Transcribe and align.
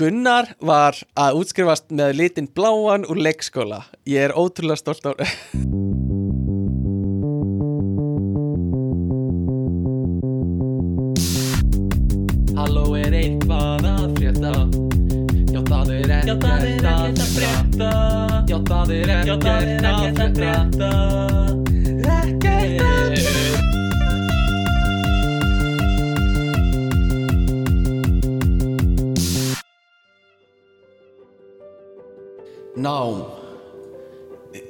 Gunnar 0.00 0.46
var 0.64 0.96
að 1.12 1.42
útskrifast 1.42 1.90
með 1.92 2.14
litin 2.16 2.46
bláan 2.56 3.02
úr 3.04 3.18
leikskóla. 3.20 3.82
Ég 4.08 4.30
er 4.30 4.32
ótrúlega 4.32 4.80
stolt 4.80 5.04
á 5.04 5.12
Halló 12.56 12.96
er 12.96 13.18
eitthvað 13.20 13.90
að 13.92 14.08
frétta? 14.16 14.56
Já 15.52 15.60
það 15.68 15.94
er 15.98 16.16
ekkert 16.16 16.48
að 16.48 17.30
frétta. 17.36 17.94
Já 18.48 18.58
það 18.72 18.96
er 18.96 19.16
ekkert 19.20 19.48
að 20.24 20.36
frétta 20.40 21.59
Nám 32.90 33.24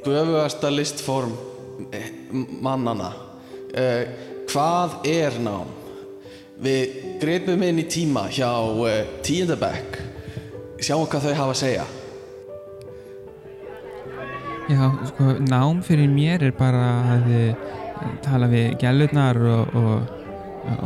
Göfugasta 0.05 0.70
listform 0.70 1.33
eh, 1.92 2.10
mannana 2.60 3.12
uh, 3.15 4.02
Hvað 4.51 4.96
er 5.09 5.38
nám? 5.41 5.70
Við 6.60 7.16
greipum 7.23 7.62
inn 7.65 7.80
í 7.80 7.87
tíma 7.88 8.27
hjá 8.29 8.51
uh, 8.60 8.91
tíundabæk 9.24 9.96
Sjáum 10.80 11.09
hvað 11.09 11.30
þau 11.30 11.34
hafa 11.38 11.55
að 11.55 11.60
segja 11.62 11.88
Já, 14.71 14.84
sko, 15.09 15.32
nám 15.48 15.80
fyrir 15.82 16.12
mér 16.12 16.45
er 16.46 16.52
bara 16.55 16.84
að 17.16 17.30
eh, 17.34 17.68
tala 18.23 18.46
við 18.52 18.77
gælurnar 18.79 19.41
og, 19.57 19.74
og, 19.80 20.16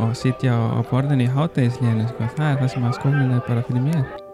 og 0.07 0.17
sitja 0.17 0.57
á, 0.57 0.81
borðinu 0.89 1.27
í 1.27 1.33
hátægisleginu, 1.37 2.09
sko. 2.09 2.33
Það 2.33 2.49
er 2.49 2.61
það 2.63 2.73
sem 2.73 2.89
að 2.89 3.01
skólinn 3.03 3.35
er 3.37 3.43
bara 3.45 3.67
fyrir 3.67 3.85
mér. 3.91 4.24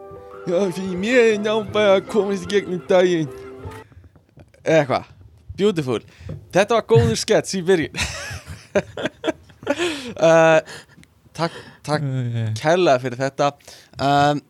Já, 0.42 0.72
fyrir 0.74 0.98
mér 0.98 1.20
er 1.22 1.42
nám 1.42 1.68
bara 1.70 2.00
að 2.00 2.08
komast 2.10 2.48
í 2.48 2.50
gegnum 2.50 2.80
daginn. 2.90 3.28
Eitthvað. 4.66 5.10
Beautiful. 5.60 6.00
Þetta 6.54 6.80
var 6.80 6.88
góður 6.90 7.20
skets 7.22 7.54
í 7.54 7.62
byrjun. 7.66 8.00
Uh, 10.18 10.58
Takk, 11.38 11.54
takk 11.86 12.04
Uh, 12.04 12.50
kærlega 12.58 13.00
fyrir 13.04 13.20
þetta. 13.22 13.52
Um, 14.02 14.42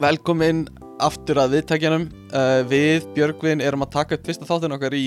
Velkomin 0.00 0.66
aftur 1.02 1.40
að 1.40 1.56
viðtækjanum. 1.56 2.06
Uh, 2.28 2.60
Við, 2.68 3.08
Björgvin, 3.16 3.64
erum 3.64 3.86
að 3.86 3.94
taka 3.96 4.18
upp 4.18 4.28
fyrsta 4.28 4.48
þáttin 4.48 4.76
okkar 4.76 4.94
í 4.98 5.06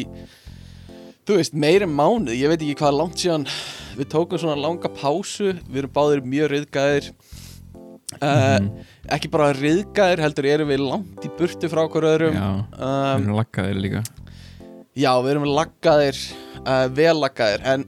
Þú 1.28 1.38
veist, 1.42 1.56
meir 1.60 1.84
en 1.84 1.92
mánuð 1.92 2.38
Ég 2.40 2.48
veit 2.48 2.62
ekki 2.62 2.78
hvað 2.80 2.98
langt 3.02 3.22
síðan 3.22 3.46
Við 3.98 4.10
tókum 4.14 4.42
svona 4.42 4.58
langa 4.60 4.90
pásu. 4.98 5.54
Við 5.68 5.84
erum 5.84 5.94
báðir 5.94 6.26
mjög 6.26 6.54
riðgæðir 6.54 7.12
uh, 8.16 8.60
mhm. 8.60 8.68
Ekki 9.18 9.30
bara 9.32 9.52
riðgæðir 9.56 10.22
Heldur 10.24 10.48
erum 10.48 10.72
við 10.72 10.84
langt 10.84 11.26
í 11.28 11.32
burtu 11.38 11.70
frá 11.72 11.84
okkur 11.84 12.08
öðrum 12.08 12.38
Já, 12.38 12.48
við 12.72 12.86
um, 12.88 13.26
erum 13.26 13.38
laggaðir 13.38 13.82
líka. 13.84 14.04
Já, 14.98 15.12
við 15.24 15.32
erum 15.34 15.48
laggaðir 15.52 16.22
uh, 16.64 16.86
Vel 16.98 17.16
laggaðir 17.20 17.66
En 17.74 17.86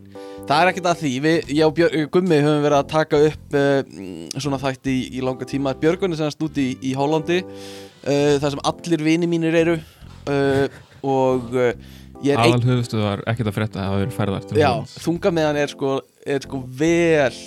það 0.50 0.58
er 0.58 0.72
ekkert 0.74 0.90
að 0.92 1.04
því 1.04 1.14
Við, 1.26 1.54
ég 1.56 1.70
og 1.70 1.78
Björ, 1.78 1.96
Gummi 2.14 2.42
höfum 2.44 2.66
verið 2.66 2.80
að 2.82 2.90
taka 2.92 3.22
upp 3.30 3.56
uh, 3.56 3.70
mm, 3.86 4.26
Svona 4.36 4.62
þætti 4.62 4.96
í, 4.96 5.06
í 5.16 5.24
langa 5.26 5.48
tíma 5.50 5.76
Björgun 5.80 6.16
er 6.16 6.22
semast 6.22 6.44
úti 6.46 6.68
í, 6.74 6.78
í 6.92 6.96
Hollandi 7.00 7.40
uh, 7.46 8.36
Það 8.36 8.50
sem 8.52 8.66
allir 8.74 9.06
vini 9.08 9.32
mínir 9.32 9.60
eru 9.64 9.78
uh, 9.80 10.80
Og 11.00 11.56
ég 11.56 12.34
er 12.36 12.42
Aðal 12.44 12.66
höfustuð 12.68 13.06
var 13.06 13.22
ekkert 13.32 13.54
að 13.54 13.56
frétta 13.56 13.86
að 13.86 13.94
það 13.94 14.02
eru 14.04 14.18
færðar 14.18 14.58
Já, 14.60 14.72
þunga 15.00 15.32
meðan 15.32 15.60
er 15.62 15.72
sko, 15.72 15.94
er 16.28 16.44
sko 16.44 16.60
vel 16.68 17.38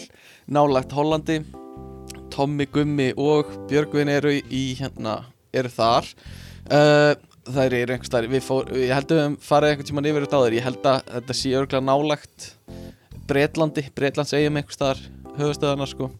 nálagt 0.48 0.95
Hollandi 0.97 1.43
Tommi, 2.33 2.66
Gummi 2.72 3.11
og 3.20 3.50
Björgvin 3.70 4.11
eru 4.12 4.33
í, 4.38 4.62
hérna, 4.78 5.19
eru 5.55 5.70
þar. 5.72 6.08
Uh, 6.72 7.12
þær 7.52 7.75
eru 7.75 7.94
einhvers 7.97 8.08
staðar 8.11 8.30
við 8.30 8.44
fór, 8.47 8.69
ég 8.78 8.92
held 8.94 9.12
að 9.12 9.20
við 9.22 9.36
farið 9.42 9.72
einhvern 9.72 9.88
tímann 9.88 10.08
yfir 10.12 10.27
þetta 10.27 10.38
á 10.38 10.44
þér 10.44 10.56
ég 10.56 10.66
held 10.69 10.84
að 10.86 11.00
þetta 11.16 11.36
sé 11.38 11.55
örgulega 11.58 11.86
nálagt 11.88 12.47
Bretlandi, 13.26 13.84
Bretlands 13.97 14.34
eigum 14.37 14.60
einhvers 14.60 14.78
staðar 14.78 15.00
höfustöðarna 15.38 15.88
sko. 15.91 16.10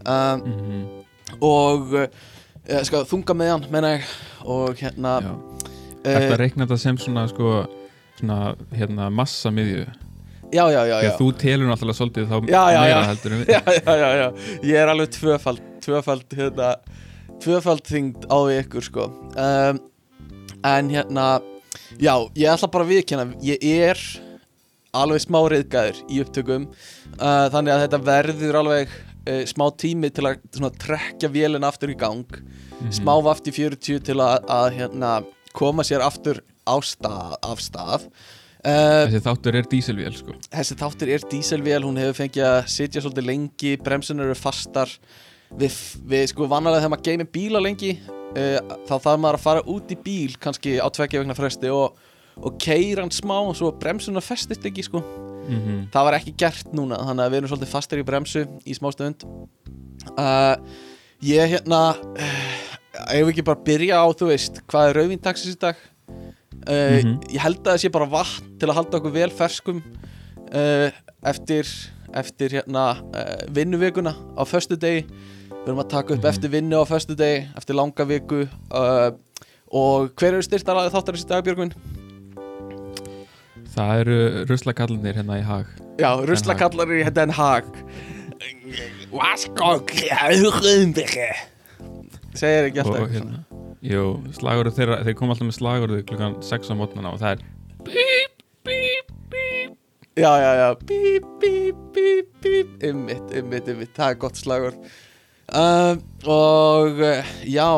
Um, 0.00 0.44
Mhm, 0.44 0.84
og 1.46 1.94
uh, 1.96 2.06
sko, 2.86 3.02
þunga 3.08 3.36
meðan 3.36 3.66
menna 3.72 3.94
ég. 3.98 4.12
Og 4.48 4.76
hérna 4.80 5.18
uh, 5.20 5.34
Þetta 6.04 6.38
reikna 6.40 6.64
þetta 6.66 6.80
sem 6.80 7.00
svona, 7.00 7.26
sko, 7.30 7.64
svona, 8.18 8.54
hérna, 8.76 9.10
massa 9.12 9.52
miðju. 9.54 9.84
Já, 10.52 10.64
já, 10.74 10.82
já, 10.90 10.96
já. 11.06 11.10
þú 11.18 11.28
telur 11.40 11.68
náttúrulega 11.70 11.98
svolítið 12.00 12.30
þá 12.30 12.36
Já, 12.50 12.62
já, 12.74 12.80
meira 12.84 13.02
heldur 13.10 13.32
en 13.36 13.42
við. 13.42 13.52
já, 13.54 13.60
já, 13.76 13.94
já, 14.00 14.08
já, 14.20 14.26
ég 14.70 14.80
er 14.82 14.92
alveg 14.94 15.12
tvöfald 15.16 15.62
tvöfald, 15.84 16.34
hérna 16.36 16.70
tvöfald 17.40 17.84
þyngd 17.88 18.26
á 18.28 18.38
ykkur, 18.60 18.84
sko 18.84 19.06
um, 19.10 19.78
en 20.70 20.90
hérna 20.92 21.28
já, 22.00 22.14
ég 22.36 22.50
ætla 22.52 22.68
bara 22.72 22.84
að 22.86 22.92
viðkjanna 22.94 23.28
ég 23.46 23.64
er 23.90 24.02
alveg 25.00 25.22
smá 25.22 25.38
reyðgæður 25.52 26.00
í 26.10 26.18
upptökum 26.24 26.66
uh, 26.66 27.46
þannig 27.54 27.74
að 27.76 27.84
þetta 27.86 28.00
verður 28.10 28.58
alveg 28.64 28.90
uh, 29.30 29.44
smá 29.48 29.68
tími 29.78 30.10
til 30.12 30.26
að 30.26 30.40
svona, 30.56 30.72
trekja 30.82 31.30
vélina 31.32 31.70
aftur 31.70 31.94
í 31.94 31.98
gang 32.00 32.26
Mhm. 32.80 32.94
smá 32.96 33.10
vaft 33.20 33.44
í 33.44 33.52
40 33.52 33.98
til 34.06 34.14
að, 34.24 34.46
að 34.48 34.66
hérna, 34.78 35.08
koma 35.52 35.84
sér 35.84 36.00
aftur 36.00 36.38
á 36.64 36.80
stað, 36.80 37.34
af 37.44 37.60
stað 37.60 38.06
uh, 38.64 39.06
Þessi 39.06 39.22
þáttur 39.24 39.58
er 39.60 39.68
dísilvél, 39.70 40.12
sko. 40.18 40.36
þessi 40.52 40.76
þáttur 40.80 41.12
er 41.16 41.26
díselvél, 41.32 41.82
hún 41.86 41.98
hefur 42.00 42.18
fengið 42.22 42.46
að 42.48 42.60
sitja 42.72 43.02
svolítið 43.04 43.28
lengi, 43.30 43.74
bremsunar 43.84 44.30
eru 44.30 44.38
fastar. 44.38 44.92
Við, 45.50 45.76
við 46.06 46.28
sko 46.30 46.46
vanalega 46.46 46.84
þegar 46.84 46.92
maður 46.94 47.06
geymir 47.08 47.28
bíla 47.34 47.60
lengi 47.64 47.96
uh, 47.98 48.76
þá 48.86 48.92
þarf 48.94 49.18
maður 49.18 49.38
að 49.40 49.42
fara 49.42 49.64
út 49.66 49.90
í 49.90 49.96
bíl 49.98 50.36
kannski 50.38 50.76
á 50.78 50.86
tveggja 50.94 51.24
vegna 51.24 51.34
fresti 51.34 51.72
og, 51.74 51.98
og 52.38 52.60
keira 52.62 53.02
hann 53.02 53.10
smá 53.10 53.34
og 53.40 53.56
svo 53.58 53.72
bremsunar 53.80 54.22
festist 54.24 54.66
ekki 54.70 54.86
sko, 54.86 55.02
Mm 55.50 55.88
það 55.90 56.06
var 56.06 56.14
ekki 56.20 56.36
gert 56.38 56.68
núna 56.76 57.00
þannig 57.02 57.24
að 57.24 57.32
við 57.32 57.38
erum 57.40 57.50
svolítið 57.50 57.70
fastir 57.72 57.98
í 57.98 58.06
bremsu 58.06 58.42
í 58.62 58.74
smá 58.76 58.92
stund. 58.94 59.24
Uh, 60.14 60.54
ég 61.26 61.56
hérna 61.56 61.80
ef 63.10 63.24
við 63.24 63.32
ekki 63.32 63.46
bara 63.46 63.64
byrja 63.66 63.98
á 63.98 64.06
þú 64.14 64.28
veist 64.30 64.60
hvað 64.70 64.90
er 64.90 65.00
rauðvín 65.00 65.22
taxis 65.24 65.56
í 65.56 65.60
dag 65.60 65.80
uh, 66.68 67.00
Mhm. 67.00 67.20
ég 67.32 67.40
held 67.40 67.58
að 67.64 67.72
það 67.74 67.80
sé 67.84 67.90
bara 67.92 68.06
vatn 68.06 68.58
til 68.58 68.68
að 68.68 68.74
halda 68.80 68.98
okkur 69.00 69.12
vel 69.12 69.30
ferskum 69.30 69.82
uh, 70.54 70.90
eftir, 71.22 71.66
eftir 72.14 72.48
hérna 72.58 72.84
uh, 73.14 73.46
vinnuvikuna 73.48 74.14
á 74.36 74.42
föstu 74.44 74.76
degi 74.76 75.06
við 75.50 75.66
erum 75.68 75.78
að 75.84 75.88
taka 75.90 76.14
upp 76.14 76.24
Mhm. 76.24 76.28
eftir 76.34 76.48
vinnu 76.50 76.76
á 76.80 76.84
föstu 76.88 77.14
degi 77.16 77.46
eftir 77.56 77.74
langa 77.76 78.04
viku 78.04 78.46
og 79.72 80.10
hver 80.16 80.32
eru 80.34 80.42
styrtaraði 80.42 80.90
þáttarins 80.90 81.24
í 81.24 81.28
dag 81.28 81.44
Björgvin? 81.44 81.72
Það 83.70 84.00
eru 84.00 84.16
ruslakallinir 84.50 85.14
hérna 85.14 85.36
í 85.38 85.44
hag. 85.46 85.66
Já, 86.00 86.10
ruslakallar 86.26 86.90
í 86.90 87.04
þetta 87.06 87.22
en 87.22 87.30
hag 87.30 87.64
Vaskok 89.12 89.90
Segir 92.34 92.68
ekki 92.70 92.80
alltaf 92.82 93.02
og 93.04 93.10
hérna 93.14 93.44
Jú, 93.80 94.18
slagurðu 94.36 94.74
þeirra, 94.76 94.98
þeir 95.06 95.14
koma 95.16 95.32
alltaf 95.32 95.46
með 95.48 95.56
slagurðu 95.56 95.98
klukkan 96.08 96.34
6 96.44 96.68
á 96.68 96.74
mótnana 96.76 97.12
og 97.14 97.20
það 97.22 97.30
er 97.32 97.44
bíp, 97.86 98.42
bíp, 98.68 99.12
bíp. 99.32 99.76
Já, 100.20 100.32
já, 100.36 100.50
já, 100.58 100.66
bíp, 100.84 101.28
bíp, 101.40 101.78
bíp, 101.94 102.34
bíp. 102.44 102.74
Ymmit, 102.84 103.32
ymmit, 103.40 103.70
ymmit, 103.72 103.94
það 103.96 104.12
er 104.12 104.18
gott 104.20 104.36
slagur 104.36 104.76
um, 104.76 106.02
Og 106.28 107.00
uh, 107.00 107.30
já, 107.48 107.70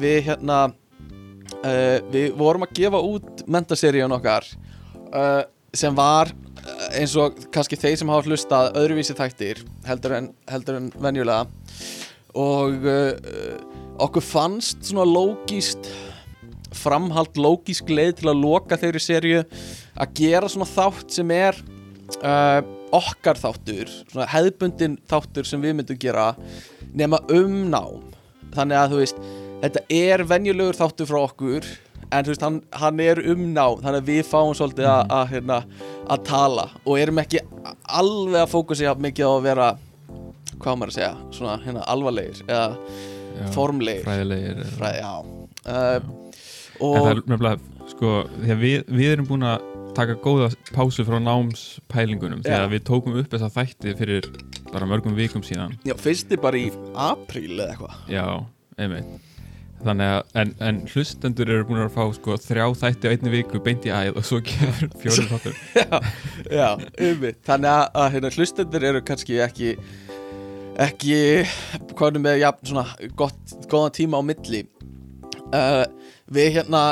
við 0.00 0.18
hérna 0.30 0.60
uh, 0.70 1.98
Við 2.14 2.32
vorum 2.40 2.64
að 2.64 2.72
gefa 2.80 3.02
út 3.12 3.44
mentaseríun 3.44 4.16
okkar 4.16 4.48
uh, 5.12 5.42
Sem 5.76 5.92
var 5.98 6.32
uh, 6.32 6.86
eins 6.96 7.12
og 7.20 7.36
kannski 7.52 7.76
þeir 7.76 7.98
sem 8.00 8.14
hafa 8.14 8.24
hlustað 8.30 8.72
öðruvísi 8.80 9.18
þættir 9.18 9.60
heldur 9.84 10.16
en, 10.16 10.32
heldur 10.48 10.80
en 10.80 10.88
venjulega 10.96 11.44
og 12.38 12.86
uh, 12.88 13.12
okkur 14.02 14.24
fannst 14.24 14.88
svona 14.88 15.06
lógist 15.08 15.90
framhald 16.72 17.36
lógisk 17.36 17.90
leið 17.92 18.20
til 18.20 18.30
að 18.32 18.42
loka 18.42 18.78
þeirri 18.80 19.02
serju 19.02 19.42
að 20.00 20.14
gera 20.16 20.48
svona 20.50 20.68
þátt 20.68 21.12
sem 21.18 21.34
er 21.36 21.58
uh, 22.22 22.60
okkar 22.92 23.40
þáttur 23.40 23.90
svona 23.90 24.28
hefðbundin 24.32 24.98
þáttur 25.08 25.48
sem 25.48 25.62
við 25.62 25.78
myndum 25.78 26.00
gera 26.00 26.32
nema 26.92 27.20
um 27.32 27.62
nám 27.72 28.02
þannig 28.52 28.78
að 28.80 28.92
þú 28.92 29.00
veist 29.02 29.22
þetta 29.62 29.86
er 29.96 30.26
venjulegur 30.28 30.78
þáttur 30.80 31.08
frá 31.08 31.20
okkur 31.22 31.68
en 32.12 32.26
þú 32.26 32.32
veist 32.32 32.44
hann, 32.44 32.58
hann 32.76 33.00
er 33.00 33.20
um 33.32 33.46
nám 33.54 33.80
þannig 33.84 34.02
að 34.02 34.10
við 34.10 34.26
fáum 34.28 34.52
svolítið 34.56 34.88
að, 34.90 35.24
hérna, 35.32 35.62
að 36.10 36.26
tala 36.28 36.68
og 36.82 36.98
erum 37.00 37.22
ekki 37.22 37.40
alveg 37.88 38.42
að 38.42 38.52
fókusi 38.52 38.92
mikið 39.06 39.28
á 39.28 39.32
að 39.32 39.46
vera 39.46 39.72
hvað 40.64 40.78
maður 40.80 40.92
að 40.92 40.98
segja, 40.98 41.12
svona 41.38 41.56
hérna 41.64 41.84
alvarlegir 41.92 42.42
eða 42.46 42.66
Já, 43.32 43.46
formlegir. 43.54 44.04
Fræðilegir 44.06 44.62
eða- 44.62 44.72
Fræ, 44.78 44.90
já. 45.00 45.12
Uh, 45.62 46.22
En 46.82 46.88
það 46.88 47.04
og 47.04 47.10
er 47.12 47.20
nefnilega, 47.30 47.58
sko, 47.92 48.12
við, 48.42 48.84
við 48.88 49.12
erum 49.12 49.26
búin 49.28 49.44
að 49.46 49.68
taka 49.94 50.14
góða 50.24 50.48
pásu 50.72 51.04
frá 51.06 51.18
námspælingunum 51.22 52.40
að 52.48 52.70
við 52.72 52.84
tókum 52.88 53.18
upp 53.20 53.28
þessa 53.34 53.50
þætti 53.52 53.92
fyrir 53.98 54.28
bara 54.72 54.88
mörgum 54.88 55.14
vikum 55.14 55.44
síðan. 55.44 55.74
Já, 55.86 55.94
fyrsti 56.00 56.38
bara 56.40 56.56
í 56.58 56.70
apríl 56.96 57.58
eða 57.60 57.74
eitthvað. 57.74 58.00
Já, 58.10 58.24
einmitt. 58.80 59.28
Þannig 59.82 60.10
að, 60.14 60.20
en, 60.38 60.50
en 60.62 60.76
hlustendur 60.92 61.50
eru 61.50 61.64
búin 61.66 61.82
að 61.82 61.94
fá 61.96 62.04
sko 62.14 62.36
þrjá 62.38 62.66
þætti 62.78 63.10
á 63.10 63.12
einni 63.12 63.32
viku 63.32 63.60
beint 63.62 63.86
í 63.88 63.90
æð 63.90 64.20
og 64.20 64.26
svo 64.28 64.38
gefur 64.46 64.92
fjórum 65.02 65.30
þáttur. 65.32 65.56
Já, 65.82 65.88
já, 66.54 66.68
ummi 67.10 67.32
þannig 67.42 67.70
að, 67.72 67.82
að 68.04 68.12
hérna, 68.14 68.30
hlustendur 68.36 68.86
eru 68.92 69.02
kannski 69.08 69.40
ekki 69.42 69.72
ekki 70.80 71.16
er 71.42 72.18
með 72.20 72.38
ja, 72.40 72.52
svona 72.64 72.86
gott, 73.18 73.56
góðan 73.70 73.94
tíma 73.96 74.20
á 74.20 74.22
milli. 74.24 74.62
Uh, 75.52 75.84
við 76.32 76.56
hérna 76.58 76.82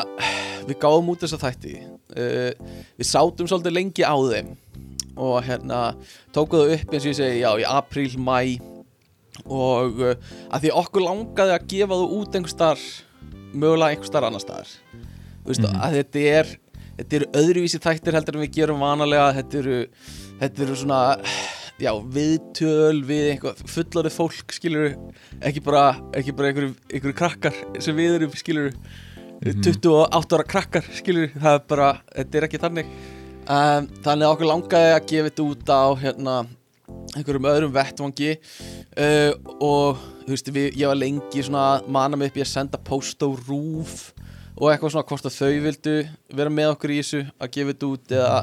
við 0.69 0.77
gáðum 0.83 1.13
út 1.15 1.25
þessa 1.25 1.41
þætti. 1.41 1.77
Uh, 2.11 2.51
við 2.99 3.09
sátum 3.09 3.49
svolítið 3.49 3.77
lengi 3.77 4.05
á 4.05 4.17
þeim 4.17 4.57
og 5.21 5.41
hérna 5.45 5.81
tókuðu 6.35 6.77
upp 6.77 6.93
eins 6.95 7.05
og 7.05 7.11
ég 7.13 7.19
segi 7.19 7.43
já 7.43 7.51
í 7.61 7.67
apríl, 7.69 8.11
mæ 8.21 8.59
og 9.47 10.03
uh, 10.05 10.15
að 10.53 10.67
því 10.67 10.73
okkur 10.83 11.07
langaði 11.07 11.55
að 11.57 11.69
gefa 11.73 12.01
þú 12.01 12.09
út 12.21 12.37
einhver 12.37 12.53
starf 12.53 12.89
mögulega 13.51 13.95
einhver 13.95 14.11
starf 14.11 14.29
annar 14.29 14.45
staðar. 14.45 14.75
Þú 15.41 15.53
veist 15.53 15.65
Mhm. 15.65 15.81
að 15.81 15.97
þetta 16.01 16.27
er 16.41 16.53
þetta 17.01 17.17
eru 17.17 17.31
öðruvísi 17.41 17.81
þættir 17.81 18.17
heldur 18.19 18.37
en 18.37 18.45
við 18.45 18.53
gerum 18.59 18.83
vanalega. 18.85 19.33
Þetta 19.41 19.59
eru, 19.63 19.79
þetta 20.43 20.63
eru 20.67 20.77
svona 20.77 21.01
já, 21.81 21.93
viðtöl 22.17 23.01
við 23.09 23.31
einhver 23.35 23.63
fullorðið 23.75 24.17
fólk 24.17 24.53
skilur 24.57 24.91
ekki 25.41 25.63
bara, 25.65 25.85
ekki 26.17 26.35
bara 26.37 26.51
einhverju, 26.51 26.75
einhverju 26.91 27.17
krakkar 27.17 27.57
sem 27.83 27.97
við 27.97 28.19
erum 28.21 28.37
skilur 28.39 28.75
Mhm. 29.41 29.63
28 29.65 30.37
ára 30.37 30.45
krakkar 30.45 30.85
skilur 30.93 31.31
það 31.33 31.55
er 31.57 31.63
bara, 31.69 31.87
þetta 32.13 32.37
er 32.37 32.45
ekki 32.45 32.59
þannig. 32.61 32.89
Um, 33.49 33.87
þannig 34.05 34.27
að 34.27 34.33
okkur 34.35 34.49
langaði 34.51 34.91
að 34.93 35.07
gefa 35.09 35.31
þetta 35.31 35.47
út 35.49 35.71
á 35.73 35.83
hérna 36.03 36.35
einhverjum 37.17 37.49
öðrum 37.49 37.73
vettvangi. 37.73 38.35
Uh, 38.93 39.33
og 39.65 40.03
þú 40.27 40.35
veist, 40.35 40.51
við, 40.53 40.67
ég 40.77 40.93
var 40.93 41.01
lengi 41.01 41.47
svona 41.47 41.63
að 41.79 41.89
mana 41.97 42.21
mig 42.21 42.29
upp 42.31 42.37
í 42.37 42.45
að 42.45 42.51
senda 42.53 42.83
post 42.85 43.25
á 43.25 43.29
rúf 43.33 44.13
og 44.61 44.69
eitthvað 44.69 44.93
svona 44.93 45.09
hvort 45.09 45.31
að 45.31 45.39
þau 45.41 45.65
vildu 45.65 45.97
vera 46.37 46.53
með 46.53 46.75
okkur 46.75 46.93
í 46.93 47.01
þessu 47.01 47.23
að 47.41 47.53
gefa 47.57 47.73
þetta 47.73 47.91
út 47.95 48.15
eða 48.21 48.39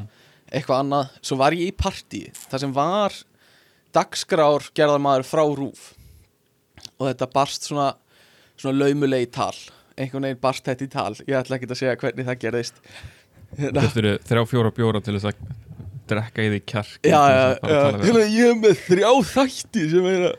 eitthvað 0.51 0.83
annað 0.83 1.15
svo 1.21 1.37
var 1.39 1.55
ég 1.57 1.71
í 1.71 1.75
partí 1.75 2.23
þar 2.47 2.63
sem 2.63 2.75
var 2.75 3.15
dagskrár 3.95 4.67
gerðarmaður 4.77 5.27
frá 5.27 5.43
rúf 5.57 5.87
og 6.97 7.07
þetta 7.09 7.29
barst 7.33 7.67
svona 7.69 7.91
svona 8.57 8.85
laumulegi 8.85 9.29
tal 9.37 9.55
einhvern 9.97 10.27
veginn 10.27 10.41
barst 10.41 10.67
þetta 10.67 10.85
í 10.85 10.89
tal. 10.93 11.13
Ég 11.25 11.37
ætla 11.39 11.57
ekki 11.57 11.69
að 11.71 11.79
segja 11.79 11.95
hvernig 11.97 12.27
það 12.27 12.41
gerðist. 12.43 12.83
Hérna, 13.57 13.81
Þetta 13.85 14.01
eru 14.03 14.11
þrjá 14.29 14.43
fjóra 14.51 14.71
bjóra 14.75 15.01
til 15.01 15.15
þess 15.15 15.29
að 15.31 15.39
drekka 16.07 16.43
í 16.45 16.51
því 16.51 16.59
kjark. 16.69 16.99
Já, 17.07 17.21
já, 17.33 17.41
já, 17.57 17.79
hérna, 18.03 18.25
ég 18.29 18.51
er 18.51 18.59
með 18.61 18.83
þrjá 18.85 19.09
þætti 19.31 19.85
sem 19.93 20.09
er 20.11 20.25
að 20.27 20.37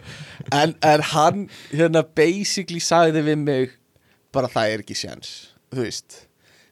en, 0.61 0.75
en 0.93 1.05
hann 1.11 1.43
hérna 1.73 2.05
basically 2.17 2.81
sagði 2.85 3.25
við 3.27 3.43
mig 3.43 3.75
bara 4.35 4.51
það 4.53 4.75
er 4.75 4.85
ekki 4.85 4.97
séns 4.97 5.33
þú 5.73 5.85
veist 5.85 6.19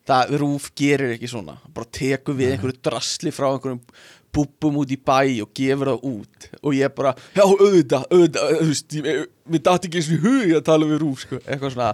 það 0.07 0.37
rúf 0.43 0.69
gerir 0.79 1.17
ekki 1.17 1.31
svona. 1.31 1.57
Bara 1.75 1.91
tekur 1.99 2.37
við 2.39 2.55
einhverju 2.55 2.79
drasli 2.87 3.33
frá 3.35 3.49
einhverjum 3.51 3.83
búbum 4.37 4.81
út 4.83 4.93
í 4.93 4.99
bæ 5.01 5.19
og 5.45 5.53
gefur 5.57 5.91
það 5.93 6.07
út. 6.11 6.49
Og 6.63 6.77
ég 6.77 6.95
bara, 6.97 7.15
já 7.37 7.43
auðvitað, 7.45 8.07
auðvitað 8.13 8.55
þú 8.61 8.71
veist, 8.71 8.97
mér 9.49 9.63
dætti 9.69 9.91
ekki 9.91 10.01
eins 10.03 10.11
og 10.11 10.17
í 10.17 10.23
hug 10.27 10.57
að 10.59 10.65
tala 10.69 10.91
við 10.91 11.01
rúf, 11.03 11.23
sko, 11.25 11.41
eitthvað 11.45 11.77
svona. 11.77 11.93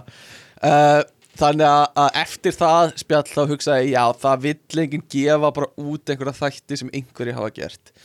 Uh, 0.63 0.99
þannig 1.39 1.69
að, 1.69 1.85
að 2.03 2.19
eftir 2.23 2.57
það 2.57 2.91
spjall 3.03 3.23
þá 3.31 3.41
hugsaði 3.53 3.85
ég, 3.87 3.93
já, 3.95 4.03
það 4.25 4.43
vill 4.47 4.83
enginn 4.83 5.07
gefa 5.15 5.53
bara 5.59 5.71
út 5.93 6.13
einhverja 6.13 6.35
þætti 6.41 6.81
sem 6.81 6.91
einhverju 6.99 7.37
hafa 7.39 7.55
gert. 7.55 7.95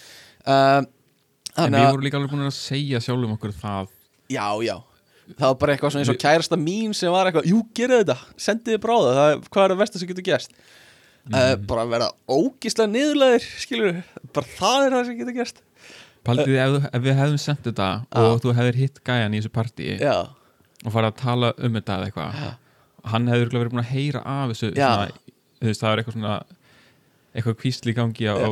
Uh, 0.47 0.85
En 1.59 1.75
við 1.75 1.89
vorum 1.89 2.05
líka 2.07 2.21
alveg 2.21 2.31
búin 2.31 2.47
að 2.47 2.55
segja 2.55 3.01
sjálfum 3.03 3.35
okkur 3.35 3.51
það. 3.59 3.89
Já, 4.31 4.47
já 4.63 4.77
það 5.37 5.47
var 5.51 5.57
bara 5.61 5.75
eitthvað 5.77 5.93
svona 5.95 6.05
eins 6.05 6.13
og 6.15 6.21
kærasta 6.23 6.59
mín 6.61 6.95
sem 6.97 7.13
var 7.13 7.29
eitthvað, 7.31 7.49
jú, 7.51 7.61
gerðu 7.77 7.99
þetta, 8.03 8.17
sendið 8.47 8.75
þið 8.77 8.83
bráða 8.85 9.15
það, 9.19 9.31
er- 9.35 9.41
hvað 9.53 9.65
er 9.65 9.75
það 9.75 9.81
versta 9.83 10.03
sem 10.03 10.09
getur 10.13 10.27
gerst? 10.31 10.55
Uh, 11.29 11.55
bara 11.69 11.83
að 11.85 11.91
vera 11.93 12.07
ógíslega 12.33 12.89
niðurleðir 12.95 13.47
skilur, 13.65 13.99
bara 14.33 14.47
það 14.57 14.85
er 14.87 14.95
það 14.97 15.05
sem 15.11 15.19
getur 15.19 15.37
gerst. 15.37 15.59
Paldið 16.25 16.57
ef, 16.57 16.71
þú- 16.79 16.91
ef 16.97 17.03
við 17.05 17.19
hefðum 17.21 17.43
sendt 17.43 17.67
þetta 17.69 17.89
og 18.23 18.41
þú 18.45 18.55
hefðir 18.57 18.79
hitt 18.81 19.03
gæjan 19.05 19.35
í 19.37 19.41
þessu 19.43 19.53
partí 19.53 19.91
já, 20.01 20.15
og 20.85 20.93
farið 20.95 21.11
að 21.13 21.19
tala 21.21 21.53
um 21.59 21.77
þetta 21.79 21.99
eða 21.99 22.09
eitthvað 22.09 22.41
hann 23.13 23.29
örugglega 23.35 23.63
verið 23.65 23.75
búin 23.75 23.85
að 23.85 23.93
heyra 23.93 24.23
af 24.25 24.51
þessu 24.55 24.71
svona, 24.73 25.11
þú 25.61 25.69
veist, 25.69 25.81
það 25.85 25.93
er 25.93 26.03
eitthvað 26.03 26.17
svona 26.17 26.35
eitthvað 27.39 27.59
kvísli 27.63 27.93
í 27.93 27.97
gangi 27.99 28.29
á, 28.29 28.35
á 28.35 28.49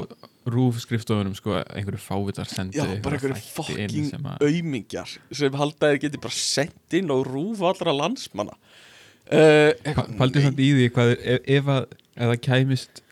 rúf 0.53 0.79
skrifstofunum 0.85 1.35
sko, 1.39 1.57
einhverju 1.75 2.01
fávitar 2.03 2.49
sendu 2.51 2.79
já, 2.79 2.85
bara 3.03 3.19
einhverju 3.19 3.41
fokking 3.57 4.13
aumingjar 4.41 5.17
sem 5.35 5.57
halda 5.59 5.91
þeir 5.93 6.03
geti 6.07 6.21
bara 6.23 6.37
sendt 6.39 6.97
inn 6.99 7.11
og 7.15 7.25
rúfa 7.27 7.73
allra 7.73 7.95
landsmanna 8.03 8.55
uh, 8.55 9.73
Paldið 10.19 10.41
nei. 10.41 10.47
samt 10.49 10.63
í 10.63 10.71
því 10.79 10.87
hvað 10.95 11.13
er, 11.17 11.41
ef, 11.59 11.71
að, 11.77 11.89
það 12.21 12.37
kæmist 12.47 13.03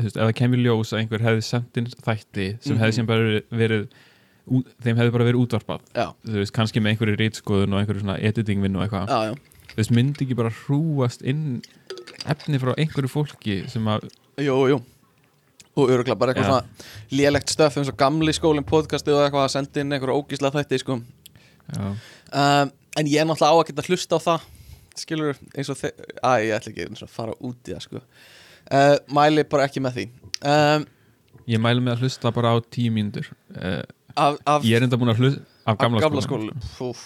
ef 0.00 0.10
það 0.16 0.32
kæmi 0.40 0.58
ljós 0.64 0.90
að 0.94 1.02
einhver 1.04 1.22
hefði 1.28 1.44
sendt 1.46 1.76
inn 1.82 1.90
þætti 1.92 2.48
sem 2.64 2.74
Mhm. 2.74 2.80
hefði 2.82 2.94
sem 2.98 3.06
bara 3.06 3.40
verið, 3.54 3.84
út, 4.50 4.72
þeim 4.82 4.96
hefði 4.98 5.12
bara 5.14 5.28
verið 5.28 5.42
útvarpað 5.44 5.84
já, 5.94 6.06
þú 6.26 6.40
veist, 6.40 6.54
kannski 6.56 6.80
með 6.82 6.94
einhverju 6.96 7.18
rítskoðun 7.20 7.76
og 7.76 7.82
einhverju 7.84 8.02
svona 8.02 8.16
editingvinn 8.30 8.74
og 8.80 8.86
eitthvað 8.88 9.36
þú 9.70 9.78
veist, 9.78 9.94
myndi 9.94 10.24
ekki 10.26 10.36
bara 10.40 10.50
hrúast 10.64 11.22
inn 11.22 11.60
efni 12.30 12.58
frá 12.62 12.74
einhverju 12.78 13.10
fólki 13.12 13.60
sem 13.70 13.86
að 13.90 14.08
jú, 14.42 14.56
jú 14.72 14.80
og 15.74 15.90
öruglega 15.90 16.16
bara 16.18 16.32
eitthvað 16.32 16.46
Já. 16.46 16.52
svona 16.52 17.18
lélegt 17.18 17.52
stöf 17.52 17.78
eins 17.78 17.90
og 17.90 17.98
gamli 17.98 18.34
skólinn 18.36 18.66
podcastið 18.68 19.16
og 19.16 19.24
eitthvað 19.26 19.46
að 19.46 19.52
senda 19.56 19.82
inn 19.82 19.96
einhverju 19.96 20.18
ógíslega 20.20 20.60
þætti 20.60 20.80
sko. 20.82 20.98
já, 21.74 21.84
um, 21.84 22.72
en 23.00 23.10
ég 23.10 23.20
er 23.20 23.28
náttúrulega 23.28 23.50
á 23.50 23.58
að 23.58 23.66
geta 23.70 23.86
hlusta 23.88 24.18
á 24.18 24.26
það 24.28 24.48
skilur 24.94 25.40
eins 25.56 25.70
og 25.72 25.80
þeir 25.80 26.10
að 26.22 26.44
ég 26.44 26.56
ætla 26.58 26.72
ekki 26.72 26.86
eins 26.88 27.02
og 27.02 27.08
að 27.08 27.16
fara 27.16 27.38
út 27.40 27.70
í 27.70 27.74
það 27.74 27.86
sko. 27.88 28.04
uh, 28.70 28.96
mæli 29.18 29.46
bara 29.50 29.66
ekki 29.66 29.82
með 29.82 29.98
því 29.98 30.06
um, 30.52 30.86
ég 31.50 31.64
mælu 31.66 31.82
með 31.82 31.96
að 31.96 32.06
hlusta 32.06 32.34
bara 32.34 32.54
á 32.54 32.56
tíu 32.70 32.94
mínútur 32.94 33.32
uh, 33.58 33.82
af, 34.14 34.38
af, 34.46 34.62
ég 34.62 34.78
er 34.78 34.86
enda 34.86 35.00
búin 35.00 35.14
að 35.14 35.24
hlusta 35.24 35.42
af 35.64 35.78
gamla, 35.80 36.00
gamla 36.04 36.52
Fúf, 36.76 37.02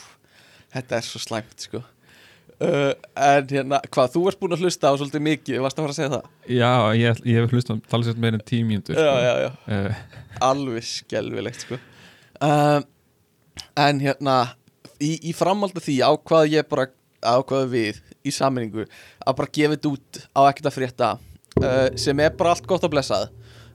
þetta 0.75 0.99
er 0.99 1.07
svo 1.07 1.21
slæmt 1.23 1.69
sko. 1.69 1.83
Uh, 2.65 2.93
en 3.29 3.49
hérna 3.53 3.81
hvað, 3.89 4.13
þú 4.15 4.23
ert 4.31 4.41
búin 4.43 4.57
að 4.57 4.65
hlusta 4.67 4.91
á 4.91 4.99
svolítið 4.99 5.25
mikið 5.29 5.63
varst 5.65 5.79
að 5.79 5.87
fara 5.87 5.95
að 5.95 5.99
segja 5.99 6.13
það? 6.15 6.29
já, 6.59 6.73
ég, 6.99 7.23
ég 7.31 7.41
hef 7.43 7.55
hlusta 7.57 7.79
tala 7.91 8.09
sér 8.09 8.21
meira 8.25 8.41
en 8.41 8.45
tíu 8.49 8.67
mínútur 8.69 8.99
já, 8.99 9.13
já, 9.25 9.33
já, 9.47 9.51
Uh, 9.69 9.95
alveg 10.51 10.87
skelvilegt 10.89 11.65
sko. 11.67 11.79
um, 12.45 12.87
en 13.87 14.01
hérna 14.03 14.37
í, 15.03 15.17
í 15.31 15.35
framhaldi 15.37 15.83
því 15.85 15.99
ákvað 16.09 16.53
ég 16.57 16.69
bara 16.71 16.89
ákvaði 17.19 17.71
við 17.73 18.03
í 18.27 18.33
sammenningu 18.35 18.85
að 18.87 19.37
bara 19.41 19.53
gefa 19.55 19.75
þetta 19.75 19.91
út 19.95 20.21
á 20.35 20.41
ekkert 20.51 20.71
að 20.71 20.77
frétta 20.77 21.09
uh, 21.63 21.89
sem 21.99 22.21
er 22.23 22.35
bara 22.39 22.53
allt 22.55 22.67
gott 22.71 22.85
að 22.87 22.93
blessað. 22.95 23.29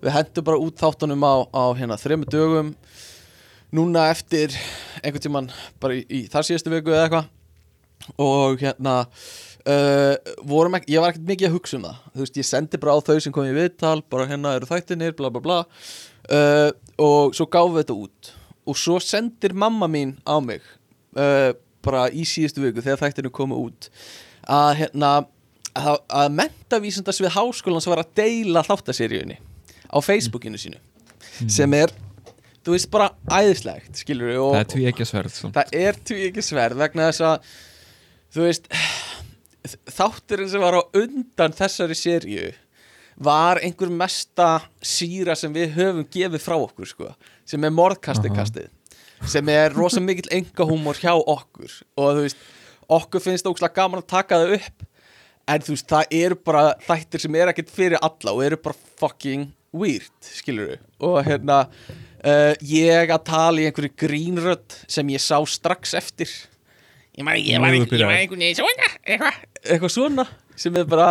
Við 0.04 0.12
hendum 0.16 0.46
bara 0.48 0.60
út 0.60 0.80
þáttunum 0.80 1.24
á, 1.24 1.34
á 1.52 1.64
hérna 1.80 1.96
þrejum 2.00 2.24
dögum. 2.32 2.70
Núna 3.74 4.10
eftir 4.12 4.52
einhvern 5.02 5.24
tíman 5.24 5.48
bara 5.84 5.96
í, 5.98 6.04
í 6.08 6.20
þar 6.32 6.48
síðustu 6.48 6.72
viku 6.74 6.92
eða 6.94 7.06
eitthvað 7.08 7.30
og 8.20 8.62
hérna 8.62 8.96
uh, 9.04 10.16
vorum 10.50 10.78
ekki, 10.80 10.94
ég 10.96 11.04
var 11.04 11.14
ekkert 11.14 11.28
mikið 11.30 11.50
að 11.50 11.58
hugsa 11.58 11.80
um 11.80 11.88
það. 11.88 12.00
Þú 12.14 12.24
veist, 12.26 12.40
ég 12.42 12.50
sendi 12.50 12.82
bara 12.84 12.96
á 12.96 13.06
þau 13.10 13.18
sem 13.24 13.36
kom 13.36 13.50
í 13.50 13.56
viðtal 13.56 14.00
bara 14.12 14.30
hérna 14.30 14.56
eru 14.60 14.70
þættinir, 14.70 15.16
bla 15.20 15.32
bla 15.34 15.44
bla. 15.44 15.60
Uh, 16.30 16.70
og 17.02 17.36
svo 17.38 17.48
gáfum 17.52 17.78
við 17.78 17.86
þetta 17.86 18.00
út. 18.06 18.34
Og 18.70 18.80
svo 18.80 19.00
sendir 19.04 19.56
mamma 19.56 19.90
mín 19.92 20.16
á 20.24 20.40
mig 20.44 20.64
uh, 21.20 21.52
bara 21.84 22.08
í 22.12 22.24
síðustu 22.28 22.64
viku 22.64 22.84
þegar 22.84 23.02
þættinu 23.04 23.32
komu 23.34 23.60
út 23.66 23.90
að 24.44 24.84
hérna 24.84 25.12
að, 25.74 25.98
að 26.12 26.32
mentavísundasvið 26.40 27.36
háskólans 27.36 27.88
var 27.90 28.04
að 28.04 28.16
deila 28.20 28.64
þáttaseríunni 28.66 29.38
á 29.94 29.98
Facebookinu 30.04 30.60
sínu. 30.60 30.80
Sem 31.50 31.74
er, 31.76 31.92
þú 32.66 32.76
veist, 32.76 32.90
bara 32.94 33.12
æðislegt 33.32 34.04
skilur 34.04 34.32
við 34.32 34.42
og 34.44 34.56
það 34.56 34.64
er 34.64 34.72
tví 34.74 34.88
ekki 34.92 35.08
sverð 35.10 35.38
svo. 35.38 35.52
það 35.56 35.78
er 35.80 36.02
tví 36.10 36.20
ekki 36.30 36.46
sverð 36.46 36.82
vegna 36.84 37.08
þess 37.10 37.26
að 37.30 37.54
þú 38.34 38.48
veist 38.48 38.70
þátturinn 39.94 40.52
sem 40.52 40.64
var 40.64 40.80
á 40.80 40.82
undan 41.00 41.56
þessari 41.56 41.98
seríu 41.98 42.52
var 43.24 43.62
einhver 43.62 43.92
mesta 43.94 44.64
síra 44.82 45.36
sem 45.38 45.54
við 45.54 45.76
höfum 45.78 46.08
gefið 46.12 46.42
frá 46.42 46.56
okkur 46.58 46.90
sko, 46.90 47.12
sem 47.46 47.64
er 47.64 47.76
morðkastið 47.76 48.34
kastið 48.36 48.72
sem 49.30 49.50
er 49.52 49.74
rosa 49.76 50.02
mikill 50.04 50.30
engahúmor 50.36 50.98
hjá 51.00 51.14
okkur. 51.16 51.72
Og 51.96 52.18
þú 52.18 52.24
veist, 52.26 52.48
okkur 52.92 53.24
finnst 53.24 53.48
ógslag 53.48 53.76
gaman 53.76 54.04
að 54.04 54.10
taka 54.12 54.42
það 54.42 54.56
upp 54.60 54.88
en 55.54 55.66
þú 55.66 55.76
veist, 55.76 55.90
það 55.92 56.16
eru 56.20 56.40
bara 56.50 56.64
þættir 56.88 57.24
sem 57.26 57.38
er 57.40 57.52
ekkert 57.52 57.74
fyrir 57.74 58.04
alla 58.04 58.34
og 58.34 58.44
eru 58.46 58.60
bara 58.64 58.90
fucking 59.02 59.52
weird, 59.74 60.14
skilur 60.22 60.74
við 60.74 60.82
og 61.04 61.20
hérna 61.26 61.64
uh, 61.66 62.54
ég 62.62 63.12
að 63.12 63.24
tala 63.28 63.64
í 63.64 63.68
einhverju 63.68 63.96
grínrödd 64.04 64.76
sem 64.86 65.08
ég 65.12 65.24
sá 65.24 65.40
strax 65.50 65.96
eftir 65.98 66.32
ég 67.18 67.26
maður, 67.28 67.42
ég 67.46 67.58
Nú 67.58 67.64
var 67.64 67.70
er 67.70 67.74
þú 67.74 67.80
einhvern 67.80 67.92
byrjaður. 67.94 68.20
veginn 68.20 68.60
svona 68.60 68.88
eitthvað, 69.04 69.42
eitthvað 69.64 69.94
svona 69.94 70.28
sem 70.64 70.78
er 70.78 70.86
bara 70.90 71.10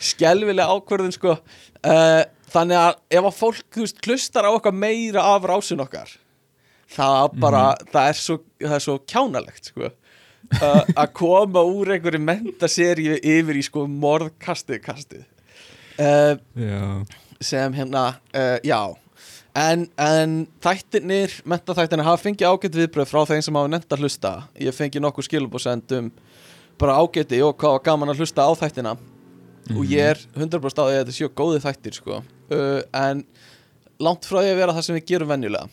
skelvilega 0.00 0.74
ákvörðun 0.76 1.14
sko. 1.14 1.36
Uh, 1.84 2.22
þannig 2.52 2.80
að 2.80 2.94
ef 3.18 3.28
að 3.28 3.36
fólk, 3.36 3.64
þú 3.74 3.84
veist, 3.84 4.00
hlustar 4.06 4.48
á 4.48 4.50
okkar 4.50 4.74
meira 4.76 5.24
af 5.34 5.46
rásin 5.48 5.82
okkar 5.84 6.14
það 6.88 7.34
bara, 7.42 7.62
það 7.92 8.10
er 8.10 8.16
svo 8.16 8.36
það 8.62 8.76
er 8.78 8.84
svo 8.84 8.98
kjánalegt 9.04 9.72
sko. 9.72 9.90
Uh, 10.48 10.80
að 10.96 11.10
koma 11.18 11.60
úr 11.68 11.90
einhverju 11.92 12.22
mentaseríu 12.24 13.18
yfir 13.20 13.58
í 13.60 13.64
sko 13.66 13.84
morðkastið 13.90 14.80
kastið. 14.86 15.26
Uh, 16.00 17.04
sem 17.44 17.74
hérna, 17.76 18.06
já 18.64 18.80
en, 19.58 19.84
en 19.98 20.34
þættirnir 20.64 21.34
mentaþættirnir 21.48 22.06
hafa 22.06 22.22
fengið 22.22 22.50
ágætt 22.50 22.78
viðbröð 22.78 23.10
frá 23.10 23.22
þeim 23.28 23.44
sem 23.44 23.58
hafa 23.58 23.72
nefnt 23.72 23.94
að 23.94 24.04
hlusta. 24.04 24.32
Ég 24.62 24.76
fengi 24.76 25.02
nokkuð 25.02 25.28
skilubúsendum 25.28 26.10
bara 26.78 26.98
ágætti 27.02 27.40
og 27.44 27.56
hvað 27.58 27.76
var 27.76 27.86
gaman 27.90 28.12
að 28.12 28.22
hlusta 28.22 28.46
á 28.46 28.50
þættina. 28.58 28.94
Og 29.74 29.82
ég 29.90 30.14
er 30.14 30.22
100% 30.38 30.80
á 30.80 30.84
því 30.86 30.94
að 30.94 31.00
þetta 31.02 31.16
séu 31.16 31.32
góði 31.36 31.64
þættir 31.64 31.98
sko. 31.98 32.22
uh, 32.54 32.80
en 32.96 33.24
langt 34.00 34.28
frá 34.28 34.40
því 34.40 34.54
að 34.54 34.62
vera 34.62 34.76
það 34.76 34.86
sem 34.86 34.98
við 35.00 35.08
gerum 35.10 35.32
venjulega. 35.34 35.68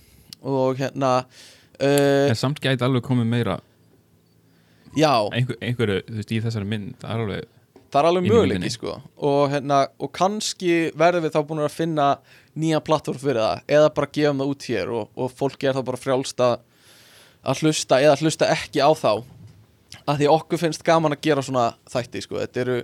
Og 0.46 0.82
hérna 0.82 1.14
uh, 1.22 2.28
En 2.30 2.38
samt 2.40 2.60
gæti 2.64 2.86
alveg 2.86 3.06
komið 3.06 3.32
meira 3.32 3.60
já, 4.96 5.12
einhver, 5.36 5.58
einhverju, 5.62 6.02
þú 6.08 6.20
veist, 6.20 6.32
í 6.32 6.42
þessari 6.44 6.70
mynd 6.70 6.96
það 7.02 7.14
er 7.14 7.24
alveg, 7.26 7.50
það 7.96 8.02
er 8.04 8.10
alveg 8.12 8.26
möguleiki 8.28 8.72
sko. 8.76 8.94
og, 9.18 9.42
hérna, 9.54 9.80
og 10.04 10.12
kannski 10.20 10.76
verðum 11.00 11.26
við 11.26 11.34
þá 11.36 11.42
búin 11.50 11.64
að 11.66 11.74
finna 11.80 12.08
nýja 12.60 12.82
plattform 12.84 13.20
fyrir 13.24 13.40
það 13.42 13.74
eða 13.80 13.90
bara 13.98 14.12
gefum 14.20 14.44
það 14.44 14.52
út 14.54 14.68
hér 14.70 14.92
og, 15.00 15.10
og 15.16 15.32
fólki 15.40 15.70
er 15.72 15.78
þá 15.80 15.82
bara 15.88 16.02
frjálst 16.04 16.44
að 16.46 17.62
hlusta 17.62 18.00
eða 18.04 18.20
hlusta 18.22 18.52
ekki 18.54 18.82
á 18.84 18.90
þá 18.98 19.12
að 20.06 20.20
því 20.22 20.30
okkur 20.36 20.60
finnst 20.62 20.84
gaman 20.86 21.14
að 21.16 21.22
gera 21.28 21.44
svona 21.46 21.66
þætti 21.90 22.22
sko. 22.26 22.40
þetta, 22.42 22.62
eru, 22.66 22.78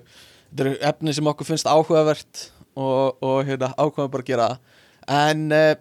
þetta 0.51 0.65
eru 0.65 0.74
efni 0.91 1.13
sem 1.18 1.27
okkur 1.32 1.48
finnst 1.51 1.68
áhugavert 1.70 2.44
og, 2.80 3.18
og 3.25 3.41
hérna, 3.50 3.72
ákveðum 3.77 4.12
bara 4.13 4.24
að 4.25 4.30
gera 4.32 4.50
en 5.12 5.48
uh, 5.51 5.74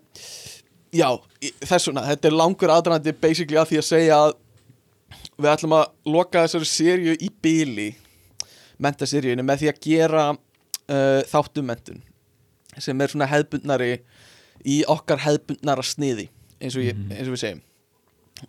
já, 0.97 1.09
í- 1.45 1.53
þess 1.61 1.91
vegna 1.91 2.07
þetta 2.09 2.31
er 2.31 2.39
langur 2.41 2.73
aðdrandi 2.75 3.15
basically 3.21 3.61
að 3.61 3.71
því 3.75 3.81
að 3.83 3.89
segja 3.93 4.21
að 4.27 4.33
við 5.41 5.51
ætlum 5.55 5.77
að 5.77 5.87
loka 6.17 6.43
þessari 6.47 6.69
seríu 6.69 7.15
í 7.21 7.29
bíli 7.45 7.91
mentaseríunni 8.83 9.45
með 9.47 9.63
því 9.65 9.71
að 9.73 9.81
gera 9.87 10.25
uh, 10.33 11.21
þáttum 11.31 11.69
mentun 11.71 12.03
sem 12.81 13.01
er 13.03 13.11
svona 13.13 13.27
hefbundnari 13.31 13.93
í 14.69 14.81
okkar 14.89 15.23
hefbundnara 15.25 15.83
sniði 15.85 16.29
eins 16.61 16.77
og, 16.77 16.85
ég, 16.85 16.95
Mhm. 16.97 17.13
eins 17.17 17.29
og 17.29 17.35
við 17.35 17.43
segjum. 17.45 17.63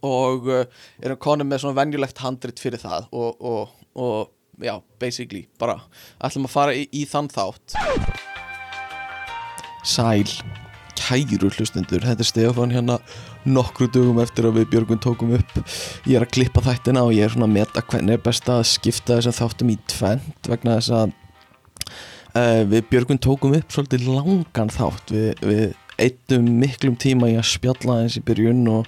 Og 0.07 0.47
uh, 0.47 0.65
erum 1.03 1.17
konum 1.19 1.47
með 1.51 1.63
svona 1.63 1.79
venjulegt 1.81 2.17
handrit 2.23 2.59
fyrir 2.63 2.79
það 2.79 3.07
og, 3.11 3.41
og, 3.41 3.69
og 3.95 4.31
já, 4.61 4.75
basically 4.99 5.47
bara 5.59 5.79
ætlum 6.23 6.45
að 6.47 6.53
fara 6.55 6.75
í, 6.77 6.85
í 6.93 7.05
þann 7.09 7.27
þátt. 7.31 7.75
Sæl 9.83 10.27
kæru 11.01 11.49
hlustundur, 11.55 12.03
þetta 12.05 12.21
er 12.23 12.27
Stefán 12.29 12.71
hérna 12.75 12.99
nokkru 13.45 13.87
dugum 13.91 14.19
eftir 14.23 14.47
að 14.47 14.59
við 14.59 14.69
Björgun 14.73 15.01
tókum 15.01 15.33
upp. 15.37 15.53
Ég 16.05 16.17
er 16.19 16.25
að 16.25 16.33
klippa 16.35 16.63
þættina 16.65 17.05
og 17.07 17.13
ég 17.15 17.25
er 17.25 17.33
svona 17.33 17.49
að 17.49 17.55
meta 17.57 17.83
hvernig 17.83 18.17
er 18.17 18.23
best 18.25 18.49
að 18.51 18.63
skipta 18.69 19.17
þessum 19.17 19.37
þáttum 19.37 19.73
í 19.73 19.77
tvent 19.91 20.51
vegna 20.51 20.77
þess 20.77 20.93
að 20.97 21.15
uh, 22.35 22.61
við 22.73 22.85
Björgun 22.91 23.21
tókum 23.21 23.55
upp 23.57 23.73
svolítið 23.73 24.07
langan 24.11 24.73
þátt. 24.73 25.15
Við, 25.15 25.31
við 25.45 25.65
eittum 26.01 26.47
miklum 26.61 26.97
tíma 26.99 27.31
í 27.31 27.37
að 27.39 27.49
spjalla 27.51 28.01
eins 28.01 28.17
í 28.17 28.23
byrjun 28.25 28.63
og, 28.71 28.87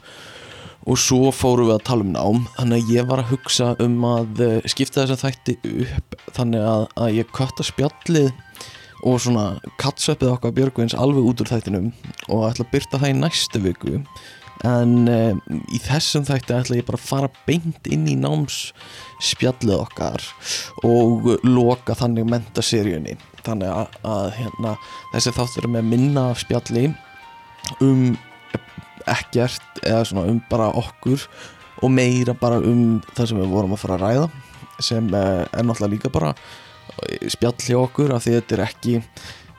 og 0.90 1.00
svo 1.00 1.32
fórum 1.36 1.70
við 1.70 1.78
að 1.78 1.88
tala 1.90 2.08
um 2.08 2.14
nám. 2.16 2.46
Þannig 2.58 2.84
að 2.84 2.94
ég 2.98 3.10
var 3.12 3.24
að 3.24 3.34
hugsa 3.34 3.74
um 3.84 3.98
að 4.10 4.46
uh, 4.46 4.56
skipta 4.70 5.04
þessum 5.04 5.24
þætti 5.26 5.58
upp 5.88 6.18
þannig 6.38 6.70
að, 6.74 6.88
að 7.06 7.18
ég 7.20 7.36
kötta 7.36 7.66
spjallið 7.68 8.32
og 9.04 9.20
svona 9.20 9.48
kattsveppið 9.82 10.32
okkar 10.32 10.54
Björgvins 10.56 10.96
alveg 10.96 11.26
út 11.28 11.44
úr 11.44 11.50
þættinum 11.52 11.90
og 12.32 12.46
ætla 12.48 12.66
að 12.66 12.72
byrta 12.72 13.02
það 13.02 13.12
í 13.12 13.18
næstu 13.20 13.62
viku 13.64 13.98
en 14.68 14.94
um, 15.12 15.40
í 15.76 15.80
þessum 15.84 16.26
þætti 16.28 16.56
ætla 16.56 16.78
ég 16.80 16.88
bara 16.88 17.00
að 17.00 17.08
fara 17.08 17.32
beint 17.48 17.90
inn 17.92 18.06
í 18.08 18.16
námsspjallið 18.20 19.76
okkar 19.76 20.28
og 20.88 21.34
loka 21.44 21.96
þannig 22.00 22.30
mentaseríunni. 22.32 23.18
Þannig 23.44 23.74
að, 23.74 23.98
að 24.08 24.30
hérna, 24.38 24.76
þessi 25.12 25.36
þáttur 25.36 25.68
er 25.68 25.74
með 25.76 25.90
minna 25.92 26.28
spjalli 26.40 26.86
um 27.84 28.14
ekkert 29.10 29.84
eða 29.84 30.06
svona 30.08 30.30
um 30.32 30.40
bara 30.50 30.70
okkur 30.80 31.28
og 31.84 31.92
meira 31.92 32.36
bara 32.40 32.62
um 32.64 33.02
það 33.12 33.30
sem 33.30 33.42
við 33.42 33.52
vorum 33.52 33.76
að 33.76 33.84
fara 33.84 33.98
að 33.98 34.06
ræða 34.06 34.28
sem 34.84 35.10
eh, 35.12 35.44
er 35.44 35.66
náttúrulega 35.68 35.92
líka 35.92 36.12
bara 36.14 36.32
spjall 37.32 37.56
hjá 37.60 37.78
okkur 37.80 38.14
af 38.16 38.26
því 38.26 38.38
þetta 38.38 38.56
er 38.56 38.64
ekki 38.68 38.94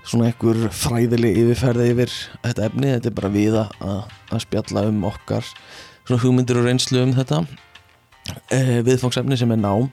svona 0.05 0.29
einhver 0.31 0.69
fræðileg 0.75 1.39
yfirferði 1.43 1.91
yfir 1.95 2.15
þetta 2.45 2.67
efni, 2.69 2.91
þetta 2.93 3.11
er 3.11 3.17
bara 3.19 3.33
við 3.33 3.59
að, 3.61 3.77
að 4.31 4.43
spjalla 4.45 4.89
um 4.91 5.05
okkar 5.09 5.47
svona 6.05 6.21
hugmyndir 6.25 6.61
og 6.61 6.69
reynslu 6.69 7.05
um 7.05 7.15
þetta 7.17 7.45
e, 8.53 8.83
viðfangsefni 8.85 9.39
sem 9.41 9.55
er 9.55 9.61
nám. 9.61 9.89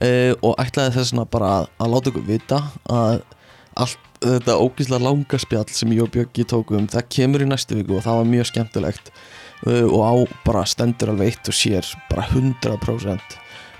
E, 0.00 0.34
og 0.44 0.58
ætlaði 0.60 0.98
þess 0.98 1.16
að 1.16 1.30
bara 1.32 1.52
að, 1.64 1.88
láta 1.92 2.12
ykkur 2.12 2.26
vita 2.26 2.60
að 2.92 3.22
allt 3.76 4.20
þetta 4.20 4.58
ógíslega 4.60 5.04
langa 5.04 5.40
spjall 5.40 5.66
sem 5.72 5.92
ég 5.92 6.04
og 6.04 6.12
Björki 6.12 6.44
tókum, 6.48 6.86
það 6.92 7.08
kemur 7.12 7.44
í 7.44 7.48
næstu 7.48 7.76
viku 7.78 7.98
og 7.98 8.06
það 8.06 8.20
var 8.20 8.30
mjög 8.30 8.50
skemmtilegt. 8.52 9.10
E, 9.64 9.82
og 9.84 10.00
á 10.04 10.14
bara 10.44 10.68
stendur 10.68 11.12
alveg 11.12 11.32
eitt 11.32 11.52
og 11.52 11.56
sér 11.56 11.90
bara 12.10 12.28
100% 12.28 13.36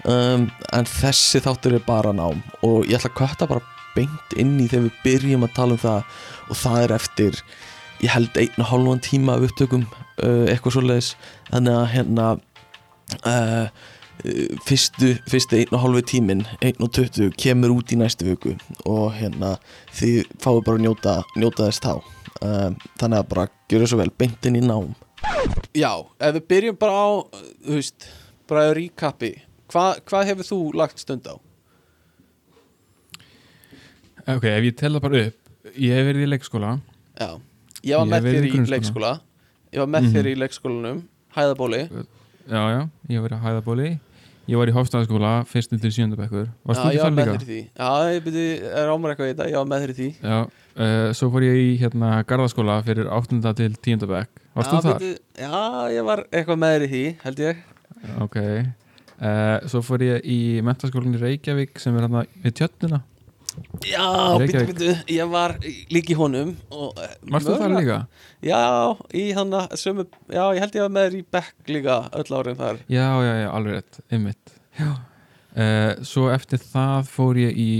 um, 0.08 0.46
en 0.72 0.88
þessi 0.88 1.42
þáttur 1.44 1.76
er 1.78 1.84
bara 1.86 2.12
nám. 2.16 2.40
Og 2.64 2.86
ég 2.88 3.00
ætla 3.00 3.12
að 3.12 3.18
kvötta 3.20 3.48
bara 3.50 3.75
beint 3.96 4.36
inn 4.36 4.56
í 4.60 4.68
þegar 4.70 4.86
við 4.88 5.00
byrjum 5.04 5.46
að 5.46 5.56
tala 5.56 5.76
um 5.76 5.82
það 5.82 6.20
og 6.46 6.60
það 6.62 6.82
er 6.82 6.94
eftir 6.96 7.40
ég 8.02 8.12
held 8.12 8.40
einn 8.40 8.62
og 8.62 8.70
hálfan 8.70 9.04
tíma 9.04 9.36
af 9.36 9.46
upptökum 9.48 9.86
uh, 9.86 10.44
eitthvað 10.50 10.76
svoleiðis. 10.76 11.12
Þannig 11.50 11.78
að 11.78 11.86
hérna 11.94 12.26
uh, 12.36 13.30
uh, 13.32 14.58
fyrstu, 14.66 15.14
fyrstu 15.30 15.60
einn 15.60 15.72
og 15.76 15.82
hálfi 15.84 16.04
tímin 16.12 16.44
einn 16.60 16.84
og 16.84 16.92
tuttu 16.96 17.30
kemur 17.40 17.78
út 17.78 17.94
í 17.94 18.00
næstu 18.00 18.28
viku 18.28 18.56
og 18.84 19.16
hérna 19.16 19.56
þið 19.96 20.36
fáið 20.42 20.62
bara 20.68 20.80
að 20.80 20.84
njóta, 20.86 21.16
njóta 21.38 21.70
þess 21.70 21.84
þá. 21.86 22.12
Uh, 22.36 22.70
þannig 23.00 23.18
að 23.22 23.28
bara 23.32 23.48
gjöra 23.72 23.88
svo 23.88 24.02
vel 24.02 24.12
beint 24.12 24.48
inn 24.48 24.60
í 24.60 24.64
nám. 24.64 24.92
Já, 25.76 25.92
ef 26.20 26.36
við 26.36 26.46
byrjum 26.52 26.78
bara 26.78 27.00
á 27.00 27.08
þú 27.64 27.78
veist, 27.78 28.08
bara 28.46 28.68
að 28.68 28.76
recapi 28.78 29.32
Hva, 29.72 29.96
hvað 30.06 30.28
hefur 30.30 30.46
þú 30.46 30.58
lagt 30.78 31.00
stund 31.02 31.26
á? 31.26 31.34
Ok, 34.34 34.44
ef 34.50 34.64
ég 34.66 34.76
tel 34.76 34.92
það 34.96 35.04
bara 35.06 35.20
upp 35.26 35.72
ég 35.76 35.92
hef 35.98 36.06
verið 36.08 36.24
í 36.26 36.30
leikskóla. 36.30 36.72
Já, 37.20 37.28
ég 37.86 37.96
var 38.00 38.06
með 38.10 38.26
þér 38.30 38.46
í 38.46 38.50
í 38.56 38.66
leikskóla. 38.70 39.12
Ég 39.74 39.78
var 39.82 39.88
með 39.92 40.02
Mhm. 40.06 40.12
þér 40.16 40.26
í 40.30 40.34
leikskólanum 40.42 41.00
Hæðabóli. 41.36 41.80
Já, 42.48 42.62
já, 42.72 42.82
ég 43.10 43.20
verið 43.22 43.36
að 43.36 43.44
hæðabóli. 43.46 43.88
Ég 44.46 44.56
var 44.56 44.70
í 44.70 44.72
Hofstæðaskóla, 44.76 45.30
fyrstum 45.50 45.80
til 45.82 45.90
sjöndabekkur 45.90 46.46
Já, 46.46 46.92
ég 46.94 47.02
var 47.02 47.10
með 47.10 47.26
líka? 47.26 47.32
þér 47.34 47.42
í 47.42 47.46
því. 47.50 47.62
Já, 47.76 47.90
ég 48.14 48.20
byrði, 48.22 48.44
er 48.62 48.88
ámur 48.94 49.10
eitthvað 49.10 49.26
í 49.26 49.32
þetta 49.34 49.48
Ég 49.50 49.56
var 49.58 49.66
með 49.66 49.82
þér 49.82 49.90
í 49.90 49.96
því. 49.98 50.08
Já, 50.22 50.38
uh, 50.76 51.12
svo 51.12 51.30
fór 51.34 51.42
ég 51.42 51.56
í 51.58 51.78
hérna 51.82 52.10
Garðaskóla 52.24 52.76
fyrir 52.86 53.10
8. 53.10 53.54
til 53.58 53.74
10. 53.74 54.06
bekk. 54.06 54.28
Varst 54.54 54.70
já, 54.70 54.78
þú 54.78 54.82
þar? 54.86 55.18
Já, 55.36 55.90
ég 55.98 56.04
var 56.06 56.22
eitthvað 56.30 56.58
með 56.62 56.70
þér 56.76 56.86
í 56.86 56.90
því, 56.94 57.04
held 57.24 57.38
ég. 57.42 57.56
Ok 58.22 58.36
uh, 59.20 59.58
svo 59.66 59.80
fór 59.82 59.98
ég 60.06 60.22
í 60.24 60.38
mentaskólinni 60.62 61.18
Reykjavík 61.20 61.78
sem 61.82 61.96
er 61.96 62.06
hérna 62.06 62.26
við 62.44 62.52
tjötnuna 62.60 63.02
Já, 63.86 64.06
Reykjavík. 64.40 64.70
byrju, 64.72 64.94
ég 65.14 65.30
var 65.30 65.54
líka 65.92 66.12
í 66.12 66.16
honum 66.18 66.54
eh, 66.72 67.12
varst 67.30 67.46
þú 67.48 67.56
mögulega- 67.60 67.80
líka? 67.80 67.98
Já, 68.42 68.60
í 69.14 69.24
hann 69.36 69.52
sömu 69.76 70.06
Já, 70.32 70.44
ég 70.56 70.60
held 70.64 70.78
ég 70.78 70.86
var 70.86 70.94
með 70.96 71.06
þér 71.06 71.18
í 71.18 71.24
bekk 71.36 71.70
líka 71.74 71.96
Öll 72.12 72.36
árin 72.38 72.58
þar. 72.58 72.80
Já, 72.88 73.06
já, 73.22 73.34
já, 73.42 73.48
alveg 73.50 73.74
rétt, 73.76 74.56
já. 74.80 74.90
Uh, 75.56 76.04
svo 76.04 76.28
eftir 76.28 76.60
það 76.60 77.06
fór 77.08 77.38
ég 77.40 77.56
í 77.56 77.70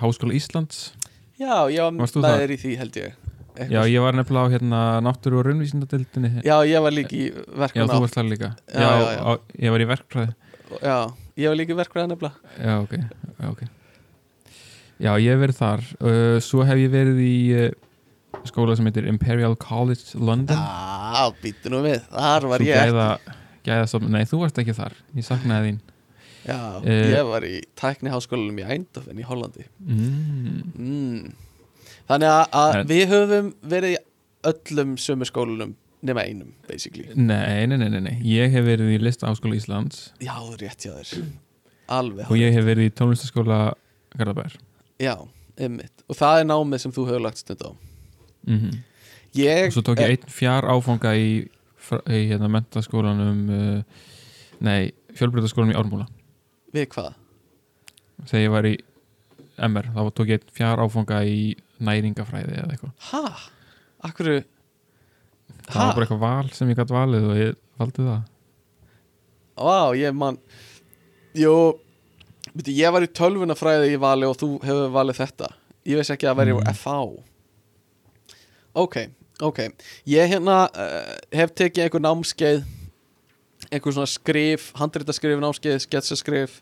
Háskóla 0.00 0.32
Íslands. 0.32 0.92
Já, 1.36 1.68
ég 1.68 1.82
var 1.84 1.92
Varst 2.00 2.16
þú 2.16 2.22
með 2.24 2.38
þér 2.40 2.54
í 2.54 2.58
því, 2.62 2.76
held 2.80 2.96
ég. 3.02 3.16
Eitthvað 3.56 3.72
já, 3.72 3.80
ég 3.92 4.04
var 4.04 4.16
nefnilega 4.16 4.48
á 4.48 4.52
hérna 4.52 4.80
náttúru 5.04 5.38
og 5.40 5.46
raunvísindadildinni 5.48 6.42
Já, 6.44 6.56
ég 6.68 6.82
var 6.84 6.92
líka 6.92 7.16
í 7.16 7.28
Já, 7.28 7.44
verkefna 7.64 7.88
þú 7.92 8.02
varst 8.04 8.16
þar 8.16 8.28
líka. 8.32 8.50
Já, 8.72 8.88
já, 8.88 9.06
já. 9.16 9.20
Á, 9.24 9.32
ég 9.64 9.72
var 9.76 9.84
í 9.84 9.88
verkfræði. 9.92 10.34
Já, 10.80 10.98
ég 11.36 11.48
var 11.52 11.56
líka 11.60 11.72
í 11.76 11.80
verkefna 11.80 12.08
nefnilega. 12.12 12.54
Já, 12.60 12.74
ok, 12.80 12.96
já, 12.96 13.50
ok 13.52 13.64
Já, 15.02 15.10
ég 15.20 15.34
hef 15.34 15.42
verið 15.42 15.58
þar. 15.58 15.82
Uh, 16.00 16.36
Svo 16.44 16.64
hef 16.64 16.78
ég 16.80 16.92
verið 16.92 17.18
í 17.20 17.34
uh, 17.56 17.66
skóla 18.48 18.76
sem 18.78 18.86
heitir 18.88 19.08
Imperial 19.10 19.56
College 19.60 20.16
London. 20.16 20.56
Já, 20.56 21.26
býttu 21.42 21.72
nú 21.72 21.82
við, 21.84 22.00
þar 22.12 22.48
var 22.52 22.64
ég 22.64 22.80
gæða, 22.80 23.08
gæða 23.66 23.86
stofn, 23.90 24.10
Nei, 24.14 24.24
þú 24.28 24.40
varst 24.44 24.58
ekki 24.62 24.74
þar 24.76 24.96
Ég 25.16 25.26
saknaði 25.26 25.70
þín. 25.70 25.78
Já, 26.46 26.58
Eh, 26.86 27.08
ég 27.10 27.24
var 27.26 27.42
í 27.42 27.56
tækniháskólanum 27.74 28.60
í 28.62 28.66
Eindhoven 28.70 29.18
í 29.18 29.24
Hollandi. 29.26 29.64
Mm. 29.82 30.60
mm. 30.78 31.32
Þannig 32.06 32.52
að, 32.54 32.76
við 32.86 33.02
höfum 33.10 33.48
verið 33.66 33.96
í 33.96 33.98
öllum 34.46 34.92
sömu 35.02 35.26
skólanum 35.26 35.72
nema 36.06 36.22
einum, 36.22 36.52
basically. 36.68 37.08
Nei, 37.18 37.66
nei, 37.66 37.74
nei, 37.80 37.88
nei, 37.90 37.98
nei. 38.04 38.14
Ég 38.30 38.54
hef 38.54 38.62
verið 38.68 38.94
í 38.94 39.00
Lista 39.02 39.26
Háskóla 39.26 39.58
Íslands. 39.58 40.12
Já, 40.22 40.36
rétt 40.60 40.86
hjá 40.86 40.92
þér. 41.00 41.26
Alveg 41.96 42.30
Og 42.30 42.38
ég 42.38 42.54
hef 42.54 42.64
verið 42.66 42.88
í 42.88 42.94
tónlistaskóla 42.98 43.58
Garðabær 44.14 44.54
Já, 45.02 45.14
ymmit 45.60 46.04
Og 46.08 46.16
það 46.18 46.40
er 46.40 46.48
námið 46.48 46.82
sem 46.84 46.94
þú 46.94 47.06
hefur 47.10 47.24
lagt 47.26 47.42
stund 47.42 47.64
á. 47.66 47.70
Mm 48.48 48.82
Ég 49.36 49.68
Og 49.68 49.74
svo 49.76 49.82
tók 49.84 50.00
ég 50.00 50.14
einn 50.14 50.30
fjár 50.32 50.64
áfanga 50.64 51.12
í, 51.18 51.44
í 51.44 52.20
hérna, 52.30 52.48
mentaskólanum 52.48 53.42
uh, 53.52 54.04
Nei, 54.64 54.94
fjölbreytaskólanum 55.12 55.74
í 55.74 55.76
Ármúla. 55.76 56.06
Við 56.72 56.88
hvað? 56.94 57.14
þegar 58.24 58.42
ég 58.42 58.52
var 58.54 58.68
í 58.68 58.74
MR 59.66 59.88
þá 59.92 60.00
tók 60.16 60.32
ég 60.32 60.44
fjár 60.56 60.82
áfanga 60.84 61.20
í 61.28 61.40
næringafræði 61.84 62.56
eða 62.60 62.72
eitthvað. 62.74 62.94
Ha? 63.10 63.22
Akkur 64.08 64.30
það 65.66 65.80
var 65.80 65.92
bara 65.96 66.06
eitthvað 66.06 66.22
val 66.22 66.52
sem 66.56 66.70
ég 66.72 66.80
gætt 66.80 66.94
valið 66.94 67.28
og 67.30 67.40
ég 67.40 67.58
valdi 67.80 68.06
það. 68.06 68.22
Vá, 69.56 69.80
ég 69.96 70.16
man 70.16 70.40
Jú 71.36 71.76
byrju, 72.56 72.74
Ég 72.76 72.92
var 72.92 73.04
í 73.04 73.12
tölvunafræði 73.12 73.92
í 73.94 74.00
vali 74.00 74.26
og 74.28 74.36
þú 74.40 74.50
hefur 74.64 74.92
valið 74.94 75.20
þetta. 75.22 75.52
Ég 75.86 76.00
veist 76.00 76.10
ekki 76.14 76.28
að 76.28 76.38
vera 76.40 76.50
í 76.50 76.56
Mm. 76.56 76.74
FH 76.74 77.22
Ok, 78.76 78.96
ok. 79.40 79.58
Ég 80.04 80.28
hérna 80.28 80.66
uh, 80.68 81.14
hef 81.32 81.54
tekið 81.56 81.86
einhver 81.86 82.02
námskeið 82.04 82.64
einhver 83.72 83.94
svona 83.96 84.10
skrif, 84.10 84.68
handritaskrif 84.76 85.40
námskeið, 85.40 85.78
sketsaskrif 85.86 86.58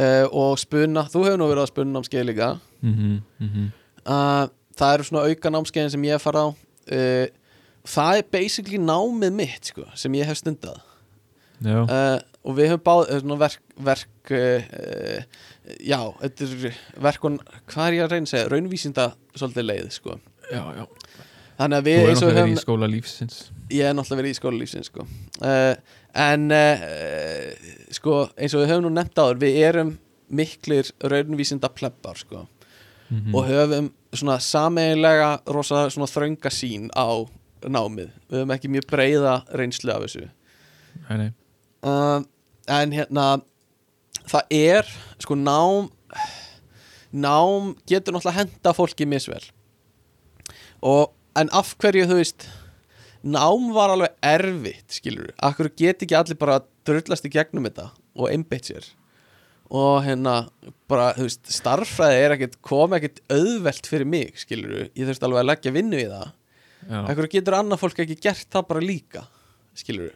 uh, 0.00 0.26
og 0.34 0.58
spunna, 0.58 1.06
þú 1.12 1.22
hefur 1.28 1.38
nú 1.38 1.48
verið 1.48 1.62
að 1.62 1.70
spunna 1.70 1.98
námskeið 1.98 2.26
líka. 2.26 2.48
Mm 2.82 2.94
-hmm, 2.98 3.70
uh, 4.04 4.48
það 4.76 4.94
eru 4.94 5.04
svona 5.04 5.26
auka 5.28 5.50
námskeiðin 5.50 5.90
sem 5.90 6.04
ég 6.04 6.20
farið 6.20 6.42
á. 6.42 6.48
Það 7.84 8.16
er 8.18 8.24
basically 8.32 8.78
námið 8.78 9.32
mitt 9.32 9.66
sko, 9.66 9.84
sem 9.94 10.12
ég 10.14 10.24
hef 10.24 10.38
stundað. 10.38 10.80
Já, 11.60 11.86
og 12.44 12.58
við 12.58 12.70
höfum 12.72 12.84
báð 12.84 13.02
uh, 13.06 13.20
svona 13.22 13.40
verk, 13.40 13.62
verk 13.90 14.34
uh, 14.36 15.20
já, 15.80 16.00
þetta 16.20 16.48
er 16.48 16.78
verkun, 17.08 17.40
hvað 17.72 17.86
er 17.86 17.98
ég 17.98 18.06
að 18.06 18.14
reyna 18.14 18.28
að 18.28 18.32
segja 18.34 18.52
raunvísinda 18.52 19.10
svolítið 19.34 19.68
leið 19.70 19.90
sko. 19.96 20.18
já, 20.50 20.62
já 20.76 20.84
þannig 21.58 21.78
að 21.78 21.84
þú 21.84 21.90
við 21.90 21.98
er 21.98 22.08
eins 22.10 22.22
og 22.22 22.30
náttúrulega 22.30 22.34
höfum 22.34 22.48
verið 22.48 22.56
í 22.56 22.62
skóla 22.62 22.88
lífsins 22.90 23.36
ég 23.70 23.88
er 23.88 23.94
náttúrulega 23.94 24.20
verið 24.20 24.34
í 24.34 24.38
skóla 24.38 24.60
lífsins 24.60 24.90
sko. 24.90 25.06
uh, 25.46 26.00
en 26.24 26.48
uh, 26.54 27.68
sko, 27.94 28.16
eins 28.34 28.56
og 28.56 28.64
við 28.64 28.72
höfum 28.72 28.88
nú 28.88 28.92
nefnt 28.94 29.22
áður 29.22 29.40
við 29.44 29.60
erum 29.68 29.94
miklir 30.34 30.90
raunvísinda 31.04 31.70
pleppar 31.70 32.18
sko 32.18 32.44
mm 32.44 33.20
-hmm. 33.20 33.34
og 33.34 33.48
höfum 33.48 33.92
svona 34.12 34.38
sameiginlega 34.38 35.40
rosa 35.46 35.88
svona 35.90 36.10
þrönga 36.10 36.50
sín 36.50 36.90
á 36.96 37.26
námið 37.62 38.10
við 38.28 38.38
höfum 38.38 38.54
ekki 38.54 38.68
mjög 38.68 38.86
breiða 38.90 39.42
reynslu 39.54 39.92
af 39.92 40.02
þessu 40.02 40.28
nei, 41.08 41.16
nei. 41.18 41.32
uh, 41.82 42.22
en 42.70 42.94
hérna 42.94 43.26
það 44.30 44.56
er 44.56 44.90
sko 45.22 45.36
nám 45.38 45.90
nám 47.14 47.74
getur 47.86 48.16
náttúrulega 48.16 48.40
henda 48.40 48.74
fólki 48.74 49.06
misvel. 49.06 49.42
Og 50.82 51.12
en 51.38 51.50
af 51.54 51.74
hverju 51.78 52.08
þú 52.10 52.18
veist 52.18 52.48
nám 53.24 53.70
var 53.74 53.94
alveg 53.94 54.16
erfitt 54.24 54.98
skilur, 54.98 55.30
akkur 55.38 55.70
get 55.76 56.02
ekki 56.02 56.16
allir 56.18 56.38
bara 56.40 56.60
drullast 56.84 57.24
í 57.24 57.32
gegnum 57.32 57.68
þetta 57.68 57.90
og 58.18 58.30
einbeitt 58.30 58.68
sér? 58.68 58.88
Og 59.74 60.02
hérna 60.04 60.44
bara, 60.90 61.14
þú 61.16 61.24
veist, 61.24 61.46
starffræði 61.50 62.18
er 62.20 62.34
ekkert 62.34 62.58
kom 62.62 62.92
ekkert 62.94 63.22
auðvelt 63.32 63.88
fyrir 63.88 64.10
mig 64.10 64.34
skilur, 64.42 64.90
ég 64.92 65.08
þurfti 65.08 65.28
alveg 65.28 65.40
að 65.40 65.48
leggja 65.48 65.72
vinnu 65.74 66.02
í 66.02 66.10
það. 66.10 66.34
Já, 66.84 66.98
akkur 67.00 67.30
getur 67.32 67.56
annað 67.56 67.80
fólk 67.80 68.02
ekki 68.04 68.18
gert 68.26 68.50
það 68.52 68.68
bara 68.68 68.84
líka 68.84 69.24
skilur 69.74 70.12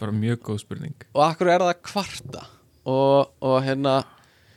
bara 0.00 0.12
mjög 0.12 0.42
góð 0.50 0.60
spurning. 0.64 0.94
Og 1.14 1.22
akkur 1.26 1.48
er 1.52 1.64
það 1.64 1.80
kvarta? 1.88 2.44
Og, 2.86 3.32
og 3.42 3.56
hérna 3.66 3.96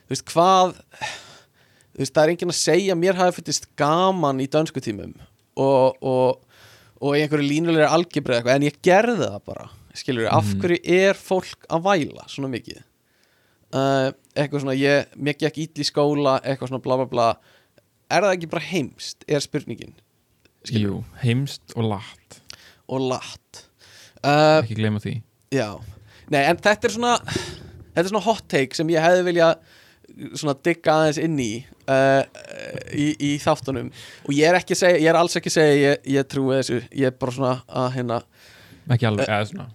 þú 0.06 0.12
veist 0.14 0.28
hvað 0.30 0.74
þú 0.80 1.98
veist 2.04 2.14
það 2.14 2.22
er 2.24 2.32
enginn 2.34 2.52
að 2.54 2.58
segja 2.60 2.94
mér 2.98 3.18
hafi 3.18 3.40
fyllist 3.40 3.66
gaman 3.80 4.40
í 4.42 4.46
dönsku 4.50 4.82
tímum 4.84 5.14
og, 5.60 5.96
og, 6.02 6.44
og 7.02 7.16
í 7.16 7.24
einhverju 7.24 7.48
línulegri 7.50 7.88
algebra 7.90 8.38
eitthvað 8.38 8.60
en 8.60 8.66
ég 8.68 8.78
gerði 8.86 9.16
það 9.26 9.40
bara 9.50 9.66
skilur 9.98 10.28
af 10.30 10.44
Mhm. 10.46 10.60
hverju 10.62 10.78
er 11.00 11.18
fólk 11.18 11.66
að 11.68 11.82
væla 11.88 12.28
svona 12.30 12.48
mikið? 12.52 12.82
Uh, 13.74 14.10
eitthvað 14.34 14.62
svona 14.64 14.76
ég, 14.78 15.10
mér 15.16 15.36
gekk 15.38 15.58
ítl 15.64 15.82
í 15.82 15.86
skóla 15.86 16.36
eitthvað 16.42 16.70
svona 16.72 16.82
bla 16.82 16.96
bla 17.00 17.06
bla. 17.10 17.26
Er 18.10 18.22
það 18.26 18.36
ekki 18.36 18.48
bara 18.50 18.64
heimst 18.66 19.24
er 19.30 19.42
spurningin? 19.42 19.92
Skilur. 20.66 20.82
Jú, 20.82 21.04
heimst 21.22 21.74
og 21.78 21.86
látt 21.92 22.40
og 22.90 23.04
latt. 23.12 23.64
Uh, 24.24 24.58
ekki 24.62 24.74
gleyma 24.78 24.98
því 25.02 25.16
Já, 25.50 25.68
nei 26.30 26.44
en 26.44 26.60
þetta 26.62 26.86
er 26.86 26.94
svona 26.94 27.16
þetta 27.26 28.04
er 28.04 28.10
svona 28.12 28.26
hot 28.28 28.44
take 28.50 28.78
sem 28.78 28.90
ég 28.92 29.02
hefði 29.02 29.26
vilja 29.26 29.50
svona 30.38 30.54
digga 30.64 30.94
aðeins 30.94 31.20
inn 31.22 31.36
í 31.42 31.50
uh, 31.90 32.22
í, 32.94 33.08
í 33.18 33.30
þáttunum. 33.42 33.90
Og 34.28 34.32
ég 34.36 34.50
er 34.50 34.58
ekki 34.60 34.76
að 34.76 34.82
segja, 34.82 35.02
ég 35.02 35.10
er 35.12 35.18
alls 35.20 35.36
ekki 35.38 35.52
að 35.52 35.56
segja 35.56 35.76
ég, 35.78 36.08
ég 36.14 36.30
trúi 36.30 36.56
þessu, 36.58 36.80
ég 36.96 37.10
er 37.10 37.18
bara 37.20 37.36
svona 37.36 37.52
að 37.82 37.88
hérna, 37.96 38.18
ekki 38.90 39.08
alveg, 39.10 39.30
eða 39.30 39.48
svona. 39.50 39.68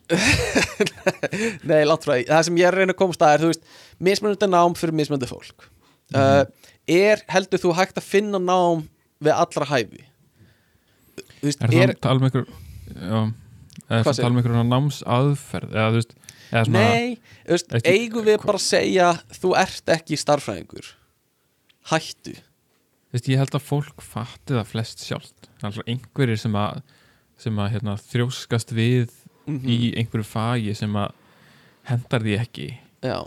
Nei 1.70 1.80
langt 1.88 2.08
frá 2.08 2.16
því. 2.16 2.26
Það 2.32 2.44
sem 2.50 2.60
ég 2.60 2.68
er 2.68 2.76
að 2.76 2.84
reyna 2.84 2.96
að 2.96 3.02
komast 3.02 3.26
að 3.26 3.36
er, 3.36 3.46
þú 3.46 3.54
veist 3.54 3.72
mismunandi 4.10 4.52
nám 4.52 4.76
fyrir 4.80 5.00
mismunandi 5.00 5.32
fólk. 5.32 5.70
Uh, 6.16 6.44
er, 6.92 7.24
heldur 7.32 7.64
þú 7.64 7.74
hægt 7.78 7.98
að 8.00 8.10
finna 8.10 8.42
nám 8.42 8.86
við 9.24 9.34
allra 9.36 9.70
hæfi? 9.72 10.06
Þú 11.16 11.50
veist, 11.50 11.64
er 11.64 11.72
það 11.72 11.82
er, 11.82 11.96
að 11.96 12.04
tala 12.06 12.22
um 12.22 12.30
einhver 12.30 12.48
já, 12.96 13.20
eða 13.90 14.02
það 14.08 14.20
tala 14.22 14.32
um 14.32 14.40
einhver 14.42 14.70
námsaðferð? 14.72 15.76
Eða 15.76 15.88
þú 15.88 16.00
veist 16.00 16.16
eða 16.46 16.66
svona, 16.68 16.84
nei, 16.84 17.40
veist, 17.50 17.76
eigum 17.86 18.28
við 18.28 18.40
bara 18.44 18.60
að 18.60 18.66
segja 18.66 19.12
þú 19.40 19.54
ert 19.62 19.96
ekki 19.96 20.20
starffræðingur 20.22 20.92
hættu. 21.92 22.36
Veist, 23.14 23.30
ég 23.32 23.40
held 23.40 23.56
að 23.56 23.68
fólk 23.68 24.04
fatti 24.04 24.58
það 24.58 24.72
flest 24.72 25.06
sjálft. 25.06 25.50
Er 25.62 25.82
einhverjir 25.86 26.42
sem 26.42 26.58
að 26.60 26.82
sem 27.40 27.58
að 27.60 27.74
hérna, 27.74 27.98
þrjóskast 28.00 28.72
við 28.76 29.10
mm 29.46 29.66
í 29.70 29.92
einhverju 30.00 30.26
fagi 30.26 30.72
sem 30.74 30.94
að 30.98 31.12
hendar 31.86 32.24
því 32.24 32.38
ekki. 32.40 32.70
Já, 33.06 33.20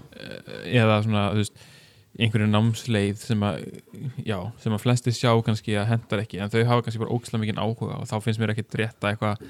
eða 0.67 1.03
svona, 1.05 1.27
þú 1.35 1.43
veist 1.45 1.61
einhverju 2.19 2.49
námsleið 2.51 3.21
sem 3.23 3.43
að 3.47 3.61
já, 4.27 4.39
sem 4.59 4.75
að 4.75 4.83
flesti 4.83 5.15
sjá 5.15 5.31
kannski 5.47 5.77
að 5.79 5.91
hendar 5.93 6.23
ekki 6.25 6.41
en 6.43 6.51
þau 6.51 6.61
hafa 6.67 6.85
kannski 6.87 7.03
bara 7.05 7.15
ógislega 7.15 7.43
mikið 7.45 7.61
áhuga 7.63 7.99
og 8.01 8.09
þá 8.11 8.17
finnst 8.25 8.43
mér 8.43 8.53
ekki 8.55 8.65
rétt 8.81 8.99
að 9.05 9.13
eitthvað 9.13 9.45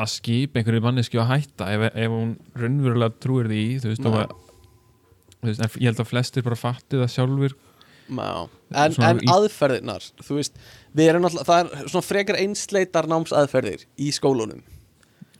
að 0.00 0.10
skipa 0.14 0.60
einhverju 0.60 0.82
manneski 0.84 1.18
að 1.20 1.28
hætta 1.34 1.68
ef, 1.74 1.84
ef 1.94 2.14
hún 2.14 2.30
raunverulega 2.58 3.16
trúir 3.22 3.48
því 3.50 3.62
þú 3.84 3.92
veist, 3.92 4.06
að, 4.08 4.32
þú 5.40 5.50
veist 5.50 5.78
ég 5.80 5.88
held 5.90 6.02
að 6.04 6.10
flestir 6.10 6.46
bara 6.46 6.58
fatti 6.60 7.00
það 7.00 7.12
sjálfur 7.14 7.54
já. 8.10 8.30
En, 8.74 8.96
en 9.06 9.20
í- 9.22 9.30
aðferðirnar 9.30 10.08
þú 10.24 10.40
veist, 10.40 10.58
við 10.98 11.12
erum 11.12 11.24
náttúrulega 11.26 11.48
það 11.52 11.70
er 11.84 11.92
svona 11.92 12.06
frekar 12.08 12.38
einsleitar 12.42 13.06
námsaðferðir 13.10 13.84
í 14.02 14.10
skólunum. 14.14 14.64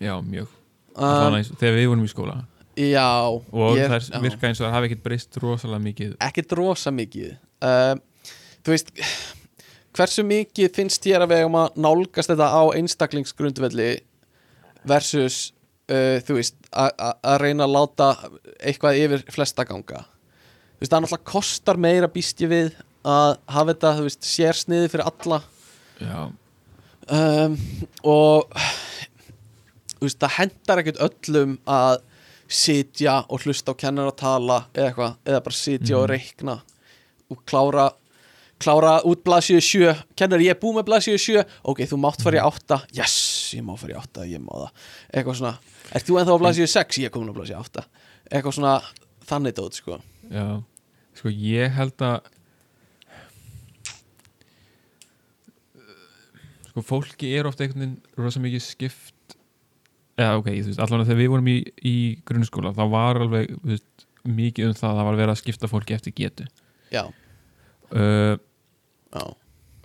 Já, 0.01 0.15
mjög, 0.23 0.49
um, 0.95 1.35
um, 1.35 1.43
þegar 1.61 1.77
við 1.81 1.89
vorum 1.91 2.07
í 2.07 2.13
skóla. 2.13 2.37
Já, 2.81 3.07
og 3.27 3.75
ég- 3.77 3.91
já. 3.91 4.21
virka 4.23 4.47
eins 4.49 4.61
og 4.63 4.69
það 4.69 4.77
hafi 4.79 4.89
ekkert 4.91 5.03
breyst 5.05 5.41
rosalega 5.43 5.83
mikið. 5.85 6.15
Ekkert 6.25 6.55
rosa 6.57 6.93
mikið. 6.95 7.35
Um, 7.61 8.01
þú 8.65 8.73
veist 8.77 8.95
hversu 9.99 10.23
mikið 10.25 10.71
finnst 10.79 11.03
þér 11.05 11.25
að 11.27 11.33
við 11.35 11.43
eigum 11.43 11.59
að 11.61 11.81
nálgast 11.85 12.31
þetta 12.31 12.49
á 12.55 12.63
einstaklingsgrundvelli 12.79 13.89
versus 14.89 15.53
uh, 15.91 16.19
þú 16.25 16.37
veist 16.39 16.57
að 16.73 17.37
reyna 17.43 17.67
að 17.67 17.75
láta 17.77 18.09
eitthvað 18.61 19.01
yfir 19.05 19.25
flesta 19.35 19.65
ganga. 19.69 20.05
Þú 20.79 20.85
veist 20.85 20.93
það 20.95 21.03
náttúrulega 21.05 21.31
kostar 21.33 21.77
meira 21.77 22.09
býst 22.09 22.41
ég 22.45 22.49
við 22.53 22.71
að 23.05 23.37
hafa 23.49 23.73
þetta 23.73 23.95
þú 23.99 24.07
veist 24.07 24.29
sérsniði 24.29 24.91
fyrir 24.93 25.09
alla. 25.11 25.41
Já, 26.01 26.21
um, 27.13 27.57
og 28.09 28.55
þú 29.99 30.07
veist, 30.07 30.21
það 30.23 30.37
hendar 30.39 30.81
ekkert 30.83 31.03
öllum 31.09 31.59
að 31.69 31.99
sitja 32.51 33.19
og 33.31 33.45
hlusta 33.45 33.75
á 33.77 33.81
kennar 33.81 34.09
að 34.11 34.17
tala 34.25 34.57
eða 34.75 34.87
eitthvað, 34.91 35.17
eða 35.29 35.43
bara 35.47 35.55
sitja 35.61 35.97
og 35.99 36.07
Mhm. 36.09 36.11
reikna 36.15 36.55
og 37.31 37.43
klára 37.47 37.91
klára 38.61 38.97
út 39.09 39.25
blaðsíðu 39.27 39.65
sjö. 39.65 39.95
Kennar 40.19 40.45
ég 40.45 40.55
er 40.55 40.61
búið 40.61 40.81
með 40.81 40.89
blaðsíðu 40.91 41.23
sjö. 41.25 41.45
Ok, 41.73 41.85
þú 41.91 42.01
mátt 42.05 42.25
fara 42.25 42.41
í 42.41 42.45
átta. 42.45 42.83
Yes, 42.97 43.19
ég 43.57 43.67
má 43.67 43.75
fara 43.81 43.97
í 43.97 44.01
átta, 44.01 44.27
ég 44.29 44.43
má 44.45 44.53
það. 44.53 44.89
Eitthvað 45.13 45.41
svona, 45.41 45.55
ert 45.91 46.09
þú 46.09 46.21
ennþá 46.21 46.37
á 46.37 46.43
blaðsíðu 46.45 46.73
sex? 46.75 47.01
Ég 47.01 47.11
er 47.11 47.15
komin 47.15 47.33
á 47.33 47.37
blaðsíðu 47.39 47.61
átta. 47.61 47.87
Eitthvað 48.31 48.59
svona 48.59 48.75
þannig 49.31 49.57
dót, 49.57 49.81
sko. 49.81 50.03
Já 50.31 50.61
sko 51.21 51.31
ég 51.33 51.73
held 51.77 52.01
að 52.05 52.29
sko 56.71 56.85
fólki 56.87 57.33
er 57.37 57.49
ofta 57.51 57.67
einhvern 57.67 57.83
veginn 57.83 58.21
rosa 58.21 58.43
mikið 58.43 58.63
skipt. 58.65 59.17
Eða 60.21 60.37
ok, 60.41 60.51
þú 60.53 60.69
veist, 60.71 60.83
allavega 60.83 61.09
þegar 61.09 61.21
við 61.21 61.33
vorum 61.33 61.51
í, 61.51 61.57
í 61.87 61.97
grunnskóla 62.29 62.75
þá 62.77 62.85
var 62.93 63.21
alveg 63.25 63.57
veist, 63.67 64.07
mikið 64.29 64.71
um 64.71 64.77
það 64.77 64.91
að 64.91 65.01
það 65.01 65.09
var 65.09 65.19
verið 65.19 65.35
að 65.35 65.41
skipta 65.41 65.71
fólki 65.71 65.97
eftir 65.97 66.15
getu. 66.17 66.47
Já, 66.93 67.03
uh, 67.97 68.35
já, 69.15 69.25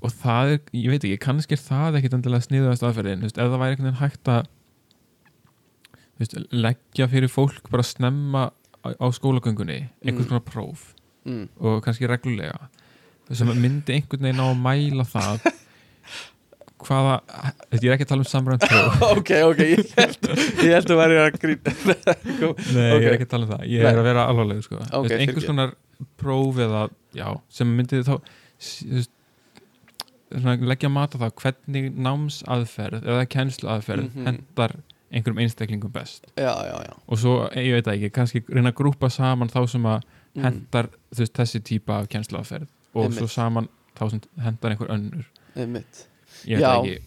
og 0.06 0.12
það 0.22 0.52
er, 0.56 0.60
ég 0.78 0.92
veit 0.94 1.06
ekki, 1.08 1.20
kannski 1.26 1.56
er 1.58 1.64
það 1.66 1.98
ekkit 2.02 2.18
endilega 2.20 2.46
sniðuðast 2.46 2.84
aðferðin, 2.86 3.24
ef 3.26 3.34
það 3.38 3.56
væri 3.62 3.76
einhvern 3.76 3.88
veginn 3.90 4.02
hægt 4.04 4.30
að 4.36 4.52
veist, 6.20 6.36
leggja 6.54 7.08
fyrir 7.12 7.32
fólk 7.32 7.70
bara 7.74 7.84
snemma 7.86 8.46
á, 8.86 8.88
á 8.96 9.08
skólagöngunni, 9.16 9.82
einhvers 10.06 10.26
Mm. 10.28 10.32
konar 10.32 10.46
próf 10.46 10.94
mm, 11.26 11.46
og 11.60 11.82
kannski 11.84 12.08
reglulega 12.08 12.70
sem 13.34 13.50
myndi 13.58 13.96
einhvern 13.98 14.28
veginn 14.30 14.44
á 14.44 14.48
að 14.52 14.60
mæla 14.62 15.06
það 15.10 15.48
hvaða 16.86 17.16
ég 17.74 17.86
er 17.88 17.96
ekki 17.96 18.06
að 18.06 18.10
tala 18.12 18.24
um 18.26 18.30
samrænt 18.30 18.66
próf 18.70 19.04
ok, 19.18 19.32
ok, 19.50 19.62
ég 19.72 19.94
held, 19.98 20.28
ég 20.62 20.74
held 20.76 20.92
að 20.94 21.00
verði 21.02 21.20
að 21.24 21.38
grína 21.42 21.74
Nei, 22.76 22.92
Ok. 22.94 23.02
ég 23.02 23.08
er 23.10 23.16
ekki 23.16 23.26
að 23.26 23.32
tala 23.32 23.48
um 23.48 23.52
það 23.56 23.64
Ég 23.72 23.86
er 23.90 24.00
að 24.02 24.06
vera 24.12 24.26
alvarleg 24.30 24.60
sko. 24.66 24.78
Ok, 24.84 24.92
Þú 24.92 25.02
veist, 25.08 25.16
einhvers 25.24 25.48
konar 25.50 25.72
próf 26.22 26.60
eða 26.68 26.82
já, 27.16 27.28
sem 27.58 27.72
myndi 27.80 28.02
þá 28.06 28.12
þú 28.14 28.18
veist, 28.20 28.34
svona, 28.60 30.56
leggja 30.68 30.90
mat 30.92 31.16
á 31.16 31.18
það 31.22 31.34
hvernig 31.42 31.90
námsaðferð 31.96 33.06
eða 33.06 33.26
kennsluaðferð 33.32 34.10
Mhm. 34.10 34.26
hendar 34.26 34.76
einhverjum 35.14 35.40
einstaklingum 35.44 35.92
best. 35.94 36.26
Já, 36.36 36.52
já, 36.66 36.76
já. 36.88 36.94
Og 37.08 37.18
svo, 37.18 37.50
ég 37.56 37.72
veit 37.78 37.88
ekki, 37.88 38.10
kannski 38.12 38.44
reyna 38.50 38.72
að 38.72 38.76
grúpa 38.82 39.10
saman 39.12 39.48
þá 39.50 39.68
sem 39.70 39.84
að 39.84 40.02
Mm. 40.36 40.44
hendar 40.44 40.90
veist, 41.16 41.34
þessi 41.34 41.62
típa 41.64 42.02
af 42.02 42.10
kennsluaðferð 42.10 42.68
og 42.94 43.06
Einmitt. 43.06 43.18
svo 43.20 43.28
saman 43.30 43.70
þá 43.96 44.10
sem 44.12 44.22
hendar 44.42 44.72
einhver 44.72 44.90
önnur. 44.90 45.26
Einmitt. 45.56 46.08
Ég 46.46 46.58
veit 46.60 46.66
ekki, 46.66 47.02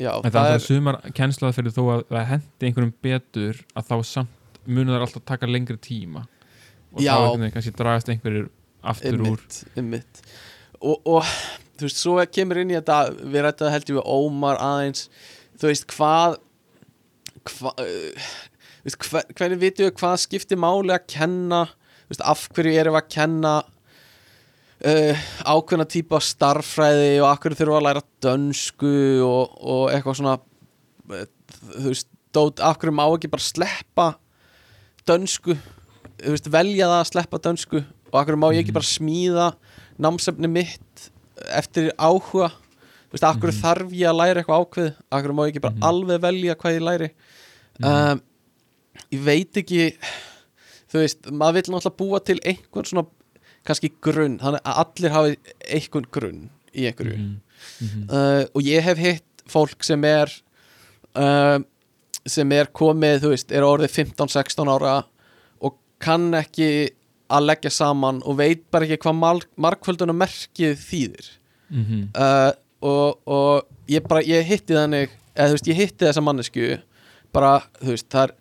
já, 0.00 0.20
en 0.24 0.30
það 0.32 0.54
er 0.54 0.58
sumar 0.58 1.00
kennsluaðferði 1.12 1.72
þó 1.74 1.82
að 1.92 2.04
það 2.08 2.26
hendi 2.26 2.66
einhverjum 2.72 2.94
betur 3.02 3.60
að 3.76 3.84
þá 3.88 4.04
samt 4.04 4.28
munur 4.66 4.96
það 4.96 5.00
alltaf 5.06 5.24
taka 5.26 5.46
lengri 5.46 5.76
tíma. 5.76 6.26
Og 6.94 7.00
þá 7.02 7.50
kannski 7.52 7.72
dragast 7.76 8.08
einhverjir 8.08 8.48
aftur 8.82 9.18
úr. 9.20 9.38
Einmitt, 9.38 9.64
einmitt 9.76 10.22
og, 10.84 11.00
og 11.08 11.28
þú 11.78 11.86
veist, 11.88 12.00
svo 12.00 12.16
kemur 12.30 12.60
inn 12.62 12.72
í 12.74 12.78
þetta 12.78 12.98
við 13.18 13.44
rættum 13.46 13.72
held 13.72 13.90
ég 13.90 13.98
við 13.98 14.10
Ómar 14.14 14.60
aðeins. 14.62 15.06
Þú 15.58 15.70
veist, 15.70 15.86
hvað 15.94 16.36
hva, 17.44 17.72
uh, 17.80 18.32
veist, 18.86 19.06
hver, 19.10 19.26
hvernig 19.36 19.60
vitum 19.62 19.88
við 19.88 19.94
hvað 20.00 20.18
skiptir 20.24 20.60
máli 20.60 20.94
að 20.94 21.06
kenna? 21.14 21.64
Veist, 22.10 22.24
af 22.24 22.46
hverju 22.54 22.74
erum 22.80 22.96
við 22.96 23.02
að 23.02 23.12
kenna 23.16 23.54
uh, 24.84 25.22
ákveðna 25.48 25.86
típa 25.90 26.18
af 26.20 26.26
starffræði 26.28 27.14
og 27.22 27.28
af 27.30 27.40
hverju 27.42 27.58
þurfum 27.60 27.74
við 27.76 27.80
að 27.80 27.86
læra 27.88 28.04
dönsku 28.26 28.96
og, 29.28 29.54
og 29.60 29.86
eitthvað 29.94 30.18
svona 30.20 30.36
uh, 30.40 31.24
þú 31.78 31.86
veist, 31.90 32.10
dót, 32.34 32.60
af 32.64 32.80
hverju 32.80 32.96
má 32.96 33.06
ekki 33.08 33.32
bara 33.32 33.46
sleppa 33.46 34.08
dönsku? 35.08 35.56
Veist, 36.24 36.48
velja 36.52 36.88
það 36.88 37.00
að 37.00 37.10
sleppa 37.12 37.40
dönsku 37.48 37.80
og 37.84 38.18
af 38.20 38.28
hverju 38.28 38.40
má 38.40 38.48
ég 38.54 38.62
ekki 38.62 38.72
Mhm. 38.72 38.78
bara 38.78 38.92
smíða 38.92 39.48
námsefni 40.00 40.48
mitt 40.50 41.08
eftir 41.54 41.90
áhuga. 41.98 42.50
Þú 43.08 43.16
veist, 43.16 43.24
af 43.28 43.36
hverju 43.38 43.52
Mhm. 43.54 43.62
þarf 43.62 43.90
ég 43.94 44.08
að 44.10 44.18
læra 44.20 44.42
eitthvað 44.42 44.62
ákveð 44.64 44.94
hverju 45.10 45.34
má 45.34 45.42
ég 45.46 45.52
ekki 45.54 45.60
bara 45.60 45.74
Mhm. 45.74 45.82
alveg 45.82 46.20
velja 46.20 46.54
hvað 46.56 46.76
ég 46.78 46.82
læri? 46.82 47.10
Um, 47.82 48.22
ég 49.12 49.20
veit 49.24 49.52
ekki 49.56 49.96
þú 50.90 50.98
veist, 51.02 51.22
maður 51.30 51.54
vill 51.54 51.62
náttúrulega 51.74 51.96
búa 51.98 52.24
til 52.24 52.38
einhvern 52.44 52.86
svona 52.86 53.06
kannski 53.66 53.90
grunn, 54.00 54.38
þannig 54.38 54.60
að 54.62 54.78
allir 54.84 55.10
hafi 55.10 55.36
einhvern 55.70 56.06
grunn 56.10 56.50
í 56.74 56.86
einhverju. 56.90 57.40
Uh, 58.10 58.44
og 58.54 58.62
ég 58.62 58.82
hef 58.82 58.98
hitt 58.98 59.24
fólk 59.48 59.82
sem 59.82 60.04
er 60.04 60.30
uh, 61.16 61.58
sem 62.26 62.50
er 62.52 62.66
komið, 62.66 63.20
þú 63.22 63.28
veist, 63.34 63.52
er 63.52 63.62
orðið 63.62 63.92
15-16 64.16 64.68
ára 64.68 65.04
og 65.60 65.76
kann 66.00 66.30
ekki 66.32 66.90
að 67.32 67.46
leggja 67.48 67.72
saman 67.72 68.20
og 68.24 68.38
veit 68.38 68.64
bara 68.72 68.86
ekki 68.86 69.00
hvað 69.06 69.16
mark, 69.18 69.48
markvöldunum 69.56 70.18
merkið 70.20 70.76
þýðir. 70.82 71.30
Mhm. 71.70 72.08
uh, 72.14 72.52
og, 72.84 73.20
og 73.24 73.88
ég 73.88 74.04
bara, 74.08 74.20
ég 74.20 74.44
hitti 74.44 74.76
þannig 74.76 75.12
eða 75.34 75.48
þú 75.48 75.56
veist, 75.56 75.68
ég 75.70 75.78
hitti 75.78 76.04
þessa 76.04 76.22
mannesku 76.22 76.66
bara, 77.34 77.54
þú 77.80 77.94
veist, 77.94 78.08
það 78.12 78.28
er 78.28 78.34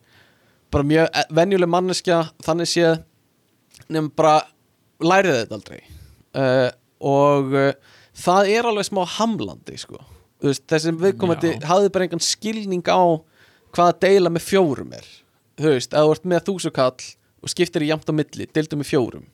bara 0.74 0.88
mjög 0.90 1.08
e- 1.22 1.28
venjuleg 1.40 1.72
manneskja 1.72 2.20
þannig 2.44 2.70
séð 2.70 2.94
nefnum 3.88 4.12
bara 4.18 4.36
lærið 5.04 5.40
þetta 5.40 5.60
aldrei. 5.60 5.82
Uh, 6.34 6.70
og 7.04 7.56
uh, 7.56 7.98
það 8.18 8.52
er 8.54 8.70
alveg 8.70 8.90
smá 8.90 9.04
hamlandi 9.18 9.80
sko. 9.80 10.00
Veist, 10.44 10.66
þessi 10.68 10.92
viðkomandi 11.00 11.56
hafði 11.64 11.92
bara 11.94 12.08
engan 12.10 12.24
skilning 12.24 12.84
á 12.92 13.00
hvað 13.74 13.90
að 13.90 14.00
deila 14.04 14.32
með 14.34 14.48
fjórum 14.50 14.92
er. 14.98 15.06
Þú 15.60 15.76
veist, 15.78 15.94
ef 15.94 16.04
þú 16.04 16.16
ert 16.18 16.28
með 16.30 16.48
þúsukall 16.50 17.06
og 17.44 17.52
skiptir 17.52 17.86
í 17.86 17.92
jamt 17.92 18.08
á 18.08 18.14
milli, 18.16 18.48
deildu 18.56 18.80
með 18.80 18.90
fjórum. 18.94 19.28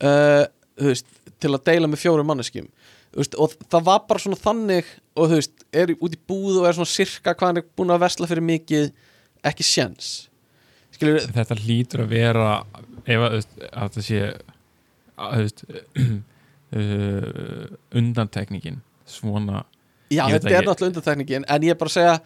Uh, 0.00 0.46
veist, 0.80 1.06
til 1.40 1.52
að 1.52 1.66
deila 1.68 1.90
með 1.90 2.02
fjórum 2.06 2.28
manneskjum. 2.30 2.70
Veist, 3.16 3.36
og 3.36 3.54
það 3.68 3.86
var 3.90 4.02
bara 4.08 4.22
svona 4.22 4.40
þannig 4.40 4.88
og 5.18 5.30
þú 5.30 5.38
veist, 5.40 5.64
er 5.74 5.94
út 5.98 6.16
í 6.16 6.20
búð 6.30 6.60
og 6.60 6.68
er 6.68 6.76
svona 6.78 6.90
sirka 6.90 7.34
hvað 7.34 7.50
hann 7.50 7.62
er 7.62 7.70
búin 7.76 7.92
að 7.92 8.04
versla 8.04 8.28
fyrir 8.30 8.46
mikið 8.46 8.90
ekki 9.50 9.66
sjens 9.66 10.10
skilur, 10.94 11.24
þetta 11.32 11.58
hlýtur 11.58 12.04
að 12.04 12.14
vera 12.14 12.50
ef 13.04 13.24
að, 13.26 13.38
það 13.72 14.04
sé 14.06 14.20
að, 15.16 15.34
veist, 15.40 15.64
uh, 16.76 17.66
undantekningin 18.00 18.80
svona 19.08 19.64
já 20.12 20.24
þetta 20.26 20.54
er 20.54 20.68
náttúrulega 20.68 20.92
undantekningin 20.92 21.48
en 21.48 21.66
ég 21.66 21.74
er 21.74 21.80
bara 21.80 21.92
að 21.92 21.98
segja 21.98 22.16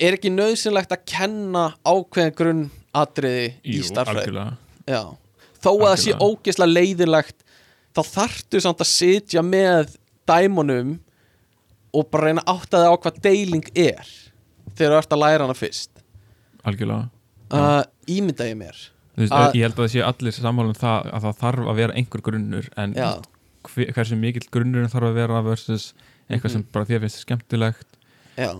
er 0.00 0.16
ekki 0.16 0.32
nöðsynlegt 0.32 0.94
að 0.94 1.06
kenna 1.10 1.64
ákveðin 1.84 2.36
grunn 2.38 2.66
atriði 2.94 3.46
í 3.64 3.76
jú, 3.78 3.84
starfræði 3.90 4.24
algjörlega. 4.24 4.56
Já, 4.90 5.02
þó 5.62 5.70
að 5.76 5.86
það 5.86 6.00
sé 6.04 6.14
ógeðslega 6.26 6.72
leiðilegt 6.74 7.44
þá 7.94 8.02
þarftu 8.14 8.60
samt 8.64 8.80
að 8.84 8.90
sitja 8.90 9.42
með 9.46 9.96
dæmonum 10.30 10.96
og 11.94 12.06
bara 12.10 12.28
reyna 12.30 12.42
að 12.46 12.54
átta 12.60 12.80
þig 12.84 12.90
á 12.90 12.96
hvað 13.02 13.20
deiling 13.24 13.70
er 13.74 14.10
þegar 14.78 14.92
þú 14.94 14.98
ert 15.02 15.12
að 15.16 15.22
læra 15.24 15.44
hana 15.46 15.56
fyrst. 15.58 15.90
Algjörlega. 16.64 17.08
Uh, 17.50 17.82
Ímynda 18.10 18.46
ég 18.46 18.56
mér 18.60 18.76
Að- 19.20 19.56
ég 19.58 19.64
held 19.66 19.74
að 19.74 19.82
það 19.84 19.90
sé 19.92 20.02
allir 20.06 20.32
sammála 20.36 20.70
um 20.70 20.76
það 20.78 21.08
að 21.12 21.24
það 21.26 21.38
þarf 21.40 21.66
að 21.72 21.78
vera 21.80 21.96
einhver 21.98 22.22
grunnur 22.24 22.68
en 22.78 22.94
Já, 22.94 23.08
hver, 23.68 23.90
hversu 23.96 24.16
mikill 24.16 24.46
grunnurinn 24.54 24.88
þarf 24.92 25.08
að 25.10 25.18
vera 25.18 25.40
versus 25.44 25.88
eitthvað 26.30 26.50
sem 26.54 26.62
Mhm. 26.62 26.68
bara 26.72 26.84
þér 26.86 27.00
finnst 27.02 27.24
skemmtilegt. 27.26 27.88
Já, 28.38 28.50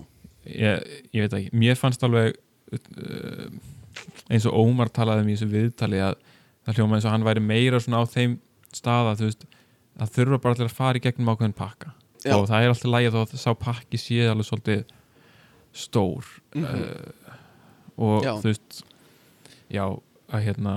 ég, 0.44 0.82
ég 1.14 1.22
veit 1.22 1.32
ekki, 1.38 1.52
mér 1.54 1.78
fannst 1.78 2.02
alveg 2.02 2.34
uh, 2.74 3.46
eins 4.30 4.46
og 4.46 4.54
Ómar 4.62 4.90
talaði 4.94 5.24
um 5.24 5.30
í 5.32 5.36
þessu 5.36 5.48
viðtali 5.50 6.00
að 6.06 6.14
það 6.66 6.76
hljóma 6.78 6.96
eins 6.98 7.06
og 7.08 7.14
hann 7.14 7.26
væri 7.26 7.42
meira 7.42 7.80
svona 7.82 8.02
á 8.02 8.04
þeim 8.10 8.36
staða 8.76 9.16
þú 9.18 9.28
veist, 9.30 9.44
það 9.98 10.12
þurfa 10.16 10.38
bara 10.44 10.54
allir 10.56 10.68
að 10.70 10.76
fara 10.78 11.00
í 11.00 11.04
gegnum 11.04 11.32
ákveðin 11.32 11.56
pakka 11.58 11.92
Já. 12.24 12.34
og 12.36 12.46
það 12.50 12.62
er 12.66 12.72
alltaf 12.74 12.92
lægið 12.94 13.14
þó 13.16 13.20
að 13.24 13.36
sá 13.40 13.50
pakki 13.64 13.98
sé 14.00 14.20
alveg 14.30 14.46
svolítið 14.50 14.82
stór 15.72 16.24
Mhm. 16.54 16.64
uh, 16.64 17.36
og 18.00 18.24
Já. 18.24 18.32
þú 18.40 18.48
veist 18.50 18.82
já, 19.70 19.84
að 20.32 20.44
hérna 20.46 20.74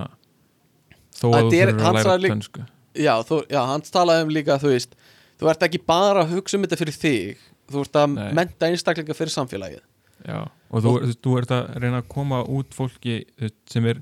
þó 1.18 1.28
Að 1.30 1.34
að 1.34 1.44
þú 1.44 1.50
þurfur 1.54 1.88
að 1.88 1.98
læra 1.98 2.18
dönsku 2.34 2.66
já, 2.94 3.14
já, 3.50 3.62
hann 3.66 3.82
talaði 3.82 4.24
um 4.28 4.30
líka 4.30 4.58
þú 4.62 4.70
veist, 4.74 4.96
þú 5.40 5.50
ert 5.50 5.64
ekki 5.68 5.82
bara 5.86 6.24
að 6.26 6.34
hugsa 6.36 6.58
um 6.58 6.64
þetta 6.66 6.78
fyrir 6.82 6.98
þig 7.00 7.38
þú 7.72 7.82
ert 7.86 7.96
að 8.04 8.14
Nei. 8.18 8.34
menta 8.34 8.70
einstaklinga 8.70 9.16
fyrir 9.18 9.34
samfélagið 9.34 9.82
Já, 10.24 10.40
og 10.44 10.84
þú, 10.84 10.90
þú, 10.90 10.94
veist, 11.04 11.22
þú 11.24 11.38
ert 11.42 11.54
að 11.56 11.72
reyna 11.84 12.02
að 12.02 12.12
koma 12.14 12.42
út 12.48 12.76
fólki 12.76 13.18
sem 13.70 13.88
er 13.92 14.02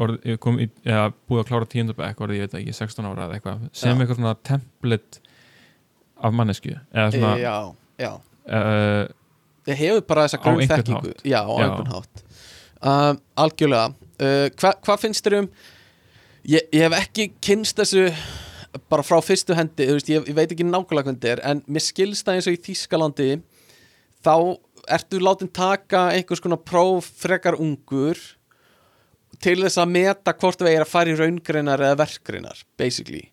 orð, 0.00 0.18
kom 0.42 0.58
eða 0.60 1.10
búið 1.28 1.42
að 1.42 1.48
klára 1.50 1.68
tíundabæk 1.70 2.22
orðið, 2.24 2.40
ég 2.40 2.46
veit 2.48 2.58
ekki, 2.60 2.76
16 2.78 3.08
ára 3.10 3.26
eða 3.26 3.38
eitthvað 3.38 3.64
sem 3.72 3.90
Já. 3.92 3.96
eitthvað 4.02 4.20
svona 4.20 4.34
template 4.50 5.22
af 6.20 6.36
mannesku 6.36 6.74
eða 6.76 7.08
svona 7.14 7.32
e, 7.36 7.42
Já, 7.42 7.56
já 8.00 8.12
uh, 8.14 9.02
Þið 9.68 9.76
hefur 9.82 10.06
bara 10.08 10.22
þessa 10.24 10.40
grunnþekkingu. 10.40 11.12
Já, 11.28 11.40
á 11.44 11.52
Já. 11.52 11.64
einhvern 11.66 11.92
hátt 11.94 12.22
um, 12.80 13.20
Algjörlega 13.44 13.90
uh, 13.90 14.46
Hvað 14.56 14.80
hva 14.86 14.96
finnst 15.00 15.26
þér 15.26 15.38
um 15.42 15.50
ég, 16.48 16.64
ég 16.72 16.86
hef 16.86 16.96
ekki 17.00 17.28
kynst 17.44 17.80
þessu 17.80 18.08
bara 18.90 19.04
frá 19.04 19.18
fyrstu 19.24 19.56
hendi 19.58 19.88
veist, 19.90 20.10
ég, 20.10 20.26
ég 20.30 20.36
veit 20.36 20.50
ekki 20.50 20.66
nákvæmlega 20.66 21.10
hvernig 21.10 21.20
þetta 21.20 21.32
er 21.34 21.44
en 21.50 21.62
mér 21.66 21.84
skilst 21.84 22.26
það 22.26 22.38
eins 22.38 22.48
og 22.50 22.56
í 22.56 22.62
Þýskalandi 22.68 23.30
þá 24.24 24.34
ertu 24.96 25.20
látin 25.22 25.50
taka 25.52 26.08
einhvers 26.14 26.40
konar 26.44 26.60
próf 26.66 27.08
frekar 27.22 27.56
ungur 27.60 28.18
til 29.40 29.58
þess 29.62 29.78
að 29.80 29.92
meta 29.94 30.34
hvort 30.36 30.60
við 30.64 30.74
er 30.78 30.84
að 30.84 30.90
fara 30.92 31.12
í 31.12 31.18
raungreinar 31.18 31.80
eða 31.86 31.98
verkreinar 32.02 32.64
basically 32.80 33.28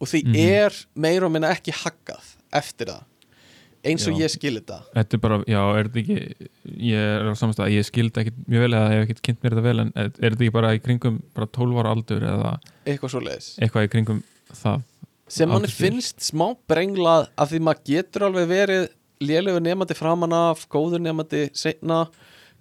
og 0.00 0.08
því 0.10 0.22
Mhm. 0.26 0.40
er 0.62 0.72
meira 0.96 1.26
og 1.26 1.32
minna 1.32 1.52
ekki 1.54 1.72
haggað 1.72 2.34
eftir 2.52 2.86
það 2.92 3.04
eins 3.86 4.06
og 4.08 4.16
Já. 4.18 4.24
ég 4.26 4.30
skil 4.34 4.54
þetta 4.58 4.78
þetta 4.96 5.14
er 5.14 5.20
bara, 5.22 5.38
já, 5.46 5.60
er 5.78 5.88
þetta 5.88 6.00
ekki 6.02 6.48
ég 6.90 6.96
er 6.96 7.28
á 7.30 7.32
samstæða, 7.38 7.70
ég 7.70 7.86
skildi 7.86 8.20
ekki 8.24 8.32
mjög 8.50 8.60
vel 8.64 8.72
eða 8.74 8.90
hef 8.90 9.04
ekki 9.08 9.22
kynnt 9.28 9.42
mér 9.44 9.54
þetta 9.54 9.62
vel 9.68 9.80
en 9.84 9.92
er 9.96 10.10
þetta 10.16 10.42
ekki 10.42 10.52
bara 10.56 10.72
í 10.74 10.82
kringum 10.82 11.20
bara 11.36 11.46
12 11.46 11.78
ára 11.82 11.92
aldur 11.94 12.26
eða 12.32 12.52
eitthvað 12.86 13.10
svo 13.14 13.20
leiðis 13.22 13.48
eitthvað 13.62 13.86
í 13.86 13.92
kringum 13.94 14.22
það 14.52 14.82
sem 15.28 15.50
Aldursbil. 15.50 15.86
finnst 15.90 16.20
smá 16.32 16.56
brenglað 16.68 17.28
af 17.38 17.50
því 17.50 17.60
maður 17.66 17.84
getur 17.92 18.26
alveg 18.28 18.48
verið 18.50 18.88
lélugur 19.20 19.62
nefandi 19.64 19.94
framan 19.96 20.32
af, 20.32 20.66
góður 20.72 21.00
nefandi 21.00 21.46
setna, 21.56 22.06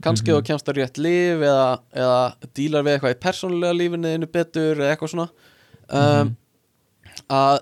kannski 0.03 0.31
Mhm. 0.31 0.37
þú 0.39 0.45
kemst 0.49 0.67
að 0.71 0.77
rétt 0.81 0.97
lif 0.97 1.39
eða, 1.43 1.79
eða 1.95 2.35
dílar 2.53 2.83
við 2.83 2.95
eitthvað 2.99 3.15
í 3.15 3.21
persónulega 3.25 3.77
lífinu 3.79 4.11
þínu 4.15 4.31
betur 4.31 4.75
eða 4.81 4.95
eitthvað 4.95 5.13
svona 5.13 5.29
um, 5.89 6.27
Mhm. 6.27 6.35
að 7.29 7.59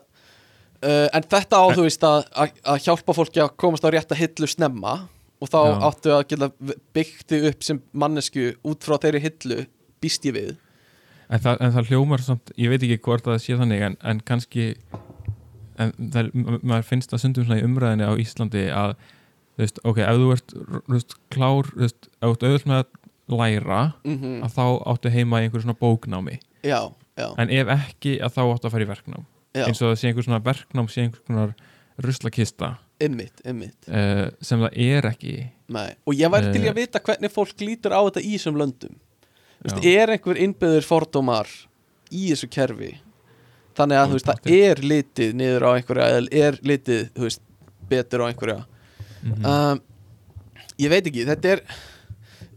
uh, 0.83 1.07
en 1.13 1.23
þetta 1.23 1.55
á 1.61 1.65
þú 1.75 1.83
veist 1.87 2.03
að, 2.03 2.25
að, 2.35 2.51
að 2.65 2.81
hjálpa 2.87 3.13
fólki 3.15 3.39
að 3.43 3.53
komast 3.57 3.83
á 3.85 3.89
rétta 3.93 4.15
hillu 4.15 4.47
snemma 4.47 5.07
og 5.43 5.49
þá 5.49 5.59
Já. 5.59 5.79
áttu 5.89 6.11
að 6.15 6.27
geta 6.27 6.49
byggt 6.95 7.27
þig 7.29 7.47
upp 7.51 7.63
sem 7.63 7.81
mannesku 7.93 8.53
út 8.63 8.83
frá 8.83 8.97
þeirri 8.99 9.21
hillu 9.23 9.65
býst 10.01 10.25
ég 10.25 10.33
við 10.37 10.55
En 11.29 11.39
það, 11.39 11.57
en 11.61 11.71
það 11.71 11.87
hljómar 11.89 12.19
samt, 12.21 12.51
ég 12.59 12.69
veit 12.69 12.83
ekki 12.83 12.99
hvort 13.01 13.23
það 13.23 13.39
sé 13.41 13.55
þannig 13.57 13.81
en, 13.81 13.95
en 14.03 14.19
kannski 14.21 14.75
en 15.77 15.93
er, 16.19 16.29
ma- 16.33 16.59
maður 16.61 16.87
finnst 16.89 17.11
það 17.13 17.21
sundum 17.23 17.45
svona 17.47 17.59
í 17.61 17.65
umræðinni 17.67 18.05
á 18.09 18.13
Íslandi 18.21 18.63
að 18.73 18.95
þú 19.53 19.63
veist, 19.63 19.79
ok, 19.85 19.97
ef 20.03 20.19
þú 20.21 20.31
ert 20.35 20.53
veist, 20.93 21.15
klár, 21.33 21.69
þú 21.73 21.83
veist, 21.85 22.09
ef 22.09 22.25
þú 22.27 22.33
ert 22.33 22.45
auðvitað 22.47 22.71
með 22.73 22.81
að 22.83 23.37
læra, 23.39 23.81
mm 24.03 24.39
að 24.43 24.55
þá 24.57 24.63
áttu 24.93 25.09
heima 25.13 25.39
í 25.41 25.45
einhverju 25.47 25.63
svona 25.65 25.79
bóknámi. 25.79 26.39
Já, 26.63 26.79
já, 27.17 27.27
en 27.39 27.49
ef 27.49 27.69
ekki, 27.77 28.17
að 28.21 28.33
þá 28.35 28.41
áttu 28.53 28.67
að 28.67 28.73
fara 28.75 28.83
í 28.85 28.89
verknám. 28.89 29.25
Já, 29.53 29.65
eins 29.67 29.81
og 29.81 29.91
það 29.93 29.99
sé 30.01 30.07
einhver 30.09 30.25
svona 30.27 30.41
verknám 30.43 30.89
sé 30.89 31.01
einhver 31.05 31.21
svona 31.27 31.45
ruslakista. 32.03 32.73
Ymmit, 33.03 33.41
ymmit 33.49 33.87
uh, 33.89 34.27
sem 34.43 34.61
það 34.63 34.77
er 34.79 35.07
ekki. 35.09 35.33
Nei. 35.73 35.89
og 36.05 36.13
ég 36.15 36.29
væri 36.31 36.51
til 36.53 36.61
í 36.61 36.67
Eh. 36.67 36.71
að 36.71 36.77
vita 36.81 36.99
hvernig 37.03 37.31
fólk 37.33 37.61
lítur 37.65 37.93
á 37.95 38.01
þetta 38.05 38.21
í 38.21 38.33
þessum 38.37 38.57
löndum. 38.59 38.93
Já. 39.63 39.77
er 40.03 40.11
einhver 40.13 40.37
innbyður 40.43 40.83
fordómar 40.85 41.47
í 42.11 42.27
þessu 42.33 42.49
kerfi 42.51 42.91
þannig 43.75 43.97
að 43.99 44.05
Mm, 44.05 44.11
þú 44.11 44.17
veist, 44.17 44.29
það 44.29 44.53
er 44.69 44.81
litið 44.91 45.33
niður 45.39 45.65
á 45.65 45.69
einhverja 45.77 46.07
eða 46.11 46.27
er 46.47 46.59
litið, 46.63 47.09
þú 47.15 47.21
veist, 47.27 47.41
betur 47.89 48.23
á 48.23 48.25
einhverja 48.29 48.65
Mhm. 49.23 49.45
um, 49.45 49.81
ég 50.79 50.89
veit 50.89 51.05
ekki, 51.07 51.25
þetta 51.25 51.45
er 51.53 51.61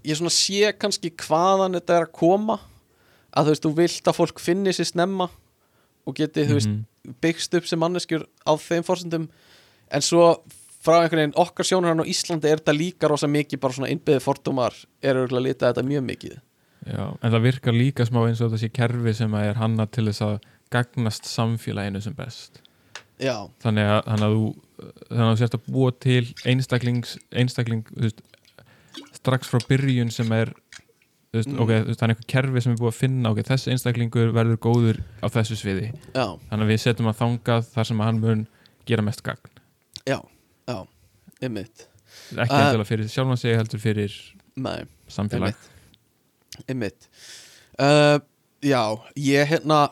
ég 0.05 0.16
svona 0.18 0.31
sé 0.35 0.72
kannski 0.79 1.11
hvaðan 1.14 1.74
þetta 1.79 1.96
er 2.00 2.07
að 2.07 2.12
koma 2.12 2.59
að 3.37 3.44
þú 3.44 3.48
veist, 3.55 3.62
þú 3.66 3.74
vilt 3.76 4.05
að 4.11 4.16
fólk 4.16 4.38
finni 4.40 4.70
sér 4.74 4.87
snemma 4.90 5.29
og 6.07 6.14
geti, 6.14 6.44
þú 6.46 6.55
veist, 6.59 6.68
Mhm. 6.68 6.85
byggst 7.22 7.55
upp 7.55 7.66
sem 7.66 7.79
manneskjur 7.79 8.26
á 8.46 8.52
þeim 8.59 8.83
fórsendum 8.83 9.29
en 9.90 10.00
svo 10.00 10.40
frá 10.83 11.02
einhvern 11.02 11.18
veginn 11.31 11.35
okkar 11.38 11.64
sjónur 11.66 11.88
hann 11.88 12.00
á 12.02 12.07
Íslandi 12.07 12.44
er 12.50 12.59
þetta 12.59 12.74
líka 12.79 13.09
rosa 13.09 13.26
mikið 13.26 13.61
bara 13.61 13.72
svona 13.74 13.90
innbyggði 13.90 14.22
fordómar 14.22 14.74
er 15.02 15.14
auðvitað 15.14 15.38
að 15.38 15.42
lita 15.42 15.72
þetta 15.72 15.87
mjög 15.87 16.05
mikið 16.07 16.40
Já, 16.87 17.16
en 17.22 17.33
það 17.33 17.42
virkar 17.42 17.72
líka 17.74 18.05
smá 18.07 18.26
eins 18.29 18.40
og 18.40 18.52
sé 18.52 18.68
kerfi 18.72 19.14
sem 19.14 19.31
að 19.33 19.48
er 19.50 19.55
hanna 19.55 19.87
til 19.87 20.05
þess 20.07 20.20
að 20.22 20.40
gagnast 20.74 21.24
samfélaginu 21.31 22.00
sem 22.02 22.14
best. 22.16 22.61
Já, 23.22 23.46
þannig 23.64 23.87
að, 23.88 24.00
þannig 24.11 24.26
að 24.26 24.35
þú 24.37 24.46
þannig 25.09 25.24
að 25.24 25.31
þú 25.33 25.40
sérst 25.40 25.55
að 25.57 25.68
búa 25.72 25.92
til 26.05 26.24
einstaklings 26.52 27.14
einstakling 27.33 27.87
veist, 27.96 28.18
strax 29.16 29.48
frá 29.48 29.62
byrjun 29.70 30.11
sem 30.12 30.33
er 30.37 30.50
veist, 31.33 31.48
Mm. 31.48 31.61
ok, 31.64 31.70
þú 31.70 31.87
veist, 31.90 32.02
er 32.02 32.12
einhver 32.12 32.29
kerfi 32.29 32.61
sem 32.64 32.72
er 32.74 32.79
búið 32.81 32.92
að 32.92 32.98
finna 33.00 33.31
ok, 33.33 33.40
þessi 33.48 33.72
einstaklingur 33.72 34.31
verður 34.37 34.59
góður 34.66 35.00
á 35.24 35.26
þessu 35.33 35.57
sviði. 35.57 35.88
Já, 36.14 36.26
þannig 36.50 36.64
að 36.66 36.70
við 36.74 36.81
setjum 36.85 37.09
að 37.11 37.18
þangað 37.22 37.66
þar 37.72 37.88
sem 37.90 38.00
að 38.00 38.07
hann 38.11 38.20
mun 38.20 38.46
gera 38.87 39.02
mest 39.09 39.22
gagn. 39.26 39.50
Já, 40.07 40.18
já 40.68 40.79
ymmit, 41.42 41.87
ekki 42.37 42.52
Uh, 42.52 42.61
endilega 42.62 42.88
fyrir 42.88 43.09
sjálfan 43.12 43.37
sig 43.40 43.57
heldur 43.57 43.81
fyrir 43.81 44.12
nei 44.57 44.85
samfélag. 45.09 45.57
einmitt. 46.68 47.09
Uh, 47.81 48.18
Já, 48.64 48.81
ég 49.16 49.48
hérna 49.50 49.90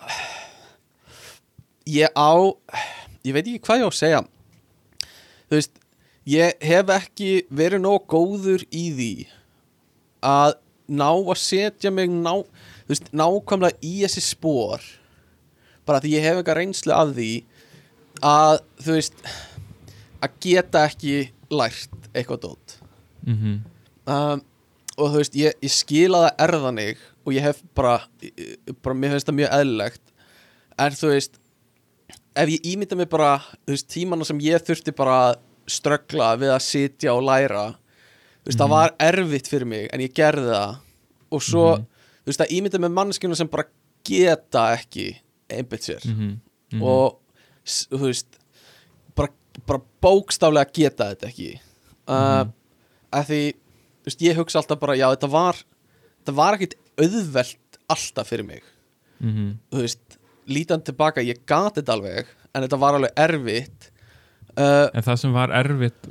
Ég 1.91 2.13
á 2.17 2.33
Ég 3.25 3.33
veit 3.37 3.47
ekki 3.47 3.63
hvað 3.65 3.81
ég 3.81 3.87
á 3.87 3.91
að 3.91 3.99
segja. 3.99 4.21
Þú 5.49 5.59
veist 5.59 5.81
Ég 6.25 6.61
hef 6.65 6.93
ekki 6.95 7.31
verið 7.53 7.85
nóg 7.85 8.07
góður 8.09 8.65
í 8.73 8.85
því 8.97 9.13
Að 10.25 10.55
ná 10.89 11.09
að 11.11 11.41
setja 11.41 11.93
mig 11.93 12.09
ná, 12.13 12.45
veist, 12.89 13.11
nákvæmlega 13.13 13.77
í 13.85 13.99
þessi 14.05 14.25
spór 14.25 14.85
Bara 15.85 16.01
því 16.01 16.15
ég 16.17 16.25
hef 16.25 16.41
eitthvað 16.41 16.61
reynslu 16.61 16.97
af 16.97 17.13
því 17.17 17.31
Að 18.25 18.63
þú 18.81 18.97
veist 18.97 19.29
Að 20.25 20.41
geta 20.41 20.87
ekki 20.89 21.17
lært 21.53 22.05
eitthvað 22.15 22.43
dót. 22.47 22.77
Mm 23.27 23.63
um, 24.07 24.43
og 24.95 25.11
þú 25.11 25.19
veist, 25.19 25.35
ég, 25.35 25.57
ég 25.65 25.73
skila 25.75 26.21
það 26.23 26.43
erðanig 26.45 27.01
og 27.25 27.33
ég 27.35 27.43
hef 27.43 27.63
bara, 27.75 27.97
bara 28.85 28.95
mér 28.95 29.15
finnst 29.17 29.27
það 29.27 29.39
mjög 29.41 29.55
eðlilegt. 29.57 30.03
En 30.85 30.95
þú 30.95 31.11
veist 31.11 31.41
ef 32.37 32.49
ég 32.49 32.61
ímynda 32.75 32.97
mig 32.97 33.09
bara, 33.09 33.39
þú 33.67 33.75
veist, 33.77 33.89
tímana 33.93 34.25
sem 34.27 34.39
ég 34.41 34.63
þurfti 34.67 34.95
bara 34.97 35.17
að 35.31 35.35
ströggla 35.71 36.33
við 36.41 36.51
að 36.55 36.63
sitja 36.67 37.15
og 37.15 37.23
læra 37.25 37.65
þú 38.45 38.47
veist, 38.51 38.59
það 38.59 38.67
Mhm. 38.69 38.75
var 38.77 38.95
erfitt 39.01 39.49
fyrir 39.49 39.67
mig 39.67 39.89
en 39.93 40.01
ég 40.01 40.13
gerði 40.13 40.51
það 40.53 40.77
og 41.33 41.41
svo, 41.43 41.77
Mhm. 41.77 41.87
þú 42.25 42.27
veist, 42.27 42.41
það 42.41 42.55
ímynda 42.59 42.81
mig 42.81 42.91
mannskjuna 42.91 43.37
sem 43.37 43.49
bara 43.49 43.65
geta 44.05 44.77
ekki 44.77 45.17
einbytt 45.51 45.83
sér 45.83 46.01
-hmm. 46.05 46.83
og 46.83 47.19
þú 47.65 47.99
veist 48.01 48.27
bara, 49.17 49.29
bara 49.67 49.81
bókstaflega 50.03 50.73
geta 50.73 51.15
þetta 51.15 51.29
ekki 51.29 51.61
uh, 52.09 52.45
Mhm. 52.45 52.53
að 53.13 53.25
því 53.27 53.43
þú 53.55 54.07
veist, 54.07 54.21
ég 54.21 54.37
hugsa 54.37 54.59
alltaf 54.59 54.79
bara, 54.81 54.95
já, 54.97 55.09
þetta 55.17 55.31
var 55.31 55.55
þetta 56.25 56.35
var 56.35 56.55
ekkit 56.59 56.75
auðvelt 56.99 57.57
alltaf 57.89 58.29
fyrir 58.29 58.45
mig 58.47 58.63
mm 59.23 59.59
þú 59.73 59.81
veist, 59.81 60.19
lítan 60.51 60.83
tilbaka, 60.85 61.25
ég 61.25 61.45
gat 61.49 61.79
þetta 61.81 61.97
alveg 61.97 62.31
en 62.55 62.65
þetta 62.65 62.81
var 62.81 62.99
alveg 62.99 63.15
erfitt 63.25 63.91
uh, 64.59 64.91
En 64.93 65.05
það 65.05 65.21
sem 65.23 65.35
var 65.35 65.55
erfitt 65.55 66.11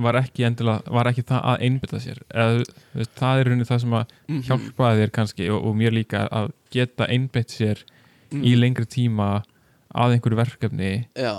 var 0.00 0.16
ekki 0.22 0.46
endilega, 0.48 0.92
var 0.94 1.10
ekki 1.10 1.24
það 1.28 1.42
að 1.52 1.64
einbytta 1.66 2.00
sér 2.00 2.20
þú 2.32 3.00
veist, 3.00 3.14
það 3.18 3.40
er 3.40 3.50
raunin 3.50 3.68
það 3.68 3.82
sem 3.82 3.96
að 3.98 4.14
mhm, 4.28 4.44
hjálpaði 4.48 5.02
þér 5.02 5.14
kannski 5.18 5.48
og, 5.52 5.66
og 5.68 5.74
mér 5.76 5.96
líka 5.96 6.22
að 6.32 6.52
geta 6.72 7.08
einbytt 7.12 7.52
sér 7.52 7.82
mhm, 8.32 8.46
í 8.48 8.54
lengri 8.56 8.88
tíma 8.88 9.28
að 9.92 10.16
einhverju 10.16 10.38
verkefni 10.38 10.92
já, 11.12 11.34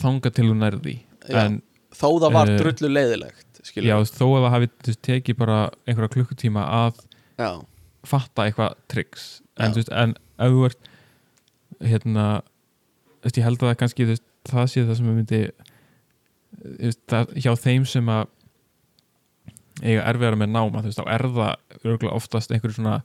þanga 0.00 0.32
til 0.32 0.48
þú 0.48 0.56
nærði 0.62 0.94
Já. 1.28 1.42
en 1.44 1.60
þó 1.92 2.08
það 2.22 2.32
var 2.38 2.52
Eh, 2.52 2.58
drullu 2.62 2.88
leiðilegt 2.88 3.60
já, 3.60 3.66
skilur, 3.68 4.08
þó 4.08 4.24
að 4.26 4.38
það 4.46 4.54
hafi 4.56 4.96
tekið 5.06 5.38
bara 5.38 5.58
einhverja 5.86 6.14
klukkutíma 6.16 6.64
að 6.80 7.02
já, 7.38 7.50
fatta 8.08 8.46
eitthvað 8.48 8.78
tricks. 8.90 9.26
Já. 9.60 9.68
en, 9.68 10.16
en 10.40 10.64
ert 10.66 10.88
hérna 11.82 12.26
veist, 13.22 13.36
ég 13.38 13.44
held 13.46 13.58
að 13.62 13.68
það 13.72 13.78
kannski 13.82 14.06
veist, 14.08 14.24
það 14.50 14.66
sé 14.72 14.84
það 14.88 14.96
sem 14.98 15.10
ég 15.10 15.18
myndi 15.20 15.42
það, 17.10 17.34
hjá 17.42 17.52
þeim 17.62 17.84
sem 17.88 18.08
að 18.12 18.26
eiga 19.82 20.04
erfiðara 20.10 20.38
með 20.42 20.50
náma 20.52 20.82
þú 20.82 20.90
veist, 20.90 21.00
þá 21.00 21.10
er 21.16 21.24
það 21.32 22.12
oftast 22.12 22.52
einhverju 22.54 22.76
svona 22.78 22.96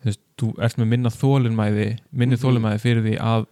þú 0.00 0.08
veist, 0.10 0.22
þú 0.40 0.48
ert 0.66 0.78
með 0.80 0.88
minna 0.94 1.12
þólinmæði 1.14 1.88
minni 2.10 2.36
Mhm. 2.36 2.42
þólinmæði 2.44 2.80
fyrir 2.82 3.02
því 3.06 3.14
að 3.20 3.46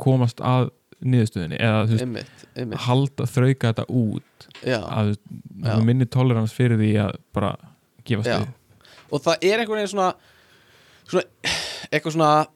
komast 0.00 0.40
að 0.40 0.70
niðurstöðinni 1.00 1.58
eða 1.60 1.82
þú 1.86 1.90
veist, 1.94 2.04
einmitt, 2.04 2.46
einmitt. 2.56 2.80
halda, 2.86 3.24
þrauka 3.24 3.70
þetta 3.72 3.84
út. 3.88 4.48
Já, 4.64 4.78
að 4.84 5.06
veist, 5.14 5.84
minni 5.84 6.06
tolerans 6.06 6.52
fyrir 6.52 6.76
því 6.80 6.90
að 7.04 7.16
bara 7.32 7.52
gefast 8.04 8.28
Já. 8.28 8.38
við 8.40 8.48
og 9.10 9.20
það 9.24 9.36
er 9.42 9.58
einhvern 9.58 9.80
veginn 9.80 9.92
svona, 9.94 10.14
svona 11.08 11.24
eitthvað 11.90 12.12
svona 12.14 12.46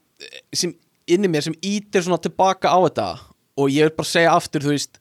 sem 0.54 0.74
inni 1.10 1.30
mér 1.30 1.46
sem 1.46 1.56
ítir 1.62 2.04
svona 2.04 2.20
tilbaka 2.22 2.72
á 2.72 2.78
þetta. 2.86 3.08
Og 3.60 3.70
ég 3.70 3.88
vil 3.88 3.96
bara 3.96 4.10
segja 4.10 4.34
aftur 4.34 4.64
þú 4.64 4.74
veist 4.74 5.00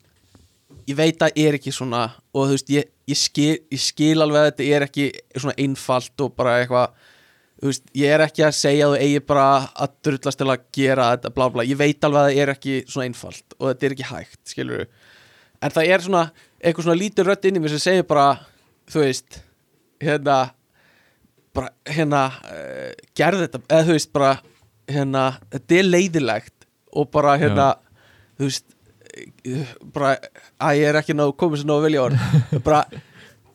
ég 0.88 0.98
veit 0.98 1.24
að 1.24 1.40
er 1.40 1.58
ekki 1.58 1.74
svona 1.74 2.04
og 2.34 2.48
þú 2.48 2.56
veist 2.58 2.72
ég, 2.74 2.90
ég, 3.10 3.20
skil, 3.20 3.56
ég 3.72 3.82
skil 3.82 4.18
alveg 4.24 4.40
að 4.40 4.48
þetta 4.50 4.70
er 4.76 4.86
ekki 4.88 5.10
svona 5.38 5.56
einfalt 5.64 6.24
og 6.26 6.34
bara 6.38 6.58
eitthvað 6.62 6.96
þú 7.64 7.70
veist 7.70 7.86
ég 7.96 8.16
er 8.16 8.24
ekki 8.26 8.46
að 8.48 8.56
segja 8.58 8.88
að 8.88 8.96
þú 8.96 9.06
eigi 9.06 9.22
bara 9.30 9.46
að 9.86 9.94
drullast 10.08 10.42
til 10.42 10.50
að 10.50 10.66
gera 10.76 11.10
þetta 11.14 11.34
bla 11.38 11.50
bla 11.54 11.68
ég 11.68 11.80
veit 11.80 12.08
alveg 12.08 12.20
að 12.20 12.28
það 12.30 12.42
er 12.44 12.54
ekki 12.56 12.80
svona 12.88 13.08
einfalt 13.08 13.56
og 13.60 13.70
þetta 13.70 13.88
er 13.88 13.96
ekki 13.96 14.10
hægt 14.10 14.54
skilur 14.54 14.84
en 15.64 15.76
það 15.78 15.94
er 15.96 16.06
svona 16.08 16.24
eitthvað 16.60 16.90
svona 16.90 17.00
lítið 17.00 17.30
rödd 17.30 17.48
inn 17.48 17.60
í 17.60 17.64
mér 17.64 17.76
sem 17.76 17.86
segir 17.86 18.10
bara 18.10 18.28
þú 18.92 19.06
veist 19.06 19.40
hérna 20.04 20.40
bara 21.54 21.70
hérna 21.88 22.26
uh, 22.34 22.90
gerði 23.16 23.46
þetta, 23.46 23.64
eða 23.70 23.88
þú 23.88 23.96
veist 23.96 24.14
bara 24.16 24.34
hérna, 24.96 25.24
þetta 25.54 25.80
er 25.80 25.90
leiðilegt 25.90 26.68
og 26.94 27.10
bara 27.14 27.36
hérna 27.42 27.68
þú 28.38 28.48
veist 28.50 28.70
bara, 29.94 30.16
að 30.64 30.80
ég 30.80 30.90
er 30.90 30.98
ekki 31.02 31.16
nóg 31.18 31.36
komið 31.38 31.62
sér 31.64 31.70
nóg 31.70 31.84
vilja 31.86 32.04
orð 32.08 32.26
bara, 32.68 32.84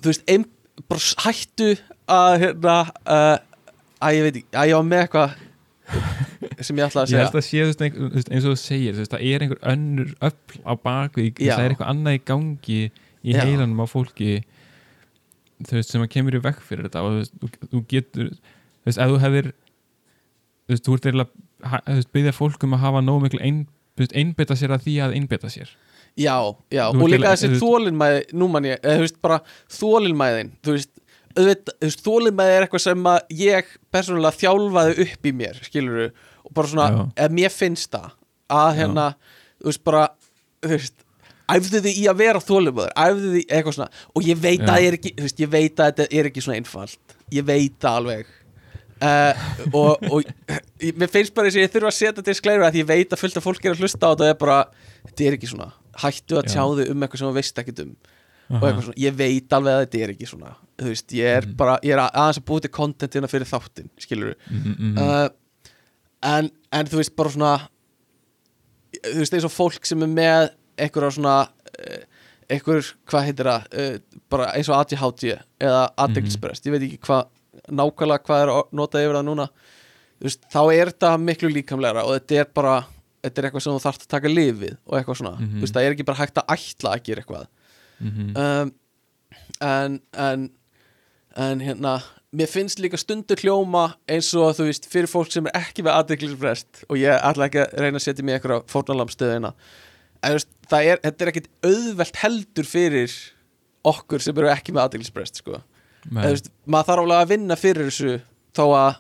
þú 0.03 0.13
veist, 0.13 0.25
ein, 0.31 0.45
bara 0.91 1.13
hættu 1.27 1.71
að 2.09 2.37
hérna 2.45 2.77
uh, 2.87 3.37
að 4.07 4.19
ég 4.19 4.27
veit 4.29 4.37
ekki, 4.43 4.51
að 4.63 4.71
ég 4.73 4.79
var 4.79 4.89
með 4.93 5.05
eitthvað 5.07 5.37
sem 6.63 6.79
ég 6.79 6.85
ætlaði 6.85 7.01
að 7.01 7.09
Ég 7.09 7.15
segja 7.15 7.25
held 7.25 7.39
að 7.41 7.47
sé 7.47 7.59
þú 7.59 7.67
veist, 7.71 7.83
einhver- 7.87 8.11
þú 8.13 8.19
veist, 8.19 8.31
eins 8.35 8.45
og 8.47 8.53
þú 8.55 8.61
segir 8.63 8.95
þú 8.95 9.03
veist, 9.03 9.13
það 9.15 9.25
er 9.33 9.45
einhver 9.47 9.61
önnur 9.73 10.11
öll 10.29 10.61
á 10.69 10.73
bakvið 10.85 11.29
Já. 11.43 11.53
það 11.57 11.65
er 11.65 11.75
eitthvað 11.75 11.93
annað 11.95 12.19
í 12.19 12.23
gangi 12.31 12.81
í 12.85 13.35
Já. 13.35 13.41
heilanum 13.43 13.83
á 13.83 13.87
fólki 13.91 14.31
þú 15.67 15.79
veist, 15.79 15.91
sem 15.95 16.05
að 16.05 16.13
kemur 16.15 16.37
í 16.39 16.43
vekk 16.45 16.61
fyrir 16.69 16.87
þetta 16.87 17.03
og 17.03 17.15
þú 17.17 17.23
veist, 17.23 17.65
þú, 17.73 17.81
getur 17.91 18.29
þú 18.31 18.91
veist, 18.91 19.01
ef 19.03 19.11
þú 19.15 19.19
hefðir 19.25 19.51
þú 20.69 20.77
veist, 20.77 20.85
þú 20.87 20.95
ert 20.95 21.09
eiginlega 21.09 21.83
þú 21.89 21.99
veist, 21.99 22.13
byggja 22.15 22.37
fólk 22.37 22.65
um 22.69 22.77
að 22.77 22.85
hafa 22.85 23.05
nóg 23.05 23.23
miklu 23.25 23.41
ein, 23.43 23.63
einbytta 24.13 24.57
sér 24.59 24.77
að 24.77 24.85
því 24.87 24.97
að 25.07 25.15
einbytta 25.19 25.53
sér 25.53 25.73
Já, 26.19 26.35
já, 26.75 26.89
og 26.91 27.05
líka 27.11 27.31
þessi 27.31 27.61
þólinmæði, 27.61 28.23
nú 28.35 28.49
man 28.51 28.67
ég, 28.67 28.81
eða, 28.83 28.97
þú 28.97 29.05
veist, 29.05 29.19
bara 29.23 29.37
þólinmæðin, 29.71 30.49
þú 30.67 30.75
veist, 30.75 30.91
veist, 31.39 32.01
þólinmæði 32.03 32.55
er 32.57 32.65
eitthvað 32.67 32.83
sem 32.83 33.05
að 33.07 33.35
ég 33.39 33.69
persónulega 33.95 34.41
þjálfaði 34.41 35.05
upp 35.05 35.29
í 35.31 35.33
mér, 35.39 35.61
skilur 35.63 36.01
og 36.09 36.55
bara 36.57 36.73
svona, 36.73 36.89
Já. 36.91 37.05
eða 37.23 37.37
mér 37.39 37.55
finnst 37.55 37.93
það, 37.95 38.17
að 38.59 38.71
hérna, 38.81 39.05
þú 39.61 39.71
veist, 39.71 39.85
bara, 39.87 40.03
þú 40.65 40.73
veist, 40.75 41.07
æfðu 41.55 41.85
þið 41.87 42.03
í 42.03 42.05
að 42.11 42.21
vera 42.25 42.45
þólinmæður, 42.49 42.95
æfðu 43.05 43.31
þið 43.37 43.39
í 43.39 43.47
eitthvað 43.47 43.79
svona, 43.79 44.05
og 44.11 44.29
ég 44.33 44.43
veit 44.43 44.59
Já. 44.59 44.65
að 44.65 44.73
það 44.73 44.89
er 44.89 44.99
ekki, 44.99 45.15
þú 45.21 45.29
veist, 45.29 45.45
ég 45.45 45.55
veit 45.55 45.71
að 45.79 45.93
þetta 45.93 46.09
er 46.19 46.33
ekki 46.33 46.47
svona 46.49 46.59
einfalt, 46.59 47.19
ég 47.39 47.47
veit 47.53 47.79
það 47.79 48.03
alveg, 48.03 48.35
uh, 49.03 49.33
og, 49.73 50.05
og 50.11 50.25
mér 50.99 51.11
finnst 51.13 51.35
bara 51.37 51.49
þess 51.49 51.59
að 51.59 51.65
ég 51.65 51.73
þurfa 51.75 51.91
að 51.93 51.97
setja 51.99 52.25
disclaimer 52.27 52.67
að 52.69 52.79
ég 52.81 52.87
veit 52.89 53.13
að 53.15 53.21
fullt 53.23 53.37
af 53.41 53.45
fólk 53.47 53.65
er 53.65 53.75
að 53.77 53.83
hlusta 53.85 53.99
á 54.05 54.11
þetta 54.11 54.15
og 54.15 54.25
það 54.25 54.33
er 54.35 54.39
bara, 54.43 54.59
þetta 55.09 55.27
er 55.29 55.37
ekki 55.39 55.51
svona 55.53 55.71
hættu 55.99 56.39
að 56.39 56.45
Já. 56.47 56.51
tjá 56.55 56.63
þig 56.79 56.91
um 56.95 57.03
eitthvað 57.07 57.19
sem 57.23 57.29
þú 57.29 57.37
veist 57.39 57.59
ekkert 57.63 57.83
um 57.85 57.97
og 58.49 58.55
Aha. 58.57 58.69
eitthvað 58.69 58.85
svona, 58.89 59.01
ég 59.05 59.17
veit 59.19 59.53
alveg 59.59 59.75
að 59.75 59.83
þetta 59.85 59.99
er 60.07 60.13
ekki 60.15 60.27
svona 60.31 60.53
þú 60.79 60.87
veist, 60.93 61.13
ég 61.19 61.27
er 61.39 61.45
Mhm. 61.49 61.57
bara, 61.59 61.79
ég 61.85 61.93
er 61.93 62.01
aðeins 62.07 62.39
að 62.41 62.47
búið 62.49 62.63
til 62.65 62.71
contentina 62.79 63.29
fyrir 63.29 63.49
þáttin, 63.51 63.91
skilur 64.01 64.35
Mhm, 64.51 64.77
mhm. 64.79 64.99
uh, 64.99 65.29
en, 66.23 66.51
en 66.73 66.87
þú 66.87 66.97
veist 67.03 67.17
bara 67.17 67.31
svona 67.35 67.53
þú 69.05 69.19
veist 69.21 69.35
eins 69.37 69.45
og 69.49 69.53
fólk 69.53 69.85
sem 69.87 70.03
er 70.03 70.09
með 70.13 70.49
einhverja 70.79 71.13
svona 71.19 71.35
uh, 71.49 72.05
einhver, 72.49 72.87
hvað 73.11 73.27
heitir 73.29 73.51
það 73.51 73.67
uh, 73.83 73.99
bara 74.33 74.53
eins 74.57 74.69
og 74.73 74.79
ADHD 74.81 75.35
eða 75.61 75.83
aðdeglisbrest, 76.01 76.65
ég 76.67 76.73
veit 76.75 76.87
ekki 76.89 77.01
hvað 77.05 77.27
nákvæmlega 77.71 78.25
hvað 78.27 78.43
er 78.45 78.53
að 78.55 78.63
nota 78.73 78.99
yfir 79.03 79.19
það 79.19 79.27
núna 79.29 79.49
veist, 80.21 80.41
þá 80.53 80.61
er 80.75 80.91
þetta 80.93 81.13
miklu 81.23 81.49
líkamlegra 81.55 82.05
og 82.05 82.15
þetta 82.19 82.41
er 82.43 82.49
bara, 82.55 82.77
þetta 83.23 83.39
er 83.43 83.49
eitthvað 83.49 83.63
sem 83.67 83.73
þú 83.77 83.83
þarft 83.87 84.03
að 84.07 84.13
taka 84.17 84.29
lifið 84.33 84.77
og 84.87 84.99
eitthvað 84.99 85.17
svona, 85.21 85.35
Mhm. 85.39 85.57
þú 85.59 85.61
veist, 85.67 85.75
það 85.75 85.87
er 85.89 85.93
ekki 85.97 86.05
bara 86.09 86.19
hægt 86.23 86.35
að 86.43 86.55
ætla 86.57 86.95
að 86.95 87.03
gera 87.05 87.23
eitthvað 87.23 87.47
Mhm. 88.01 88.37
um, 88.37 88.73
en, 89.61 90.01
en 90.15 90.51
en 91.37 91.61
hérna 91.61 92.03
mér 92.35 92.49
finnst 92.51 92.79
líka 92.83 92.99
stundur 92.99 93.37
hljóma 93.39 93.95
eins 94.09 94.35
og 94.35 94.57
þú 94.57 94.65
veist, 94.67 94.89
fyrir 94.91 95.07
fólk 95.09 95.31
sem 95.33 95.47
er 95.47 95.53
ekki 95.61 95.83
með 95.87 95.95
aðdeglisbrest 96.03 96.85
og 96.91 96.97
ég 96.99 97.15
ætla 97.23 97.47
ekki 97.49 97.63
að 97.63 97.79
reyna 97.79 97.99
að 97.99 98.03
setja 98.05 98.25
mig 98.25 98.35
eitthvað 98.41 98.67
fórnalamstöðina 98.67 99.53
en 100.23 100.33
veist, 100.35 100.49
það 100.69 100.85
er, 100.93 100.99
þetta 101.05 101.23
er 101.23 101.29
ekkit 101.33 101.49
auðvelt 101.63 102.17
heldur 102.17 102.65
fyrir 102.67 103.13
okkur 103.85 104.21
sem 104.21 104.37
eru 104.39 104.49
ekki 104.51 104.73
með 104.75 104.89
aðdeglisbrest 104.89 105.37
sko. 105.37 105.63
Veist, 106.15 106.51
maður 106.65 106.89
þarf 106.91 107.03
alveg 107.05 107.23
að 107.23 107.31
vinna 107.35 107.57
fyrir 107.59 107.89
þessu 107.91 108.13
þó 108.57 108.65
að 108.79 108.91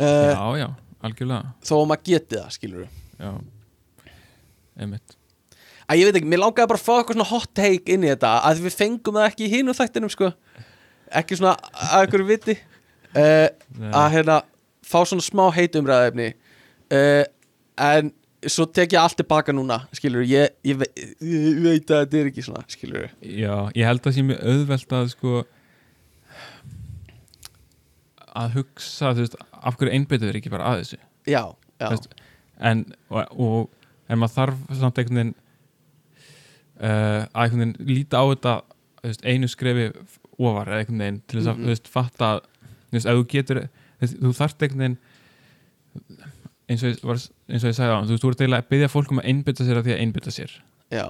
uh, 0.00 0.32
Já, 0.34 0.46
já, 0.60 0.66
algjörlega. 1.08 1.52
þó 1.64 1.74
að 1.78 1.86
maður 1.92 2.06
geti 2.10 2.40
það, 2.40 2.50
skilur 2.58 2.88
Já, 3.20 3.30
einmitt. 4.80 5.16
Að 5.84 6.00
ég 6.00 6.08
veit 6.08 6.18
ekki, 6.18 6.30
mér 6.32 6.40
langaði 6.42 6.70
bara 6.72 6.80
að 6.80 6.86
fá 6.86 6.94
eitthvað 6.96 7.18
svona 7.18 7.28
hot 7.30 7.50
take 7.56 7.92
inn 7.94 8.04
í 8.06 8.10
þetta, 8.10 8.32
að 8.48 8.62
við 8.64 8.76
fengum 8.78 9.18
það 9.18 9.26
ekki 9.28 9.44
í 9.46 9.50
hínum 9.52 9.76
þættinum, 9.76 10.12
sko. 10.12 10.30
Ekki 11.20 11.36
svona 11.38 11.52
að 11.92 12.06
ykkur 12.08 12.24
viti. 12.28 12.56
Uh, 13.14 13.46
að 13.94 14.08
hérna 14.16 14.38
fá 14.84 14.98
svona 15.06 15.22
smá 15.24 15.44
heitumræðefni 15.54 16.32
uh, 16.34 17.24
en 17.84 18.10
svo 18.44 18.66
tek 18.68 18.92
ég 18.92 19.00
allt 19.00 19.16
tilbaka 19.20 19.54
núna 19.54 19.84
skilur, 19.94 20.24
ég, 20.28 20.50
ég, 20.66 20.76
ve 20.80 20.88
ég 21.22 21.60
veit 21.64 21.92
að 21.94 22.02
þetta 22.04 22.18
er 22.20 22.30
ekki 22.32 22.44
svona, 22.44 22.64
skilur 22.68 23.06
Já, 23.22 23.54
ég 23.72 23.86
held 23.88 24.04
að 24.10 24.16
sé 24.16 24.24
mjög 24.26 24.42
auðvelt 24.50 24.96
að 24.98 25.12
sko 25.14 25.44
að 28.34 28.56
hugsa, 28.58 29.12
veist, 29.18 29.36
af 29.52 29.76
hverju 29.78 29.92
einbyttuð 29.94 30.28
er 30.32 30.38
ekki 30.40 30.50
bara 30.52 30.72
að 30.72 30.82
þessu? 30.82 30.98
Já, 31.30 31.42
já, 31.80 31.88
Veist, 31.90 32.08
en, 32.60 32.84
og, 33.10 33.40
og, 33.40 33.70
en 34.08 34.18
maður 34.20 34.34
þarf 34.38 34.78
samt 34.80 34.98
einhvern 35.00 35.20
veginn 35.20 35.34
uh, 36.80 37.24
að 37.30 37.44
einhvern 37.46 37.62
veginn 37.74 37.88
líta 37.94 38.20
á 38.20 38.24
þetta 38.32 38.54
veist, 39.04 39.24
einu 39.24 39.50
skrefi 39.50 39.88
ofar 40.38 40.70
eða 40.72 40.82
einhvern 40.84 41.04
veginn 41.04 41.20
til 41.30 41.40
þess 41.40 41.52
að 41.52 41.62
þú 41.64 41.72
veist, 41.72 41.90
fatta 41.94 42.30
ef 42.94 43.04
þú 43.08 43.26
getur 43.34 43.60
þú, 44.04 44.32
þarft 44.38 44.64
einhvern 44.66 44.84
veginn 44.84 44.98
eins 46.64 46.82
og, 46.82 46.90
ég 46.94 47.04
var, 47.06 47.20
eins 47.52 47.64
og 47.66 47.70
ég 47.70 47.76
sagði 47.76 47.94
á 47.94 47.98
þú 48.02 48.14
veist, 48.14 48.24
þú 48.24 48.32
ert 48.32 48.42
eiginlega 48.44 48.64
að 48.64 48.70
byggja 48.74 48.90
fólk 48.94 49.12
um 49.14 49.20
að 49.22 49.28
einbytta 49.32 49.66
sér 49.68 49.80
að 49.80 49.86
því 49.88 49.94
að 49.94 50.02
einbytta 50.04 50.32
sér. 50.34 50.54
Já, 50.94 51.04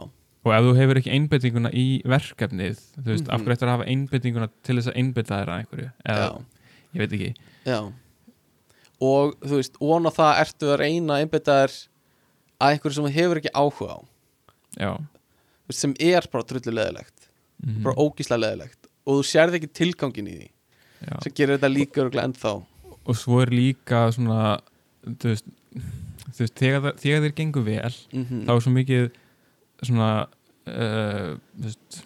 og 0.44 0.52
ef 0.52 0.64
þú 0.66 0.72
hefur 0.76 0.98
ekki 1.00 1.12
einbyttinguna 1.14 1.70
í 1.72 1.84
verkefnið 2.04 2.80
þú 2.98 3.06
veist, 3.08 3.28
af 3.30 3.38
Mhm. 3.38 3.44
hverju 3.46 3.54
eftir 3.56 3.68
að 3.70 3.74
hafa 3.78 3.86
einbyttinguna 3.94 4.48
til 4.66 4.76
þess 4.76 4.90
að 4.90 4.98
einbytta 5.00 5.38
þér 5.38 5.52
að 5.54 5.60
einhverju? 5.62 5.90
Eða, 6.04 6.26
já, 6.26 6.53
ég 6.94 7.02
veit 7.02 7.12
ekki. 7.12 7.34
Já. 7.66 7.80
Og 9.04 9.34
þú 9.42 9.58
veist, 9.58 9.76
von 9.82 10.06
á 10.08 10.12
það 10.14 10.40
ertu 10.44 10.70
að 10.72 10.78
reyna 10.80 11.16
að 11.18 11.24
einbytta 11.24 11.56
þér 11.60 11.74
að 12.64 12.70
einhverju 12.74 12.94
sem 12.98 13.04
þú 13.08 13.12
hefur 13.18 13.40
ekki 13.40 13.52
áhuga 13.58 13.96
á. 13.96 13.98
Já, 14.78 14.92
sem 15.74 15.94
er 16.00 16.26
bara 16.32 16.44
trullu 16.48 16.72
leðilegt 16.74 17.28
mm 17.64 17.82
bara 17.84 17.96
ógíslega 17.96 18.40
leðilegt 18.42 18.88
og 19.06 19.18
þú 19.20 19.24
sérð 19.28 19.54
ekki 19.58 19.68
tilgangin 19.72 20.26
í 20.28 20.34
því. 20.38 20.48
Já. 21.04 21.14
sem 21.24 21.32
gerir 21.36 21.56
þetta 21.58 21.70
líka 21.72 22.00
örgulega 22.04 22.28
ennþá. 22.28 22.52
og 23.06 23.16
svo 23.16 23.40
er 23.42 23.50
líka 23.52 24.06
svona 24.16 24.60
þú 25.04 25.28
veist, 25.32 25.44
þú 26.34 26.40
veist 26.40 26.54
þegar, 26.56 26.80
það- 26.86 26.98
þegar 27.02 27.20
þeir 27.24 27.34
gengur 27.40 27.64
vel 27.64 27.94
mm 28.12 28.44
þá 28.46 28.50
er 28.54 28.60
svo 28.64 28.72
mikið 28.72 29.10
svona 29.84 30.10
uh, 30.66 31.36
þú 31.60 31.64
veist 31.68 32.02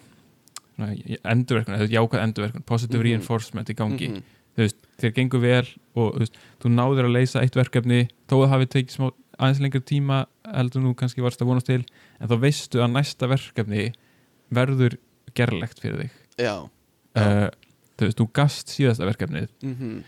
endurverkun, 0.79 1.75
eða 1.75 1.89
jákvæð 1.91 2.23
endurverkun 2.23 2.63
positive 2.65 2.99
Mhm. 2.99 3.07
reinforcement 3.09 3.69
í 3.69 3.75
gangi. 3.75 4.07
Þú 4.09 4.13
veist, 4.15 4.38
þeir 5.03 5.13
gengur 5.17 5.41
vel 5.43 5.65
og 5.95 6.13
þú, 6.15 6.19
veist, 6.19 6.37
þú 6.63 6.71
náður 6.75 7.07
að 7.09 7.15
leysa 7.15 7.41
eitt 7.43 7.55
verkefni. 7.55 8.01
Þó 8.29 8.35
að 8.43 8.49
hafi 8.53 8.69
tekið 8.75 8.95
smá 8.97 9.09
aðeins 9.39 9.61
lengur 9.63 9.81
tíma 9.87 10.17
heldur 10.49 10.81
nú 10.83 10.93
kannski 10.99 11.21
varst 11.23 11.41
að 11.41 11.47
vonast 11.53 11.69
til 11.69 11.81
en 12.19 12.27
þá 12.27 12.35
veistu 12.41 12.81
að 12.83 12.91
næsta 12.97 13.29
verkefni 13.31 13.85
verður 14.51 14.97
gerlegt 15.37 15.79
fyrir 15.79 16.01
þig. 16.03 16.11
Já, 16.41 16.55
uh, 16.65 17.47
þú 17.99 18.07
veist, 18.09 18.17
þú 18.19 18.27
gast 18.33 18.73
síðasta 18.75 19.07
verkefnið. 19.09 19.49
Mm 19.63 19.99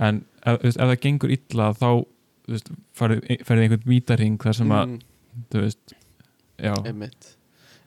en 0.00 0.20
ef, 0.46 0.54
þú 0.60 0.68
veist, 0.68 0.78
ef 0.78 0.86
það 0.86 1.00
gengur 1.02 1.32
illa 1.34 1.64
þá 1.74 1.88
veist, 2.48 2.68
farið 2.94 3.40
ferði 3.44 3.64
einhvern 3.66 3.88
vítaring 3.90 4.36
þar 4.38 4.54
sem 4.54 4.68
að, 4.70 4.84
Mhm. 4.86 5.00
þú 5.50 5.62
veist 5.64 5.94
já, 6.62 6.74
Einmitt. 6.86 7.36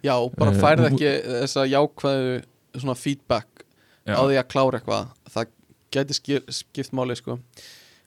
Já, 0.03 0.15
bara 0.35 0.51
Eh, 0.51 0.59
færð 0.59 0.87
ekki 0.89 1.11
þessa 1.23 1.63
jákvæðu 1.71 2.43
svona 2.75 2.95
feedback 2.99 3.63
já, 4.05 4.15
á 4.19 4.21
því 4.27 4.35
að 4.35 4.47
klára 4.51 4.79
eitthvað. 4.81 5.07
Það 5.31 5.47
gæti 5.93 6.17
skip, 6.17 6.51
skipt 6.53 6.93
máli 6.95 7.17
sko. 7.19 7.37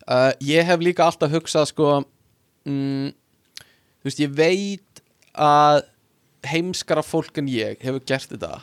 uh, 0.07 0.33
ég 0.45 0.67
hef 0.67 0.83
líka 0.83 1.07
alltaf 1.07 1.33
hugsað 1.33 1.69
sko, 1.73 1.91
mm, 2.69 3.13
þú 3.61 4.11
veist, 4.11 4.23
ég 4.23 4.33
veit 4.37 5.05
að 5.33 5.85
heimskara 6.47 7.03
fólk 7.03 7.39
en 7.43 7.51
ég 7.51 7.81
hefur 7.83 8.03
gert 8.07 8.31
þetta. 8.33 8.63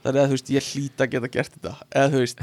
Það 0.00 0.14
er 0.14 0.22
að 0.22 0.30
þú 0.30 0.38
veist, 0.38 0.54
ég 0.54 0.70
hlýta 0.72 1.04
að 1.04 1.12
geta 1.14 1.32
gert 1.36 1.58
þetta. 1.58 1.74
Eða 1.90 2.14
þú 2.14 2.22
veist 2.24 2.40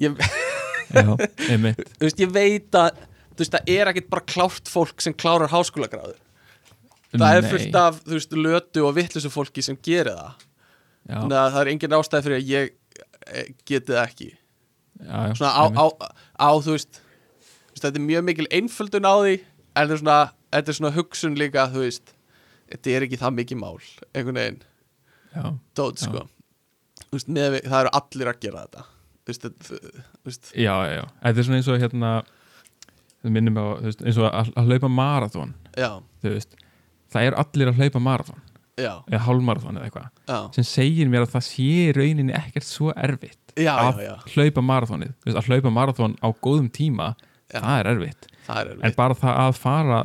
ég, 0.00 0.24
já, 0.96 1.06
þú 1.06 2.08
veist, 2.08 2.24
ég 2.24 2.34
veit 2.34 2.80
að 2.80 2.90
þú 3.30 3.44
veist, 3.44 3.54
það 3.54 3.72
er 3.76 3.92
ekkit 3.92 4.10
bara 4.12 4.28
klárt 4.34 4.68
fólk 4.68 5.00
sem 5.04 5.16
klárar 5.16 5.52
háskólagráður 5.52 6.18
það 7.14 7.36
er 7.36 7.44
Nei. 7.44 7.50
fullt 7.54 7.78
af, 7.78 7.98
þú 8.04 8.16
veist, 8.18 8.36
lötu 8.36 8.84
og 8.86 8.94
vittlusu 8.98 9.30
fólki 9.32 9.64
sem 9.64 9.78
gerir 9.82 10.14
það. 10.14 10.44
Já, 11.08 11.16
þannig 11.16 11.38
að 11.40 11.48
það 11.54 11.60
er 11.62 11.70
engin 11.72 11.96
ástæði 11.96 12.26
fyrir 12.26 12.38
að 12.38 12.50
ég 12.50 12.70
eh, 13.32 13.48
geti 13.66 13.94
það 13.94 14.02
ekki 14.04 14.28
já, 15.04 15.34
svona 15.38 15.52
á, 15.56 15.64
á, 15.74 15.84
á 16.36 16.48
þú 16.60 16.74
veist 16.76 17.00
þetta 17.80 17.96
er 17.96 18.04
mjög 18.06 18.24
mikil 18.28 18.48
einföldun 18.52 19.06
á 19.08 19.14
því 19.22 19.34
en 19.40 19.88
þetta 19.88 19.94
er 19.96 20.00
svona, 20.02 20.18
þetta 20.52 20.72
er 20.74 20.78
svona 20.80 20.94
hugsun 20.96 21.38
líka 21.40 21.66
þú 21.72 21.84
veist, 21.86 22.12
þetta 22.72 22.94
er 22.96 23.06
ekki 23.08 23.20
það 23.22 23.36
mikið 23.38 23.60
mál 23.62 23.78
einhvern 24.14 24.40
veginn, 24.40 24.60
já, 25.34 25.44
dót 25.78 26.02
sko. 26.04 26.26
Veist, 27.10 27.26
við- 27.56 27.64
það 27.66 27.80
eru 27.84 27.90
allir 27.98 28.28
að 28.30 28.40
gera 28.44 28.60
þetta. 28.66 28.82
Þú 29.20 29.30
veist, 29.32 29.42
þetta, 29.46 29.78
þú 30.20 30.28
veist. 30.28 30.50
Já, 30.54 30.74
já, 30.86 30.92
já. 31.00 31.04
Þetta 31.24 31.40
er 31.42 31.46
svona 31.48 31.56
eins 31.58 31.70
og 31.72 31.80
hérna 31.82 32.10
það 33.24 33.32
minnum 33.34 33.58
á, 33.58 33.64
þú 33.80 33.88
veist, 33.88 34.04
eins 34.06 34.20
og 34.20 34.28
að, 34.30 34.52
að 34.60 34.70
hlaupa 34.70 34.90
veist, 36.36 36.54
það 37.10 37.26
er 37.30 37.38
allir 37.42 37.72
að 37.72 37.80
hlaupa 37.82 38.02
marathon 38.06 38.44
já, 38.82 38.92
eða 39.10 39.22
hálfmarathon 39.26 39.80
eða 39.80 39.88
eitthvað. 39.88 40.46
Sem 40.56 40.66
segir 40.68 41.10
mér 41.12 41.26
að 41.26 41.34
það 41.34 41.46
sé 41.48 41.70
rauninni 41.96 42.36
ekkert 42.36 42.68
svo 42.68 42.94
erfitt 42.96 43.54
já, 43.58 43.72
að 43.74 44.02
já, 44.04 44.14
hlaupa 44.34 44.64
veist, 45.24 45.36
að 45.36 45.50
hlaupa 45.50 45.74
marathon 45.74 46.16
á 46.20 46.28
góðum 46.42 46.70
tíma 46.72 47.12
það 47.50 47.76
er 47.76 47.90
erfitt. 47.94 48.30
Það 48.46 48.60
er 48.60 48.72
en 48.72 48.80
erfitt 48.80 48.98
bara 49.00 49.18
það 49.20 49.40
að 49.44 49.60
fara 49.60 50.00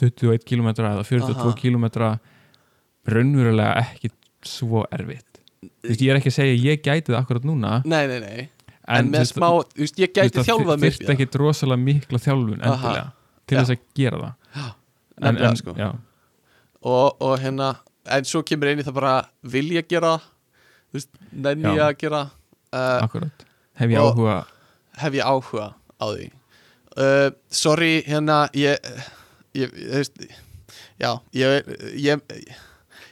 21 0.00 0.46
km 0.48 0.70
eða 0.72 1.04
42 1.04 1.36
Aha. 1.36 1.56
km 1.60 1.86
raunverulega 3.10 3.74
ekki 3.84 4.12
svo 4.46 4.84
erfitt. 4.94 5.40
Þú 5.60 5.90
veist, 5.90 6.02
ég 6.04 6.12
er 6.12 6.18
ekki 6.20 6.30
að 6.30 6.36
segja 6.38 6.56
að 6.56 6.66
ég 6.70 6.82
gæti 6.84 7.12
það 7.12 7.20
akkurat 7.20 7.46
núna 7.48 7.72
nei, 7.84 8.04
nei, 8.08 8.20
nei, 8.24 8.44
en, 8.88 9.10
með 9.12 9.26
smá 9.28 9.48
þú 9.50 9.82
veist, 9.82 9.98
ég 10.00 10.12
gæti 10.16 10.44
þjálfað 10.46 10.80
mig 10.80 10.94
þyrfti 10.94 11.14
ekki 11.14 11.40
rosalega 11.40 11.84
mikla 11.84 12.20
þjálfun 12.24 12.62
Aha. 12.64 12.70
endilega 12.72 13.04
til 13.44 13.56
Já. 13.56 13.60
þess 13.60 13.74
að 13.74 13.82
gera 14.00 14.20
það. 14.22 14.32
En, 15.20 15.26
nefnilega, 15.26 15.50
en, 15.50 15.60
sko. 15.60 15.74
já, 15.76 15.90
og, 16.80 17.20
og 17.20 17.34
hérna 17.42 17.70
en 18.08 18.28
svo 18.28 18.42
kemur 18.46 18.70
einn 18.70 18.82
í 18.82 18.86
það 18.86 18.96
bara 19.00 19.14
vil 19.52 19.66
ég 19.74 19.88
gera 19.90 20.16
þú 20.90 21.04
nenni 21.30 21.76
ég 21.76 21.84
að 21.84 21.96
gera 22.00 22.22
uh, 22.26 22.98
akkurat. 23.04 23.46
Hef 23.80 23.92
ég 23.92 24.00
áhuga? 24.02 24.36
Hef 25.00 25.16
ég 25.16 25.26
áhuga 25.26 25.66
á 25.76 26.06
því? 26.10 26.30
Uh, 26.98 27.28
sorry 27.54 28.00
hérna 28.06 28.42
ég, 28.56 28.78
ég, 29.54 29.70
ég 29.70 29.92
veist 29.94 30.16
já, 31.00 31.12
ég 31.32 31.44
ég, 31.46 31.68
ég, 31.94 32.24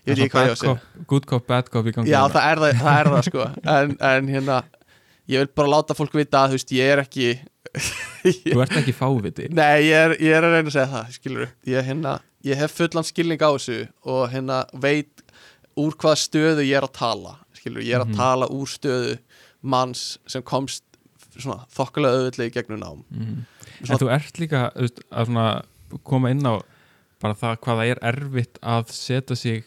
ég 0.08 0.16
veit 0.16 0.24
ekki 0.24 0.32
hvað 0.34 0.48
ég 0.48 0.50
á 0.50 0.56
að 0.56 0.62
segja. 0.62 1.04
good 1.10 1.28
cop, 1.28 1.46
bad 1.48 1.70
cop 1.72 1.86
já, 2.02 2.20
það 2.32 2.42
er 2.42 2.62
það, 2.64 2.80
það 2.82 2.98
er 2.98 3.12
það 3.12 3.22
sko. 3.28 3.46
En, 3.76 3.94
en 4.10 4.32
hérna, 4.34 4.58
ég 5.30 5.44
vil 5.44 5.52
bara 5.60 5.72
láta 5.76 5.96
fólk 5.96 6.16
vita 6.18 6.42
að 6.42 6.54
þú 6.54 6.58
veist, 6.58 6.74
ég 6.76 6.92
er 6.94 7.04
ekki 7.04 7.30
þú 8.48 8.62
ert 8.64 8.76
ekki 8.80 8.96
fáviti. 8.96 9.48
Nei, 9.58 9.88
ég 9.88 10.08
er, 10.08 10.16
ég 10.18 10.34
er 10.34 10.46
að 10.48 10.56
reyna 10.56 10.72
að 10.72 10.74
segja 10.74 10.90
það, 10.96 11.14
skilur 11.16 11.46
ég, 11.68 11.86
hérna, 11.86 12.18
ég 12.44 12.56
hef 12.56 12.72
fullan 12.78 13.04
skilning 13.06 13.40
á 13.42 13.50
þessu 13.56 13.88
og 14.04 14.28
hérna 14.32 14.64
veit 14.74 15.22
úr 15.78 15.94
hvaða 15.94 16.18
stöðu 16.22 16.64
ég 16.66 16.76
er 16.78 16.86
að 16.86 16.92
tala 16.98 17.36
skilur, 17.54 17.82
ég 17.82 17.94
er 17.94 18.04
að 18.04 18.12
Mhm. 18.12 18.16
tala 18.16 18.46
úr 18.48 18.66
stöðu 18.70 19.18
manns 19.62 20.18
sem 20.26 20.42
komst 20.42 20.84
svona 21.38 21.64
þokkalega 21.70 22.18
auðvitlega 22.18 22.50
í 22.50 22.54
gegnum 22.54 22.80
nám 22.80 23.04
mm. 23.10 23.46
Svona- 23.78 23.92
En 23.94 23.98
þú 23.98 24.10
ert 24.14 24.38
líka 24.38 24.72
veist, 24.74 25.00
að 25.12 25.26
svona 25.26 25.62
koma 26.04 26.30
inn 26.30 26.42
á 26.46 26.62
bara 27.20 27.34
það 27.34 27.56
hvað 27.58 27.78
það 27.78 27.90
er 27.90 27.98
erfitt 28.02 28.58
að 28.62 28.90
setja 28.90 29.36
sig 29.36 29.64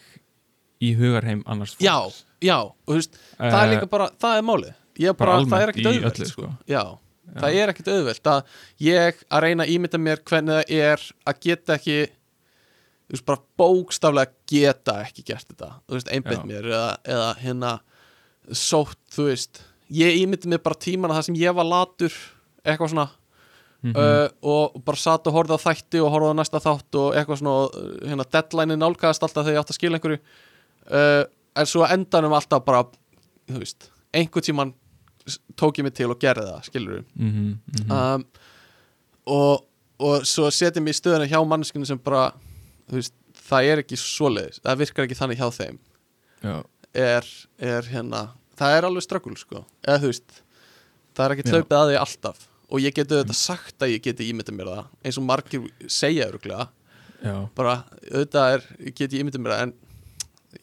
í 0.82 0.94
hugarheim 0.96 1.42
annars 1.46 1.74
fólks 1.76 1.84
Já, 1.84 2.12
já, 2.42 2.58
og 2.60 2.88
þú 2.88 2.94
veist, 2.98 3.16
það 3.38 3.62
er 3.62 3.68
Eh, 3.68 3.74
líka 3.76 3.88
bara, 3.90 4.08
það 4.20 4.38
er 4.38 4.42
málið 4.42 4.74
ég 4.98 5.16
bara 5.16 5.32
bara, 5.32 5.44
það 5.44 5.62
er 5.62 5.68
ekkert 5.72 5.86
auðvelt 5.86 6.18
öllu, 6.18 6.26
sko. 6.26 6.42
sko. 6.42 6.56
já, 6.68 6.98
það 7.40 7.54
er 7.62 7.68
ekkert 7.72 7.88
auðvelt 7.88 8.22
að 8.32 8.44
ég 8.80 9.14
að 9.30 9.40
reyna 9.42 9.64
að 9.64 9.72
ímynda 9.76 9.98
mér 10.00 10.16
hvernig 10.24 10.58
það 10.58 10.70
er 10.70 11.12
að 11.26 11.40
geta 11.40 11.74
ekki 11.78 11.98
þú 13.12 13.16
veist, 13.18 13.26
bara 13.28 13.42
bókstaflega 13.60 14.32
geta 14.48 14.94
ekki 15.04 15.22
gert 15.28 15.46
þetta, 15.52 15.68
þú 15.86 15.98
veist, 15.98 16.08
einbeitt 16.08 16.40
Já. 16.40 16.46
mér 16.48 16.68
eða, 16.72 16.96
eða 17.04 17.26
hérna 17.42 17.72
sótt, 18.56 18.96
þú 19.12 19.26
veist, 19.28 19.60
ég 19.92 20.16
ímyndi 20.22 20.48
mér 20.48 20.62
bara 20.64 20.78
tímana 20.80 21.14
það 21.18 21.26
sem 21.28 21.36
ég 21.42 21.54
var 21.54 21.68
latur 21.68 22.14
eitthvað 22.64 22.94
svona 22.94 23.08
Mhm. 23.82 23.96
uh, 23.98 24.28
og 24.46 24.76
bara 24.86 24.96
satt 24.96 25.26
og 25.26 25.34
horfði 25.34 25.56
á 25.58 25.64
þætti 25.66 25.98
og 26.04 26.12
horfði 26.14 26.30
á 26.30 26.38
næsta 26.38 26.60
þátt 26.62 26.94
og 27.00 27.16
eitthvað 27.18 27.40
svona 27.40 28.06
hérna, 28.06 28.26
deadline 28.30 28.76
nálgæðast 28.78 29.24
alltaf 29.26 29.42
þegar 29.44 29.56
ég 29.56 29.58
átt 29.64 29.72
að 29.72 29.78
skila 29.78 29.98
einhverju 29.98 30.18
uh, 30.86 31.24
en 31.58 31.66
svo 31.66 31.82
endanum 31.90 32.32
alltaf 32.32 32.62
bara 32.64 32.84
þú 33.50 33.58
veist, 33.58 33.88
einhvern 34.14 34.46
tímann 34.46 34.70
s- 35.26 35.40
tók 35.58 35.80
ég 35.80 35.82
mig 35.88 35.94
til 35.98 36.06
og 36.14 36.20
gerði 36.22 36.46
það, 36.46 36.62
skilur 36.70 36.94
við 36.94 37.04
Mhm, 37.18 37.58
mhm. 37.82 37.90
um, 37.90 38.24
og, 39.26 39.66
og 39.98 40.22
svo 40.30 40.46
setjum 40.54 40.86
ég 40.86 40.94
stöðuna 41.02 41.26
hjá 41.26 41.42
manneskinu 41.42 41.84
sem 41.86 41.98
bara 41.98 42.30
þú 42.30 42.51
veist, 43.00 43.14
það 43.48 43.68
er 43.72 43.82
ekki 43.82 43.98
svoleiðis 44.00 44.62
það 44.62 44.80
virkar 44.82 45.06
ekki 45.08 45.18
þannig 45.18 45.42
hjá 45.42 45.48
þeim. 45.56 45.78
Er, 46.92 47.28
er 47.62 47.88
hérna 47.88 48.22
það 48.58 48.76
er 48.76 48.86
alveg 48.88 49.04
ströggul 49.06 49.36
sko. 49.40 49.64
Eða 49.86 50.02
þú 50.02 50.10
veist, 50.12 50.40
það 51.16 51.24
er 51.26 51.34
ekki 51.36 51.54
hlaupið 51.54 51.78
að 51.78 51.90
því 51.92 51.98
alltaf. 52.02 52.42
Og 52.72 52.80
ég 52.80 52.94
geti 52.96 53.16
auðvitað 53.16 53.38
sagt 53.38 53.84
að 53.84 53.92
ég 53.94 54.04
geti 54.04 54.28
ímyndað 54.32 54.56
mér 54.56 54.70
það 54.72 54.84
eins 55.04 55.18
og 55.20 55.26
margir 55.28 55.64
segja 55.92 56.28
öruglega 56.30 56.68
já, 57.22 57.34
bara 57.56 57.74
auðvitað 58.08 58.54
er, 58.56 58.66
geti 58.96 59.18
ég 59.18 59.24
ímyndað 59.26 59.44
mér 59.44 59.54
það 59.56 59.64
en 59.66 59.74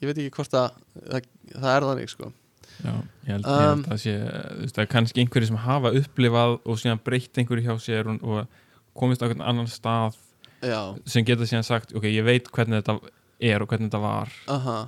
ég 0.00 0.08
veit 0.08 0.16
ekki 0.18 0.32
hvort 0.34 0.56
að 0.58 0.80
það, 1.10 1.28
það 1.54 1.70
er 1.74 1.86
þannig 1.90 2.12
sko. 2.14 2.32
Já 2.80 2.92
Ég 3.30 3.34
held, 3.36 3.44
ég 3.44 3.50
Um, 3.52 3.82
held 3.84 3.92
að 3.92 4.00
sé 4.00 4.12
þú 4.16 4.64
veist, 4.64 4.74
það 4.74 4.82
er 4.82 4.90
kannski 4.94 5.22
einhverju 5.22 5.48
sem 5.50 5.60
hafa 5.62 5.90
upplifað 6.00 6.54
og 6.64 6.78
síðan 6.80 7.02
breytt 7.04 7.38
einhverju 7.38 7.66
hjá 7.66 7.74
sér 7.84 8.08
og, 8.10 8.22
og 8.24 8.96
komist 8.98 9.22
á 9.22 9.28
einhvern 9.28 9.44
annan 9.46 9.68
stað 9.70 10.16
já, 10.62 10.80
sem 11.06 11.24
geta 11.24 11.46
síðan 11.48 11.64
sagt, 11.66 11.94
ok, 11.96 12.04
ég 12.10 12.24
veit 12.26 12.48
hvernig 12.52 12.82
þetta 12.82 12.98
er 13.40 13.62
og 13.64 13.68
hvernig 13.72 13.88
þetta 13.90 14.00
var. 14.02 14.32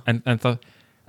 En, 0.07 0.21
en, 0.25 0.39
það, 0.39 0.57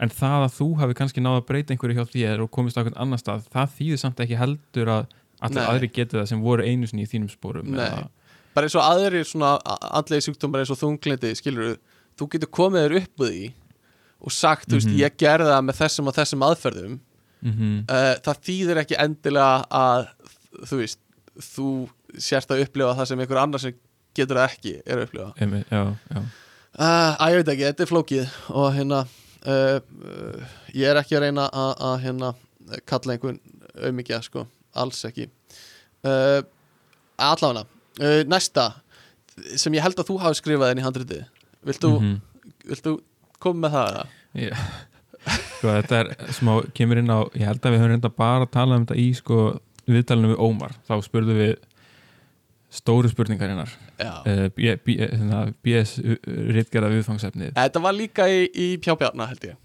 en 0.01 0.11
það 0.11 0.45
að 0.47 0.55
þú 0.59 0.69
hafi 0.81 0.95
kannski 1.01 1.21
náða 1.25 1.43
að 1.43 1.47
breyta 1.51 1.75
einhverju 1.75 1.99
hjá 1.99 2.07
þér 2.15 2.45
og 2.47 2.51
komist 2.51 2.77
á 2.77 2.81
einhvern 2.83 2.97
annan 3.05 3.21
stað 3.21 3.45
það 3.53 3.75
þýðir 3.79 4.01
samt 4.05 4.21
ekki 4.25 4.39
heldur 4.41 4.89
að 4.95 5.07
allir 5.45 5.67
aðri 5.69 5.91
geti 5.93 6.17
það 6.17 6.29
sem 6.31 6.41
voru 6.41 6.65
einu 6.65 6.87
sinni 6.89 7.05
í 7.05 7.11
þínum 7.11 7.29
spórum 7.29 7.75
bara 8.55 8.69
eins 8.69 8.77
og 8.79 8.85
aðrir 8.87 9.27
svona 9.27 9.57
andlegi 9.99 10.29
sjúkdómar 10.29 10.63
eins 10.63 10.71
og 10.71 10.79
þunglindi 10.79 11.33
skilur 11.37 11.75
þú 12.17 12.29
getur 12.33 12.51
komið 12.55 12.85
þér 12.87 12.97
upp 13.03 13.21
úr 13.25 13.33
því 13.35 13.49
og 14.25 14.33
sagt, 14.33 14.69
þú 14.71 14.79
veist, 14.79 14.89
Mhm. 14.89 15.01
ég 15.03 15.17
gerði 15.21 15.51
það 15.51 15.65
með 15.67 15.79
þessum 15.83 16.07
og 16.09 16.15
þessum 16.17 16.45
aðferðum. 16.47 16.93
Mm 17.45 17.79
uh, 17.91 18.15
það 18.25 18.39
þýðir 18.47 18.79
ekki 18.81 18.97
endilega 19.05 19.67
að 19.69 20.07
þú 20.71 20.79
veist, 20.81 21.01
þú 21.37 21.67
sérst 22.17 22.55
að 22.55 22.63
upplifa 22.65 22.95
það 22.97 23.09
sem 23.11 23.21
einhver 23.21 23.41
annar 23.43 23.61
sem 23.61 23.75
getur 24.17 24.41
það 24.41 24.49
ekki 24.53 24.73
er 24.85 25.01
að 25.01 25.07
upplifa 25.09 25.29
uh, 26.21 27.13
að 27.19 27.35
ég 27.35 27.41
veit 27.41 27.53
ekki, 27.55 27.67
þetta 27.69 27.85
er 27.87 27.91
flókið 27.93 28.35
og 28.55 28.69
hérna 28.77 29.01
uh, 29.05 29.79
uh, 29.79 30.57
ég 30.75 30.89
er 30.91 31.01
ekki 31.03 31.19
að 31.19 31.27
reyna 31.27 31.49
að, 31.51 31.95
hérna 32.05 32.33
kalla 32.89 33.15
einhvern 33.17 33.41
auðmikja 33.75 34.21
sko, 34.25 34.47
alls 34.79 35.03
ekki 35.09 35.29
uh, 36.07 36.41
allavega 37.19 37.67
næsta 38.27 38.69
sem 39.59 39.75
ég 39.75 39.83
held 39.85 39.99
að 39.99 40.09
þú 40.11 40.17
hafi 40.23 40.39
skrifað 40.41 40.73
inn 40.75 40.81
í 40.83 40.87
handriti 40.87 41.21
viltu, 41.67 41.91
Mhm. 41.99 42.17
viltu 42.71 42.97
koma 43.43 43.69
með 43.69 43.75
það? 43.77 44.01
Já. 44.35 44.57
sko 45.59 45.69
þetta 45.79 45.99
er 46.01 46.11
smá, 46.37 46.53
kemur 46.75 46.99
inn 47.01 47.11
á 47.11 47.19
ég 47.35 47.47
held 47.49 47.61
að 47.63 47.73
við 47.75 47.81
höfum 47.83 47.93
reynda 47.95 48.11
bara 48.15 48.45
að 48.47 48.53
tala 48.57 48.77
um 48.79 48.85
þetta 48.87 48.99
í 49.01 49.07
sko 49.17 49.39
viðtalinu 49.87 50.33
við 50.35 50.43
Ómar 50.45 50.75
þá 50.89 50.95
spurðum 51.05 51.39
við 51.41 51.55
stóru 52.75 53.11
spurningarinnar 53.13 53.71
Já. 53.71 53.84
Uh, 54.01 54.49
B- 54.57 54.77
B- 54.85 54.97
hérna, 55.01 55.43
BS 55.65 55.99
ritgerða 56.57 56.91
viðfangsefnið. 56.95 57.53
Þetta 57.59 57.83
var 57.85 57.95
líka 57.97 58.27
í, 58.31 58.49
í 58.51 58.69
pjábjarna 58.83 59.29
held 59.31 59.47
ég. 59.51 59.61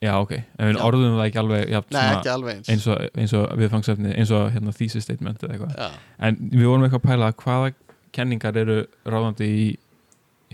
Já 0.00 0.14
ok, 0.16 0.30
en 0.32 0.70
við 0.70 0.78
Já. 0.78 0.84
orðum 0.86 1.16
það 1.18 1.26
ekki 1.26 1.38
alveg 1.42 1.62
jafn, 1.74 1.90
Nei, 1.92 2.00
svona, 2.00 2.16
ekki 2.22 2.30
alveg 2.32 2.54
eins. 2.56 2.68
eins, 2.72 2.86
og, 2.88 3.02
eins 3.20 3.34
og 3.36 3.50
viðfangsefnið 3.60 4.14
eins 4.16 4.30
og 4.32 4.46
hérna, 4.54 4.72
thesis 4.78 5.04
statement 5.04 5.42
eða 5.44 5.58
eitthvað. 5.58 5.74
Já, 5.76 5.90
en 6.28 6.38
við 6.54 6.64
vorum 6.70 6.86
eitthvað 6.86 7.02
að 7.02 7.08
pæla 7.10 7.28
hvaða 7.42 7.72
kenningar 8.16 8.56
eru 8.62 8.78
ráðandi 9.04 9.48
í 9.60 9.66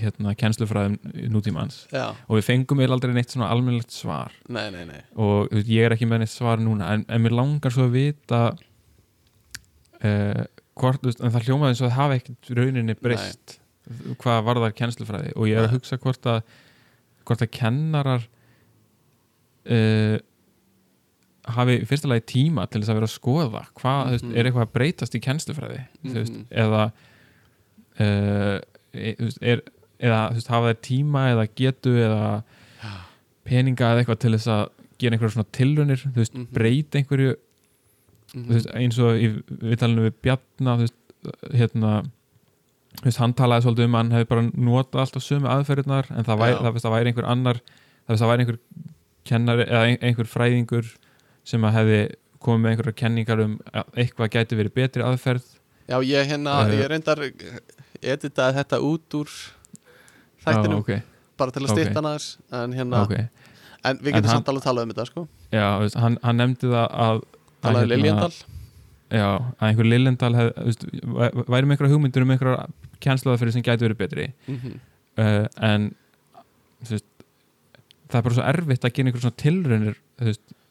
hérna 0.02 0.34
kennslufræðum 0.36 0.98
nútímans. 1.32 1.76
Já, 1.94 2.08
og 2.26 2.34
við 2.40 2.44
fengum 2.50 2.82
eiginlega 2.82 2.98
aldrei 2.98 3.14
neitt 3.16 3.30
svona 3.32 3.46
almennilegt 3.54 3.94
svar. 3.94 4.34
Nei, 4.50 4.66
nei, 4.74 4.82
nei. 4.90 4.98
Og 5.14 5.54
ég 5.62 5.86
er 5.86 5.94
ekki 5.94 6.10
með 6.10 6.24
neitt 6.24 6.34
svar 6.34 6.58
núna 6.60 6.90
en, 6.96 7.06
en 7.08 7.22
mér 7.24 7.38
langar 7.38 7.70
svo 7.72 7.86
að 7.86 7.94
vita 8.00 8.42
uh, 10.02 10.42
hvort, 10.76 11.04
en 11.06 11.32
það 11.32 11.46
hljómaði 11.48 11.72
eins 11.72 11.80
og 11.82 11.88
það 11.90 11.96
hafi 12.00 12.18
ekkert 12.20 12.50
rauninni 12.58 12.94
breyst 13.00 13.58
hvað 14.20 14.40
varðar 14.48 14.74
kennslufræði 14.76 15.32
og 15.36 15.46
ég 15.48 15.56
er 15.60 15.68
að 15.68 15.76
hugsa 15.76 15.98
hvort 16.02 16.26
að 16.26 16.40
hvort 17.26 17.42
að 17.46 17.50
kennarar 17.54 18.24
uh, 19.70 20.18
hafi 21.56 21.76
lagi 22.10 22.24
tíma 22.26 22.66
til 22.70 22.80
þess 22.82 22.90
að 22.90 22.98
vera 23.00 23.06
að 23.08 23.14
skoða 23.14 23.62
hvað, 23.78 24.00
þú 24.06 24.10
veist, 24.16 24.24
Mhm. 24.26 24.36
er 24.36 24.44
eitthvað 24.50 24.66
að 24.66 24.72
breytast 24.74 25.14
í 25.14 25.20
kennslufræði 25.22 25.80
þú 26.04 26.14
veist, 26.18 26.32
Mhm. 26.32 26.46
eða 26.50 26.92
uh, 28.00 28.60
er, 29.40 29.62
eða 30.00 30.20
veist, 30.34 30.48
hafa 30.48 30.72
þeir 30.74 30.82
tíma 30.82 31.22
eða 31.32 31.48
getu 31.54 31.94
eða 31.96 32.42
peninga 33.46 33.92
eða 33.94 34.02
eitthvað 34.04 34.18
til 34.18 34.32
þess 34.34 34.48
að 34.50 34.68
gera 34.98 35.16
einhverjum 35.16 35.36
svona 35.36 35.52
tilraunir 35.52 36.02
þú 36.02 36.14
veist, 36.20 36.34
Mhm. 36.34 36.46
breyta 36.52 36.98
einhverju 36.98 37.36
Þú 38.36 38.52
veist, 38.52 38.68
eins 38.76 38.98
og 39.00 39.16
í 39.16 39.30
viðtalinu 39.64 40.02
við 40.10 40.14
Bjarna 40.26 40.74
þú 40.76 40.84
veist, 40.86 40.98
hérna 41.56 41.92
veist, 43.02 43.18
hann 43.22 43.32
talaði 43.38 43.64
svolítið 43.66 43.88
um 43.88 43.96
að 43.96 44.02
hann 44.04 44.12
hefði 44.16 44.28
bara 44.32 44.44
notað 44.68 45.02
alltaf 45.06 45.24
sömu 45.24 45.48
aðferðirnar 45.52 46.10
en 46.12 46.24
það 46.28 46.40
væri, 46.42 46.58
það, 46.66 46.78
það 46.84 46.94
væri 46.96 47.10
einhver 47.12 47.28
annar 47.32 47.60
það, 47.64 48.20
það 48.20 48.30
væri 48.32 48.44
einhver 48.46 48.58
kennari 49.26 49.66
eða 49.66 49.82
ein- 49.90 50.02
einhver 50.10 50.28
fræðingur 50.30 50.92
sem 51.46 51.64
að 51.66 51.76
hefði 51.80 52.00
komið 52.46 52.62
með 52.66 52.70
einhverjar 52.74 52.98
kenningar 53.00 53.40
um 53.46 53.56
að 53.72 53.96
eitthvað 54.04 54.30
gæti 54.36 54.58
verið 54.60 54.74
betri 54.76 55.02
aðferð. 55.02 55.46
Já, 55.88 55.96
ég 56.04 56.26
hérna, 56.30 56.52
Uh, 56.66 56.74
ég 56.76 56.88
reyndar 56.90 57.20
editaði 58.02 58.56
þetta 58.60 58.78
út 58.82 59.14
úr 59.18 59.30
þættinum, 60.44 60.80
ok, 60.82 60.92
bara 61.38 61.50
til 61.54 61.62
að 61.64 61.70
ok. 61.70 61.76
stýtta 61.78 62.00
hana 62.00 62.12
þess 62.16 62.36
en 62.60 62.72
hérna, 62.76 63.02
ok. 63.06 63.14
en 63.86 63.98
við 63.98 64.12
getum 64.16 64.28
hann- 64.30 64.36
samt 64.36 64.48
alveg 64.52 64.64
talað 64.66 64.82
um 64.86 64.92
þetta, 64.94 65.06
sko. 65.10 65.26
Já, 65.52 65.66
veist, 65.80 65.96
hann, 66.02 66.18
hann 66.22 66.36
nefndi 66.42 66.70
það 66.70 66.88
að 67.06 67.22
að, 67.70 67.82
um 67.82 67.90
Liljendal 67.92 68.32
Já, 69.06 69.28
að 69.38 69.68
einhver 69.68 69.86
Liljendal 69.86 70.32
væri 70.34 71.66
með 71.66 71.76
einhverja 71.76 71.92
hugmyndur 71.94 72.26
um 72.26 72.34
einhverja 72.34 72.66
kennslaðaferði 73.04 73.54
sem 73.54 73.64
gæti 73.66 73.86
verið 73.86 74.00
betri. 74.00 74.26
Mm 74.48 74.58
uh, 75.20 75.46
en 75.68 75.90
veist, 76.86 77.06
það 78.10 78.18
er 78.18 78.26
bara 78.26 78.36
svo 78.38 78.46
erfitt 78.46 78.86
að 78.86 78.94
gera 78.96 79.10
einhver 79.10 79.24
svona 79.26 79.38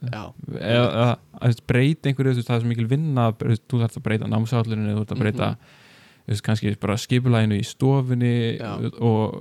Já, 0.05 0.21
eða 0.59 1.05
að 1.41 1.61
breyta 1.65 2.09
einhverju 2.09 2.35
veist, 2.35 2.47
það 2.49 2.57
er 2.57 2.61
svo 2.61 2.69
mikil 2.69 2.89
vinna 2.91 3.29
veist, 3.39 3.63
þú 3.71 3.79
þarf 3.81 3.97
að 3.97 4.05
breyta 4.05 4.29
námsállinu 4.29 4.91
þú 4.91 5.01
þarf 5.01 5.15
að 5.15 5.23
breyta 5.23 5.47
þú 5.55 6.33
veist, 6.33 6.43
kannski 6.45 6.73
bara 6.81 6.97
skipulæginu 7.01 7.57
í 7.57 7.65
stofunni 7.65 8.35
Já. 8.59 8.75
og 8.99 9.39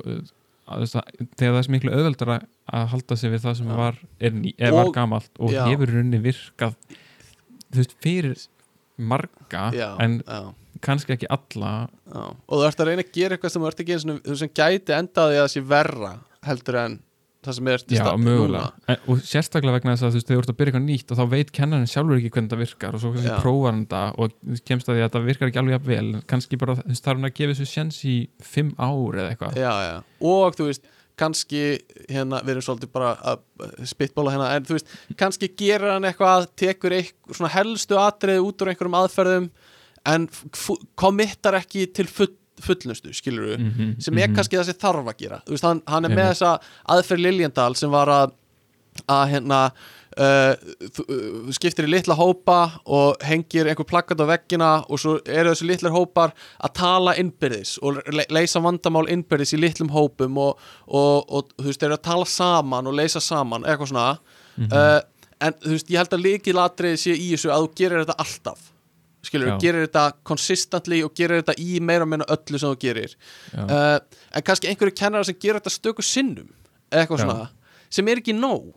þegar 0.64 1.36
það 1.36 1.58
er 1.58 1.66
svo 1.66 1.74
miklu 1.74 1.92
auðveldar 1.92 2.32
að 2.38 2.86
halda 2.94 3.18
sig 3.20 3.34
við 3.34 3.44
það 3.44 3.58
sem 3.60 3.72
var, 3.76 3.98
er, 4.16 4.38
er 4.56 4.76
var 4.78 4.92
gamalt 4.94 5.42
og 5.42 5.52
já. 5.52 5.64
hefur 5.68 5.90
í 5.90 5.98
rauninni 5.98 6.22
virkað 6.24 6.78
þú 7.74 7.82
veist, 7.82 7.96
fyrir 8.04 8.44
marga 8.98 9.64
já, 9.74 9.88
en 10.04 10.20
já, 10.22 10.42
kannski 10.84 11.16
ekki 11.16 11.30
alla. 11.32 11.72
Já. 12.06 12.22
Og 12.28 12.60
þú 12.60 12.68
ert 12.68 12.84
að 12.84 12.90
reyna 12.90 13.04
að 13.06 13.16
gera 13.16 13.36
eitthvað 13.36 13.54
sem 13.54 13.64
þú 13.64 13.70
ert 13.70 13.82
ekki 13.84 13.96
eins 13.96 14.06
og 14.06 14.22
þú 14.28 14.38
sem 14.42 14.54
gæti 14.54 14.94
endaði 14.96 15.40
að 15.40 15.44
það 15.44 15.52
sé 15.54 15.64
verra 15.74 16.12
heldur 16.44 16.80
en 16.82 16.96
það 17.44 17.56
sem 17.58 17.68
er 17.68 17.82
til 17.84 17.96
Já, 17.96 18.02
stað 18.04 18.20
mögulega. 18.24 18.68
En, 18.88 19.00
og 19.12 19.22
sérstaklega 19.28 19.76
vegna 19.76 19.94
þess 19.94 20.06
að 20.06 20.14
þú 20.14 20.18
veist, 20.18 20.28
þegar 20.28 20.38
þú 20.38 20.44
ert 20.44 20.52
að 20.52 20.58
byrja 20.60 20.72
eitthvað 20.72 20.86
nýtt 20.88 21.12
og 21.12 21.18
þá 21.18 21.24
veit 21.34 21.52
kennarinn 21.58 21.90
sjálfur 21.92 22.20
ekki 22.20 22.30
hvernig 22.34 22.52
það 22.52 22.62
virkar 22.64 22.96
og 22.96 23.02
svo 23.02 23.12
kannski 23.14 23.30
Já. 23.30 23.36
prófar 23.42 23.74
hann 23.74 23.82
það 23.90 24.16
og 24.16 24.36
þú 24.40 24.60
kemst 24.70 24.88
að 24.88 24.96
því 24.98 25.04
að 25.04 25.12
það 25.16 25.28
virkar 25.28 25.50
ekki 25.50 25.60
alveg 25.62 25.76
jafn 25.76 25.90
vel 25.90 26.22
kannski 26.32 26.60
bara 26.62 26.76
þú 26.78 26.86
veist, 26.88 27.04
þarf 27.04 27.20
hann 27.20 27.28
að 27.28 27.36
gefa 27.40 27.54
þessu 27.58 27.68
sjens 27.74 28.00
í 28.08 28.16
fimm 28.54 28.72
ár 28.80 29.20
eða 29.20 29.34
eitthvað. 29.34 29.60
Já, 29.60 29.72
já, 29.84 29.96
og 30.32 30.58
þú 30.58 30.68
veist 30.70 30.88
kannski 31.20 31.62
hérna, 32.08 32.40
við 32.42 32.56
erum 32.56 32.66
svolítið 32.66 32.92
bara 32.94 33.10
að 33.32 33.42
spitbóla 33.86 34.34
hérna, 34.34 34.52
en 34.56 34.66
þú 34.66 34.78
veist 34.78 34.94
kannski 35.20 35.50
gerir 35.54 35.92
hann 35.94 36.08
eitthvað, 36.08 36.48
tekur 36.58 36.96
eitthvað 36.96 37.38
svona 37.38 37.52
helstu 37.54 37.98
atriði 38.00 38.42
út 38.44 38.64
úr 38.64 38.72
einhverjum 38.72 38.98
aðferðum 38.98 39.50
en 40.14 40.26
kommittar 41.00 41.58
ekki 41.60 41.86
til 41.94 42.08
full, 42.10 42.32
fullnustu, 42.64 43.14
skilur 43.16 43.52
við 43.52 43.62
Mhm, 43.64 44.00
sem 44.00 44.18
er 44.18 44.28
mhm. 44.28 44.36
kannski 44.36 44.58
það 44.58 44.70
sem 44.70 44.80
þarf 44.82 45.12
að 45.12 45.20
gera 45.22 45.42
þú 45.46 45.56
veist, 45.56 45.68
hann, 45.68 45.82
hann 45.86 46.04
er 46.04 46.16
með 46.16 46.32
þessa 46.32 46.56
aðferð 46.96 47.26
Liljendal 47.28 47.74
sem 47.78 47.94
var 47.94 48.08
að 48.08 48.34
að 49.10 49.24
hérna 49.32 49.60
uh, 50.20 50.54
uh, 50.54 51.52
skiptir 51.54 51.88
í 51.88 51.92
litla 51.92 52.16
hópa 52.18 52.58
og 52.84 53.22
hengir 53.24 53.68
einhver 53.70 53.86
plakkat 53.88 54.20
á 54.22 54.26
veggina 54.28 54.70
og 54.88 55.00
svo 55.00 55.16
eru 55.24 55.52
þessi 55.52 55.68
litlar 55.68 55.94
hópar 55.94 56.34
að 56.58 56.74
tala 56.80 57.16
innbyrðis 57.20 57.76
og 57.82 58.02
le 58.14 58.26
leysa 58.34 58.62
vandamál 58.64 59.06
innbyrðis 59.12 59.56
í 59.56 59.62
litlum 59.62 59.92
hópum 59.94 60.38
og, 60.40 60.60
og, 60.86 61.24
og 61.28 61.50
þú 61.56 61.70
veist, 61.70 61.86
eru 61.86 61.98
að 61.98 62.06
tala 62.10 62.28
saman 62.28 62.90
og 62.90 62.98
leysa 62.98 63.22
saman, 63.22 63.66
eitthvað 63.66 63.94
svona. 63.94 64.12
Mhm. 64.56 64.70
uh, 64.72 65.00
en 65.44 65.58
þú 65.60 65.74
veist, 65.74 65.90
ég 65.90 66.00
held 66.00 66.14
að 66.14 66.24
líkilatriði 66.28 67.00
sé 67.00 67.16
í 67.18 67.32
þessu 67.34 67.50
að 67.52 67.66
þú 67.66 67.74
gerir 67.80 68.04
þetta 68.04 68.20
alltaf 68.22 68.70
skilur, 69.24 69.54
þú 69.54 69.60
gerir 69.62 69.86
þetta 69.86 70.04
consistently 70.28 70.98
og 71.04 71.14
gerir 71.16 71.40
þetta 71.40 71.54
í 71.60 71.80
meira 71.80 72.06
meina 72.08 72.26
öllu 72.28 72.60
sem 72.60 72.70
þú 72.74 72.78
gerir. 72.82 73.14
En 73.56 74.44
kannski 74.44 74.68
einhverju 74.68 74.94
kennarar 74.98 75.24
sem 75.24 75.38
gerir 75.40 75.62
þetta 75.62 75.72
stöku 75.72 76.04
sinnum 76.04 76.50
eitthvað 76.92 77.22
Já. 77.22 77.24
svona 77.24 77.46
sem 77.94 78.08
er 78.10 78.20
ekki 78.20 78.34
nóg 78.36 78.72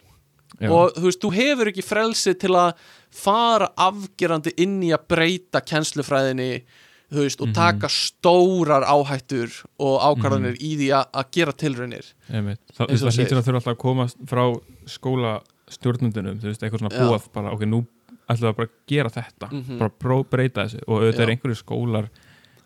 Já. 0.61 0.69
og 0.71 0.93
þú 0.95 1.03
veist, 1.03 1.21
þú 1.21 1.31
hefur 1.35 1.67
ekki 1.71 1.83
frelsi 1.85 2.33
til 2.39 2.49
að 2.55 2.73
fara 3.11 3.67
afgerandi 3.77 4.53
inn 4.57 4.79
í 4.83 4.89
að 4.95 5.03
breyta 5.07 5.61
kennslufræðinni 5.61 6.63
þú 7.11 7.21
veist, 7.23 7.41
og 7.41 7.47
Mhm. 7.47 7.53
taka 7.55 7.87
stórar 7.87 8.83
áhættur 8.83 9.51
og 9.79 10.01
ákvarðanir 10.01 10.57
í 10.59 10.75
því 10.75 10.89
að, 10.91 11.05
gera 11.31 11.51
tilraunir. 11.53 12.13
Það, 12.27 12.87
hlýtur 13.15 13.37
að 13.37 13.45
þurfa 13.47 13.59
alltaf 13.61 13.75
að 13.75 13.77
koma 13.77 14.07
frá 14.27 14.43
skólastjórnundunum, 14.87 16.39
þú 16.41 16.49
veist, 16.51 16.63
eitthvað 16.63 16.81
svona 16.83 16.95
Já. 16.95 16.99
búað 17.05 17.27
bara, 17.33 17.51
ok, 17.53 17.61
nú 17.67 17.85
ætlum 18.27 18.49
við 18.51 18.55
bara 18.57 18.67
að 18.67 18.73
gera 18.87 19.09
þetta 19.09 19.51
Mhm. 19.51 19.77
bara 19.79 19.89
pró 19.99 20.17
breyta 20.29 20.65
þessu 20.65 20.81
og 20.87 21.01
auðvitað 21.01 21.17
Já. 21.17 21.23
er 21.23 21.31
einhverju 21.35 21.57
skólar 21.63 22.09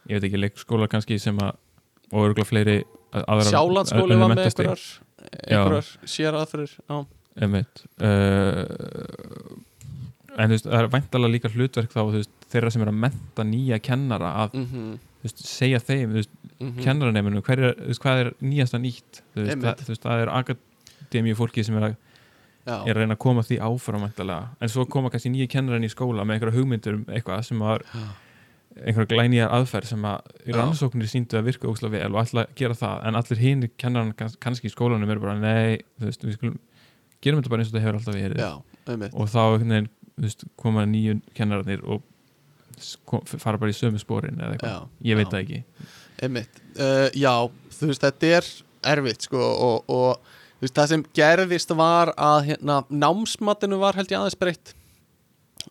ég 0.09 0.19
veit 0.19 0.23
ekki, 0.31 0.39
leikskólar 0.41 0.87
kannski 0.89 1.19
sem 1.19 1.37
að 1.37 1.55
og 2.11 2.19
örgulega 2.35 2.49
fleiri 2.49 2.83
Sjálandsskóli 3.13 4.17
var 4.19 4.29
með 4.29 4.45
einhverjar 4.45 4.81
einhverjar 5.47 5.97
sér 6.05 6.33
aðferðir 6.33 6.77
já. 6.89 7.05
Einmitt. 7.39 7.85
Uh, 8.01 8.65
en 10.37 10.49
þú 10.49 10.55
veist, 10.55 10.67
það 10.67 10.79
er 10.81 10.91
væntalega 10.95 11.35
líka 11.35 11.51
hlutverk 11.53 11.93
þá, 11.93 12.01
þú 12.01 12.17
veist, 12.17 12.35
þeirra 12.51 12.71
sem 12.73 12.83
er 12.83 12.91
að 12.91 12.99
menta 13.05 13.45
nýja 13.47 13.79
kennara 13.83 14.35
að, 14.43 14.59
Mm 14.59 14.99
þú 15.21 15.27
veist, 15.27 15.41
segja 15.45 15.79
þeim, 15.79 16.09
þú 16.09 16.17
veist, 16.17 16.31
-hmm. 16.57 16.83
er, 17.59 17.75
þú 17.77 17.87
veist, 17.87 18.01
hvað 18.01 18.21
er 18.21 18.33
nýjasta 18.41 18.77
nýtt? 18.81 19.21
Þú 19.35 19.43
veist, 19.43 19.61
það, 19.61 19.75
þú 19.77 19.87
veist, 19.87 20.03
það 20.03 20.21
er 20.21 20.29
akademíu 20.39 21.35
fólki 21.35 21.63
sem 21.63 21.77
er 21.77 21.83
að, 21.83 21.95
er 22.65 22.95
að 22.95 22.97
reyna 22.97 23.13
að 23.13 23.19
koma 23.19 23.41
því 23.41 23.59
áfram 23.59 24.01
væntalega, 24.01 24.47
en 24.61 24.69
svo 24.69 24.85
koma 24.85 25.09
kannski 25.09 25.29
nýja 25.29 25.47
kennaran 25.47 25.83
í 25.83 25.89
skóla 25.89 26.25
með 26.25 26.33
einhverja 26.33 26.57
hugmyndur 26.57 26.93
um 26.93 27.05
eitthvað 27.07 27.43
sem 27.45 27.59
var 27.59 27.83
einhverja 28.81 29.09
glænýjar 29.11 29.51
aðferð 29.51 29.85
sem 29.85 30.05
að 30.05 30.19
rannsóknir 30.55 31.09
síndu 31.11 31.37
að 31.37 31.47
virka 31.49 31.67
óslega 31.67 31.99
vel 31.99 32.15
og 32.15 32.21
að 32.21 32.47
gera 32.55 32.73
það, 32.73 33.07
en 33.07 33.15
allir 33.15 33.37
hinn 33.37 33.69
kennaran 33.77 34.13
kann- 34.13 34.37
kannski 34.39 34.67
í 34.69 34.73
skólanum 34.73 35.09
eru 35.09 35.19
bara, 35.19 35.37
nei 35.37 35.81
þú 35.99 36.05
veist, 36.07 36.23
við 36.23 36.37
skulum, 36.37 36.59
gerum 37.21 37.41
þetta 37.41 37.53
bara 37.53 37.63
eins 37.63 37.71
og 37.71 37.75
þetta 37.75 37.85
hefur 37.85 37.99
alltaf 37.99 38.17
verið. 38.17 38.41
Já, 38.41 39.11
og 39.11 39.29
þá 39.31 39.41
veginn, 39.57 39.89
veist, 40.21 40.45
koma 40.59 40.85
nýju 40.89 41.19
kennararnir 41.37 41.83
og 41.85 42.03
fara 43.37 43.59
bara 43.61 43.71
í 43.71 43.77
sömu 43.77 44.01
spórin 44.01 44.39
eða 44.41 44.55
eitthvað, 44.55 44.89
ég 45.05 45.19
veit 45.19 45.31
það 45.31 45.41
ekki. 45.43 45.63
Uh, 46.21 47.07
já, 47.17 47.33
þú 47.77 47.89
veist, 47.91 48.05
þetta 48.05 48.31
er 48.37 48.49
erfitt, 48.95 49.27
sko, 49.27 49.41
og, 49.41 49.91
og 49.91 50.61
veist, 50.61 50.75
það 50.77 50.91
sem 50.93 51.05
gerðist 51.17 51.73
var 51.77 52.13
að 52.17 52.51
hérna, 52.51 52.81
námsmatinu 52.89 53.79
var 53.81 53.97
held 53.97 54.13
ég 54.13 54.19
aðeins 54.21 54.39
breytt. 54.41 54.73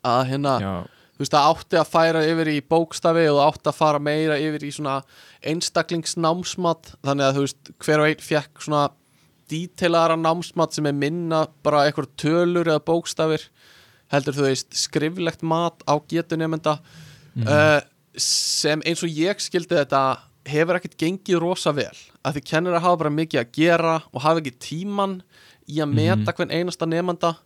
Að 0.07 0.23
hérna, 0.31 0.55
já, 0.63 0.73
þú 1.17 1.25
veist, 1.25 1.35
það 1.35 1.51
átti 1.51 1.81
að 1.81 1.91
færa 1.91 2.25
yfir 2.31 2.53
í 2.53 2.57
bókstafi 2.71 3.27
og 3.31 3.41
það 3.41 3.51
átti 3.51 3.73
að 3.73 3.79
fara 3.81 4.03
meira 4.11 4.39
yfir 4.41 4.67
í 4.67 4.73
svona 4.77 5.01
einstaklingsnámsmat. 5.51 6.95
Þannig 7.07 7.27
að 7.27 7.37
þú 7.39 7.47
veist, 7.47 7.75
hver 7.87 8.05
og 8.05 8.11
einn 8.11 8.27
fekk 8.27 8.65
svona 8.67 8.87
díteilara 9.51 10.17
námsmat 10.17 10.73
sem 10.77 10.87
er 10.87 10.93
minna 10.97 11.45
bara 11.65 11.85
eitthvað 11.89 12.11
tölur 12.21 12.69
eða 12.71 12.85
bókstafir 12.87 13.49
heldur 14.11 14.35
þú 14.35 14.47
veist, 14.49 14.73
skriflegt 14.75 15.43
mat 15.47 15.83
á 15.87 15.95
getu 16.11 16.37
nefnda 16.39 16.79
Mhm. 17.37 17.47
uh, 17.47 17.81
sem 18.19 18.81
eins 18.83 19.03
og 19.07 19.11
ég 19.15 19.39
skildi 19.39 19.77
þetta 19.77 20.19
hefur 20.51 20.75
ekkert 20.81 20.97
gengið 20.99 21.39
rosa 21.41 21.71
vel 21.73 21.95
að 22.25 22.35
því 22.35 22.43
kennir 22.49 22.75
að 22.75 22.83
hafa 22.83 22.97
bara 23.05 23.11
mikið 23.15 23.41
að 23.45 23.53
gera 23.53 23.93
og 24.13 24.23
hafa 24.25 24.41
ekki 24.41 24.57
tíman 24.59 25.21
í 25.71 25.79
að 25.79 25.93
meta 25.95 26.17
Mhm. 26.33 26.35
hvern 26.35 26.51
einasta 26.51 26.87
nefnda 26.91 27.37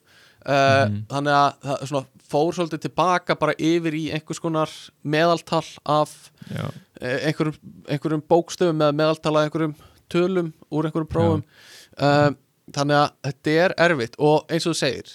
uh, 0.47 0.89
Mhm. 0.89 1.07
þannig 1.09 1.35
að 1.37 1.53
það 1.65 1.87
svona, 1.89 2.07
fór 2.31 2.53
svolítið 2.57 2.81
tilbaka 2.89 3.35
bara 3.39 3.55
yfir 3.59 3.93
í 3.95 4.05
einhvers 4.13 4.41
konar 4.41 4.71
meðaltal 5.05 5.65
af 5.87 6.31
já, 6.51 6.71
eh, 7.01 7.27
einhverjum, 7.29 7.57
einhverjum 7.89 8.23
bókstöfum 8.29 8.81
eða 8.81 8.97
meðaltal 8.97 9.37
af 9.37 9.45
einhverjum 9.51 9.75
tölum 10.11 10.53
úr 10.73 10.85
einhverjum 10.89 11.09
prófum 11.09 11.45
uh, 12.01 12.31
þannig 12.75 13.01
að 13.01 13.09
þetta 13.29 13.57
er 13.65 13.77
erfitt 13.87 14.19
og 14.19 14.49
eins 14.51 14.67
og 14.67 14.75
þú 14.75 14.81
segir 14.81 15.13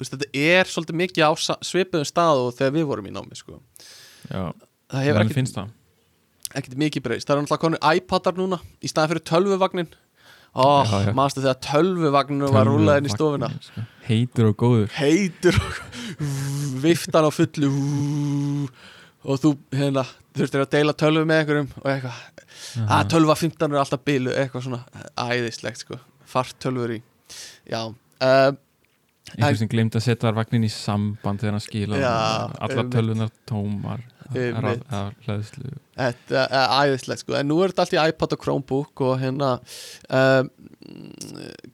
veist, 0.00 0.12
þetta 0.14 0.30
er 0.32 0.70
svolítið 0.70 1.00
mikið 1.02 1.28
á 1.28 1.32
svipuðum 1.64 2.08
stað 2.08 2.44
og 2.46 2.54
þegar 2.56 2.74
við 2.78 2.88
vorum 2.90 3.10
í 3.10 3.14
námi 3.14 3.38
sko. 3.38 3.60
já, 4.30 4.42
það 4.92 5.06
hefur 5.08 5.22
ekkert 5.22 5.38
finnst 5.40 5.58
það? 5.60 5.70
ekkert 6.56 6.80
mikið 6.80 7.04
breyst, 7.04 7.28
það 7.28 7.36
er 7.36 7.44
náttúrulega 7.44 7.64
konur 7.66 7.96
iPadar 8.00 8.36
núna 8.38 8.60
í 8.80 8.90
staðan 8.90 9.12
fyrir 9.14 9.26
tölvuvagnin 9.32 9.94
Já, 10.56 10.88
já. 10.88 11.12
mannstu 11.12 11.42
þegar 11.44 11.58
tölvuvagninu 11.66 12.48
var 12.48 12.64
rúlað 12.64 13.02
inn 13.02 13.08
í 13.10 13.12
stofuna 13.12 13.50
sko. 13.60 13.82
heitur 14.06 14.46
og 14.48 14.54
góður 14.62 14.94
heitur 14.96 15.58
og 15.60 16.78
viftan 16.80 17.26
á 17.28 17.30
fullu 17.34 17.68
og 19.26 19.42
þú 19.42 19.50
hérna 19.76 20.06
þurftir 20.36 20.64
að 20.64 20.70
deila 20.78 20.94
tölvu 20.96 21.26
með 21.28 21.42
einhverjum 21.42 21.68
og 21.82 21.90
eitthvað, 21.92 22.22
að 22.88 23.10
tölva 23.12 23.36
15 23.36 23.68
er 23.68 23.82
alltaf 23.82 24.04
bilu, 24.08 24.32
eitthvað 24.32 24.64
svona 24.64 24.80
æðislegt 25.26 25.82
sko, 25.84 26.00
fart 26.28 26.56
tölvur 26.62 26.96
í. 26.96 27.00
Já, 27.70 27.80
uh, 27.90 28.52
einhver 29.34 29.58
sem 29.58 29.70
glemt 29.70 29.96
að 29.98 30.04
setja 30.06 30.34
vagnin 30.36 30.66
í 30.66 30.70
samband 30.72 31.42
þegar 31.42 31.56
hann 31.56 31.64
skila 31.64 31.98
einmitt. 31.98 32.92
tölvunar 32.94 33.32
tómar 33.48 34.04
Þetta 35.96 36.42
er 36.42 36.72
æðislegt 36.82 37.22
sko. 37.22 37.36
En 37.38 37.48
nú 37.50 37.60
er 37.62 37.72
þetta 37.72 37.84
allt 37.84 37.94
í 37.94 38.00
iPad 38.02 38.34
og 38.36 38.42
Chromebook 38.42 39.02
og 39.06 39.14
hérna 39.22 39.52
um, 40.10 40.50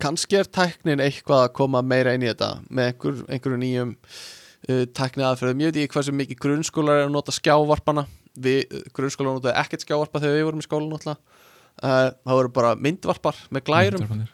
kannski 0.03 0.41
er 0.41 0.51
tæknin 0.53 1.03
eitthvað 1.05 1.47
að 1.47 1.55
koma 1.59 1.83
meira 1.85 2.15
inn 2.17 2.27
í 2.27 2.31
þetta 2.31 2.51
með 2.69 2.91
einhver, 2.91 3.23
einhverju 3.29 3.61
nýjum 3.63 3.95
uh, 3.95 4.85
tækni 4.97 5.27
aðferðum, 5.29 5.65
ég 5.65 5.73
veit 5.73 5.81
ekki 5.85 5.97
hversu 5.97 6.17
mikið 6.19 6.43
grunnskólar 6.47 7.03
er 7.03 7.09
að 7.09 7.17
nota 7.17 7.35
skjávarpana. 7.37 8.07
Uh, 8.37 8.61
grunnskólar 8.97 9.39
notaði 9.39 9.57
ekkert 9.63 9.87
skjávarpa 9.87 10.23
þegar 10.23 10.39
við 10.39 10.47
vorum 10.51 10.63
í 10.63 10.69
skólan 10.69 10.97
uh, 11.01 11.17
það 11.81 12.37
voru 12.37 12.55
bara 12.61 12.77
myndvarpar 12.81 13.45
með 13.53 13.69
glærum 13.71 14.25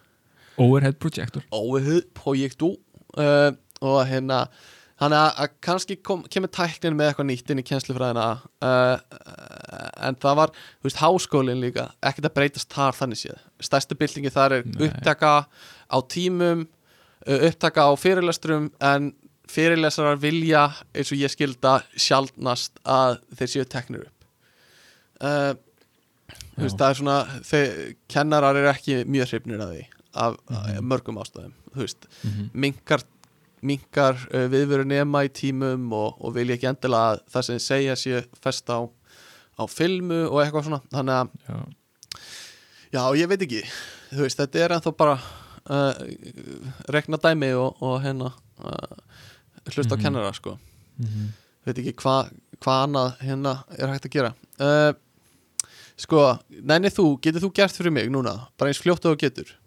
overhead 0.59 0.99
projector. 1.03 1.45
Óvið 1.55 2.03
projektu 2.17 2.75
uh, 3.19 3.53
og 3.85 4.01
hérna 4.09 4.47
þannig 4.99 5.19
að, 5.21 5.29
að 5.43 5.53
kannski 5.65 5.97
kom, 6.03 6.25
kemur 6.31 6.51
tæknin 6.55 6.97
með 6.99 7.13
eitthvað 7.13 7.29
nýtt 7.29 7.53
inn 7.53 7.63
í 7.63 7.67
kennslufræðina 7.67 8.27
uh, 8.67 8.97
en 10.09 10.19
það 10.19 10.41
var, 10.41 10.55
þú 10.81 10.89
veist, 10.89 11.01
háskólinn 11.03 11.63
líka 11.63 11.87
ekkert 12.03 12.31
að 12.31 12.35
breytast 12.41 12.75
þar 12.75 12.99
þannig 12.99 13.23
séð. 13.23 13.45
Stærstu 13.69 13.99
byltingi 13.99 14.35
þar 14.35 14.59
er 14.59 14.67
Nei. 14.67 14.89
upptaka 14.89 15.33
á 15.47 15.99
tímum 16.11 16.67
uh, 16.67 17.39
upptaka 17.39 17.87
á 17.87 17.93
fyrirlestrum 18.01 18.73
en 18.83 19.13
fyrirlesarar 19.49 20.19
vilja 20.21 20.67
eins 20.93 21.13
og 21.15 21.23
ég 21.23 21.33
skilda 21.33 21.79
sjaldnast 21.97 22.83
að 22.85 23.21
þeir 23.39 23.53
séu 23.55 23.69
teknir 23.71 24.09
upp. 24.09 24.27
Uh, 25.19 25.55
þú 26.59 26.67
veist, 26.67 26.81
það 26.81 26.89
er 26.89 26.99
svona 26.99 27.21
þeir, 27.47 27.79
kennarar 28.11 28.59
eru 28.59 28.73
ekki 28.73 29.05
mjög 29.07 29.33
hrifnir 29.33 29.63
að 29.63 29.77
því 29.77 29.87
af 30.15 30.37
Mhm. 30.51 30.85
mörgum 30.89 31.19
ástæðum 31.19 31.53
mm 31.75 31.85
-hmm. 32.31 32.51
minkar 32.55 33.03
minkar 33.63 34.15
uh, 34.35 34.47
viðveru 34.51 34.85
nema 34.87 35.25
í 35.25 35.29
tímum 35.29 35.93
og, 35.93 36.15
og 36.21 36.35
vilja 36.35 36.55
ekki 36.55 36.67
endilega 36.69 37.13
að 37.13 37.21
það 37.33 37.43
sem 37.43 37.59
segja 37.59 37.95
sé 37.97 38.25
fest 38.43 38.67
á, 38.71 38.79
á 39.59 39.63
filmu 39.69 40.29
og 40.31 40.41
eitthvað 40.45 40.65
svona 40.65 40.81
þannig 40.93 41.15
að, 41.15 41.29
já, 41.49 41.57
já, 42.93 43.17
ég 43.17 43.29
veit 43.29 43.43
ekki 43.43 43.63
veist, 44.13 44.39
þetta 44.39 44.59
er 44.59 44.71
ennþá 44.77 44.93
bara 44.97 45.19
uh, 45.71 45.93
rekna 46.89 47.17
dæmi 47.17 47.53
og, 47.55 47.83
og 47.83 48.01
hérna 48.03 48.33
uh, 48.65 48.97
hlusta 49.75 49.97
Mhm. 49.97 50.01
á 50.01 50.03
kennara 50.03 50.33
sko 50.33 50.59
mm 50.99 51.07
-hmm. 51.07 51.29
veit 51.67 51.79
ekki 51.79 51.93
hvað 52.03 52.31
hva 52.61 52.83
annað 52.87 53.19
hérna 53.21 53.65
er 53.79 53.89
hægt 53.89 54.07
að 54.07 54.11
gera 54.13 54.35
uh, 54.61 54.93
sko, 55.97 56.39
nenni 56.63 56.89
þú 56.89 57.19
getur 57.21 57.41
þú 57.43 57.53
gert 57.55 57.77
fyrir 57.77 57.91
mig 57.93 58.09
núna, 58.11 58.49
bara 58.59 58.71
eins 58.71 58.79
fljótt 58.79 59.05
og 59.05 59.19
getur 59.19 59.58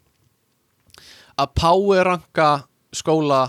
að 1.41 1.53
power 1.57 2.07
ranka 2.11 2.49
skóla 2.95 3.41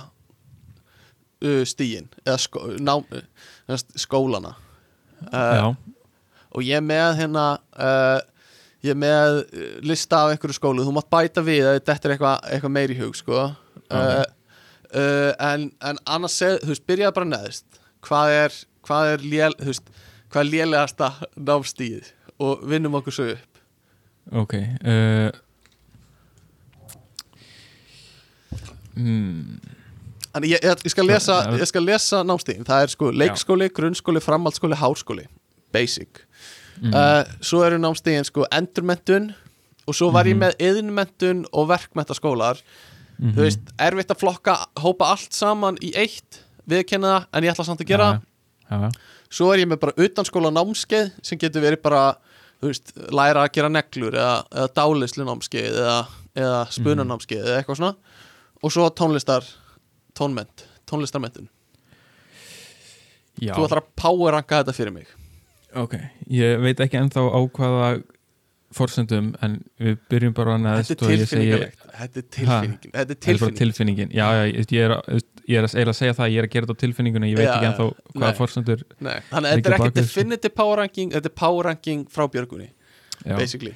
uh, 1.44 1.62
stíin 1.68 2.10
eða 2.24 2.38
skó, 2.40 2.66
ná, 2.80 2.96
uh, 2.98 3.80
skólana. 3.98 4.54
Uh, 5.30 5.72
og 6.52 6.66
ég 6.66 6.80
er 6.80 6.84
með 6.84 7.18
hérna 7.20 7.46
uh, 7.78 8.20
ég 8.82 8.94
er 8.94 8.98
með 8.98 9.42
uh, 9.44 9.66
lista 9.86 10.24
af 10.24 10.34
einhverju 10.34 10.58
skólu, 10.58 10.86
þú 10.86 10.96
mátt 10.96 11.10
bæta 11.12 11.44
við 11.46 11.68
að 11.68 11.82
þetta 11.82 12.08
er 12.08 12.16
eitthvað 12.16 12.48
eitthva 12.56 12.72
meiri 12.78 12.98
hug 12.98 13.18
sko. 13.18 13.44
Uh, 13.92 14.24
uh, 14.94 15.30
en, 15.52 15.68
en 15.84 16.02
annars 16.06 16.40
þú 16.42 16.72
veist, 16.72 16.86
byrjaði 16.88 17.18
bara 17.18 17.30
neðist 17.34 17.82
hvað 18.02 18.34
er, 18.36 18.58
hvað 18.86 19.12
er 19.12 19.24
lél, 19.26 19.54
þú 19.60 19.70
veist, 19.70 19.94
hvað 20.32 20.42
er 20.42 20.50
lélegasta 20.56 21.12
námstíð? 21.36 22.12
Og 22.42 22.62
vinnum 22.66 22.96
okkur 22.98 23.14
svo 23.14 23.26
upp. 23.36 23.60
Ok 24.42 24.54
uh, 24.58 25.28
mm, 28.96 29.78
Þannig 30.32 30.48
ég, 30.54 30.62
ég, 30.64 30.84
ég, 30.86 30.90
skal 30.94 31.04
lesa, 31.04 31.34
Já. 31.44 31.80
lesa 31.84 32.22
námstíðin. 32.24 32.64
Það 32.64 32.82
er 32.86 32.92
sko 32.94 33.10
leikskóli, 33.12 33.66
grunnskóli, 33.76 34.20
framhaldsskóli, 34.24 34.78
háskóli. 34.80 35.26
Basic. 35.72 36.22
Mm, 36.80 36.94
uh, 36.94 37.24
Svo 37.44 37.60
eru 37.66 37.76
námstíðin 37.80 38.24
sko 38.24 38.46
endurmentun 38.50 39.34
Og 39.86 39.94
svo 39.94 40.10
var 40.14 40.24
ég 40.24 40.36
Mhm. 40.36 40.40
með 40.40 40.56
yðnmentun 40.58 41.44
og 41.52 41.68
verkmentaskólar 41.68 42.56
mhm. 43.20 43.34
Þú 43.34 43.42
veist, 43.44 43.60
erfitt 43.78 44.10
að 44.10 44.20
flokka, 44.22 44.56
hópa 44.80 45.10
allt 45.12 45.32
saman 45.34 45.76
í 45.82 45.92
eitt 45.94 46.40
Viðkenna 46.66 47.12
það, 47.20 47.26
en 47.34 47.42
ég 47.44 47.52
ætla 47.52 47.64
samt 47.66 47.80
að 47.80 47.86
gera 47.92 48.08
já, 48.70 48.80
já, 48.80 48.90
Svo 49.28 49.52
er 49.52 49.58
ég 49.58 49.68
með 49.68 49.80
bara 49.80 49.92
utanskóla 49.96 50.50
námskeið 50.52 51.12
sem 51.22 51.38
getur 51.38 51.62
verið 51.62 51.82
bara, 51.82 52.16
þú 52.62 52.68
veist, 52.68 52.92
læra 53.10 53.44
að 53.46 53.52
gera 53.52 53.68
neglur 53.68 54.12
eða, 54.12 54.44
eða 54.52 54.68
dálislu 54.76 55.24
námskeið 55.24 55.78
eða, 55.82 56.06
eða 56.36 56.58
spunanámskeið 56.70 57.46
eða 57.46 57.62
eitthvað 57.62 57.80
svona 57.80 57.94
og 58.62 58.72
svo 58.74 58.86
tónlistar, 58.94 59.46
tónment, 60.18 60.64
tónlistarmentun 60.88 61.48
já. 63.40 63.54
Þú 63.56 63.66
ætlar 63.66 63.82
að 63.82 63.92
powerranka 63.98 64.62
þetta 64.62 64.74
fyrir 64.76 64.94
mig. 64.94 65.12
Ok, 65.78 65.96
ég 66.32 66.58
veit 66.62 66.80
ekki 66.84 66.98
ennþá 67.00 67.24
á 67.32 67.40
hvaða 67.56 67.92
forsendum 68.72 69.32
en 69.44 69.58
við 69.80 69.98
byrjum 70.08 70.34
bara 70.36 70.56
neðst 70.60 70.94
Þetta 70.94 71.08
er 71.08 71.22
tilfinningalegt. 71.22 71.86
Þetta 71.98 72.20
er 72.20 72.26
tilfinningin. 72.36 72.92
Þetta 72.92 73.00
er 73.02 73.06
Þetta 73.06 73.12
er 73.12 73.16
bara 73.16 73.22
tilfinning 73.22 73.58
tilfinningin. 73.60 74.12
Já, 74.16 74.26
já, 74.36 74.42
ég, 74.48 74.72
ég 74.72 74.86
er, 74.86 75.24
ég 75.48 75.60
er 75.60 75.68
að 75.92 75.96
segja 75.98 76.16
það 76.16 76.32
ég 76.32 76.42
er 76.42 76.48
að 76.48 76.54
gera 76.54 76.68
þetta 76.68 76.76
á 76.76 76.82
tilfinninguna, 76.84 77.30
ég 77.32 77.40
veit 77.40 77.48
Já, 77.48 77.52
ekki 77.56 77.70
ennþá 77.70 77.88
hvaða 78.16 78.34
forsendur 78.38 78.84
Þannig 79.00 79.32
að 79.32 79.48
þetta 79.50 79.72
er 79.72 79.76
ekki 79.76 79.88
sko. 79.88 79.96
definitive 80.00 80.54
powerranking 80.62 81.16
Þetta 81.16 81.32
er 81.32 81.36
powerranking 81.42 82.04
frá 82.12 82.28
Björgunni. 82.32 82.70
Basically 83.24 83.74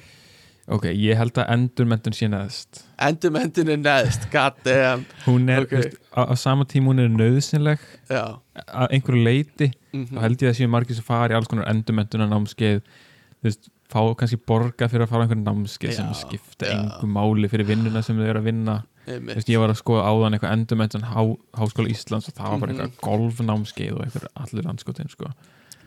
Ok, 0.67 0.83
ég 0.91 1.15
held 1.15 1.37
að 1.39 1.47
endurmentun 1.53 2.15
sé 2.17 2.27
neðst 2.27 2.81
Endurmentin 2.99 3.69
er 3.71 3.77
neðst 3.79 4.25
God 4.33 4.57
damn 4.65 5.05
Hún 5.23 5.47
er, 5.53 5.63
Ok. 5.63 5.71
okay. 5.71 5.77
veist, 5.85 5.97
á, 6.11 6.21
á 6.27 6.33
sama 6.35 6.65
tíma 6.67 6.91
hún 6.91 6.99
er 7.05 7.13
nöðsynleg 7.13 7.79
að 8.11 8.91
einhverju 8.91 9.23
leiti 9.23 9.69
mhm. 9.93 10.09
þá 10.11 10.19
held 10.25 10.43
ég 10.43 10.51
að 10.51 10.57
séu 10.59 10.67
margir 10.73 10.97
sem 10.99 11.07
fari 11.07 11.37
alls 11.37 11.47
konar 11.47 11.69
endurmentuna 11.71 12.27
námskeið 12.27 12.81
þú 12.83 13.47
veist, 13.47 13.69
fá 13.87 14.01
kannski 14.19 14.41
borga 14.43 14.89
fyrir 14.91 15.05
að 15.07 15.13
fara 15.13 15.23
einhverju 15.27 15.45
námskeið 15.47 15.95
sem 15.95 16.11
Já, 16.11 16.19
skipta 16.25 16.67
já. 16.67 16.75
engu 16.75 17.07
máli 17.15 17.47
fyrir 17.51 17.69
vinnuna 17.69 18.01
sem 18.03 18.17
þau 18.19 18.25
eru 18.27 18.41
að 18.41 18.49
vinna. 18.49 18.81
Þú 19.07 19.21
veist, 19.29 19.47
ég 19.53 19.61
var 19.63 19.71
að 19.71 19.77
skoða 19.79 20.09
áðan 20.11 20.35
eitthvað 20.35 20.55
endurmentun 20.57 21.05
há, 21.07 21.21
Háskóla 21.55 21.93
Íslands 21.93 22.27
og 22.27 22.35
það 22.35 22.49
var 22.51 22.59
bara 22.65 22.73
Mhm. 22.73 22.81
eitthvað 22.89 23.05
golfnámskeið 23.07 23.93
og 23.95 24.01
eitthvað 24.03 24.25
allir 24.43 24.67
anskotin 24.67 25.07
sko. 25.13 25.31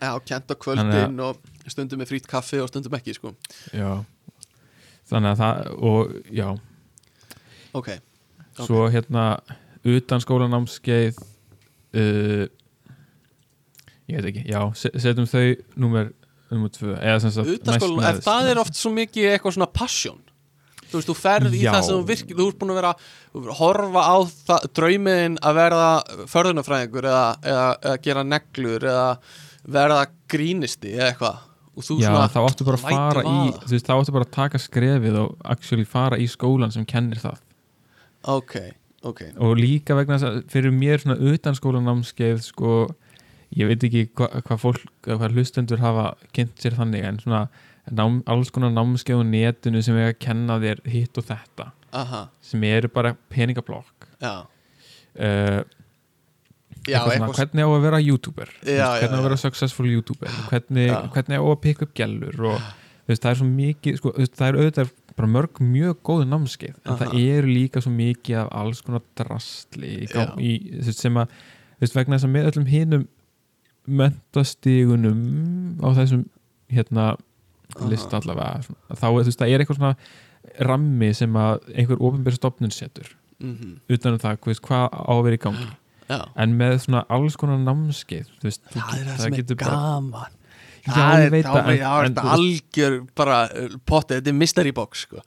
Já, 0.00 0.14
kent 0.24 0.48
á 0.48 0.54
kvöldin 0.56 1.20
og 1.20 1.36
stundum 1.68 2.00
með 2.00 2.08
frýtt 2.14 2.26
kaffi 2.30 2.56
og 2.62 2.70
stundum 2.72 2.96
ekki 2.96 3.12
sko 3.18 3.34
já 3.76 4.00
þannig 5.10 5.32
að 5.34 5.42
það 5.42 5.74
og 5.90 6.14
já, 6.40 6.48
Ok, 7.74 7.88
Ok. 7.90 8.64
svo 8.66 8.86
hérna 8.90 9.24
utan 9.86 10.20
skólanámskeið 10.24 11.20
uh, 11.20 12.46
ég 14.10 14.16
veit 14.18 14.30
ekki 14.32 14.42
já, 14.50 14.60
se- 14.74 14.92
setjum 15.00 15.28
þau 15.30 15.44
númer 15.80 16.10
nummer 16.50 16.72
tvö 16.74 16.96
eða 16.98 17.20
sem 17.22 17.30
sagt 17.30 17.68
en 17.70 18.24
það 18.26 18.48
er 18.50 18.58
oft 18.58 18.74
svo 18.74 18.90
mikið 18.96 19.28
eitthvað 19.36 19.56
svona 19.58 19.70
passion 19.72 20.18
Þú 20.90 20.98
veist, 20.98 21.06
þú 21.06 21.14
ferð 21.14 21.52
í 21.54 21.60
Já. 21.62 21.68
það 21.70 21.84
sem 21.86 21.94
þú 22.00 22.06
virkir 22.08 22.34
Þú 22.40 22.46
ert 22.50 22.56
búin 22.58 22.70
að 22.72 22.78
vera 22.80 23.52
horfa 23.60 24.00
á 24.10 24.16
það, 24.26 24.64
draumiðin 24.74 25.36
að 25.46 25.58
verða 25.60 25.90
förðunafræðingur 26.32 27.06
eða, 27.06 27.26
eða, 27.46 27.66
eða 27.86 28.00
gera 28.08 28.24
neglur 28.26 28.86
eða 28.90 29.04
verða 29.70 30.00
grínisti 30.34 30.96
eða 30.96 31.12
eitthvað 31.12 31.38
Já, 32.00 32.10
þá 32.32 32.40
áttu 32.42 32.66
bara 32.66 32.78
að 32.80 32.84
fara 32.84 33.22
í 33.22 33.36
þú 33.54 33.72
veist, 33.72 33.86
þá 33.86 33.94
áttu 33.94 34.14
bara 34.16 34.26
að 34.26 34.34
taka 34.34 34.60
skrefið 34.60 35.18
og 35.22 35.46
actually 35.54 35.86
fara 35.88 36.18
í 36.20 36.26
skólan 36.28 36.74
sem 36.74 36.84
kennir 36.88 37.20
það. 37.22 37.38
Ok, 38.28 38.56
ok. 39.06 39.22
Og 39.38 39.54
líka 39.60 39.96
vegna 39.96 40.18
þess 40.18 40.28
að 40.28 40.40
fyrir 40.52 40.74
mér 40.74 41.00
svona 41.04 41.30
utan 41.30 41.56
skólanámskeið 41.56 42.42
sko, 42.44 42.74
ég 43.56 43.70
veit 43.70 43.86
ekki 43.86 44.06
hvað 44.18 44.36
hva 44.48 44.60
fólk 44.60 44.86
hvað 45.06 45.36
hlustendur 45.38 45.82
hafa 45.82 46.12
kynnt 46.36 46.58
sér 46.60 46.76
þannig 46.78 47.06
en 47.06 47.22
svona 47.22 47.44
nám, 47.90 48.20
alls 48.30 48.52
konar 48.54 48.74
námskeið 48.74 49.22
á 49.22 49.30
netinu 49.30 49.82
sem 49.82 49.98
er 49.98 50.12
að 50.12 50.20
kenna 50.26 50.58
þér 50.62 50.82
hitt 50.90 51.22
og 51.22 51.26
þetta 51.30 51.70
Aha, 51.96 52.26
sem 52.44 52.62
eru 52.68 52.90
bara 52.92 53.16
peningablokk. 53.32 54.10
Já. 54.20 54.46
Uh, 55.16 55.62
Já, 56.88 57.00
svona, 57.04 57.28
hvernig 57.36 57.66
á 57.66 57.70
að 57.70 57.82
vera 57.84 58.00
youtuber? 58.00 58.52
Já, 58.62 58.64
veist, 58.64 58.78
já, 58.78 58.86
hvernig 59.02 59.16
á 59.16 59.20
að 59.20 59.26
vera 59.28 59.40
successful 59.42 59.88
youtuber? 59.90 60.36
Hvernig, 60.48 60.92
hvernig 61.14 61.42
á 61.42 61.44
að 61.44 61.60
pikka 61.64 61.86
upp 61.86 61.94
gellur 61.98 62.46
og 62.52 62.58
veist, 63.10 63.22
það 63.22 63.30
er 63.32 63.38
svo 63.40 63.48
mikið 63.50 64.00
sko, 64.00 64.12
það 64.24 64.46
er 64.48 64.58
auðvitað 64.60 64.92
bara 65.20 65.30
mörg 65.34 65.60
mjög 65.60 65.98
góð 66.06 66.26
námskeið 66.30 66.76
en 66.78 66.92
Aha. 66.94 66.98
það 67.02 67.16
eru 67.20 67.50
líka 67.50 67.82
svo 67.84 67.92
mikið 67.92 68.38
af 68.40 68.52
alls 68.62 68.82
konar 68.86 69.02
drastli 69.18 69.94
í, 70.40 70.52
sem 70.96 71.18
að 71.20 71.34
veist, 71.82 71.96
vegna 71.96 72.16
þess 72.16 72.28
að 72.28 72.34
með 72.36 72.50
öllum 72.52 72.70
hinum 72.70 73.06
mentastigunum 74.00 75.20
á 75.82 75.88
þessum 75.98 76.24
hérna 76.70 77.10
list 77.90 78.14
allavega 78.14 78.64
svona, 78.64 78.98
þá 78.98 79.06
veist, 79.16 79.38
það 79.40 79.52
er 79.52 79.62
eitthvað 79.62 79.80
svona 79.80 79.94
rammi 80.70 81.10
sem 81.16 81.36
að 81.36 81.68
einhver 81.74 82.00
ofinbjörn 82.00 82.38
stofnun 82.38 82.74
setur 82.74 83.12
mm 83.40 83.76
utan 83.90 84.16
um 84.16 84.22
það, 84.22 84.40
hvað 84.62 84.88
á 84.88 85.12
að 85.12 85.22
vera 85.26 85.38
í 85.38 85.42
gangi 85.42 85.68
Já, 86.10 86.18
en 86.42 86.54
með 86.58 86.76
svona 86.84 87.04
alls 87.14 87.36
konar 87.38 87.60
námskeið 87.62 88.28
þú 88.40 88.48
veist, 88.48 88.62
þú 88.72 88.80
það 88.80 88.94
er 88.98 89.04
get- 89.04 89.16
það 89.20 89.26
er 89.30 89.36
getur 89.38 89.58
bara- 89.60 89.78
gaman. 89.78 90.36
Já, 90.80 90.92
Það 90.96 91.10
ég 91.20 91.26
er 91.26 91.30
veit 91.34 91.44
það 91.44 91.66
þetta 91.68 92.04
en, 92.06 92.16
algjör 92.34 92.94
bara 93.20 93.38
uh, 93.52 93.74
potti, 93.86 94.16
þetta 94.16 94.30
er 94.32 94.38
mystery 94.40 94.70
box 94.72 95.04
sko. 95.06 95.20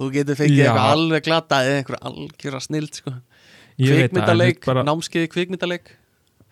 þú 0.00 0.08
getur 0.14 0.38
fengið 0.40 0.62
eitthvað 0.64 0.92
alveg 0.96 1.24
glata 1.28 1.58
eða 1.64 1.76
einhver 1.82 1.98
algjöra 2.10 2.60
snild 2.64 2.94
sko. 2.96 3.12
það, 3.12 3.86
þú 3.86 3.92
kvikmyndaleik, 4.00 4.64
bara, 4.66 4.82
námskeiði 4.88 5.28
kvikmyndaleik. 5.36 5.92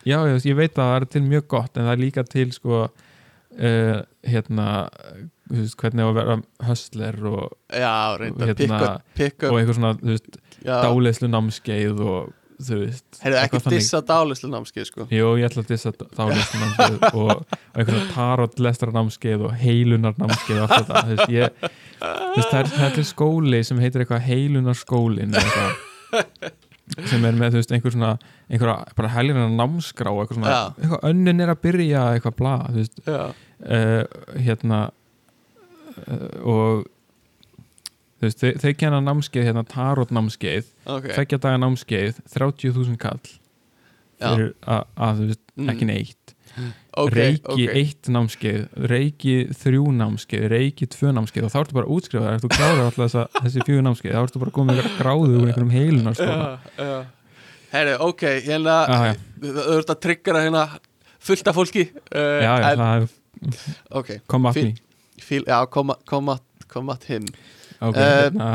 Já, 0.05 0.19
já, 0.29 0.37
ég 0.45 0.57
veit 0.61 0.75
að 0.77 0.85
það 0.85 0.97
er 1.01 1.05
til 1.17 1.23
mjög 1.25 1.47
gott 1.49 1.77
en 1.81 1.87
það 1.89 1.93
er 1.97 2.03
líka 2.05 2.25
til 2.29 2.51
sko 2.53 2.83
uh, 2.85 3.99
hérna 4.29 4.69
þú 5.49 5.59
veist, 5.61 5.77
hvernig 5.81 6.05
á 6.05 6.09
að 6.09 6.17
vera 6.21 6.37
höstler 6.69 7.19
og, 7.33 7.53
já, 7.73 7.93
reyndar, 8.21 8.53
Hérna, 8.53 8.57
pick 8.61 8.71
up, 8.89 9.03
pick 9.17 9.43
og 9.45 9.51
up 9.51 9.59
eitthvað 9.61 9.79
svona, 9.81 9.93
þú 10.01 10.15
dáleyslu 10.85 11.29
námskeið 11.33 12.01
og 12.05 12.33
þú 12.63 12.81
veist 12.81 13.21
heyrðu 13.23 13.39
ekki 13.41 13.59
eitthvað 13.59 13.77
dissa 13.77 14.01
dálislu 14.09 14.51
námskeið 14.53 14.89
sko. 14.91 15.07
Jú, 15.13 15.31
ég 15.41 15.49
ætla 15.49 15.65
að 15.65 15.71
dissa 15.73 15.93
dáleyslu 16.01 16.61
námskeið 16.61 17.07
og, 17.09 17.15
og 17.25 17.57
eitthvað 17.75 17.95
svona 17.95 18.13
tarot 18.15 18.61
lestra 18.67 18.95
námskeið 18.95 19.47
og 19.49 19.57
heilunar 19.63 20.19
námskeið 20.21 20.61
og 20.63 20.75
allt 20.77 20.91
þetta. 20.91 21.03
Veist, 21.11 21.33
ég, 21.35 21.65
veist, 21.65 22.53
það 22.53 22.61
er, 22.61 22.71
það 22.77 23.01
er 23.03 23.09
skóli 23.11 23.63
sem 23.67 23.83
heitir 23.83 24.05
eitthvað 24.05 24.29
heilunar 24.29 24.79
skólin 24.79 25.35
sem 27.09 27.25
er 27.25 27.35
með, 27.35 27.55
þú 27.55 27.61
veist, 27.61 27.73
einhver 27.75 27.95
svona 27.95 28.11
einhverja 28.47 28.97
bara 28.99 29.13
helginar 29.15 29.53
námskrá 29.57 30.13
eitthvað 30.13 30.39
svona, 30.39 30.51
Já. 30.53 30.65
eitthvað 30.79 31.07
önnin 31.11 31.41
er 31.43 31.53
að 31.55 31.63
byrja 31.65 32.03
eitthvað 32.15 32.37
bla, 32.41 32.57
þú 32.69 32.83
veist, 32.83 33.01
já, 33.09 33.23
uh, 33.65 34.03
hérna 34.45 34.81
uh, 36.05 36.29
og 36.45 36.85
veist, 38.23 38.39
þau, 38.43 38.53
þau 38.63 38.75
kenna 38.79 39.01
námskeið 39.01 39.49
hérna 39.51 39.65
tarot 39.67 40.11
námskeið, 40.15 40.69
ok. 40.87 41.09
fekkja 41.17 41.39
daga 41.39 41.59
námskeið 41.65 42.21
30.000 42.37 42.97
kall 43.03 43.21
fyrir 44.21 44.55
að, 44.65 44.85
að 44.97 45.19
þú 45.19 45.27
veist, 45.33 45.41
Mm. 45.55 45.69
ekki 45.71 45.87
neitt. 45.87 46.33
Ok, 46.99 47.13
reiki 47.15 47.67
ok. 47.67 47.75
eitt 47.79 48.09
námskeið 48.11 48.63
reiki 48.91 49.35
þrjú 49.55 49.85
námskeið 49.95 50.45
reiki 50.51 50.87
tvö 50.91 51.11
námskeið 51.15 51.47
og 51.47 51.53
þá 51.53 51.59
ertu 51.61 51.75
bara 51.75 51.91
útskrifaðar 51.91 52.37
ef 52.39 52.43
þú 52.45 52.51
klárar 52.55 52.83
alltaf 52.89 53.15
þessi 53.39 53.63
fjögur 53.67 53.85
námskeið 53.87 54.15
þá 54.15 54.21
ertu 54.23 54.43
bara 54.43 54.55
komið 54.55 54.79
með 54.81 54.89
gráðu 54.99 55.31
úr 55.41 55.47
einhverjum 55.49 55.73
heilunar 55.75 56.19
já, 56.19 56.59
já. 56.79 56.99
heyrðu, 57.75 57.97
ok, 58.07 58.25
hérna 58.47 58.77
þú 59.43 59.65
ert 59.79 59.95
að 59.95 60.01
tryggra 60.07 60.43
hérna 60.47 60.65
fullt 61.19 61.51
af 61.51 61.59
fólki 61.59 61.87
uh, 61.91 62.19
já, 62.19 62.51
já, 62.51 62.71
en, 62.71 62.83
það 62.85 62.95
er 62.95 63.09
ok, 64.03 64.13
kom 64.31 64.47
að 64.51 64.61
því. 64.61 65.43
koma, 65.75 65.99
koma, 66.07 66.39
koma 66.71 66.99
him 67.81 67.89
ok, 67.91 67.97
Eh, 67.97 68.23
hérna 68.25 68.49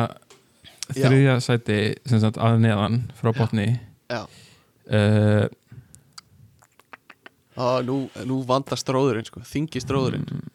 þriðja 0.90 1.36
sæti 1.46 1.80
sem 2.10 2.20
sagt 2.24 2.38
að 2.42 2.60
neðan 2.64 3.02
frá 3.20 3.30
botni. 3.38 3.80
Já. 4.10 4.24
uh, 4.90 5.48
Á, 7.60 7.84
nú, 7.84 8.06
nú 8.26 8.40
vandast 8.48 8.88
róðurinn 8.88 9.28
sko, 9.28 9.42
þingist 9.44 9.90
róðurinn 9.92 10.24
mm, 10.24 10.48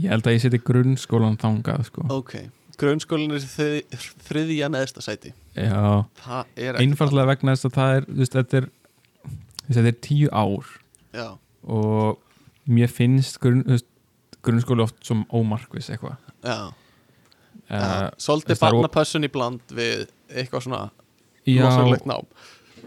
ég 0.00 0.14
held 0.14 0.24
að 0.26 0.36
ég 0.38 0.42
seti 0.46 0.60
grunnskólan 0.64 1.36
þangað 1.40 1.84
sko. 1.90 2.06
ok, 2.14 2.32
grunnskólinn 2.80 3.34
er 3.36 3.44
þrið, 3.44 4.06
þriðja 4.24 4.70
neðsta 4.72 5.04
sæti. 5.04 5.34
Já, 5.52 6.06
það 6.24 6.80
einfallega 6.80 7.28
vegna 7.34 7.52
þess 7.54 7.68
að 7.68 7.76
það 7.76 7.96
er 7.98 8.08
þú 8.08 8.18
veist, 8.22 8.38
þetta 8.38 8.60
er 8.62 8.68
þetta 9.68 9.92
er 9.92 9.98
tíu 10.08 10.32
ár. 10.32 10.72
Já, 11.12 11.26
og 11.68 12.22
mér 12.70 12.88
finnst 12.96 13.36
grunn, 13.42 13.66
grunnskóli 14.40 14.86
oft 14.86 14.96
som 15.04 15.26
ómarkvis 15.28 15.92
eitthvað. 15.92 16.16
Já, 16.40 16.54
já. 16.54 16.70
Uh, 17.70 18.08
svolítið 18.20 18.58
það 18.58 18.68
er 18.68 18.76
barnapössun 18.76 19.26
í 19.26 19.30
bland 19.32 19.74
við 19.76 20.04
eitthvað 20.28 20.66
svona 20.66 20.82
já, 21.46 21.62
rosalegt 21.64 22.06
nám. 22.10 22.28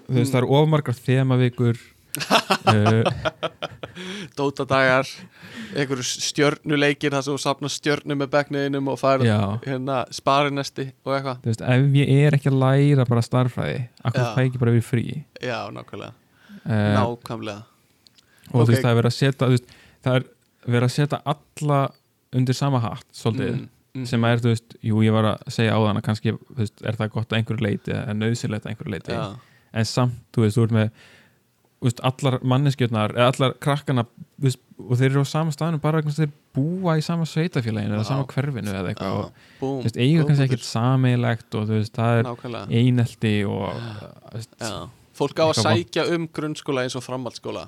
Þú 0.04 0.20
veist, 0.20 0.34
það 0.34 0.40
eru 0.42 0.56
ofmargar 0.60 0.98
þemavikur 1.00 1.82
uh, 2.70 3.04
dótadagar 4.38 5.10
einhverju 5.74 6.06
stjörnuleikir 6.06 7.14
þar 7.14 7.26
sem 7.26 7.34
þú 7.34 7.42
sapna 7.42 7.72
stjörnu 7.72 8.18
með 8.20 8.32
bekkniðinum 8.36 8.92
og 8.94 9.00
fær 9.02 9.24
já, 9.26 9.38
hérna 9.66 10.04
sparinesti 10.14 10.90
og 11.06 11.16
eitthvað. 11.18 11.40
Þú 11.44 11.52
veist, 11.52 11.66
ef 11.76 11.98
ég 12.00 12.14
er 12.28 12.38
ekki 12.38 12.52
að 12.52 12.60
læra 12.62 13.08
bara 13.10 13.26
starffræði, 13.26 13.80
akkur 14.04 14.24
ég 14.24 14.42
ekki 14.44 14.62
bara 14.62 14.76
við 14.76 14.86
frí? 14.88 15.06
Já, 15.42 15.58
nákvæmlega, 15.74 16.14
uh, 16.64 16.88
nákvæmlega. 17.00 17.64
og 18.52 18.56
þú 18.60 18.66
ok. 18.66 18.72
veist, 18.74 18.84
það 18.84 18.92
er 18.92 19.00
verið 19.02 19.12
að 19.12 19.18
setja 19.18 19.50
þú 19.50 19.62
það 20.04 20.20
er 20.20 20.30
verið 20.66 20.88
að 20.88 20.96
setja 20.98 21.22
alla 21.34 21.82
undir 22.34 22.58
sama 22.58 22.82
hatt, 22.84 23.08
svolítið. 23.14 23.58
Mm, 23.58 23.70
mm. 23.96 24.06
sem 24.10 24.30
er, 24.30 24.44
þú 24.44 24.54
veist, 24.54 24.78
jú, 24.82 25.02
ég 25.06 25.16
var 25.16 25.32
að 25.34 25.50
segja 25.56 25.76
á 25.76 25.80
þann 25.86 26.02
að 26.02 26.06
kannski, 26.10 26.36
þú 26.38 26.62
veist, 26.62 26.86
er 26.86 27.00
það 27.00 27.12
gott 27.18 27.34
að 27.34 27.40
einhverju 27.40 27.68
leiti 27.68 27.96
eða 27.96 28.16
nöðsilegt 28.20 28.68
að 28.68 28.74
einhverju 28.74 28.96
leiti 28.96 29.18
já, 29.18 29.26
en 29.74 29.90
samt, 29.90 30.24
þú 30.36 30.46
veist, 30.46 30.58
þú 30.58 30.68
ert 30.68 30.78
með 30.80 30.90
þú 31.84 31.90
veist, 31.90 32.00
allar 32.08 32.38
manneskjötnar 32.48 33.14
eða 33.18 33.26
allar 33.34 33.56
krakkana, 33.64 34.06
þú 34.38 34.48
veist, 34.48 34.60
og 34.80 34.96
þeir 35.00 35.10
eru 35.10 35.24
á 35.24 35.28
sama 35.28 35.52
staðnum 35.52 35.82
bara 35.84 36.00
vegna 36.00 36.16
þeir 36.16 36.32
búa 36.56 36.96
í 36.96 37.04
sama 37.04 37.28
sveitafélaginu 37.28 37.98
eða 37.98 38.06
sama 38.08 38.28
hverfinu 38.32 38.72
eða 38.72 38.94
eitthvað. 38.94 39.18
Og, 39.20 39.50
þú 39.60 39.72
veist, 39.84 40.00
eiga 40.00 40.28
kannski 40.30 40.46
ekkert 40.48 40.68
sameilegt 40.68 41.58
og 41.60 41.68
þú 41.68 41.80
veist, 41.82 41.94
það 41.98 42.20
er 42.22 42.28
nákvæmlega. 42.30 42.80
einelti 42.80 43.34
og 43.50 43.82
þú 43.84 44.38
veist, 44.38 44.56
já. 44.64 44.74
fólk 45.20 45.44
á 45.44 45.46
að 45.50 45.60
sækja 45.60 46.08
um 46.16 46.28
grunnskóla 46.40 46.86
eins 46.88 46.96
og 47.00 47.04
framhaldsskóla. 47.04 47.66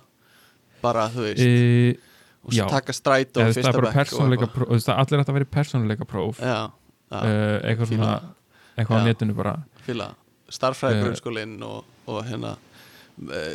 Bara, 0.86 1.09
þú 1.11 1.28
veist, 1.28 1.43
e, 1.43 2.14
og 2.45 2.53
svo 2.53 2.67
taka 2.69 2.93
stræt 2.93 3.37
og 3.41 3.49
fyrsta 3.55 3.73
bara 3.73 3.91
bekk 3.95 4.13
allir 4.15 5.23
ætti 5.23 5.31
að 5.31 5.37
vera 5.39 5.47
í 5.47 5.51
persónuleika 5.55 6.05
próf. 6.09 6.39
Uh, 6.41 7.59
eitthvað 7.65 7.91
svona 7.91 8.13
eitthvað 8.77 9.01
á 9.01 9.05
netinu 9.07 9.35
bara. 9.37 9.55
Fíla. 9.85 10.11
Starffræði 10.49 10.99
Eh, 10.99 11.03
grunnskólinn 11.05 11.57
og, 11.65 11.83
og 12.07 12.23
hérna 12.27 12.55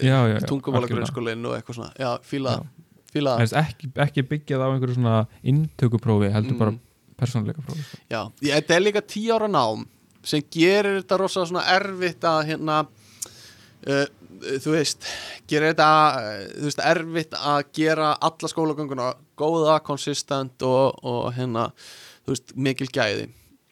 já, 0.02 0.16
tungumála 0.48 0.88
grunnskólinn 0.90 1.44
og 1.46 1.54
eitthvað 1.58 1.76
svona. 1.78 1.92
Já, 2.00 2.10
fíla, 2.26 2.54
ekki, 3.62 3.90
ekki 4.06 4.24
byggjað 4.30 4.64
á 4.64 4.68
einhverju 4.72 4.96
svona 4.98 5.16
inntökuprófi 5.42 6.30
heldur 6.34 6.58
bara 6.58 6.70
Mm. 6.70 6.80
persónuleika 7.20 7.60
prófi 7.60 7.82
sko. 7.84 7.98
Já, 8.10 8.20
þetta 8.40 8.74
er 8.76 8.80
líka 8.80 9.02
tíu 9.02 9.34
ára 9.34 9.48
nám 9.50 9.86
sem 10.24 10.40
gerir 10.50 11.02
þetta 11.02 11.18
rosa 11.18 11.44
svona 11.46 11.64
erfitt 11.68 12.20
að 12.24 12.46
hérna 12.48 12.86
uh, 13.88 14.06
þú 14.60 14.74
veist 14.74 15.08
gerir 15.50 15.72
þetta 15.72 15.88
uh, 16.20 16.44
þú 16.54 16.68
veist, 16.68 16.84
erfitt 16.92 17.36
að 17.38 17.60
gera 17.76 18.12
alla 18.28 18.52
skólagönguna 18.52 19.10
góða, 19.40 19.80
konsistent 19.86 20.62
og, 20.66 21.00
og 21.06 21.30
hérna 21.36 21.70
þú 22.24 22.34
veist, 22.34 22.56
mikil 22.56 22.90
gæði. 22.92 23.28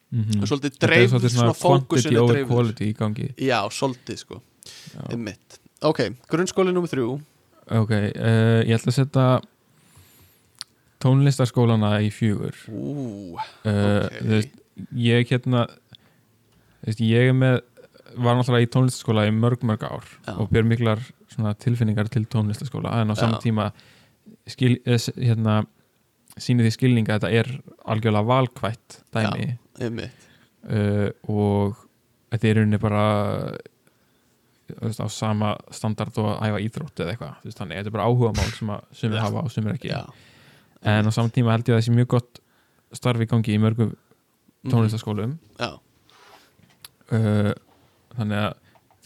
Mm 0.09 0.41
og 0.41 0.49
svolítið 0.49 0.73
er 0.73 0.81
dreifð 0.87 1.11
svolítið 1.13 1.33
svona 1.35 1.55
fókusinu 1.55 2.95
gangi. 2.97 3.27
Já, 3.37 3.61
svolítið 3.69 4.17
sko, 4.23 4.43
einmitt. 5.11 5.59
Ok, 5.85 6.01
grunnskóli 6.31 6.73
nummer 6.73 6.89
þrjú. 6.89 7.21
Ok, 7.69 7.91
uh, 7.93 8.65
ég 8.65 8.73
ætla 8.79 8.89
að 8.89 8.97
setja 8.97 9.27
tónlistarskólana 11.03 11.99
í 12.03 12.09
fjögur. 12.11 12.57
Uh, 12.69 13.37
ok. 13.69 14.17
þú 14.17 14.33
veist, 14.33 14.57
ég 14.97 15.29
hérna 15.33 15.67
þú 15.69 16.89
veist, 16.89 17.05
ég 17.05 17.31
er 17.31 17.37
með 17.37 17.61
var 18.25 18.37
náttúrulega 18.39 18.67
í 18.67 18.71
tónlistaskóla 18.75 19.27
í 19.29 19.33
mörg 19.35 19.63
mörg 19.69 19.83
ár 19.89 20.05
Já. 20.27 20.35
og 20.39 20.51
ber 20.51 20.63
miklar 20.69 21.01
tilfinningar 21.63 22.09
til 22.13 22.25
tónlistaskóla 22.27 22.93
en 23.03 23.11
á 23.11 23.15
saman 23.19 23.41
tíma 23.43 23.71
skil, 24.49 24.79
eh, 24.87 24.99
hérna 25.23 25.61
sýnir 26.39 26.67
því 26.69 26.73
skilninga 26.77 27.17
að 27.17 27.21
þetta 27.25 27.33
er 27.41 27.49
algjörlega 27.89 28.29
valkvætt 28.29 28.99
dæmi. 29.15 30.11
Uh, 30.69 31.11
og 31.31 31.77
þetta 32.33 32.49
er 32.51 32.59
rauninni 32.59 32.79
bara 32.83 33.03
veist, 34.83 35.01
á 35.01 35.07
sama 35.09 35.55
standard 35.73 36.19
og 36.21 36.29
að 36.35 36.49
æfa 36.51 36.61
íþrótt 36.67 37.01
eða 37.03 37.15
eitthvað, 37.15 37.55
þannig, 37.57 37.79
þetta 37.79 37.89
er 37.89 37.95
bara 37.95 38.09
áhuga 38.11 38.33
mál 38.37 38.51
sem 38.59 38.73
að 38.75 38.83
sumir 39.01 39.17
Já. 39.17 39.23
hafa 39.25 39.45
og 39.47 39.51
sumir 39.55 39.77
ekki. 39.79 39.89
Já, 39.95 40.03
en 40.83 41.09
á 41.09 41.11
saman 41.15 41.33
tíma 41.33 41.55
held 41.55 41.71
ég 41.71 41.77
að 41.77 41.81
þessi 41.81 41.95
mjög 41.97 42.11
gott 42.17 42.41
starfi 42.99 43.25
í 43.25 43.31
gangi 43.31 43.55
í 43.57 43.63
mörgum 43.63 43.95
Mhm. 44.59 44.73
tónlistaskólum 44.75 45.39
Já, 45.59 45.71
uh, 47.13 47.53
þannig 48.19 48.45
að 48.45 48.57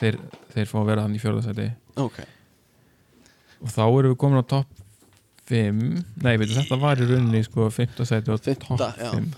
þeir, 0.03 0.21
þeir 0.55 0.71
fá 0.71 0.77
að 0.81 0.89
vera 0.91 1.07
þannig 1.07 1.21
í 1.21 1.25
fjörðarsæti 1.25 1.69
ok. 2.03 2.21
Og 3.63 3.71
þá 3.71 3.83
erum 3.87 4.13
við 4.15 4.19
komin 4.25 4.43
á 4.43 4.47
topp 4.53 4.79
5 5.53 5.81
nei, 6.25 6.35
veitu, 6.41 6.55
þetta 6.57 6.79
var 6.81 7.01
í 7.03 7.09
rauninni 7.09 7.43
sko 7.47 7.69
5. 7.73 8.05
sæti 8.09 8.33
og 8.33 8.43
topp 8.43 8.87
já. 8.99 9.11
5 9.13 9.33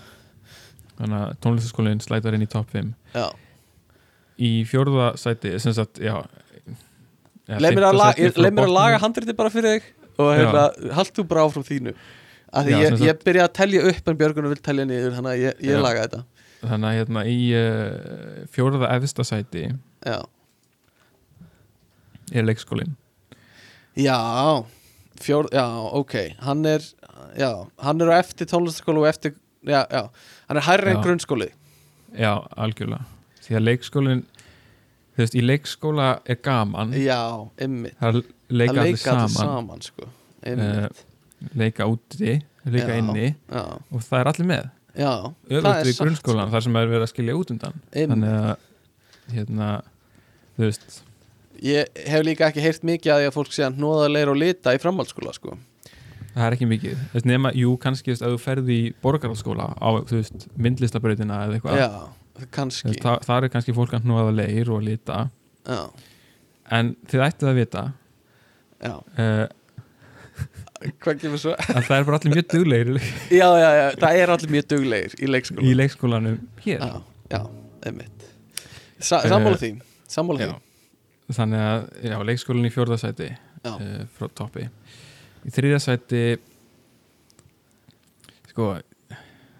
þannig 0.99 1.17
að 1.19 1.33
tónlistaskólinn 1.43 2.03
slætar 2.03 2.37
inn 2.37 2.45
í 2.45 2.49
topp 2.51 2.71
5 2.75 2.93
Já, 3.15 3.27
í 4.39 4.51
fjórða 4.69 5.13
sæti 5.19 5.55
sem 5.63 5.75
sagt, 5.75 5.99
já, 6.03 6.17
leið 7.47 7.79
mér 7.79 7.89
að, 7.89 7.99
la 8.01 8.51
að 8.51 8.73
laga 8.73 9.01
handriti 9.03 9.35
bara 9.37 9.51
fyrir 9.53 9.79
þig 9.79 9.91
og 10.15 10.31
hérna, 10.31 10.67
hald 10.95 11.11
þú 11.11 11.25
bara 11.27 11.43
áfram 11.43 11.65
þínu. 11.67 11.91
Að 12.55 12.69
því 12.69 12.71
Já, 12.71 12.77
ég, 12.85 13.01
ég 13.03 13.23
byrja 13.25 13.47
að 13.49 13.55
telja 13.57 13.87
upp 13.89 14.09
en 14.11 14.19
Björgun 14.19 14.47
vil 14.47 14.61
telja 14.63 14.85
niður 14.87 15.17
þannig 15.17 15.33
að 15.33 15.41
ég, 15.41 15.57
ég 15.67 15.81
laga 15.83 16.05
þetta 16.05 16.21
þannig 16.61 16.87
að 16.89 16.97
hérna 16.99 17.25
í 17.29 17.39
uh, 17.57 18.45
fjórða 18.53 18.91
efsta 18.95 19.25
sæti 19.27 19.67
Já, 20.05 20.19
er 22.33 22.45
leikskólinn. 22.45 22.95
Já, 23.95 24.17
fjór, 25.21 25.47
já, 25.53 25.65
ok. 25.97 26.13
Hann 26.43 26.65
er, 26.69 26.83
já, 27.39 27.49
hann 27.81 28.01
er 28.03 28.11
eftir 28.19 28.49
tónlistaskóla 28.51 29.03
og 29.03 29.09
eftir, 29.09 29.35
já, 29.65 29.85
já. 29.89 30.07
Hann 30.49 30.59
er 30.59 30.67
hærri 30.67 30.93
en 30.93 31.01
grunnskóli. 31.03 31.49
Já, 32.15 32.33
algjörlega. 32.57 33.05
Því 33.45 33.57
að 33.59 33.65
leikskólinn 33.65 34.23
þú 35.15 35.23
veist, 35.23 35.35
í 35.37 35.43
leikskóla 35.45 36.07
er 36.27 36.39
gaman. 36.43 36.93
Já, 36.99 37.21
ymmit 37.61 37.95
það 38.01 38.21
leika 38.51 38.81
allir 38.83 38.99
saman. 38.99 39.35
saman, 39.35 39.85
sko. 39.85 40.09
Ymmit, 40.45 41.05
leika 41.57 41.87
úti, 41.89 42.39
leika 42.67 42.91
Já. 42.93 42.97
inni. 42.99 43.29
já, 43.49 43.63
og 43.91 44.03
það 44.03 44.19
er 44.19 44.31
allir 44.33 44.49
með 44.51 44.65
öfugt 44.95 45.89
við 45.89 45.99
grunnskólan, 45.99 46.53
þar 46.53 46.65
sem 46.65 46.79
er 46.79 46.89
verið 46.91 47.05
að 47.05 47.11
skilja 47.11 47.35
út 47.37 47.51
undan. 47.53 47.77
Einmitt. 47.91 48.13
þannig 48.13 48.33
að 48.39 49.35
hérna, 49.35 49.69
þú 50.55 50.65
veist. 50.69 50.97
Ég 51.65 52.01
hef 52.11 52.25
líka 52.27 52.49
ekki 52.49 52.63
heyrt 52.65 52.83
mikið 52.87 53.13
að 53.13 53.21
því 53.21 53.29
að 53.29 53.37
fólk 53.37 53.55
sé 53.55 53.63
að 53.67 53.79
hnóða 53.79 54.09
leir 54.11 54.31
og 54.31 54.39
lita 54.39 54.75
í 54.75 54.81
framhaldsskóla, 54.83 55.35
sko. 55.35 55.55
Það 56.35 56.47
er 56.47 56.57
ekki 56.57 56.67
mikið, 56.67 57.05
veist, 57.13 57.27
nema, 57.29 57.51
jú, 57.55 57.77
kannski 57.79 58.11
ef 58.11 58.23
þú 58.23 58.39
ferði 58.43 58.75
í 58.75 58.89
borgarhaldsskóla 59.03 59.69
á, 59.79 59.89
veist, 60.11 60.49
myndlistabrautina 60.59 61.45
eða 61.45 61.59
eitthvað. 61.59 61.85
Það, 62.35 63.21
það 63.23 63.37
er 63.37 63.51
kannski 63.53 63.75
fólk 63.77 63.95
að 63.95 64.03
hnúaða 64.09 64.33
leir 64.35 64.71
og 64.75 64.83
lita. 64.83 65.29
Já, 65.63 65.79
en 66.73 66.95
þið 67.09 67.23
ættið 67.27 67.51
að 67.51 67.59
vita 67.59 67.83
já. 68.81 68.95
uh, 68.95 69.45
Hvað 71.03 71.19
kemur 71.21 71.41
svo? 71.41 71.53
að 71.57 71.87
það 71.87 71.97
er 71.97 72.07
bara 72.07 72.19
allir 72.19 72.33
mjög 72.35 72.47
duglegir 72.53 72.89
Já, 73.33 73.47
já, 73.61 73.69
já, 73.79 73.85
það 74.01 74.19
er 74.21 74.33
allir 74.35 74.53
mjög 74.55 74.67
duglegir 74.73 75.15
í 75.19 75.29
leikskóla 75.31 75.65
í 75.65 75.75
leikskólanum 75.79 76.37
hér. 76.65 76.79
Já, 76.85 77.01
já, 77.35 77.39
einmitt. 77.89 78.27
Sa 78.99 79.21
Sammála 79.25 79.59
því, 79.61 79.71
sammála 80.09 80.45
því. 80.45 80.57
þannig 81.39 81.63
að, 81.67 81.85
já, 82.09 82.17
leikskólan 82.31 82.69
í 82.69 82.73
fjórðasæti 82.75 83.29
Já, 83.65 83.71
uh, 83.73 84.01
frá 84.17 84.29
toppi. 84.37 84.67
Í 85.45 85.53
þriðasæti 85.53 86.25
sko 88.51 88.75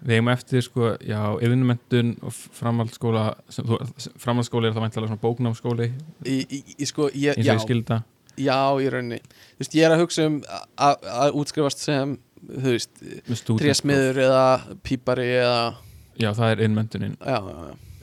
við 0.06 0.18
eigum 0.18 0.28
eftir 0.30 0.62
sko, 0.62 0.92
já, 1.02 1.20
yðnumentun 1.42 2.12
og 2.22 2.34
framhaldsskóla 2.54 3.24
framhaldsskóli 4.22 4.68
er 4.68 4.76
það 4.76 4.84
væntalega 4.86 5.10
svona 5.10 5.22
bóknámsskóli. 5.24 5.88
Í, 6.22 6.36
í, 6.44 6.60
í 6.78 6.88
sko, 6.88 7.08
ég, 7.10 7.34
eins 7.34 7.48
og 7.48 7.56
ég 7.56 7.64
skilda 7.64 8.02
já, 8.40 8.58
í 8.82 8.90
rauninni. 8.92 9.20
Þú 9.56 9.64
veist, 9.64 9.76
ég 9.78 9.88
er 9.88 9.94
að 9.96 10.04
hugsa 10.04 10.28
um 10.28 10.38
að 10.86 11.40
útskrifast 11.42 11.82
sem, 11.82 12.14
þú 12.46 12.76
veist 12.76 13.50
trésmiður 13.50 14.22
eða 14.26 14.46
pípari 14.86 15.28
eða 15.40 15.60
já, 16.16 16.30
það 16.36 16.54
er 16.54 16.64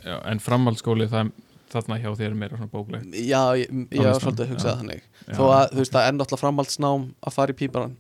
já, 0.04 0.18
en 0.30 0.42
framhaldsskóli 0.44 1.10
þarna 1.10 2.00
hjá 2.02 2.10
þér 2.12 2.30
er 2.30 2.38
meira 2.38 2.58
svona 2.60 2.72
bóklegt. 2.74 3.14
Já, 3.18 3.42
ég, 3.58 3.70
ég 3.90 4.06
var 4.06 4.20
svolítið 4.22 4.46
að 4.46 4.52
hugsa 4.54 4.70
já. 4.70 4.76
þannig. 4.82 5.06
Já. 5.24 5.36
Þó 5.38 5.44
að, 5.48 5.68
þú 5.72 5.80
veist, 5.82 5.94
það 5.94 6.08
er 6.08 6.16
náttúrulega 6.18 6.44
framhaldsnám 6.44 7.06
að 7.24 7.38
fara 7.38 7.54
í 7.54 7.58
píparan 7.58 7.94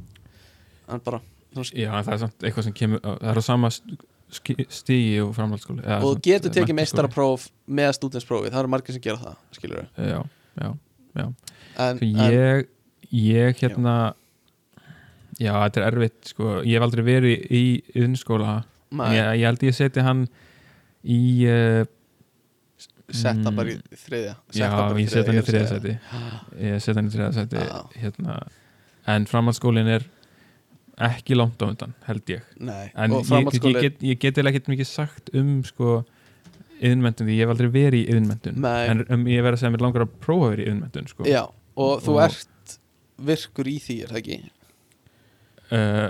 En 0.91 0.99
bara, 1.03 1.21
já, 1.55 1.87
en 1.87 2.03
það 2.03 2.13
er 2.13 2.21
samt 2.25 2.43
eitthvað 2.43 2.65
sem 2.67 2.75
kemur 2.75 3.03
það 3.03 3.29
er 3.31 3.39
á 3.39 3.43
sama 3.45 3.69
stigi 3.73 5.21
og 5.23 5.31
framhaldsskóli 5.37 5.85
Og 5.99 6.07
þú 6.09 6.23
getur 6.27 6.53
tekið 6.57 6.77
meistarapróf 6.81 7.47
með 7.79 7.93
stúdensprófi 7.99 8.51
Það 8.51 8.59
eru 8.63 8.73
margir 8.73 8.97
sem 8.97 9.05
gera 9.05 9.21
það, 9.21 9.37
skilur 9.55 9.85
já, 9.95 10.19
já, 10.59 10.69
En, 11.17 11.97
Sko, 11.97 12.05
ég, 12.05 12.67
ég 13.13 13.59
hérna 13.61 13.95
já, 15.39 15.53
þetta 15.55 15.81
er 15.81 15.87
erfitt 15.89 16.31
sko. 16.33 16.55
ég 16.61 16.77
hef 16.77 16.85
aldrei 16.85 17.03
verið 17.07 17.45
í 17.53 17.63
maður, 18.93 19.17
ég, 19.17 19.29
ég 19.41 19.45
held 19.49 19.67
ég 19.67 19.77
seti 19.77 20.05
hann 20.05 20.25
í 21.03 21.21
uh, 21.49 21.83
setta 23.13 23.51
mm, 23.51 23.57
bara 23.57 23.73
í 23.73 23.77
þriðja. 24.05 24.35
Já, 24.57 24.67
ég 24.99 25.13
set 25.13 25.29
hann 25.29 25.39
í 25.39 25.45
segja 25.47 25.69
seti 25.69 25.95
ég 26.63 26.83
set 26.83 26.99
hann 26.99 27.09
í 27.09 27.13
þriða 27.13 27.31
seti 27.37 27.63
Já. 27.63 27.79
hérna, 28.01 28.37
en 29.13 29.27
framhaldsskólin 29.29 29.91
er 29.97 30.07
ekki 31.03 31.35
langt 31.35 31.61
á 31.61 31.65
undan, 31.65 31.95
held 32.05 32.29
ég. 32.29 32.43
Nei, 32.61 32.91
en 32.93 33.17
ég, 33.17 33.49
ég, 33.57 33.79
get, 33.81 34.03
ég 34.05 34.19
get 34.21 34.37
eiginlega 34.37 34.53
ekkert 34.53 34.73
mikið 34.75 34.89
sagt 34.89 35.33
um 35.37 35.55
sko 35.67 36.03
yðnmentun 36.89 37.27
því 37.29 37.35
ég 37.37 37.43
hef 37.47 37.53
aldrei 37.53 37.69
verið 37.73 37.99
í 38.01 38.13
yðnmentun 38.13 38.57
Nei. 38.63 38.83
en 38.91 39.03
um, 39.09 39.23
ég 39.31 39.43
verð 39.45 39.57
að 39.57 39.61
segja 39.63 39.71
að 39.71 39.75
mér 39.77 39.85
langar 39.87 40.05
að 40.05 40.13
prófa 40.23 40.47
að 40.47 40.53
vera 40.55 40.63
í 40.63 40.67
yðnmentun 40.71 41.07
sko. 41.11 41.25
Já, 41.29 41.41
og 41.75 42.03
þú 42.05 42.15
Og- 42.17 42.21
ert 42.27 42.77
virkur 43.23 43.69
í 43.71 43.75
því, 43.83 43.97
er 44.03 44.11
það 44.13 44.21
ekki? 44.23 44.37
uh, 45.71 46.09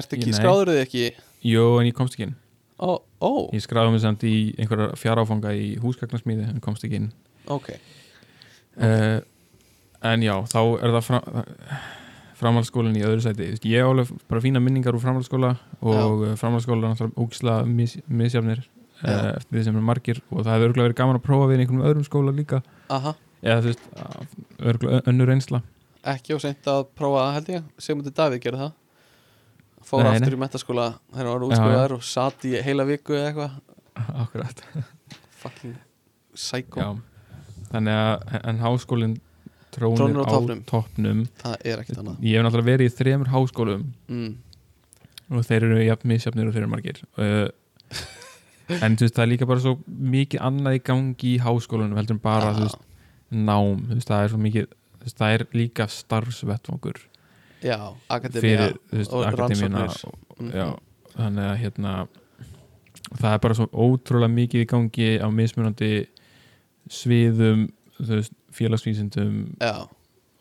Ertu 0.00 0.16
ekki, 0.18 0.30
Nei. 0.30 0.38
skráður 0.38 0.70
þið 0.74 0.80
ekki 0.84 1.04
Jó, 1.50 1.64
en 1.80 1.88
ég 1.90 1.96
komst 1.98 2.14
ekki 2.16 2.28
inn 2.28 2.36
Ó, 2.80 2.96
ó, 3.20 3.30
Ég 3.52 3.64
skráði 3.64 3.92
mig 3.94 4.00
samt 4.04 4.22
í 4.24 4.34
einhverja 4.60 4.92
fjaráfanga 4.96 5.50
í 5.56 5.74
húsgagnasmíði 5.82 6.46
en 6.48 6.60
komst 6.64 6.84
ekki 6.86 7.00
inn 7.02 7.08
ok 7.50 7.72
uh, 8.80 9.18
En 10.00 10.22
já, 10.24 10.32
þá 10.48 10.60
er 10.80 10.94
það 10.96 11.02
fram, 11.04 11.40
framhaldsskólinn 12.40 12.96
í 12.96 13.04
öðru 13.04 13.24
sæti 13.26 13.50
Ég 13.68 13.84
á 13.84 13.88
alveg 13.90 14.12
bara 14.30 14.40
fína 14.44 14.62
minningar 14.64 14.96
úr 14.96 15.02
framhaldsskóla 15.04 15.50
og 15.84 16.22
framhaldsskóla 16.40 16.92
náttúrulega 16.94 17.20
úksla 17.26 17.58
mis, 17.68 17.98
misjafnir 18.08 18.62
Já. 18.64 18.79
Eftir 19.02 19.56
því 19.56 19.64
sem 19.66 19.80
er 19.80 19.86
margir 19.90 20.22
og 20.28 20.44
það 20.44 20.54
hefur 20.54 20.68
örgulega 20.68 20.88
verið 20.88 20.98
gaman 21.00 21.18
að 21.20 21.26
prófa 21.26 21.48
við 21.50 21.56
í 21.56 21.64
einhverjum 21.64 21.86
öðrum 21.90 22.06
skóla 22.06 22.34
líka. 22.36 22.62
Aha, 22.92 23.14
eða 23.42 23.62
þú 23.64 23.72
veist, 23.72 23.88
örgulega 24.72 25.02
önnur 25.12 25.32
reynsla. 25.32 25.62
Ekki 26.10 26.36
og 26.36 26.42
seint 26.44 26.68
að 26.70 26.86
prófa 26.96 27.24
það 27.26 27.34
held 27.38 27.50
ég. 27.54 27.68
Sigmundur 27.80 28.16
Davíð 28.16 28.44
gerði 28.44 28.62
það. 28.64 28.76
Fór 29.90 30.04
Nei, 30.04 30.10
nei. 30.10 30.18
aftur 30.20 30.36
í 30.36 30.40
mentaskóla 30.40 30.86
þegar 31.10 31.26
hann 31.26 31.32
var 31.32 31.46
útskóðar 31.48 31.94
og 31.96 32.02
satt 32.04 32.44
í 32.48 32.52
heila 32.64 32.86
viku 32.88 33.16
eða 33.16 33.30
eitthvað. 33.30 33.56
Akkurat. 34.22 34.62
Fucking 35.40 35.76
psycho. 36.36 36.84
Já, 36.84 37.40
þannig 37.72 37.98
að 38.00 38.38
en 38.40 38.62
háskólinn 38.62 39.16
trónir, 39.74 39.98
Trónir 39.98 40.22
á 40.24 40.64
á 40.64 40.68
toppnum. 40.68 41.24
Það 41.40 41.66
er 41.72 41.82
ekkert 41.82 42.02
annað. 42.02 42.22
Ég 42.26 42.36
hef 42.36 42.46
náttúrulega 42.46 42.70
verið 42.70 42.90
í 42.90 42.94
þremur 42.98 43.32
háskólum 43.34 43.84
mm. 44.10 44.30
og 45.36 45.46
þeir 45.48 45.68
eru 45.68 45.82
jafn 45.84 46.12
misjafnir 46.12 46.50
og 46.50 46.56
þeir 46.56 46.64
eru 46.64 46.72
margir. 46.74 47.02
Uh, 47.16 47.46
en 48.78 48.96
þú 48.96 49.06
veist 49.06 49.16
það 49.16 49.24
er 49.24 49.30
líka 49.32 49.48
bara 49.50 49.62
svo 49.64 49.74
mikið 49.88 50.42
annað 50.48 50.76
í 50.78 50.82
gangi 50.90 51.32
í 51.34 51.38
háskólanum 51.42 51.98
heldur 51.98 52.16
en 52.16 52.22
bara 52.24 52.52
þú 52.56 52.66
veist, 52.66 52.84
nám. 53.30 53.82
Þú 53.88 53.96
veist, 53.98 54.10
það 54.10 54.24
er 54.24 54.32
svo 54.34 54.40
mikið 54.46 54.68
þú 54.70 55.04
veist, 55.06 55.18
það 55.20 55.34
er 55.36 55.46
líka 55.56 55.86
starfsvettfangur 55.88 57.00
Já, 57.60 57.76
veist, 58.08 59.12
og 59.12 59.26
rannsóknir. 59.36 59.90
Mhm. 60.40 60.52
já, 60.56 60.68
þannig 61.16 61.44
að 61.50 61.58
hérna 61.60 61.94
það 63.20 63.32
er 63.34 63.38
bara 63.44 63.54
svo 63.58 63.66
ótrúlega 63.72 64.32
mikið 64.32 64.64
í 64.64 64.68
gangi 64.70 65.08
á 65.20 65.28
mismunandi 65.28 65.90
sviðum 66.90 67.68
þú 68.00 68.14
veist, 68.16 68.32
félagsvísindum 68.56 69.56
Já, 69.60 69.86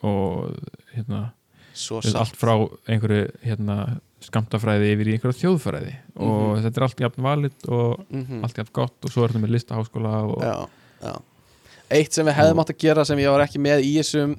og 0.04 0.56
hérna 0.96 1.34
svo 1.74 2.00
veist, 2.02 2.16
allt 2.16 2.38
frá 2.40 2.56
einhverju 2.88 3.28
hérna, 3.44 4.00
skamtafræði 4.26 4.92
yfir 4.94 5.10
í 5.10 5.14
einhverju 5.16 5.38
þjóðfræði 5.40 5.94
og 6.20 6.58
Mhm. 6.58 6.64
þetta 6.66 6.78
er 6.78 6.84
allt 6.84 7.00
jafn 7.06 7.24
valit 7.24 7.70
og 7.70 8.06
Mhm. 8.10 8.44
allt 8.44 8.58
jafn 8.58 8.74
gott 8.74 9.06
og 9.06 9.12
svo 9.12 9.24
er 9.24 9.30
þetta 9.30 9.44
með 9.46 9.54
listaháskóla 9.56 10.14
og 10.24 10.42
já, 10.44 10.68
já. 11.04 11.22
Eitt 11.92 12.14
sem 12.14 12.26
við 12.26 12.36
hefðum 12.36 12.60
átt 12.62 12.70
að 12.70 12.78
gera 12.78 13.06
sem 13.06 13.18
ég 13.18 13.32
var 13.32 13.42
ekki 13.48 13.60
með 13.60 13.82
í 13.84 13.96
þessum 13.98 14.36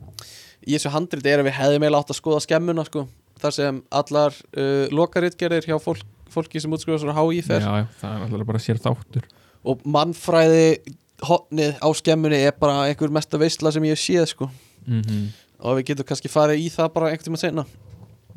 í 0.66 0.74
þessu 0.76 0.90
handrit 0.90 1.26
er 1.26 1.40
að 1.40 1.48
við 1.48 1.56
hefðum 1.58 1.82
eiginlega 1.82 2.00
átt 2.04 2.12
að 2.12 2.20
skoða 2.20 2.40
skemmuna 2.44 2.84
sko. 2.84 3.08
þar 3.40 3.52
sem 3.52 3.82
allar 3.90 4.34
uh, 4.56 4.86
lokaritgerðir 4.92 5.64
hjá 5.64 5.78
fólk, 5.80 6.02
fólki 6.28 6.60
sem 6.60 6.70
útskrifa 6.70 7.00
svo 7.00 7.12
HÍ 7.16 7.42
fer 7.42 7.60
já, 7.60 7.86
það 8.00 8.16
er 8.16 8.24
alltaf 8.26 8.46
bara 8.46 8.58
sér 8.58 8.78
þáttur 8.78 9.24
og 9.64 9.80
mannfræði 9.84 10.78
hotnið 11.24 11.78
á 11.80 11.88
skemmunni 11.96 12.36
er 12.36 12.52
bara 12.52 12.84
einhver 12.88 13.10
mesta 13.10 13.38
veistla 13.40 13.72
sem 13.72 13.82
ég 13.84 13.96
séð 13.96 14.26
sko. 14.28 14.50
mm 14.86 15.00
-hmm. 15.02 15.26
og 15.60 15.78
við 15.78 15.84
getum 15.86 16.04
kannski 16.04 16.28
farið 16.28 16.60
í 16.60 16.68
það 16.68 16.92
bara 16.92 17.10
einhvern 17.10 17.36
tíma 17.36 17.66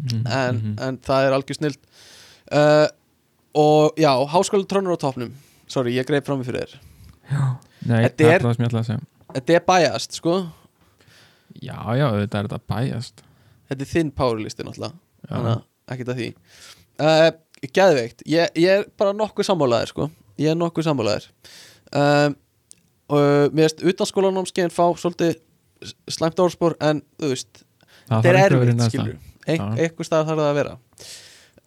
seinna 0.01 0.39
en, 0.49 0.61
en 0.87 0.97
það 1.03 1.27
er 1.27 1.35
algjör 1.37 1.59
snild. 1.59 1.79
Uh, 2.53 2.87
og 3.63 3.99
já, 4.01 4.11
háskóla 4.33 4.67
trónur 4.69 4.97
á 4.97 4.99
topnum 5.03 5.33
sorry, 5.69 5.93
ég 5.97 6.07
greið 6.09 6.25
fram 6.27 6.43
fyrir 6.45 6.65
þér. 6.65 6.79
Já, 7.31 7.43
nei, 7.87 7.99
Þetta 8.07 8.29
er- 8.29 8.43
er 8.43 9.03
þetta 9.33 9.55
er 9.57 9.63
biased, 9.67 10.17
sko. 10.19 10.35
Já, 11.61 11.77
já, 11.97 12.07
þetta 12.19 12.39
er 12.39 12.49
þetta 12.49 12.59
bæjast 12.69 13.23
þetta 13.69 13.85
er 13.85 13.89
þinn 13.89 14.11
powerlisti 14.13 14.65
náttúrulega 14.65 14.93
þannig 15.29 15.51
að 15.53 15.63
ekkert 15.93 16.11
að 16.13 16.21
því. 16.21 16.29
Uh, 16.99 17.31
Geðveikt, 17.63 18.23
ég, 18.27 18.49
ég 18.59 18.81
er 18.81 18.87
bara 18.99 19.13
nokkuð 19.15 19.47
sammálaðir 19.47 19.93
sko, 19.93 20.09
ég 20.41 20.51
er 20.51 20.57
nokkuð 20.59 20.83
sammálaðir 20.89 21.29
um, 21.95 22.33
og 23.13 23.53
mér 23.55 23.69
veist 23.69 23.83
utanskólanámskeiðin 23.87 24.73
fá 24.73 24.83
svolítið 24.99 25.37
slæmt 26.11 26.41
orðspor 26.43 26.75
en 26.83 26.99
þú 27.21 27.29
veist, 27.31 27.61
það 28.09 28.27
þetta 28.27 28.33
er 28.33 28.39
erfitt 28.41 28.83
skilur 28.89 29.15
Ein, 29.47 29.59
Já. 29.59 29.65
eitthvað 29.85 30.09
stað 30.09 30.29
þarf 30.29 30.41
það 30.41 30.49
að 30.49 30.59
vera. 30.59 30.75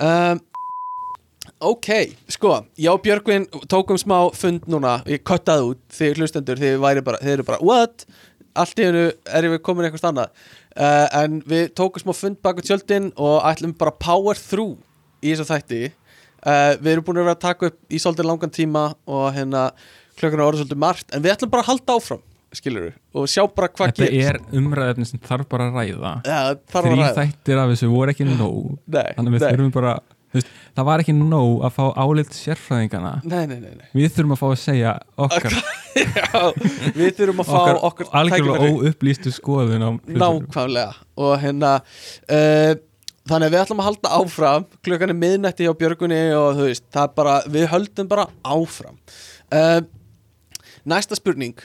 Um, 0.07 0.41
ok, 1.73 1.91
sko 2.33 2.55
og 2.93 3.03
Björgvin 3.05 3.49
tókum 3.73 4.01
smá 4.01 4.17
fund 4.37 4.69
núna. 4.71 4.99
Ég 5.11 5.25
köttaði 5.27 5.73
út 5.73 5.83
þið 5.99 6.23
hlustendur 6.23 6.63
þið, 6.63 6.79
væri 6.85 7.05
bara, 7.07 7.21
þið 7.23 7.37
eru 7.37 7.47
bara, 7.51 7.61
what? 7.65 8.07
allt 8.57 8.81
í 8.81 8.87
hennu 8.87 9.05
er 9.11 9.49
við 9.53 9.63
komin 9.65 9.87
eitthvað 9.87 10.11
annað. 10.11 10.47
Uh, 10.77 11.07
en 11.21 11.39
við 11.49 11.71
tókum 11.77 12.03
smá 12.03 12.13
fund 12.17 12.41
baka 12.45 12.65
tjöldin 12.65 13.11
og 13.21 13.45
ætlum 13.49 13.75
bara 13.77 13.95
power 14.01 14.39
through 14.39 14.77
í 15.25 15.33
þessu 15.33 15.49
þætti. 15.51 15.83
Uh, 16.47 16.73
við 16.81 16.95
erum 16.95 17.07
búin 17.07 17.21
að 17.21 17.29
vera 17.29 17.37
að 17.37 17.45
taka 17.45 17.71
upp 17.71 17.79
í 17.93 18.01
svolítið 18.01 18.29
langan 18.29 18.55
tíma 18.55 18.87
og 19.09 19.29
hérna 19.35 19.69
klökkuna 20.17 20.47
orðið 20.47 20.65
svolítið 20.65 20.83
margt 20.83 21.13
en 21.13 21.25
við 21.25 21.35
ætlum 21.35 21.53
bara 21.53 21.65
að 21.65 21.71
halda 21.73 21.97
áfram 21.99 22.23
skilur 22.59 22.91
og 23.17 23.31
sjá 23.31 23.45
bara 23.47 23.71
hvað 23.73 23.93
þetta 23.93 24.11
gerist. 24.11 24.51
er 24.51 24.59
umræðefni 24.61 25.09
sem 25.09 25.23
þarf 25.23 25.49
bara 25.53 25.71
að 25.71 25.81
ræða. 25.81 26.13
Ja, 26.27 26.43
þrý 26.75 27.09
þættir 27.21 27.63
af 27.63 27.73
þessu 27.73 27.91
voru 27.93 28.15
ekki 28.15 28.29
nóg. 28.29 28.77
Nei, 28.85 29.09
þannig 29.17 29.37
við 29.37 29.45
nei. 29.45 29.49
þurfum 29.49 29.75
bara 29.77 29.97
veist, 30.37 30.51
það 30.77 30.89
var 30.89 31.03
ekki 31.03 31.15
nóg 31.17 31.67
að 31.67 31.77
fá 31.77 31.85
álit 32.03 32.35
sérfræðingana 32.37 33.13
Nei, 33.25 33.45
nei, 33.49 33.59
nei, 33.61 33.75
nei. 33.77 33.87
við 33.97 34.11
þurfum 34.17 34.35
að 34.37 34.41
fá 34.43 34.47
að 34.49 34.59
segja 34.63 34.95
okkar, 35.27 35.57
Já, 36.21 36.41
við 36.97 37.15
þurfum 37.21 37.45
að 37.45 37.51
fá 37.51 37.57
okkar, 37.61 37.79
okkur 37.91 38.11
algjörlega 38.21 38.73
óupplýstu 38.73 39.33
skoðun. 39.33 39.87
Nákvæmlega. 40.13 40.93
Og 41.25 41.33
hérna 41.41 41.79
uh, 41.81 42.75
Þannig 43.27 43.49
að 43.49 43.55
við 43.57 43.59
ætlum 43.59 43.81
að 43.83 43.87
halda 43.89 44.11
áfram. 44.21 44.67
Klukkan 44.87 45.11
er 45.11 45.17
miðnætti 45.19 45.65
hjá 45.67 45.73
Björgunni 45.75 46.19
Og 46.39 46.61
þú 46.61 46.67
veist, 46.69 46.85
það 46.95 47.09
er 47.09 47.15
bara, 47.17 47.33
við 47.57 47.65
höldum 47.73 48.11
bara 48.13 48.29
áfram. 48.47 49.01
Uh, 49.51 49.81
Næsta 50.87 51.19
spurning 51.19 51.59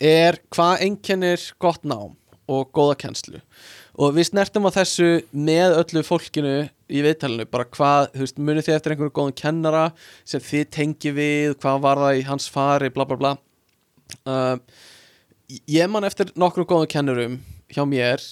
er 0.00 0.38
Hvað 0.52 0.82
einkennir 0.86 1.42
gott 1.62 1.84
nám 1.84 2.16
Og 2.46 2.68
góða 2.70 2.94
kennslu. 3.00 3.40
Og 3.98 4.12
við 4.14 4.28
snertum 4.28 4.68
á 4.68 4.70
þessu 4.70 5.06
með 5.34 5.72
öllu 5.80 6.02
fólkinu 6.06 6.68
í 6.86 7.00
viðtalinu, 7.02 7.46
bara 7.50 7.64
hvað, 7.64 8.12
þú 8.12 8.20
veist, 8.22 8.36
munið 8.38 8.66
þið 8.68 8.74
eftir 8.76 8.92
einhverju 8.94 9.14
góðum 9.16 9.34
kennara 9.40 9.80
sem 10.22 10.42
þið 10.44 10.66
tengi 10.76 11.12
við, 11.16 11.56
hvað 11.58 11.80
var 11.82 11.98
það 12.04 12.18
í 12.20 12.22
hans 12.28 12.46
fari, 12.52 12.90
bla 12.94 13.06
bla 13.08 13.18
bla. 13.18 13.32
Uh, 14.22 14.60
ég 15.66 15.90
man 15.90 16.06
eftir 16.06 16.30
nokkru 16.38 16.68
góðum 16.70 16.86
kennurum 16.92 17.40
hjá 17.74 17.82
mér. 17.88 18.22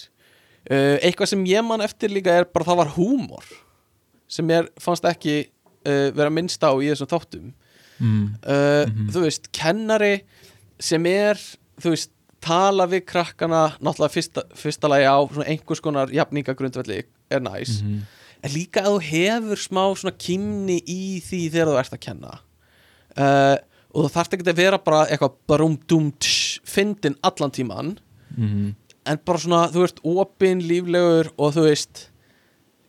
Uh, 0.70 1.00
eitthvað 1.02 1.32
sem 1.32 1.42
ég 1.50 1.66
man 1.66 1.82
eftir 1.82 2.12
líka 2.14 2.38
er 2.38 2.46
bara 2.54 2.68
það 2.70 2.80
var 2.84 2.94
húmor 2.94 3.50
sem 4.30 4.46
mér 4.46 4.70
fannst 4.80 5.04
ekki 5.10 5.40
uh, 5.48 6.12
vera 6.14 6.30
minnst 6.30 6.62
á 6.62 6.70
í 6.76 6.92
þessum 6.92 7.10
þáttum. 7.10 7.50
Mm, 7.98 8.22
uh, 8.46 8.86
Mhm. 8.86 9.10
þú 9.14 9.26
veist, 9.26 9.50
kennari 9.50 10.20
sem 10.84 11.06
er, 11.08 11.40
þú 11.80 11.94
veist 11.94 12.12
tala 12.44 12.86
við 12.90 13.06
krakkana, 13.08 13.62
náttúrulega 13.80 14.12
fyrsta, 14.12 14.44
fyrsta 14.58 14.90
lagi 14.92 15.08
á 15.08 15.16
einhvers 15.46 15.80
konar 15.84 16.12
jafningagrundvelli 16.12 17.00
er 17.32 17.44
næs, 17.44 17.80
mhm, 17.80 18.02
en 18.44 18.52
líka 18.52 18.84
að 18.84 18.98
þú 18.98 19.04
hefur 19.08 19.62
smá 19.62 19.84
svona 19.96 20.16
kymni 20.20 20.80
í 20.84 21.20
því 21.24 21.42
þegar 21.54 21.70
þú 21.70 21.78
ert 21.80 21.96
að 21.96 22.04
kenna. 22.04 22.34
Uh, 23.14 23.56
og 23.94 24.04
þú 24.04 24.10
þarft 24.16 24.34
ekki 24.34 24.48
að 24.50 24.58
vera 24.58 24.80
bara 24.82 25.04
eitthvað 25.06 25.36
barum 25.48 25.76
dum 25.88 26.10
tsh, 26.18 26.58
fyndin 26.66 27.14
allan 27.22 27.52
tíman 27.54 27.94
mhm, 28.34 28.74
en 29.06 29.20
bara 29.24 29.40
svona, 29.40 29.68
þú 29.70 29.84
ert 29.86 30.02
opinn, 30.02 30.64
líflegur 30.66 31.30
og 31.36 31.54
þú 31.54 31.68
veist 31.68 32.08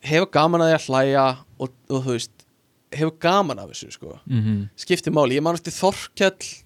hefur 0.06 0.32
gaman 0.34 0.64
að 0.66 0.72
því 0.72 0.78
að 0.78 0.88
hlæja 0.90 1.26
og, 1.60 1.76
og 1.92 2.04
þú 2.08 2.16
veist, 2.16 2.46
hefur 2.96 3.16
gaman 3.22 3.62
af 3.62 3.72
þessu 3.72 3.92
sko, 3.96 4.20
mhm, 4.26 4.62
skiptir 4.80 5.14
máli. 5.16 5.38
Ég 5.38 5.46
man 5.46 5.58
eftir 5.58 5.76
Þorkell 5.76 6.65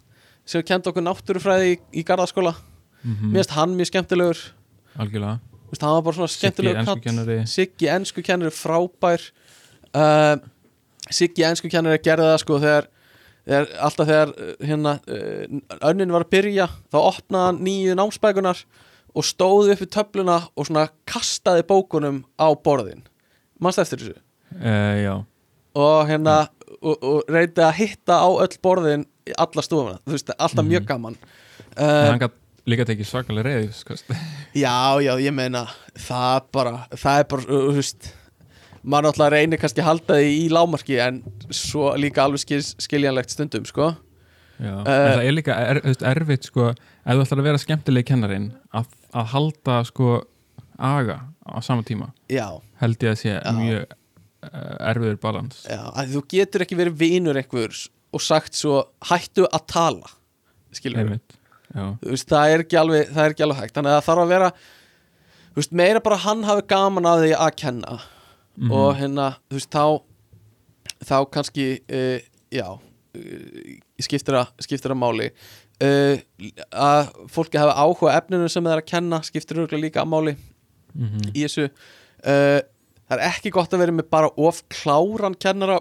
sem 0.49 0.65
kendi 0.65 0.89
okkur 0.89 1.05
náttúrufræði 1.05 1.73
í, 1.73 1.77
í 2.01 2.05
garðaskóla. 2.07 2.55
Mhm, 3.03 3.31
mér 3.31 3.43
finnst 3.43 3.55
hann 3.55 3.75
mjög 3.77 3.91
skemmtilegur. 3.91 4.41
Algjörlega. 4.99 5.39
Þú 5.69 5.73
veist, 5.75 5.83
hann 5.85 5.95
var 5.95 6.05
bara 6.07 6.17
svona 6.17 6.33
skemmtilegur 6.33 6.79
ensku 6.81 7.45
Siggi, 7.53 7.89
ennsku 7.93 8.23
kennari, 8.25 8.53
frábær. 8.55 9.25
Uh, 9.93 10.37
Siggi, 11.13 11.45
ennsku 11.45 11.69
kennari 11.71 12.01
gerði 12.01 12.31
það 12.31 12.41
sko 12.41 12.59
þegar, 12.63 12.89
þegar 13.45 13.71
alltaf 13.87 14.09
þegar 14.09 14.33
uh, 14.33 14.51
hérna 14.65 14.95
uh, 15.05 15.59
önnin 15.91 16.13
var 16.15 16.25
að 16.25 16.33
byrja 16.33 16.69
þá 16.89 16.99
opnaði 17.03 17.45
hann 17.45 17.63
nýju 17.67 17.97
námsbækunar 17.99 18.63
og 19.13 19.25
stóði 19.25 19.75
upp 19.75 19.85
í 19.85 19.89
töfluna 19.93 20.39
og 20.55 20.67
svona 20.69 20.87
kastaði 21.09 21.65
bókunum 21.69 22.23
á 22.41 22.49
borðin. 22.57 23.05
Mannst 23.61 23.81
eftir 23.81 24.01
þessu? 24.01 24.17
Uh, 24.57 25.21
og 25.77 26.09
hérna 26.09 26.39
og, 26.81 26.95
og 26.97 27.29
reyndi 27.29 27.61
að 27.61 27.77
hitta 27.83 28.17
á 28.25 28.29
öll 28.29 28.57
borðin 28.63 29.05
alla 29.37 29.61
stofuna, 29.65 29.97
þú 30.05 30.15
veist, 30.15 30.29
alltaf 30.37 30.63
Mhm. 30.65 30.69
mjög 30.73 30.85
gaman 30.89 31.15
en 31.77 31.85
uh, 31.85 32.09
hann 32.09 32.19
gætt 32.19 32.37
líka 32.69 32.85
tekið 32.85 33.07
svakalega 33.09 33.43
reyði 33.49 33.73
sko. 33.73 33.95
Já, 34.63 34.99
já, 35.01 35.13
ég 35.21 35.33
meina 35.33 35.65
það 35.97 36.41
bara, 36.51 36.73
það 36.95 37.19
er 37.19 37.27
bara 37.31 37.41
uh, 37.47 37.69
þú 37.69 37.75
veist, 37.79 38.09
maður 38.83 39.07
náttúrulega 39.09 39.33
reynir 39.35 39.59
kannski 39.61 39.81
að 39.83 39.89
halda 39.89 40.17
því 40.19 40.29
í 40.39 40.45
lámarki 40.53 40.99
en 41.03 41.21
svo 41.51 41.93
líka 41.99 42.23
alveg 42.23 42.39
skil, 42.45 42.61
skiljanlegt 42.79 43.29
stundum 43.35 43.65
sko. 43.69 43.91
Já, 44.59 44.73
Eh, 44.83 44.91
en 44.91 45.13
það 45.15 45.25
er 45.29 45.31
líka 45.37 45.55
er, 45.55 45.77
veist, 45.85 46.01
erfitt 46.03 46.43
sko, 46.49 46.69
ef 46.73 47.13
þú 47.15 47.21
ætlar 47.23 47.39
að 47.39 47.45
vera 47.47 47.61
skemmtilegi 47.63 48.07
kennarin 48.11 48.49
að, 48.75 48.89
að 49.15 49.29
halda 49.31 49.77
sko 49.87 50.09
aga 50.79 51.15
á 51.47 51.57
sama 51.63 51.83
tíma 51.87 52.09
já, 52.29 52.47
held 52.81 52.99
ég 53.03 53.13
að 53.13 53.21
sé 53.21 53.31
Já. 53.39 53.53
mjög 53.55 53.85
uh, 53.87 54.89
erfiður 54.91 55.17
balans 55.23 55.61
já, 55.63 55.79
að 55.95 56.11
þú 56.15 56.21
getur 56.35 56.63
ekki 56.65 56.77
verið 56.79 56.97
vinur 56.99 57.39
einhvers 57.39 57.85
og 58.13 58.21
sagt 58.25 58.53
svo 58.57 58.83
hættu 59.09 59.45
að 59.47 59.65
tala 59.69 60.09
skilur 60.73 61.19
veist, 62.01 62.27
það 62.29 62.51
er 62.53 62.63
ekki 62.63 62.77
alveg, 62.81 63.09
það 63.13 63.23
er 63.25 63.33
ekki 63.35 63.43
alveg 63.45 63.59
hægt. 63.61 63.73
Þannig 63.75 63.91
að 63.93 63.97
það 63.99 64.07
þarf 64.09 64.21
að 64.23 64.31
vera 64.33 64.51
veist, 65.55 65.71
meira 65.77 65.99
bara 66.01 66.17
hann 66.23 66.43
hafi 66.47 66.63
gaman 66.71 67.05
að 67.09 67.23
því 67.25 67.33
að 67.37 67.55
kenna 67.63 67.99
Mhm. 68.59 68.71
og 68.75 68.95
hérna, 68.99 69.25
þú 69.49 69.55
veist, 69.55 69.69
þá 69.71 70.01
þá 71.05 71.15
kannski 71.31 71.65
uh, 71.87 72.19
já, 72.51 72.65
uh, 72.75 73.75
skiptir 74.03 74.35
að 74.35 74.49
skiptir 74.65 74.91
að 74.91 74.99
máli. 74.99 75.29
Uh, 75.79 76.19
að 76.75 77.13
fólki 77.31 77.55
hafi 77.61 77.71
áhuga 77.79 78.17
efninu 78.17 78.49
sem 78.51 78.63
það 78.65 78.73
er 78.75 78.81
að 78.81 78.89
kenna, 78.91 79.21
skiptir 79.23 79.61
örugglega 79.61 79.85
líka 79.85 80.01
að 80.03 80.11
máli 80.11 80.35
Mhm. 80.95 81.29
í 81.37 81.45
þessu. 81.45 81.69
Það 82.25 83.15
er 83.15 83.23
ekki 83.29 83.51
gott 83.55 83.71
að 83.73 83.79
vera 83.85 83.91
með 83.95 84.09
bara 84.09 84.29
of 84.35 84.63
kláran 84.69 85.35
kennara 85.39 85.79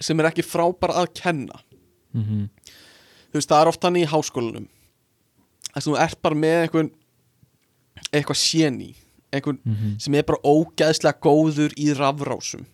sem 0.00 0.20
er 0.20 0.28
ekki 0.30 0.42
frábær 0.46 0.92
að 0.94 1.12
kenna. 1.14 1.60
Mhm. 2.14 2.48
þú 3.32 3.34
veist, 3.40 3.48
það 3.50 3.60
er 3.62 3.68
oft 3.68 3.82
hann 3.84 3.96
í 4.00 4.06
háskólanum 4.08 4.68
þess 5.74 5.84
að 5.84 5.90
þú 5.90 5.96
ert 6.00 6.22
bara 6.22 6.34
með 6.34 6.62
einhvern 6.62 6.90
eitthvað 8.12 8.38
séni 8.40 8.94
einhvern 9.32 9.58
Mhm. 9.66 9.98
sem 10.00 10.14
er 10.14 10.22
bara 10.22 10.38
ógeðslega 10.44 11.20
góður 11.20 11.74
í 11.76 11.92
rafrásum 11.94 12.64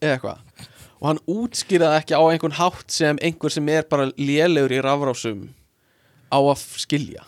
eða 0.00 0.16
eitthvað. 0.18 0.38
Og 1.02 1.06
hann 1.08 1.18
útskýraði 1.28 2.00
ekki 2.00 2.14
á 2.18 2.22
einhvern 2.30 2.52
hátt 2.58 2.90
sem 2.90 3.18
einhver 3.22 3.50
sem 3.50 3.68
er 3.68 3.82
bara 3.82 4.10
lélegur 4.18 4.70
í 4.72 4.82
rafrásum 4.82 5.48
á 6.32 6.38
að 6.38 6.58
skilja. 6.78 7.22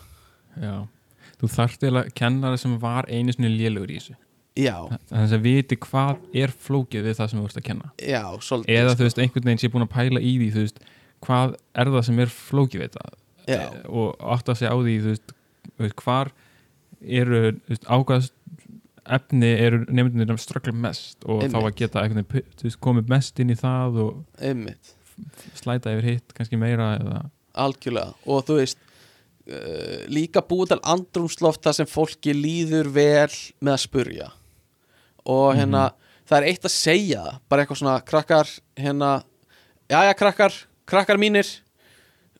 Já, 0.59 0.87
þú 1.39 1.47
þarft 1.47 1.83
eiginlega 1.83 2.13
kennara 2.15 2.57
sem 2.57 2.77
var 2.79 3.05
einu 3.07 3.31
sinni 3.31 3.51
lélugur 3.57 3.91
í 3.91 3.99
þessu 3.99 4.15
þannig 4.55 5.33
að 5.35 5.43
viti 5.45 5.77
hvað 5.83 6.21
er 6.43 6.53
flókið 6.65 7.07
við 7.09 7.17
það 7.19 7.29
sem 7.31 7.39
þú 7.41 7.45
ert 7.49 7.59
að 7.59 7.65
kenna. 7.69 7.91
Já, 7.99 8.21
svolítið 8.39 8.77
eða 8.79 8.89
sko. 8.93 8.97
þú 9.01 9.07
veist, 9.09 9.19
einhvern 9.25 9.49
veginn 9.49 9.61
sé 9.63 9.71
búin 9.73 9.85
að 9.87 9.93
pæla 9.97 10.21
í 10.23 10.33
því 10.39 10.49
veist, 10.55 10.79
hvað 11.25 11.55
er 11.75 11.91
það 11.95 12.05
sem 12.07 12.19
er 12.23 12.33
flókið 12.39 12.81
við 12.83 12.89
þetta 12.89 13.05
já, 13.45 13.59
Eh, 13.61 13.81
og 13.91 14.15
átt 14.35 14.47
að 14.49 14.57
segja 14.61 14.71
á 14.73 14.77
því 14.79 14.95
þú 15.03 15.11
veist, 15.13 15.95
hvar 16.01 16.31
eru 17.05 17.41
ákvæðast 17.85 18.33
efni 19.05 19.51
eru 19.61 19.83
nefndinir 19.93 20.31
að 20.33 20.41
ströggla 20.41 20.73
mest 20.73 21.21
og 21.29 21.43
þá 21.43 21.59
að 21.59 21.67
Einmitt. 21.67 21.75
geta 21.83 22.05
veist, 22.63 22.79
komið 22.81 23.11
mest 23.11 23.39
inn 23.43 23.51
í 23.53 23.57
það 23.59 23.99
og 24.01 24.23
einmitt. 24.41 24.95
slæta 25.53 25.93
yfir 25.93 26.07
hitt 26.09 26.33
kannski 26.33 26.57
meira 26.57 26.95
eða 26.97 27.19
algjörlega. 27.53 28.15
Og 28.25 28.41
þú 28.47 28.57
veist 28.59 28.79
uh, 29.45 30.01
líka 30.09 30.41
búið 30.41 30.73
til 30.73 30.79
andrumsloft 30.95 31.61
þar 31.63 31.77
sem 31.77 31.85
fólki 31.91 32.33
líður 32.33 32.89
vel 32.95 33.29
með 33.61 33.75
að 33.75 33.83
spurja 33.85 34.31
og 35.25 35.55
hérna 35.57 35.89
það 36.25 36.37
er 36.39 36.47
eitt 36.51 36.65
að 36.65 36.73
segja 36.73 37.21
það, 37.25 37.37
bara 37.49 37.63
eitthvað 37.63 37.81
svona 37.81 37.99
krakkar 38.05 38.51
hérna, 38.79 39.11
jæja 39.91 40.17
krakkar 40.17 40.57
krakkar 40.89 41.21
mínir 41.21 41.49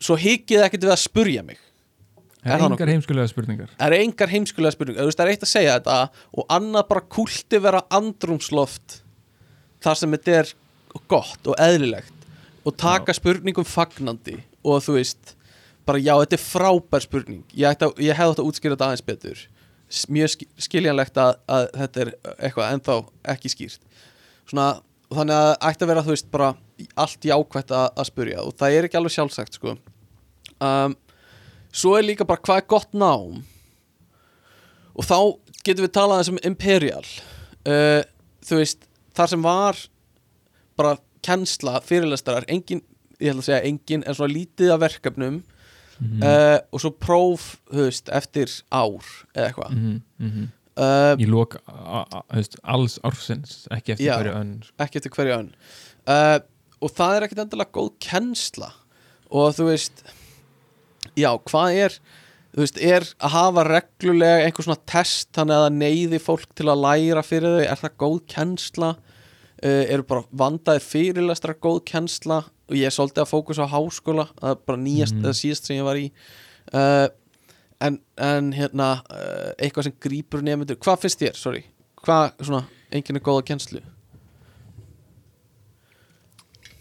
svo 0.02 0.18
higgið 0.20 0.66
ekkert 0.66 0.86
við 0.86 0.94
að 0.96 1.02
spurja 1.06 1.46
mig. 1.46 1.62
Það 2.46 2.62
Er 2.62 2.64
engar 2.68 2.90
heimskulega 2.92 3.30
spurningar. 3.32 3.70
Það 3.74 3.88
er 3.88 4.04
engar 4.04 4.30
heimskulega 4.30 4.76
spurning 4.76 4.98
þú 5.00 5.08
veist, 5.08 5.18
það 5.18 5.26
er 5.26 5.32
eitt 5.34 5.46
að 5.46 5.50
segja 5.50 5.78
þetta 5.80 5.96
og 6.38 6.52
annað 6.54 6.84
bara 6.92 7.06
kulti 7.16 7.62
vera 7.64 7.82
andrumsloft 7.98 9.00
þar 9.82 9.98
sem 9.98 10.14
þetta 10.14 10.36
er 10.44 10.52
gott 11.10 11.50
og 11.50 11.58
eðlilegt 11.62 12.28
og 12.66 12.78
taka 12.78 13.16
spurningum 13.18 13.66
fagnandi 13.66 14.38
og 14.66 14.84
þú 14.86 15.00
veist 15.00 15.34
bara 15.86 16.02
já, 16.02 16.14
þetta 16.22 16.38
er 16.38 16.44
frábær 16.44 17.06
spurning. 17.06 17.42
Ég, 17.54 17.82
ég 18.02 18.18
hefði 18.18 18.36
átt 18.36 18.44
að 18.44 18.48
útskýra 18.50 18.76
þetta 18.76 18.92
aðeins 18.92 19.06
betur 19.10 19.42
mjög 20.12 20.32
sk- 20.34 20.66
skiljanlegt 20.68 21.18
að, 21.22 21.38
að 21.52 21.66
þetta 21.80 22.04
er 22.04 22.12
eitthvað 22.36 22.74
ennþá 22.74 22.98
ekki 23.36 23.52
skýrt. 23.54 23.82
Svona, 24.50 24.68
og 25.10 25.20
þannig 25.20 25.36
að 25.38 25.50
það 25.50 25.68
ætti 25.70 25.86
að 25.86 25.92
vera 25.92 26.06
þú 26.06 26.14
veist 26.16 26.32
bara 26.34 26.52
allt 27.06 27.28
jákvætt 27.30 27.74
að, 27.76 27.88
að 27.96 28.10
spurja 28.10 28.44
og 28.44 28.56
það 28.60 28.78
er 28.78 28.88
ekki 28.88 29.00
alveg 29.00 29.16
sjálfsagt 29.16 29.60
sko. 29.60 29.76
Um, 30.64 30.96
svo 31.76 31.96
er 31.98 32.08
líka 32.08 32.28
bara 32.28 32.42
hvað 32.44 32.62
er 32.62 32.70
gott 32.76 32.96
nám? 32.98 33.42
Og 34.96 35.08
þá 35.08 35.18
getum 35.66 35.86
við 35.88 35.96
talað 35.96 36.32
um 36.32 36.42
Imperial. 36.48 37.06
Uh, 37.66 38.02
þú 38.46 38.62
veist, 38.62 38.86
þar 39.18 39.32
sem 39.32 39.46
var 39.46 39.80
bara 40.78 40.98
kennsla 41.26 41.80
fyrirlestarar, 41.86 42.46
engin, 42.52 42.84
ég 43.18 43.32
ætla 43.32 43.42
að 43.42 43.48
segja 43.48 43.66
engin 43.66 44.04
en 44.06 44.18
svona 44.18 44.34
lítið 44.36 44.74
af 44.76 44.82
verkefnum 44.84 45.40
mm 46.00 46.24
uh, 46.24 46.60
og 46.72 46.82
svo 46.84 46.92
próf, 46.92 47.56
veist, 47.72 48.10
eftir 48.10 48.52
ár 48.72 49.06
eða 49.36 49.48
eitthvað 49.48 49.72
-hmm. 49.72 50.02
Mm 50.18 50.32
-hmm. 50.32 50.48
uh, 50.76 51.14
í 51.20 51.26
veist, 52.34 52.58
alls 52.64 53.00
ársins 53.04 53.68
ekki 53.72 53.92
eftir 53.92 54.06
Já. 54.06 54.18
hverju 54.18 54.34
önn 54.34 54.64
ekki 54.80 54.98
eftir 54.98 55.12
hverju 55.12 55.34
önn 55.40 55.52
uh, 56.08 56.40
og 56.82 56.92
það 56.92 57.16
er 57.16 57.24
ekkit 57.24 57.40
endilega 57.40 57.72
góð 57.72 57.92
kennsla 58.00 58.74
og 59.30 59.56
þú 59.56 59.64
veist 59.72 60.04
já, 61.16 61.32
hvað 61.38 61.72
er 61.74 62.00
þú 62.56 62.64
veist, 62.64 62.78
er 62.80 63.04
að 63.20 63.34
hafa 63.36 63.64
reglulega 63.68 64.46
einhver 64.46 64.64
svona 64.64 64.86
test 64.88 65.30
þannig 65.36 65.58
að 65.58 65.66
það 65.66 65.80
neyði 65.82 66.20
fólk 66.24 66.56
til 66.56 66.70
að 66.72 66.84
læra 66.86 67.24
fyrir 67.26 67.58
þau, 67.58 67.66
er 67.66 67.82
það 67.82 67.98
góð 68.04 68.20
kennsla 68.32 68.92
uh, 69.64 69.84
eru 69.94 70.04
bara 70.08 70.24
vandaðir 70.32 70.84
fyrirlestra 70.84 71.54
góð 71.56 71.84
kennsla 71.92 72.42
og 72.66 72.74
ég 72.76 72.88
er 72.90 72.96
svolítið 72.96 73.24
að 73.24 73.30
fókusa 73.32 73.68
á 73.68 73.74
háskóla 73.76 74.28
það 74.40 74.50
er 74.56 74.62
bara 74.66 74.82
nýjast 74.82 75.16
Mhm. 75.16 75.24
eða 75.26 75.38
síðast 75.42 75.66
sem 75.70 75.78
ég 75.78 75.86
var 75.86 75.96
í. 76.02 76.08
Uh, 76.74 77.08
en, 77.82 78.00
en 78.18 78.52
hérna 78.54 78.90
uh, 79.12 79.52
eitthvað 79.60 79.84
sem 79.90 79.98
grípur 80.02 80.42
nefndur 80.42 80.80
hvað 80.82 81.04
finnst 81.06 81.20
þér, 81.22 81.36
sorry. 81.38 81.64
Hvað 82.06 82.32
svona, 82.42 82.66
enginn 82.92 83.20
er 83.20 83.26
góða 83.26 83.46
kennslu? 83.46 83.82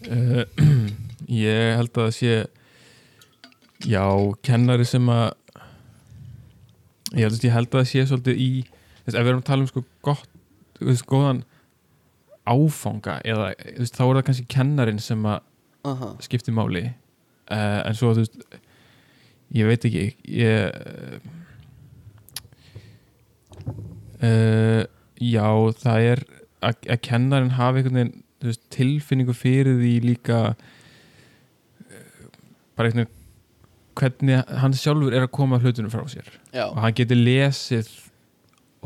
Uh, 0.04 0.44
ég 1.28 1.76
held 1.78 1.92
að 1.96 2.02
það 2.02 2.12
sé 2.18 2.34
já, 3.88 4.04
kennari 4.44 4.84
sem 4.88 5.08
að 5.12 5.32
ég 7.14 7.24
held 7.24 7.38
að, 7.38 7.56
að 7.56 7.68
það 7.76 7.88
sé 7.88 8.04
svolítið 8.10 8.40
í 8.44 8.48
þess, 9.04 9.14
ef 9.14 9.20
við 9.22 9.30
erum 9.32 9.42
að 9.44 9.48
tala 9.48 9.64
um 9.64 9.70
sko 9.70 9.84
gott 10.04 10.28
veist, 10.80 11.06
góðan 11.08 11.44
áfanga 12.44 13.18
eða 13.24 13.52
veist, 13.78 13.96
þá 13.96 14.04
er 14.04 14.18
það 14.18 14.26
kannski 14.28 14.46
kennarin 14.52 15.00
sem 15.02 15.24
að 15.28 15.40
Aha. 15.84 16.10
skiptir 16.24 16.54
máli. 16.56 16.86
Uh, 17.44 17.80
en 17.84 17.96
svo 17.96 18.12
þú 18.16 18.24
veist 18.24 18.60
ég 19.54 19.68
veit 19.68 19.84
ekki 19.84 20.04
ég 20.32 20.76
uh, 24.24 24.84
já, 25.20 25.48
það 25.82 26.08
er 26.12 26.24
að, 26.64 26.78
að 26.88 27.02
kennarin 27.04 27.56
hafi 27.58 27.82
einhvern 27.82 28.00
veginn 28.00 28.14
veist, 28.44 28.64
tilfinningu 28.72 29.36
fyrir 29.36 29.76
því 29.80 29.92
líka 30.04 30.40
uh, 30.54 30.56
bara 32.76 32.88
einhvern 32.88 33.04
veginn 33.04 33.20
hvernig 33.94 34.40
hann 34.58 34.74
sjálfur 34.74 35.14
er 35.14 35.22
að 35.28 35.34
koma 35.36 35.60
hlutunum 35.62 35.92
frá 35.92 36.02
sér. 36.10 36.26
Já, 36.50 36.64
og 36.66 36.80
hann 36.82 36.96
getur 36.98 37.20
lesið 37.20 37.92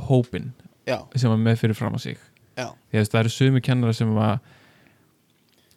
hópin 0.09 0.51
já, 0.85 0.99
sem 1.17 1.33
hann 1.33 1.47
með 1.47 1.63
fyrir 1.63 1.79
fram 1.79 1.97
á 1.97 2.01
sig 2.03 2.19
Því 2.59 3.01
að 3.01 3.11
það 3.13 3.21
eru 3.23 3.35
sumi 3.35 3.63
kennara 3.65 3.97
sem 3.97 4.15
að 4.19 4.39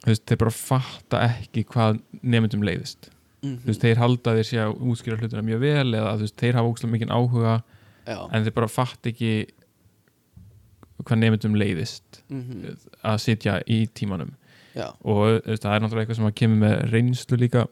veist, 0.06 0.26
þeir 0.30 0.40
bara 0.42 0.54
fatta 0.56 1.24
ekki 1.28 1.66
hvað 1.70 2.02
nefndum 2.22 2.66
leiðist. 2.66 3.12
Mm 3.42 3.58
þú 3.64 3.72
veist, 3.72 3.82
þeir 3.82 4.02
halda 4.02 4.36
þeir 4.38 4.48
sé 4.50 4.60
að 4.62 4.84
útskýra 4.92 5.18
hlutina 5.18 5.42
mjög 5.46 5.64
vel 5.64 5.96
eða 5.98 6.14
veist, 6.22 6.38
þeir 6.38 6.60
hafa 6.60 6.70
ógslag 6.70 6.92
mikinn 6.94 7.14
áhuga 7.14 7.56
já. 8.06 8.20
en 8.32 8.44
þeir 8.46 8.54
bara 8.54 8.70
fatta 8.70 9.10
ekki 9.10 9.32
hvað 11.02 11.22
nefndum 11.24 11.58
leiðist 11.58 12.22
Mm 12.30 12.76
að 13.02 13.18
sitja 13.24 13.60
í 13.66 13.88
tímanum. 13.98 14.36
Já. 14.76 14.94
og 15.04 15.42
veist, 15.46 15.64
það 15.64 15.74
er 15.76 15.82
náttúrulega 15.84 16.06
eitthvað 16.06 16.20
sem 16.20 16.30
að 16.30 16.36
kemur 16.42 16.60
með 16.62 16.76
reynslu 16.94 17.38
líka. 17.42 17.66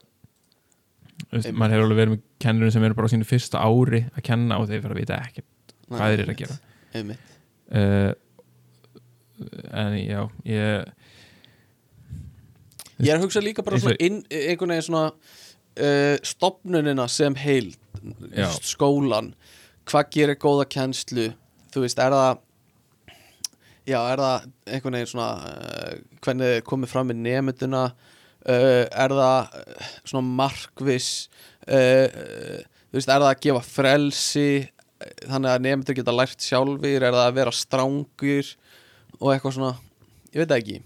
Maður 1.30 1.74
hefur 1.74 1.84
alveg 1.86 2.00
verið 2.00 2.12
með 2.14 2.22
kennurum 2.42 2.72
sem 2.74 2.84
eru 2.84 2.96
bara 2.98 3.08
á 3.08 3.12
sínu 3.12 3.28
fyrsta 3.28 3.62
ári 3.62 4.00
að 4.16 4.24
kenna 4.26 4.58
og 4.58 4.68
þeir 4.68 4.82
fara 4.82 4.96
að 4.96 5.00
vita 5.00 5.20
ekki 5.20 5.44
hvað 5.90 6.10
þeir 6.10 6.22
eru 6.24 6.34
að 6.34 6.40
gera. 6.42 6.56
uh, 7.70 8.10
en 9.70 9.96
já 10.00 10.22
ég 10.44 10.92
Ég 13.00 13.08
er 13.08 13.16
að 13.16 13.24
hugsa 13.24 13.40
líka 13.40 13.64
bara 13.64 13.78
svona 13.80 13.96
inn, 14.02 14.20
einhvern 14.28 14.74
veginn 14.74 14.84
svona 14.84 15.06
uh, 15.80 16.16
stopnunina 16.26 17.06
sem 17.08 17.36
heil 17.40 17.72
skólan. 18.60 19.32
Hvað 19.88 20.10
gerir 20.12 20.36
góða 20.40 20.66
kennslu? 20.68 21.30
Þú 21.72 21.84
veist, 21.86 22.00
er 22.02 22.12
það 22.12 22.42
já, 23.88 23.98
er 24.02 24.20
það 24.20 24.48
einhvern 24.68 24.98
veginn 24.98 25.12
svona 25.14 25.30
uh, 25.48 25.94
hvernig 26.20 26.66
komið 26.68 26.92
fram 26.92 27.08
með 27.08 27.22
nemynduna 27.24 27.86
uh, 27.88 28.84
er 28.84 29.16
það 29.16 29.56
uh, 29.62 29.88
svona 30.04 30.36
markviss? 30.42 31.10
Uh, 31.64 32.04
uh, 32.04 32.84
þú 32.90 33.00
veist, 33.00 33.08
er 33.08 33.24
það 33.24 33.30
að 33.30 33.42
gefa 33.46 33.64
frelsi? 33.64 34.50
Þannig 35.00 35.54
að 35.54 35.62
nemyndur 35.64 35.96
geta 35.96 36.12
lært 36.12 36.44
sjálfur 36.44 36.98
er 37.00 37.14
það 37.14 37.24
að 37.24 37.36
vera 37.40 37.56
strángur 37.56 38.50
og 39.20 39.32
eitthvað 39.34 39.54
svona, 39.56 39.72
ég 40.34 40.42
veit 40.42 40.54
ekki. 40.56 40.78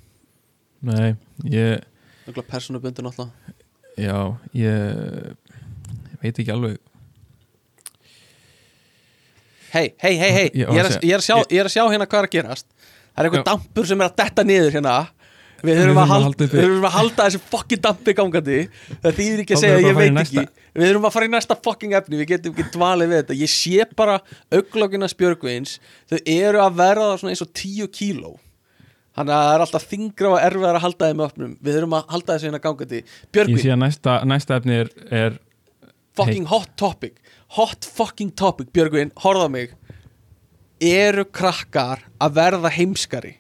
Nei, 0.85 1.14
ég 1.49 1.85
Nákvæmlega 2.26 2.49
persónubundur 2.51 3.05
náttúrulega 3.05 3.55
Já, 4.01 4.16
ég, 4.59 5.37
ég 6.11 6.20
veit 6.22 6.39
ekki 6.43 6.51
alveg. 6.55 6.78
Hei, 9.74 9.89
hei, 10.03 10.16
hei, 10.18 10.30
hei 10.32 10.45
Ég- 10.55 10.68
ég, 10.68 10.68
ég, 11.03 11.12
er 11.14 11.18
að 11.18 11.24
sjá, 11.26 11.37
ég- 11.41 11.51
ég 11.55 11.61
er 11.61 11.66
að 11.68 11.74
sjá 11.74 11.85
hérna 11.91 12.07
hvað 12.07 12.20
er 12.22 12.28
að 12.28 12.35
gerast. 12.37 12.66
Það 13.14 13.18
er 13.24 13.28
einhver 13.28 13.45
dampur 13.47 13.87
sem 13.87 14.01
er 14.01 14.09
að 14.11 14.16
detta 14.16 14.43
niður 14.45 14.72
hérna 14.74 14.95
við 15.65 15.81
þurfum 15.81 16.01
að, 16.03 16.12
að 16.15 16.45
þurfum 16.53 16.87
að 16.89 16.95
halda 16.95 17.27
þessi 17.27 17.41
fokkin 17.51 17.83
dampi 17.85 18.15
gangandi. 18.17 18.61
Það 19.03 19.19
þýðir 19.19 19.43
ekki 19.45 19.57
að 19.57 19.62
segja 19.62 19.77
þurfum 19.79 19.89
ég 19.89 19.95
að 19.95 20.01
veit 20.03 20.23
ekki 20.25 20.45
við 20.75 20.89
þurfum 20.89 21.07
að 21.09 21.15
fara 21.15 21.29
í 21.29 21.33
næsta 21.33 21.57
fokking 21.65 21.95
efni. 21.99 22.21
Við 22.21 22.31
getum 22.33 22.55
ekki 22.55 22.67
dvalið 22.75 23.12
við 23.12 23.21
þetta. 23.23 23.37
Ég 23.41 23.53
sé 23.53 23.87
bara 23.99 24.17
auglokina 24.55 25.11
spjörgvins 25.11 25.77
þau 26.11 26.19
eru 26.21 26.65
að 26.65 26.81
verða 26.81 27.21
svona 27.21 27.35
eins 27.35 27.45
og 27.45 27.53
10 27.55 27.93
kíló. 27.95 28.35
Þannig 29.15 29.37
að 29.37 29.45
það 29.47 29.53
er 29.55 29.65
alltaf 29.65 29.87
þingra 29.93 30.31
og 30.33 30.41
erfiðar 30.43 30.79
að 30.81 30.85
halda 30.89 31.11
þeim 31.11 31.25
öfnum. 31.29 31.53
Við 31.62 31.77
þurfum 31.79 31.97
að 32.01 32.09
halda 32.17 32.35
þessu 32.35 32.49
hérna 32.49 32.62
gangandi. 32.65 33.03
Ég 33.05 33.29
Björgvin, 33.37 33.61
sé 33.62 33.71
að 33.71 33.81
næsta, 33.85 34.17
næsta 34.27 34.59
efni 34.59 34.81
er, 34.81 34.91
er 35.15 35.37
fucking 36.19 36.51
hot 36.51 36.75
topic. 36.81 37.21
Hot 37.55 37.87
fucking 37.87 38.35
topic 38.35 38.73
Björgvin, 38.75 39.15
horfða 39.23 39.47
mig. 39.55 39.77
Eru 40.83 41.23
krakkar 41.31 42.03
að 42.19 42.35
verða 42.41 42.75
heimskari 42.75 43.37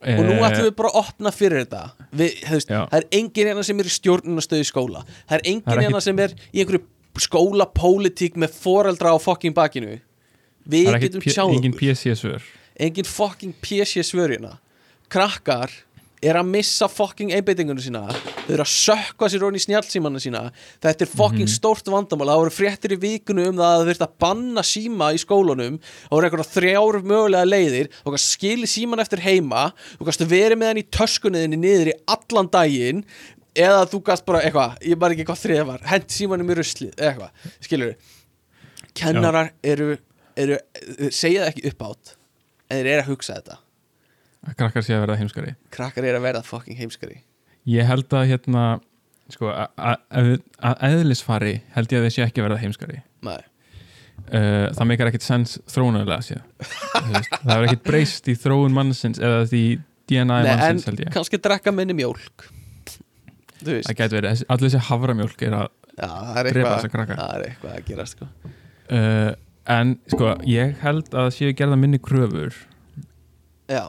og 0.00 0.22
nú 0.24 0.36
ætlum 0.40 0.64
við 0.70 0.76
bara 0.78 0.88
að 0.90 0.98
opna 1.02 1.30
fyrir 1.34 1.64
þetta. 1.64 1.82
Við, 2.16 2.36
hefðist, 2.48 2.70
Já. 2.72 2.80
það 2.88 2.96
er 3.02 3.06
engin 3.18 3.50
hérna 3.50 3.64
sem 3.68 3.80
er 3.82 3.84
í 3.90 3.92
stjórnunastöðu 3.96 4.64
skóla. 4.70 5.02
Það 5.28 5.36
er 5.36 5.42
engin 5.44 5.62
Það 5.66 5.72
er 5.72 5.78
ekki- 5.80 5.86
hérna 5.90 6.00
sem 6.06 6.18
er 6.24 6.34
í 6.54 6.62
einhverju 6.64 6.82
skólapólitík 7.20 8.36
með 8.40 8.54
foreldra 8.60 9.12
á 9.12 9.18
fucking 9.20 9.54
bakinu. 9.56 9.98
Við 10.68 10.90
getum 11.02 11.20
sjáð 11.24 11.54
engin 11.56 11.74
PC 11.76 12.14
svör. 12.16 12.42
Engin 12.80 13.04
fucking 13.04 13.54
PC 13.60 14.02
svörina 14.06 14.58
krakkar 15.10 15.70
er 16.20 16.36
að 16.36 16.50
missa 16.50 16.88
fucking 16.90 17.32
einbeitingunum 17.32 17.80
sína. 17.80 18.02
Þau 18.44 18.52
eru 18.52 18.64
að 18.64 18.72
sökka 18.74 19.30
sér 19.32 19.46
onni 19.46 19.60
í 19.60 19.64
snjálsímanu 19.64 20.20
sína. 20.20 20.42
Þetta 20.84 21.06
er 21.06 21.12
fucking 21.14 21.48
stórt 21.48 21.88
vandamál. 21.88 22.28
Það 22.28 22.42
voru 22.42 22.54
fréttir 22.54 22.94
í 22.96 23.00
vikunum 23.00 23.54
um 23.54 23.60
það 23.60 23.70
að 23.70 23.80
það 23.80 23.90
þurft 23.90 24.06
að 24.06 24.14
banna 24.26 24.64
síma 24.66 25.10
í 25.16 25.20
skólunum 25.22 25.80
það 25.80 26.14
voru 26.14 26.28
eitthvað 26.28 26.52
þrjár 26.54 27.00
mögulega 27.14 27.48
leiðir. 27.48 27.90
Þú 28.04 28.14
kannst 28.14 28.36
skili 28.36 28.70
síman 28.70 29.04
eftir 29.04 29.24
heima. 29.24 29.66
Þú 29.96 30.08
kannst 30.10 30.26
verið 30.28 30.60
með 30.60 30.72
hann 30.72 30.82
í 30.82 30.86
töskunniðinni 30.98 31.60
niður 31.64 31.92
í 31.94 31.98
allan 32.16 32.52
daginn. 32.52 33.04
Eða 33.56 33.82
þú 33.90 34.04
kannst 34.06 34.28
bara 34.28 34.44
eitthvað, 34.46 34.76
ég 34.86 35.00
bara 35.00 35.16
ekki 35.16 35.26
hvað 35.26 35.40
þrið 35.42 35.64
var 35.72 35.88
hent 35.90 36.12
símanum 36.14 36.52
í 36.52 36.56
ruslið, 36.60 36.92
eitthvað 36.94 37.48
skilur 37.64 37.96
kennarar 38.94 39.50
eru, 39.62 39.96
eru 40.38 40.58
segja 41.10 41.44
það 41.44 41.50
ekki 41.50 41.72
upp 41.72 41.84
átt 41.88 42.14
en 42.70 42.78
þeir 42.78 42.92
eru 42.92 43.02
að 43.02 43.10
hugsa 43.10 43.38
þetta 43.40 43.58
að 44.48 44.56
krakkar 44.56 44.82
sé 44.86 44.94
að 44.96 45.02
verða 45.06 45.18
heimskari. 45.20 45.54
Krakkar 45.74 46.04
eru 46.08 46.18
að 46.20 46.26
verða 46.28 46.42
fucking 46.46 46.78
heimskari. 46.80 47.18
Ég 47.68 47.84
held 47.88 48.08
að 48.16 48.28
hérna 48.32 48.64
sko, 49.30 49.50
að- 49.52 50.00
eðlisfari 50.90 51.60
held 51.76 51.92
ég 51.92 52.00
að 52.00 52.06
þeir 52.08 52.14
sé 52.16 52.22
ekki 52.26 52.40
að 52.42 52.48
verða 52.48 52.60
heimskari. 52.64 53.02
Uh, 54.30 54.68
það 54.76 54.86
meikar 54.86 55.08
ekkit 55.10 55.24
sens 55.24 55.56
Þú 56.92 57.12
veist, 57.14 57.36
það 57.40 57.54
er 57.56 57.64
ekkit 57.70 57.84
breyst 57.88 58.28
í 58.30 58.34
þróun 58.38 58.74
mannsins 58.76 59.18
eða 59.18 59.46
því 59.48 59.62
DNA 60.10 60.24
Nei, 60.28 60.50
en 60.50 60.58
mannsins 60.60 60.86
held 60.90 61.00
ég. 61.02 61.10
kannski 61.14 61.40
drekka 61.42 61.72
minni 61.74 61.96
veist. 63.78 63.88
Það 63.88 63.96
gæti 64.02 64.18
verið, 64.18 64.30
Þessi- 64.34 64.46
allir 64.54 64.68
þessi 64.70 64.82
haframjólk 64.90 65.42
er 65.48 65.56
að 65.56 65.68
er 66.46 66.52
drepa 66.54 66.74
þessa 66.76 66.90
krakka. 66.92 67.16
það 67.16 67.32
er 67.38 67.46
eitthvað 67.48 67.72
að 67.78 67.86
gera 67.90 68.06
sko. 68.12 68.28
uh, 68.90 69.32
en 69.78 69.94
sko, 70.14 70.30
ég 70.48 70.76
held 70.84 71.10
að 71.24 71.30
séu 71.36 71.52
gerða 71.56 71.78
minni 71.80 71.98
kröfur 71.98 72.54
já, 73.70 73.82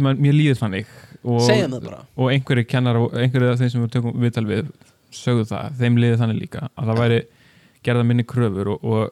man- 0.00 0.18
mér 0.22 0.34
líður 0.36 0.58
þannig 0.62 0.86
og, 1.26 1.40
og 2.16 2.30
einhverju 2.32 2.66
kennar 2.70 2.96
og 3.00 3.14
einhverju 3.18 3.50
af 3.52 3.58
þeim 3.60 3.70
sem 3.72 3.82
við 3.86 3.92
tökum 3.96 4.20
viðtal 4.22 4.46
við 4.46 4.68
sögðu 5.16 5.46
það, 5.50 5.72
þeim 5.80 5.96
liði 6.02 6.18
þannig 6.20 6.40
líka 6.40 6.68
að 6.76 6.90
það 6.90 7.00
væri 7.02 7.20
gerða 7.86 8.04
minni 8.06 8.24
kröfur 8.26 8.68
og, 8.74 8.84
og, 8.84 9.10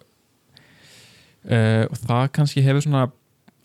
uh, 1.50 1.84
og 1.90 1.98
það 2.04 2.28
kannski 2.38 2.64
hefur 2.66 2.84
svona 2.84 3.06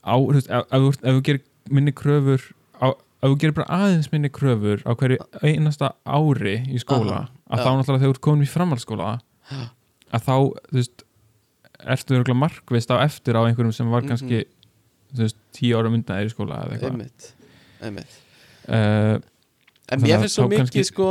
á, 0.06 0.16
veist, 0.30 0.50
ef, 0.50 0.66
ef, 0.70 0.80
þú- 0.86 1.04
ef 1.04 1.18
þú 1.18 1.24
gerir 1.28 1.42
minni 1.70 1.92
kröfur 1.96 2.46
á, 2.82 2.88
ef 2.94 3.28
þú 3.34 3.38
gerir 3.42 3.56
bara 3.60 3.80
aðeins 3.80 4.12
minni 4.14 4.30
kröfur 4.34 4.82
á 4.86 4.92
hverju 4.96 5.20
einasta 5.44 5.92
ári 6.08 6.56
í 6.74 6.80
skóla 6.82 7.26
Aha, 7.26 7.30
að 7.50 7.60
já. 7.60 7.64
þá 7.66 7.70
náttúrulega 7.80 8.00
þegar 8.00 8.08
þú 8.10 8.16
ert 8.16 8.22
komin 8.28 8.48
í 8.48 8.54
framhaldsskóla 8.54 9.10
að 10.10 10.24
þá, 10.26 10.36
þú 10.70 10.80
veist 10.80 11.04
ertu 11.80 12.16
örugglega 12.18 12.40
markvist 12.44 12.92
á 12.92 12.98
eftir 13.06 13.38
á 13.40 13.42
einhverjum 13.48 13.74
sem 13.76 13.90
var 13.92 14.02
Mhm. 14.04 14.10
kannski 14.14 14.46
þú 15.16 15.26
veist, 15.26 15.40
tíu 15.58 15.78
ára 15.80 15.92
mynda 15.94 16.20
er 16.20 16.30
í 16.30 16.34
skóla 16.34 16.62
eða 16.66 16.78
eitthvað. 16.78 16.92
Einmitt, 16.94 17.30
einmitt. 17.82 18.18
uh, 18.68 19.18
en 19.90 20.04
mér 20.04 20.24
finnst 20.24 20.38
svo 20.38 20.48
mikið 20.50 20.64
kannski- 20.66 20.86
sko 20.92 21.10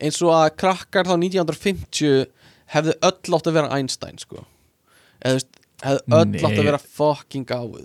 eins 0.00 0.22
og 0.24 0.32
að 0.36 0.48
krakkar 0.60 1.08
þá 1.08 1.14
1950 1.16 2.26
hefðu 2.74 2.96
öll 3.08 3.36
átt 3.38 3.50
að 3.50 3.56
vera 3.58 3.76
Einstein 3.76 4.18
sko. 4.20 4.42
Eða 5.24 5.44
hefðu 5.84 6.18
öll 6.18 6.32
Nei. 6.32 6.40
átt 6.42 6.58
að 6.58 6.68
vera 6.70 6.82
fucking 6.82 7.46
gáð 7.48 7.78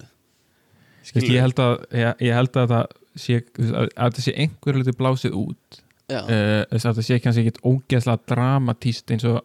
ég 1.35 1.41
held 1.43 1.59
að 1.59 1.77
ég, 1.97 2.25
ég 2.27 2.35
held 2.37 2.57
að 2.61 2.73
það 2.75 2.97
sé 3.19 3.37
að, 3.41 3.87
að 3.95 4.11
það 4.17 4.25
sé 4.25 4.33
einhver 4.39 4.77
hluti 4.77 4.97
blásið 4.97 5.37
út. 5.39 5.79
Uh, 6.11 6.65
það 6.75 7.01
sé 7.07 7.17
kannski 7.23 7.45
ekkit 7.45 7.61
ógeðslega 7.63 8.27
dramatíst 8.27 9.11
eins 9.15 9.25
og 9.27 9.41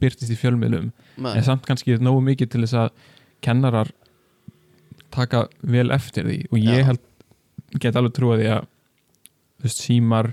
byrtist 0.00 0.32
í 0.34 0.38
fjölmiðlum. 0.38 0.90
Nei, 1.20 1.32
en 1.36 1.46
samt 1.46 1.66
kannski 1.68 1.96
nógu 2.02 2.22
mikið 2.26 2.52
til 2.52 2.62
þess 2.64 2.78
að 2.84 2.90
kennarar 3.44 3.90
taka 5.10 5.48
vel 5.62 5.90
eftir 5.90 6.24
því. 6.24 6.38
Og 6.52 6.58
ég 6.58 6.84
held 6.84 7.00
get 7.80 7.94
alveg 7.98 8.12
trúa 8.16 8.38
því 8.40 8.48
að 8.56 8.66
þú 9.60 9.66
veist, 9.68 9.82
símar, 9.86 10.32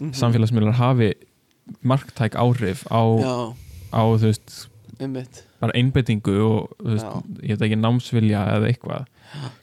Mhm. 0.00 0.12
samfélagsmiðlar 0.18 0.74
hafi 0.80 1.12
marktæk 1.84 2.34
áhrif 2.34 2.84
á, 2.90 3.00
á 3.92 4.02
þú 4.18 4.26
veist, 4.26 4.68
einmitt. 4.98 5.42
bara 5.60 5.72
einbettingu 5.78 6.34
og 6.42 6.72
veist, 6.82 7.06
ég 7.42 7.56
veit 7.58 7.66
ekki 7.68 7.78
námsvilja 7.78 8.40
eða 8.56 8.70
eitthvað. 8.72 9.06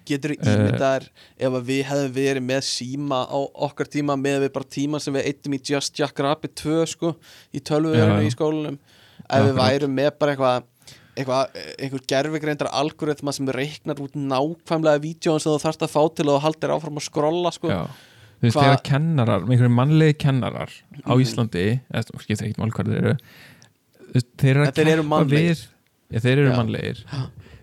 Getur 0.06 0.32
þú 0.34 0.48
Eh, 0.48 0.56
ímyndaðar 0.58 1.10
ef 1.38 1.52
að 1.54 1.64
við 1.70 1.84
hefðum 1.86 2.14
verið 2.14 2.44
með 2.46 2.62
síma 2.66 3.20
á 3.30 3.38
okkar 3.54 3.86
tíma 3.86 4.16
með 4.18 4.48
við 4.48 4.54
bara 4.54 4.66
tíma 4.66 5.00
sem 5.02 5.14
við 5.14 5.26
eittum 5.28 5.54
í 5.54 5.62
Just 5.70 6.00
Jack 6.00 6.18
Rabbit 6.20 6.56
2 6.56 6.86
sko 6.88 7.16
í 7.54 7.60
tölvuverðinu 7.62 8.26
í 8.26 8.34
skólanum. 8.34 8.80
Ef 9.30 9.46
við 9.46 9.56
værum 9.60 9.94
með 9.94 10.12
bara 10.20 10.36
eitthvað 10.36 10.64
eitthvað, 11.20 11.58
einhver 11.84 12.04
gerfigreindar 12.14 12.70
algoritma 12.80 13.34
sem 13.36 13.50
reiknar 13.56 14.00
út 14.04 14.14
nákvæmlega 14.16 15.02
vídjóin 15.04 15.42
sem 15.44 15.52
þú 15.52 15.60
þarfst 15.66 15.84
að 15.86 15.92
fá 15.96 16.02
til 16.16 16.26
þú 16.30 16.38
haldir 16.46 16.74
áfram 16.76 17.00
að 17.02 17.06
skrolla 17.10 17.52
sko. 17.56 17.68
Þú 18.40 18.46
veist, 18.48 18.56
Hva- 18.56 18.64
þegar 18.64 18.84
kennarar, 18.88 19.42
með 19.44 19.56
einhverjum 19.58 19.76
mannlegi 19.82 20.18
kennarar 20.24 20.72
á 21.04 21.12
Mhm. 21.12 21.22
Íslandi, 21.26 21.66
eða 21.92 22.06
þú 22.08 22.22
skiptir 22.24 22.48
ekkert 22.48 22.62
mál 22.64 22.72
hvað 22.72 22.88
þeir 22.88 23.00
eru 23.04 23.16
þeir 24.40 24.50
eru 24.56 24.66
að 24.66 24.74
þeir 24.74 24.88
eru 24.94 25.04
keppa 25.04 25.24
við 25.30 25.68
ja, 26.10 26.20
þeir 26.20 26.38
eru 26.40 26.50
Já. 26.52 26.56
mannlegir. 26.58 27.02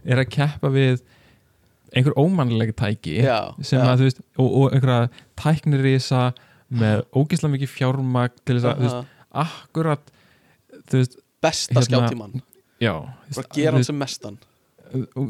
Er 0.06 0.16
að 0.22 0.28
keppa 0.36 0.68
við 0.70 1.00
einhver 1.96 2.14
ómannleg 2.20 2.74
tæki 2.76 3.22
Já, 3.24 3.54
sem 3.62 3.80
já. 3.80 3.86
að 3.88 3.96
þú 4.02 4.04
veist, 4.10 4.20
og, 4.38 4.50
og 4.60 4.72
einhverja 4.76 5.10
tæknirisa 5.40 6.22
með 6.70 7.04
ógislega 7.16 7.54
mikið 7.56 7.72
fjármagn 7.72 8.36
til 8.44 8.56
þess 8.58 8.68
að, 8.68 8.76
þú 8.76 8.86
veist, 8.86 9.06
akkurat 9.46 10.12
þú 10.90 11.00
veist, 11.00 11.16
besta 11.42 11.74
Hérna, 11.80 11.86
skjáttíman 11.88 12.42
já. 12.82 12.94
Bara 13.36 13.52
gera 13.56 13.76
hann 13.78 13.86
sem 13.86 13.98
mestan. 13.98 14.38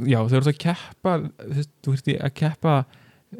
Já, 0.07 0.21
þau 0.21 0.37
eru 0.37 0.53
að 0.53 0.61
keppa 0.61 1.17
þú 1.83 1.95
veist, 1.95 2.11
að 2.13 2.33
keppa 2.37 2.77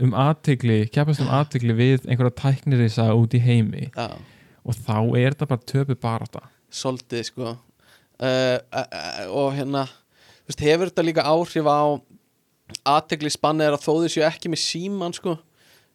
um 0.03 0.15
aðtegli, 0.17 0.81
keppast 0.93 1.23
um 1.23 1.31
aðtegli 1.33 1.77
við 1.77 2.07
einhverja 2.09 2.35
tæknirisa 2.41 3.11
út 3.15 3.37
í 3.37 3.43
heimi. 3.43 3.91
Já, 3.93 4.17
og 4.67 4.79
þá 4.83 4.97
er 5.21 5.35
þetta 5.35 5.51
bara 5.53 5.69
töpu 5.73 5.99
barata 6.01 6.47
svolítið 6.73 7.25
sko. 7.31 7.55
Uh, 8.17 8.57
uh, 8.73 8.83
uh, 8.83 9.25
og 9.37 9.51
hérna 9.57 9.85
veist, 10.49 10.63
hefur 10.65 10.91
þetta 10.91 11.05
líka 11.05 11.27
áhrif 11.29 11.69
á 11.69 12.01
aðtegli 12.97 13.31
spannið 13.33 13.69
er 13.69 13.77
að 13.77 13.85
þó 13.85 13.93
þau 13.93 14.13
séu 14.13 14.25
ekki 14.27 14.51
með 14.53 14.63
síman 14.65 15.15
sko? 15.17 15.37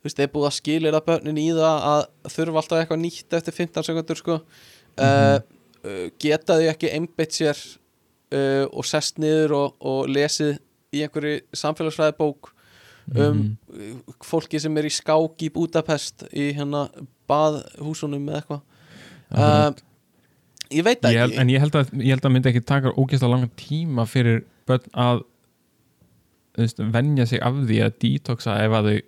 Þeir 0.02 0.32
búið 0.34 0.48
að 0.48 0.56
skilir 0.58 0.98
að 0.98 1.08
börnin 1.10 1.42
í 1.42 1.50
það 1.54 1.88
að 1.92 2.04
þurfa 2.34 2.62
alltaf 2.62 2.80
eitthvað 2.80 3.02
nýtt 3.04 3.36
eftir 3.38 3.58
15 3.58 3.86
sekundur 3.86 4.18
sko. 4.18 4.38
Uh, 4.98 5.38
uh, 5.86 6.08
geta 6.22 6.58
þau 6.58 6.70
ekki 6.72 6.94
einbeitt 6.94 7.38
sér 7.38 7.60
uh, 8.32 8.66
og 8.72 8.86
sest 8.88 9.20
niður 9.22 9.54
og, 9.58 9.76
og 9.82 10.10
lesið 10.12 10.58
í 10.92 11.04
einhverju 11.06 11.42
samfélagsfræði 11.56 12.18
bók 12.20 12.52
um 12.52 12.58
Mhm. 13.12 13.58
uh, 13.74 14.14
fólki 14.24 14.60
sem 14.62 14.76
er 14.78 14.86
í 14.88 14.92
skák 14.94 15.42
í 15.44 15.50
Budapest 15.54 16.24
í 16.32 16.52
hérna 16.56 16.86
baðhúsunum 17.28 18.28
eða 18.30 18.42
eitthvað. 18.42 18.62
Uh, 19.32 19.72
ég 20.72 20.84
veit 20.86 21.02
það 21.02 21.14
ég 21.16 21.20
held, 21.24 21.32
ekki. 21.34 21.42
en 21.42 21.50
ég 21.50 21.60
held, 21.64 21.76
að, 21.76 21.92
ég 22.00 22.12
held 22.16 22.26
að 22.28 22.34
myndi 22.36 22.50
ekki 22.52 22.64
taka 22.68 22.94
ógeðslega 22.96 23.32
langan 23.34 23.52
tíma 23.60 24.06
fyrir 24.08 24.44
börn 24.70 24.88
að 24.94 25.24
veist, 26.66 26.84
venja 26.94 27.26
sig 27.30 27.42
af 27.44 27.58
því 27.70 27.80
að 27.86 27.96
detoxa 28.04 28.58
ef 28.66 28.76
að 28.78 28.90
þau, 28.90 29.00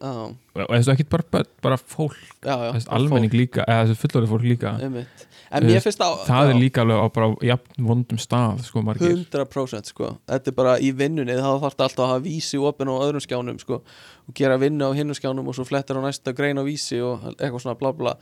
Já, 0.54 0.64
og 0.64 0.74
þessu 0.74 0.94
ekki 0.94 1.06
bara 1.10 1.28
börn 1.34 1.52
bara 1.66 1.78
fólk, 1.82 2.18
já, 2.44 2.52
já, 2.54 2.72
bara 2.72 2.82
almenning 2.98 3.34
líka 3.34 3.64
eða 3.66 3.86
þessu 3.88 4.02
fullorði 4.02 4.32
fólk 4.34 4.48
líka. 4.48 4.74
Fólk, 4.74 4.88
einmitt. 4.90 5.24
En 5.54 5.68
mér 5.70 5.84
finnst 5.86 6.02
það 6.02 6.24
það 6.26 6.50
er 6.50 6.58
líka 6.58 6.82
alveg 6.82 7.02
á 7.02 7.08
bara 7.14 7.30
jafn 7.46 7.88
vondum 7.88 8.20
stað 8.22 8.64
sko 8.66 8.82
margir. 8.86 9.14
100% 9.14 9.92
sko. 9.94 10.12
Þetta 10.30 10.50
er 10.50 10.58
bara 10.58 10.76
í 10.82 10.90
vinnunni 10.98 11.36
þá 11.38 11.46
þarf 11.46 11.66
þetta 11.76 11.88
alltaf 11.88 12.06
að 12.08 12.12
hafa 12.16 12.24
vísi 12.26 12.62
opin 12.62 12.90
á 12.90 12.96
öðrum 12.98 13.22
skjánum 13.22 13.60
sko. 13.62 13.80
Og 14.26 14.38
gera 14.38 14.58
vinnu 14.62 14.90
á 14.90 14.98
hinnum 14.98 15.18
skjánum 15.18 15.50
og 15.52 15.58
svo 15.58 15.66
flettir 15.70 15.98
á 15.98 16.02
næsta 16.02 16.34
grein 16.34 16.58
á 16.58 16.66
vísi 16.66 16.98
og 17.06 17.22
eitthvað 17.36 17.66
svona 17.68 17.78
bla 17.78 17.94
bla. 17.94 18.16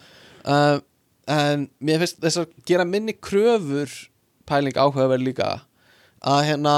Uh, 0.43 0.81
En 1.29 1.67
mér 1.83 2.01
finnst 2.01 2.21
þess 2.21 2.41
að 2.41 2.53
gera 2.67 2.85
minni 2.87 3.13
kröfur 3.13 3.91
pæling 4.49 4.77
áhugaverð 4.77 5.25
líka. 5.27 5.49
Að 6.21 6.47
hérna 6.49 6.75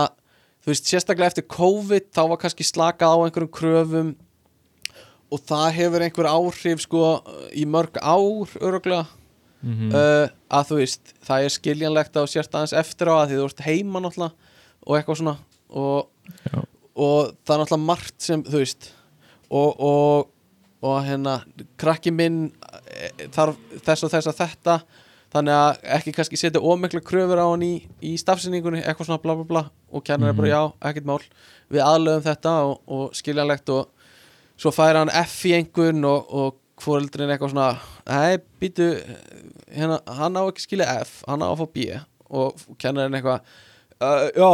þú 0.64 0.72
veist, 0.72 0.88
sérstaklega 0.88 1.34
eftir 1.34 1.48
COVID 1.52 2.12
þá 2.16 2.22
var 2.32 2.40
kannski 2.42 2.68
slakað 2.68 3.16
á 3.16 3.24
einhverjum 3.26 3.52
kröfum 3.54 4.14
og 5.34 5.42
það 5.50 5.68
hefur 5.80 6.06
einhver 6.06 6.30
áhrif 6.30 6.84
sko 6.86 7.04
í 7.58 7.66
mörg 7.70 8.00
ár 8.00 8.56
öruglega 8.62 9.06
mm 9.64 9.94
uh, 9.96 10.28
að 10.54 10.68
þú 10.70 10.78
veist, 10.82 11.14
það 11.26 11.44
er 11.44 11.54
skiljanlegt 11.56 12.18
þú 12.18 12.26
sért 12.30 12.56
aðeins 12.56 12.76
eftir 12.78 13.10
á 13.10 13.16
að 13.16 13.30
því 13.30 13.38
þú 13.40 13.46
ert 13.48 13.64
heima 13.66 14.02
náttúrulega 14.04 14.52
og 14.84 14.98
eitthvað 14.98 15.20
svona 15.22 15.38
og, 15.70 16.10
Já. 16.44 16.60
og 16.94 17.32
það 17.42 17.56
er 17.56 17.62
náttúrulega 17.64 17.88
margt 17.88 18.18
sem 18.22 18.44
þú 18.44 18.60
veist 18.60 18.90
og, 19.50 19.80
og, 19.80 20.28
og 20.84 21.00
hérna 21.08 21.40
krakki 21.80 22.12
minn 22.14 22.52
eh, 22.92 23.26
þarf 23.34 23.58
þess 23.86 24.06
og 24.06 24.14
þess 24.14 24.32
að 24.32 24.40
þetta 24.44 24.78
þannig 25.34 25.56
að 25.58 25.84
ekki 25.98 26.14
kannski 26.14 26.38
setja 26.40 26.62
ómikla 26.62 27.02
kröfur 27.02 27.42
á 27.42 27.48
hann 27.50 27.64
í, 27.66 27.74
í 28.06 28.14
stafsynningunni 28.22 28.84
eitthvað 28.84 29.10
svona 29.10 29.22
bla 29.24 29.36
bla 29.40 29.48
bla. 29.50 29.64
Og 29.94 30.04
kennar 30.06 30.30
er 30.30 30.38
bara 30.38 30.48
Mhm. 30.48 30.54
já, 30.54 30.90
ekkert 30.90 31.06
mál. 31.10 31.20
Við 31.74 31.82
aðlöfum 31.86 32.26
þetta 32.28 32.54
og, 32.68 32.80
og 32.88 33.14
skiljanlegt 33.18 33.70
og 33.74 33.88
svo 34.58 34.72
fær 34.72 34.96
hann 35.00 35.10
F 35.10 35.40
í 35.50 35.54
einhvern 35.58 36.06
og, 36.06 36.30
og 36.34 36.56
fóreldrin 36.84 37.32
eitthvað 37.34 37.54
svona 37.54 37.80
nei, 38.08 38.38
býtu 38.62 38.88
hérna, 39.74 40.00
hann 40.18 40.36
á 40.38 40.44
ekki 40.50 40.66
skilja 40.68 41.00
F, 41.02 41.24
hann 41.28 41.42
á 41.42 41.50
að 41.50 41.62
fá 41.64 41.68
B. 41.74 41.86
Og 42.34 42.58
kennarinn 42.82 43.14
eitthvað 43.18 43.42
uh, 44.02 44.30
já, 44.36 44.52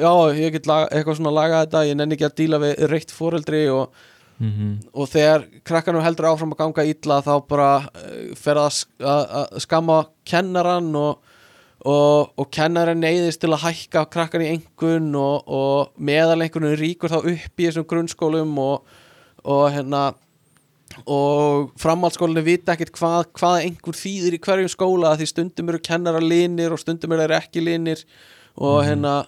já, 0.00 0.12
ég 0.42 0.52
get 0.56 0.66
laga, 0.68 0.88
eitthvað 0.92 1.18
svona 1.20 1.32
laga 1.36 1.64
þetta, 1.64 1.82
ég 1.88 1.96
nenni 1.98 2.16
ekki 2.16 2.28
að 2.28 2.36
díla 2.40 2.60
við 2.62 2.84
reitt 2.92 3.12
fóreldri 3.14 3.64
og, 3.72 3.92
-hmm. 4.40 4.74
og 4.92 5.08
þegar 5.08 5.46
krakkanum 5.64 6.04
heldur 6.04 6.30
áfram 6.30 6.52
að 6.54 6.60
ganga 6.62 6.84
illa 6.84 7.22
þá 7.22 7.34
bara 7.48 7.70
uh, 7.88 8.34
fer 8.36 8.60
að 8.60 8.84
að 9.00 9.58
skamma 9.64 9.98
kennaran 10.24 10.94
og, 10.96 11.18
og, 11.84 12.30
og 12.36 12.50
kennaran 12.50 13.00
neyðist 13.00 13.40
til 13.40 13.52
að 13.52 13.64
hækka 13.66 14.06
krakkan 14.10 14.46
í 14.46 14.52
engun 14.54 15.14
og, 15.14 15.42
og 15.46 15.92
meðal 15.98 16.40
einhvern 16.42 16.78
ríkur 16.78 17.10
þá 17.10 17.20
upp 17.24 17.60
í 17.60 17.66
þessum 17.66 17.86
grunnskólum 17.88 18.58
og, 18.58 18.82
og 19.44 19.70
hérna 19.72 20.14
og 21.06 21.72
framhaldsskólinni 21.78 22.42
vita 22.46 22.74
ekkert 22.74 22.94
hvað, 22.96 23.28
hvað 23.36 23.64
einhver 23.66 23.96
þýðir 23.96 24.36
í 24.38 24.40
hverjum 24.42 24.70
skóla 24.72 25.14
því 25.18 25.28
stundum 25.30 25.72
eru 25.72 25.80
kennara 25.84 26.22
linir 26.22 26.72
og 26.74 26.80
stundum 26.80 27.14
eru 27.14 27.36
ekki 27.36 27.62
linir 27.62 28.04
og 28.56 28.80
hérna 28.86 29.20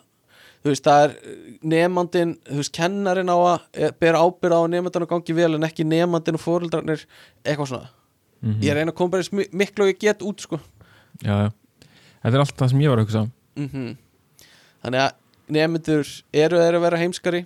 þú 0.60 0.68
veist 0.72 0.84
það 0.84 1.04
er 1.06 1.14
nefandin 1.72 2.34
þú 2.48 2.58
veist 2.60 2.74
kennarin 2.76 3.32
á 3.32 3.36
að 3.36 3.60
eh, 3.74 3.92
bera 4.00 4.20
ábyrð 4.24 4.56
á 4.56 4.60
að 4.60 4.70
nefandin 4.74 5.06
að 5.06 5.12
gangi 5.14 5.36
vel 5.38 5.54
en 5.56 5.66
ekki 5.68 5.86
nefandin 5.88 6.36
og 6.38 6.44
fóreldrarnir 6.44 7.06
eitthvað 7.44 7.70
svona. 7.72 7.88
Mhm. 8.42 8.60
ég 8.64 8.72
reyna 8.76 8.92
að 8.92 8.96
koma 8.96 9.10
bara 9.10 9.20
eins 9.24 9.32
mi- 9.36 9.48
miklu 9.52 9.84
og 9.84 9.90
ég 9.92 9.98
get 10.00 10.22
út 10.24 10.40
sko. 10.40 10.60
Já, 11.24 11.34
já. 11.44 11.50
Þetta 12.24 12.34
er 12.36 12.40
allt 12.44 12.56
það 12.56 12.70
sem 12.70 12.80
ég 12.80 12.88
var 12.92 12.98
að 12.98 13.06
hugsa 13.08 13.30
mm 13.56 13.96
þannig 14.80 15.00
að 15.04 15.12
nefnendur 15.52 16.10
eru 16.32 16.56
þeir 16.60 16.76
að 16.78 16.84
vera 16.86 16.98
heimskari 17.02 17.40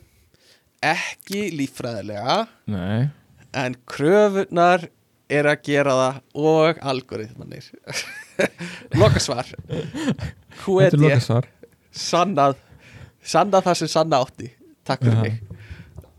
ekki 0.84 1.40
líffræðilega 1.56 2.36
Nei. 2.70 3.08
en 3.54 3.74
kröfunar 3.90 4.84
er 5.32 5.48
að 5.50 5.62
gera 5.66 5.94
það 5.98 6.20
og 6.36 6.78
algoritmanir 6.84 7.70
lokasvar. 9.00 9.48
Hvað 10.62 10.84
Þetta 10.84 10.98
er 10.98 11.02
lokasvar. 11.06 11.48
Sannað 11.94 12.56
sannað 13.24 13.66
það 13.68 13.78
sem 13.80 13.90
sanna 13.94 14.20
átti. 14.24 14.50
Takk 14.84 15.04
fyrir 15.06 15.20
mig. 15.22 15.40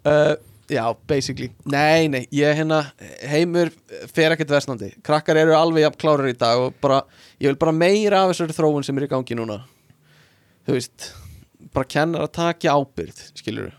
Uh, 0.06 0.34
já, 0.70 0.84
basically. 1.10 1.52
Nei, 1.70 2.08
nei, 2.10 2.24
ég 2.34 2.58
hérna 2.58 2.82
heimur 3.30 3.72
fer 4.14 4.34
ekkert 4.34 4.54
versnandi. 4.56 4.92
Krakkar 5.06 5.38
eru 5.42 5.54
alveg 5.58 5.86
jafn 5.86 6.00
klárar 6.02 6.30
í 6.32 6.36
dag 6.38 6.62
og 6.68 6.76
bara, 6.82 7.04
ég 7.42 7.52
vil 7.52 7.60
bara 7.62 7.76
meira 7.76 8.24
af 8.26 8.34
þessari 8.34 8.58
þróun 8.58 8.86
sem 8.86 8.98
er 9.02 9.08
í 9.08 9.12
gangi 9.12 9.38
núna. 9.38 9.60
Þú 10.66 10.78
veist 10.80 11.10
bara 11.76 11.90
kennar 11.92 12.26
að 12.26 12.36
taka 12.38 12.74
ábyrgð 12.78 13.26
skilur 13.38 13.74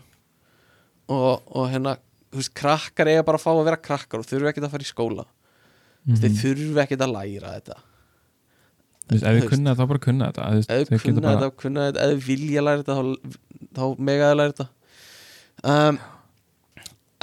og, 1.09 1.41
og 1.55 1.65
hérna 1.71 1.95
þú 2.31 2.39
veist, 2.41 2.53
krakkar 2.59 3.09
eiga 3.11 3.23
bara 3.27 3.39
að 3.39 3.43
fá 3.47 3.51
að 3.55 3.65
vera 3.67 3.79
krakkar 3.89 4.21
og 4.23 4.27
þurfa 4.29 4.51
ekkert 4.51 4.67
að 4.67 4.73
fara 4.75 4.87
í 4.87 4.91
skóla. 4.93 5.25
Mm 5.27 5.33
Mhm. 6.07 6.19
þeir 6.21 6.35
þurfa 6.39 6.83
ekkert 6.85 7.01
að 7.03 7.11
læra 7.11 7.49
þetta 7.57 7.73
Ef 9.07 9.23
við 9.23 9.47
kunna 9.47 9.71
þetta, 9.71 9.79
þá 9.79 9.89
bara 9.91 10.03
kunna 10.03 10.27
þetta 10.31 10.47
ef 10.57 10.89
geta 10.89 10.99
kunna 11.05 11.31
þetta, 11.31 11.49
kunna 11.61 11.87
þetta. 11.87 12.05
Ef 12.05 12.17
þú 12.17 12.27
vilja 12.27 12.63
læra 12.65 12.83
þetta 12.83 12.97
þá, 12.97 13.39
þá 13.77 13.83
mega 14.09 14.29
að 14.29 14.37
læra 14.41 14.53
þetta. 14.53 14.67
Um, 15.63 15.99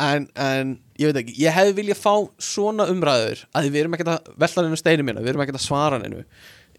en, 0.04 0.28
en 0.40 0.74
ég 0.98 1.10
veit 1.10 1.20
ekki, 1.20 1.36
ég 1.44 1.54
hefði 1.54 1.76
viljað 1.78 2.00
fá 2.00 2.14
svona 2.42 2.88
umræður 2.90 3.44
að 3.54 3.68
við 3.68 3.82
erum 3.82 3.96
ekkert 3.98 4.14
að 4.14 4.32
velta 4.44 4.64
hennu 4.64 4.80
steinu 4.80 5.06
mína, 5.06 5.22
við 5.22 5.34
erum 5.34 5.44
ekkert 5.44 5.60
að 5.60 5.66
svara 5.66 6.00
hennu 6.00 6.24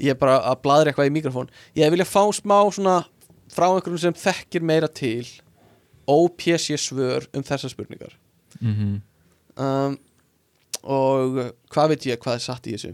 ég 0.01 0.11
er 0.11 0.19
bara 0.19 0.39
að 0.43 0.61
bladra 0.65 0.91
eitthvað 0.91 1.09
í 1.09 1.13
mikrofón. 1.15 1.51
Ég 1.75 1.85
hefði 1.85 1.95
viljað 1.95 2.11
fá 2.11 2.23
smá 2.35 2.57
svona 2.75 2.97
frá 3.53 3.69
einhverjum 3.69 4.01
sem 4.01 4.17
þekkir 4.25 4.65
meira 4.65 4.89
til 4.91 5.23
OPC 6.11 6.75
svör 6.81 7.29
um 7.35 7.45
þessar 7.45 7.71
spurningar. 7.71 8.17
Mhm. 8.59 9.01
um, 9.59 9.97
og 10.85 11.39
hvað 11.73 11.89
veit 11.91 12.05
ég 12.05 12.19
hvað 12.21 12.37
er 12.37 12.43
satt 12.43 12.67
í 12.69 12.75
þessu 12.75 12.91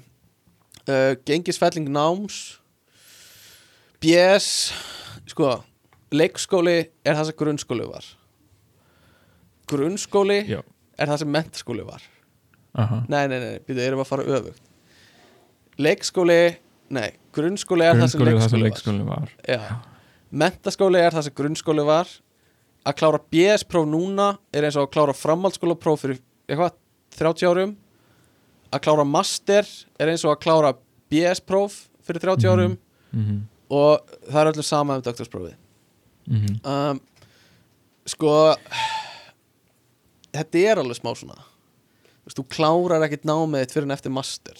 uh, 0.92 1.12
gengisfelling 1.28 1.90
náms. 1.92 2.40
BS 4.02 4.48
sko, 5.30 5.52
leikskóli 6.14 6.78
er 7.06 7.18
það 7.20 7.30
sem 7.30 7.38
grunnskóli 7.42 7.86
var. 7.90 8.08
Grunnskóli 9.72 10.42
Já. 10.50 10.60
er 10.98 11.12
það 11.12 11.22
sem 11.24 11.32
mentaskóli 11.32 11.86
var. 11.88 12.04
Aha. 12.72 13.02
nei, 13.12 13.26
nei, 13.28 13.38
nei, 13.44 13.56
býtu, 13.68 13.82
erum 13.84 14.00
við 14.00 14.06
að 14.06 14.10
fara 14.14 14.26
öfugt. 14.38 14.68
Leikskóli 15.82 16.40
nei, 16.92 17.10
grunnskóli 17.36 17.84
er 17.88 17.98
Grunnskóli 17.98 18.36
það 18.38 18.52
sem 18.54 18.64
leikskóli 18.64 19.08
var. 19.08 19.32
var. 19.48 19.72
Mentaskóli 20.32 21.00
er 21.04 21.16
það 21.16 21.28
sem 21.28 21.36
grunnskóli 21.36 21.86
var. 21.88 22.12
Að 22.88 22.98
klára 22.98 23.20
BS 23.32 23.66
próf 23.70 23.86
núna 23.86 24.32
er 24.56 24.66
eins 24.66 24.78
og 24.80 24.88
að 24.88 24.94
klára 24.96 25.16
framhaldsskóla 25.16 25.76
próf 25.78 26.02
fyrir 26.06 26.22
eitthvað 26.50 26.78
30 27.20 27.52
árum 27.52 27.76
að 28.72 28.82
klára 28.86 29.06
master 29.08 29.68
er 30.00 30.08
eins 30.12 30.24
og 30.26 30.36
að 30.38 30.42
klára 30.46 30.74
BS 31.12 31.40
próf 31.44 31.88
fyrir 32.06 32.20
30 32.24 32.48
Mhm. 32.48 32.52
árum 32.52 32.78
Mhm. 33.14 33.42
og 33.70 34.08
það 34.30 34.42
er 34.48 34.52
öllu 34.54 34.64
sama 34.64 34.96
um 34.96 35.02
doktorsprófið 35.02 35.56
Mhm. 36.28 36.66
um, 36.66 37.02
sko 38.06 38.56
þetta 40.34 40.62
er 40.72 40.78
alveg 40.82 41.00
smá 41.02 41.14
svona 41.18 41.38
Þú 42.32 42.46
klárar 42.48 43.02
ekkert 43.04 43.26
námið 43.28 43.72
fyrir 43.74 43.84
en 43.84 43.92
eftir 43.92 44.12
master 44.14 44.54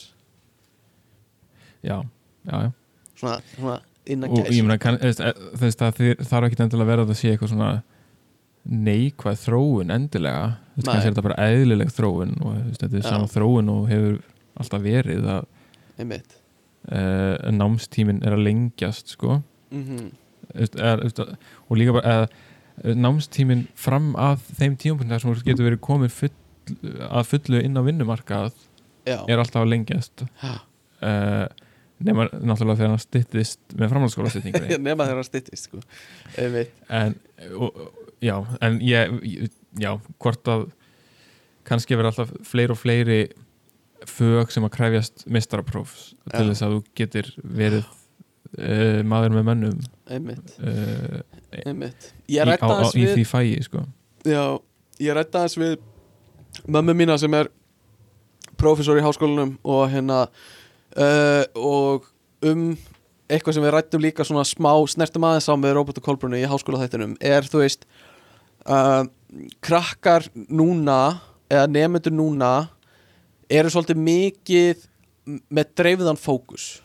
Já, 1.84 2.02
já, 2.46 2.52
já 2.52 2.72
svona, 3.16 3.42
svona 3.56 3.80
innan 4.06 4.30
og 4.32 4.38
ég 4.38 4.50
gæs 4.50 4.62
meina, 4.66 4.78
kann- 4.78 4.98
þú 4.98 5.08
veist, 5.08 5.20
eh, 5.22 5.34
þú 5.34 5.62
veist 5.62 5.80
að 5.86 5.96
þið 6.02 6.16
þarf 6.28 6.48
ekki 6.50 6.60
endilega 6.66 6.84
að 6.84 6.92
vera 6.92 7.06
að 7.06 7.10
það 7.12 7.20
sé 7.22 7.32
eitthvað 7.38 7.50
svona 7.54 7.84
neikvæð 8.70 9.40
þróun 9.46 9.94
endilega. 9.96 10.58
Kannski 10.76 10.98
er 10.98 11.08
þetta 11.10 11.24
bara 11.26 11.48
eðlileg 11.50 11.92
þróun 11.94 12.36
og 12.42 12.54
veist, 12.68 12.82
þetta 12.84 13.00
er 13.00 13.04
Já. 13.06 13.10
sama 13.10 13.30
þróun 13.32 13.72
og 13.74 13.90
hefur 13.92 14.20
alltaf 14.62 14.84
verið 14.86 15.28
að 15.36 15.48
uh, 16.92 17.52
námstímin 17.54 18.22
er 18.26 18.36
að 18.38 18.46
lengjast 18.50 19.16
sko. 19.18 19.42
Mm 19.74 20.10
Þú 20.52 20.60
veist, 20.60 20.74
er, 20.84 21.00
veist, 21.00 21.20
og 21.22 21.78
líka 21.80 21.94
bara 21.96 22.16
uh, 22.26 22.94
námstímin 22.98 23.68
fram 23.80 24.12
að 24.20 24.42
þeim 24.60 24.76
tímapunkti 24.82 25.14
þar 25.14 25.22
sem 25.24 25.32
þú 25.34 25.46
getur 25.48 25.68
verið 25.70 25.82
komin 25.86 26.12
full, 26.12 26.34
að 27.08 27.30
fullu 27.30 27.62
inn 27.64 27.80
á 27.80 27.82
vinnumarkað 27.86 28.52
já, 29.08 29.20
er 29.30 29.40
alltaf 29.40 29.62
að 29.64 29.72
lengjast. 29.72 30.26
Uh, 31.02 31.46
nema 32.02 32.28
náttúrulega 32.34 32.82
þegar 32.82 32.92
hann 32.96 33.02
styttist 33.04 33.76
með 33.78 33.94
framhaldsskóla 33.94 34.32
nema 34.90 35.06
þegar 35.08 35.22
það 35.22 35.30
styttist 35.30 35.70
sko. 35.70 35.82
en, 36.90 37.16
og- 37.56 37.82
já, 38.22 38.36
en 38.62 38.80
ég, 38.86 39.52
já, 39.82 39.96
hvort 40.22 40.52
að 40.52 40.68
kannski 41.68 41.98
verður 41.98 42.12
alltaf 42.12 42.36
fleiri 42.48 42.74
og 42.74 42.80
fleiri 42.80 43.22
fög 44.10 44.54
sem 44.54 44.66
að 44.66 44.74
krefjast 44.76 45.26
mistaraprófs 45.30 46.12
til 46.32 46.48
þess 46.50 46.66
að 46.66 46.76
þú 46.76 46.82
getur 46.98 47.30
verið 47.42 47.84
uh, 47.86 49.02
maður 49.08 49.38
með 49.38 49.48
mönnum 49.52 49.80
einmitt, 50.12 50.56
uh, 50.58 51.22
einmitt. 51.62 52.12
Í, 52.26 52.40
á, 52.42 52.58
á, 52.58 52.90
í 52.98 53.06
því 53.12 53.26
fæi 53.30 53.62
sko. 53.68 53.86
já, 54.26 54.58
ég 55.02 55.18
rætta 55.18 55.44
aðeins 55.44 55.60
við 55.62 55.78
mömmu 56.66 56.98
mína 56.98 57.18
sem 57.22 57.34
er 57.38 57.52
prófessor 58.62 59.00
í 59.00 59.06
háskólanum 59.06 59.56
og 59.62 59.86
hérna 59.94 60.24
uh, 60.26 61.44
og 61.56 62.10
um 62.46 62.72
eitthvað 63.32 63.56
sem 63.56 63.66
við 63.66 63.76
rættum 63.76 64.04
líka 64.04 64.26
svona 64.28 64.44
smá 64.48 64.74
snertum 64.92 65.26
aðeins 65.28 65.48
á 65.48 65.56
með 65.56 65.78
Robert 65.78 66.02
og 66.02 66.06
Kolbrunni 66.06 66.42
í 66.42 66.50
háskóla 66.50 66.82
þættinum 66.82 67.16
er 67.24 67.48
þú 67.48 67.64
veist 67.64 67.86
uh, 68.66 69.04
krakkar 69.64 70.28
núna 70.52 71.22
eða 71.52 71.68
nefnendur 71.72 72.16
núna 72.16 72.52
eru 73.52 73.72
svolítið 73.72 74.02
mikið 74.08 74.84
með 75.52 75.72
dreifðan 75.80 76.20
fókus. 76.20 76.82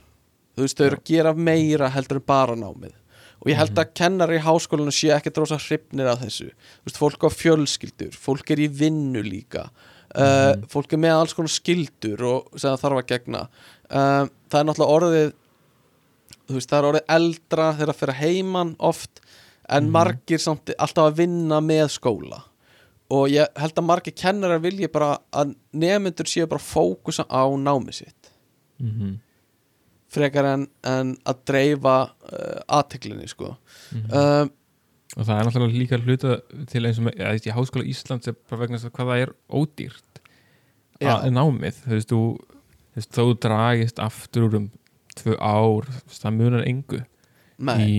Þú 0.57 0.65
veist, 0.65 0.79
þau 0.79 0.87
eru 0.87 1.01
að 1.01 1.11
gera 1.11 1.35
meira 1.35 1.91
heldur 1.93 2.21
en 2.21 2.27
bara 2.27 2.57
námið. 2.59 2.95
Og 3.43 3.51
ég 3.53 3.59
held 3.61 3.79
að 3.79 3.93
kennari 3.99 4.39
í 4.39 4.43
háskólanu 4.43 4.95
sé 4.95 5.13
ekki 5.15 5.31
drósa 5.35 5.59
hrifnir 5.61 6.09
af 6.11 6.23
þessu. 6.25 6.49
Þú 6.51 6.89
veist, 6.89 7.03
fólk 7.03 7.27
á 7.29 7.31
fjölskyldur, 7.31 8.17
fólk 8.17 8.51
er 8.55 8.65
í 8.65 8.71
vinnu 8.73 9.23
líka 9.23 9.69
uh, 10.15 10.53
fólk 10.71 10.95
er 10.95 11.03
með 11.03 11.17
alls 11.17 11.35
konar 11.37 11.53
skyldur 11.53 12.23
og 12.27 12.55
sem 12.55 12.71
það 12.71 12.83
þarf 12.85 13.01
að 13.01 13.11
gegna. 13.13 13.43
Uh, 13.87 14.23
það 14.51 14.61
er 14.61 14.69
náttúrulega 14.69 14.97
orðið 14.99 15.29
þú 16.47 16.59
veist, 16.59 16.71
það 16.71 16.79
er 16.79 16.89
orðið 16.91 17.13
eldra 17.17 17.69
þegar 17.75 17.93
að 17.93 18.01
fyrir 18.01 18.21
heiman 18.23 18.73
oft 18.91 19.23
en 19.69 19.85
Mhm. 19.85 19.93
margir 19.93 20.39
samt 20.39 20.71
alltaf 20.79 21.11
að 21.13 21.17
vinna 21.17 21.61
með 21.61 21.89
skóla 21.99 22.43
og 23.11 23.29
ég 23.31 23.47
held 23.57 23.75
að 23.75 23.85
margir 23.87 24.15
kennarar 24.15 24.61
vilji 24.63 24.89
bara 24.93 25.19
að 25.33 25.55
nefnendur 25.75 26.27
séu 26.27 26.47
bara 26.49 26.59
fókusa 26.63 27.25
á 27.31 27.43
námi 27.57 27.93
sitt 27.95 28.31
mm 28.81 29.19
frekar 30.17 30.45
en, 30.49 30.63
en 30.87 31.17
að 31.27 31.41
dreifa 31.51 31.97
uh, 32.33 32.61
aðteklinni 32.69 33.27
sko 33.29 33.57
Mhm. 33.93 34.13
um, 34.13 34.51
og 35.17 35.25
það 35.27 35.39
er 35.41 35.45
náttúrulega 35.47 35.79
líka 35.79 35.99
hluta 36.03 36.41
til 36.71 36.87
eins 36.87 36.99
og 36.99 37.11
ja, 37.19 37.33
í 37.35 37.53
háskóla 37.55 37.85
Íslands 37.87 38.29
er 38.29 38.35
bara 38.49 38.61
vegna 38.63 38.79
þess 38.79 38.89
að 38.91 38.95
hvað 38.97 39.11
það 39.11 39.23
er 39.23 39.33
ódýrt 39.51 40.21
Já. 41.01 41.11
að 41.21 41.31
námið 41.37 41.75
þú 41.85 41.91
veist, 41.97 42.11
þú, 42.11 42.21
þú 43.19 43.27
dragist 43.41 43.99
aftur 43.99 44.47
úr 44.49 44.57
um 44.57 44.71
tvö 45.17 45.37
ár 45.41 45.87
það 46.09 46.35
munar 46.39 46.65
engu 46.67 47.03
nei, 47.59 47.79
í 47.87 47.99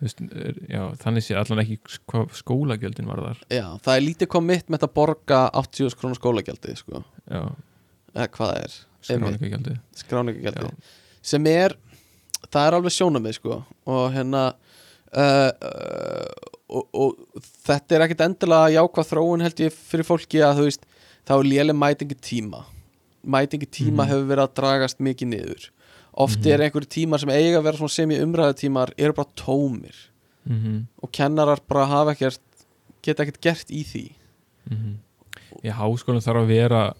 veist, 0.00 0.20
er- 0.20 0.60
já, 0.70 0.82
þannig 1.02 1.24
sé 1.26 1.34
allan 1.36 1.62
ekki 1.64 1.76
hvað 2.10 2.30
skólagjöldin 2.40 3.06
var 3.10 3.20
þar. 3.26 3.42
Já, 3.52 3.66
það 3.84 3.96
er 3.96 4.04
lítið 4.06 4.30
kommitt 4.32 4.70
með 4.72 4.86
að 4.86 4.94
borga 4.96 5.40
80 5.60 5.96
krónu 6.00 6.16
skólagjaldi 6.18 6.76
sko, 6.80 7.02
eða 7.30 8.28
hvað 8.36 8.54
er. 8.64 8.78
Skráningagjaldið 9.00 9.78
skráningagjaldi 9.96 10.66
Já. 10.66 10.74
sem 11.22 11.46
er, 11.48 11.74
það 12.52 12.66
er 12.66 12.74
alveg 12.76 12.92
sjónamið 12.92 13.36
sko. 13.38 13.60
Og 13.88 14.10
hérna 14.12 14.42
uh, 15.16 15.50
uh, 15.50 16.50
og, 16.68 16.84
og 16.92 17.42
þetta 17.64 17.96
er 17.96 18.04
ekkit 18.06 18.24
endilega 18.26 18.74
jákvæð 18.76 19.08
þróun 19.14 19.44
held 19.46 19.62
ég 19.64 19.72
fyrir 19.74 20.06
fólki 20.08 20.42
að 20.44 20.60
þú 20.60 20.66
veist 20.68 20.84
þá 21.28 21.32
er 21.38 21.48
léleg 21.48 21.76
mætingi 21.80 22.18
tíma 22.20 22.60
mætingi 23.24 23.66
tíma 23.68 24.04
Mhm. 24.04 24.10
hefur 24.12 24.28
verið 24.30 24.44
að 24.46 24.54
dragast 24.60 25.00
mikið 25.04 25.28
niður 25.34 25.64
oft 26.12 26.38
Mhm. 26.40 26.52
er 26.52 26.60
einhverju 26.60 26.88
tímar 26.88 27.20
sem 27.20 27.28
eiga 27.30 27.58
að 27.60 27.62
vera 27.64 27.88
sem 27.88 28.10
í 28.10 28.20
umræðu 28.20 28.54
tímar 28.58 28.92
eru 28.98 29.12
bara 29.12 29.28
tómir. 29.36 29.94
Mm 30.46 30.86
og 31.02 31.12
kennarar 31.12 31.60
bara 31.68 31.86
hafa 31.86 32.12
ekkert 32.14 32.40
geta 33.02 33.22
ekkert 33.24 33.40
gert 33.40 33.70
í 33.70 33.84
því. 33.84 34.12
-hmm. 34.70 34.94
í 35.64 35.70
háskólan 35.70 36.22
þarf 36.22 36.42
að 36.42 36.46
vera 36.46 36.94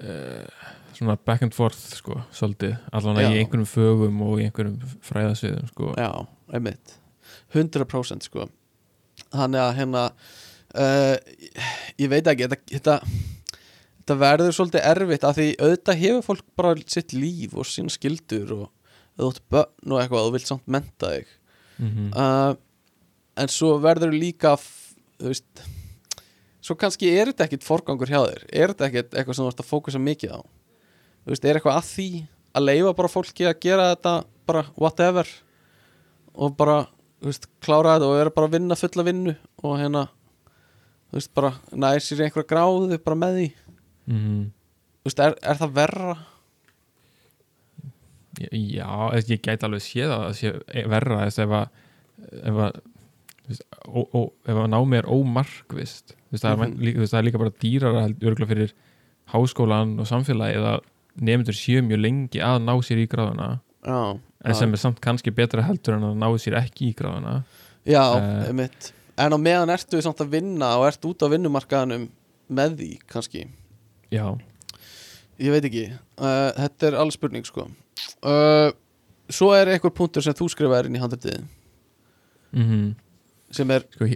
uh, 0.00 0.46
svona 0.92 1.16
back 1.24 1.42
and 1.42 1.54
forth 1.54 1.78
sko, 1.96 2.22
svolítið, 2.32 2.76
allan 2.92 3.16
að 3.16 3.34
í 3.34 3.42
einhverjum 3.42 3.68
fögum 3.68 4.22
og 4.22 4.40
í 4.40 4.46
einhverjum 4.46 4.78
fræðasviðum 5.02 5.68
sko. 5.72 5.94
Já, 5.98 6.26
einmitt. 6.52 6.96
100% 7.54 8.28
sko. 8.28 8.48
Þannig 9.32 9.60
að 9.60 9.74
hérna 9.76 10.02
uh, 10.74 11.16
Ég 12.00 12.08
veit 12.12 12.26
ekki 12.26 12.48
Þetta, 12.48 12.58
þetta, 12.72 12.96
þetta 14.02 14.18
verður 14.18 14.56
svolítið 14.56 14.86
erfitt 14.90 15.24
af 15.26 15.36
því 15.38 15.48
auðvitað 15.62 16.00
hefur 16.02 16.26
fólk 16.26 16.46
bara 16.58 16.74
sitt 16.90 17.14
líf 17.14 17.54
og 17.54 17.68
sín 17.70 17.90
skildur 17.92 18.54
og 18.56 18.66
átt 19.22 19.42
börn 19.52 19.94
og 19.94 20.02
eitthvað 20.02 20.26
og 20.26 20.34
vilt 20.34 20.48
samt 20.48 20.66
menta 20.66 21.14
þig. 21.14 21.32
Mm 21.78 22.12
uh, 22.12 22.52
En 23.32 23.48
svo 23.48 23.78
verður 23.80 24.10
líka 24.12 24.58
þú 24.60 25.30
veist 25.30 25.62
Svo 26.62 26.76
kannski 26.78 27.08
er 27.10 27.30
þetta 27.30 27.46
ekkit 27.48 27.64
forgangur 27.66 28.06
hjá 28.06 28.20
þér. 28.20 28.42
Er 28.52 28.70
þetta 28.70 28.86
ekkit 28.86 29.14
eitthvað 29.16 29.34
sem 29.34 29.42
þú 29.42 29.50
ert 29.50 29.62
að 29.62 29.70
fókusa 29.70 29.98
mikið 29.98 30.34
á? 30.38 30.40
Þú 31.24 31.32
veist, 31.32 31.44
er 31.44 31.58
eitthvað 31.58 31.78
að 31.78 31.88
því 31.88 32.08
að 32.52 32.66
leifa 32.68 32.92
bara 33.00 33.10
fólki 33.10 33.46
að 33.48 33.58
gera 33.64 33.88
þetta 33.94 34.12
bara 34.46 34.62
whatever 34.76 35.32
og 36.32 36.54
bara, 36.58 36.76
þú 37.18 37.30
veist, 37.32 37.48
klára 37.64 37.96
þetta 37.96 38.10
og 38.10 38.14
vera 38.20 38.34
bara 38.36 38.50
að 38.50 38.54
vinna 38.56 38.78
fulla 38.78 39.06
vinnu 39.08 39.34
og 39.62 39.74
hérna 39.80 40.04
þú 41.10 41.18
veist, 41.18 41.32
bara 41.34 41.50
í 41.72 42.20
einhverja 42.22 42.48
gráðu 42.52 43.00
bara 43.02 43.18
með 43.24 43.38
því 43.38 43.48
-hmm. 44.06 44.44
þú 45.02 45.10
veist, 45.10 45.18
er, 45.20 45.36
er 45.42 45.60
það 45.60 45.74
verra? 45.80 46.16
Já, 48.40 48.88
ég 49.28 49.42
gæti 49.44 49.66
alveg 49.66 49.82
séð 49.84 50.14
að 50.14 50.22
það 50.24 50.36
sé 50.38 50.52
verra 50.88 51.26
ef 51.28 51.38
að 51.52 51.66
ef 52.48 52.60
að, 54.56 54.62
námi 54.72 54.98
er 54.98 55.08
ómarkvist 55.10 56.14
það, 56.32 56.64
líka, 56.78 56.96
þú 56.96 57.02
veist, 57.02 57.12
það 57.12 57.18
er 57.20 57.26
líka 57.26 57.42
bara 57.42 57.54
dýrara 57.60 58.04
held 58.06 58.24
örgulega 58.30 58.52
fyrir 58.54 58.74
háskólan 59.32 59.98
og 60.00 60.08
samfélagið 60.08 60.68
að 60.70 60.80
nefndur 61.28 61.58
séu 61.58 61.82
mjög 61.84 62.00
lengi 62.06 62.40
að 62.40 62.62
ná 62.64 62.72
sér 62.84 63.02
í 63.02 63.08
gráðuna 63.10 63.50
Já, 63.82 64.18
en 64.46 64.56
sem 64.56 64.72
er 64.72 64.80
samt 64.80 65.00
kannski 65.02 65.32
betra 65.34 65.64
heldur 65.66 65.98
en 65.98 66.08
að 66.12 66.20
ná 66.22 66.28
sér 66.40 66.56
ekki 66.62 66.92
í 66.92 66.96
gráðuna 66.96 67.42
já, 67.84 68.02
Eh. 68.16 68.48
einmitt 68.48 68.92
en 69.18 69.36
á 69.36 69.38
meðan 69.38 69.74
ertu 69.74 70.00
samt 70.00 70.22
að 70.24 70.32
vinna 70.38 70.78
og 70.78 70.86
ert 70.88 71.04
út 71.04 71.20
á 71.20 71.28
vinnumarkaðanum 71.28 72.08
með 72.48 72.78
því, 72.78 72.90
kannski 73.10 73.44
Já, 74.12 74.26
ég 75.40 75.54
veit 75.54 75.64
ekki, 75.70 75.84
uh, 76.20 76.50
þetta 76.58 76.86
er 76.90 76.96
alveg 77.00 77.16
spurning 77.16 77.46
sko. 77.48 77.64
Uh, 78.22 78.70
svo 79.32 79.52
er 79.56 79.70
einhver 79.72 79.94
punktur 79.96 80.22
sem 80.24 80.34
þú 80.36 80.50
skrifaðir 80.52 80.90
inn 80.90 80.98
í 80.98 81.02
handritið. 81.02 81.40
Mm 82.52 82.92
sem 83.52 83.68
er 83.74 83.82
sko 83.92 84.06
uh, 84.08 84.14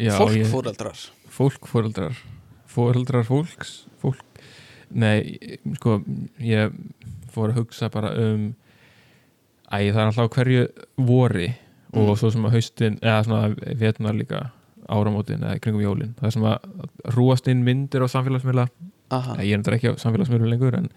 já, 0.00 0.12
ég- 0.12 0.46
fólkfóreldrar 0.48 1.00
fólk, 1.32 1.66
fóreldrar 1.68 2.14
fóreldrar 2.72 3.24
fólks 3.28 3.72
fólk, 4.00 4.20
nei, 4.96 5.36
sko 5.76 5.98
ég 6.40 6.72
fór 7.34 7.52
að 7.52 7.58
hugsa 7.60 7.90
bara 7.92 8.14
um 8.16 8.46
æ, 9.72 9.92
það 9.92 10.00
er 10.00 10.06
alltaf 10.08 10.32
hverju 10.36 10.64
vori 10.96 11.50
og 11.92 12.08
Mm. 12.08 12.16
svo 12.16 12.30
sem 12.32 12.44
að 12.48 12.54
haustin 12.56 12.94
eða 13.04 13.24
svona 13.26 13.74
vetunar 13.76 14.14
líka 14.16 14.38
áramótin 14.90 15.44
eða 15.44 15.60
kringum 15.62 15.84
jólin, 15.84 16.14
það 16.18 16.28
er 16.28 16.34
sem 16.36 16.48
að 16.48 17.12
rúast 17.16 17.50
inn 17.52 17.62
myndir 17.66 18.04
á 18.04 18.08
samfélagsmiðla. 18.10 18.66
Ég 19.42 19.52
er 19.52 19.58
endur 19.58 19.76
ekki 19.76 19.92
á 19.92 20.00
samfélagsmiðlu 20.00 20.48
lengur 20.48 20.78
en 20.78 20.88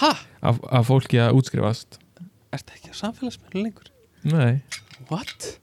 af, 0.00 0.60
af 0.62 0.86
fólki 0.88 1.18
að 1.20 1.40
útskrifast. 1.40 1.98
Ertu 2.54 2.76
ekki 2.76 2.94
á 2.94 2.96
samfélagsmiðlum 3.02 3.68
lengur? 3.68 3.90
nei, 4.24 4.62
what? 5.10 5.58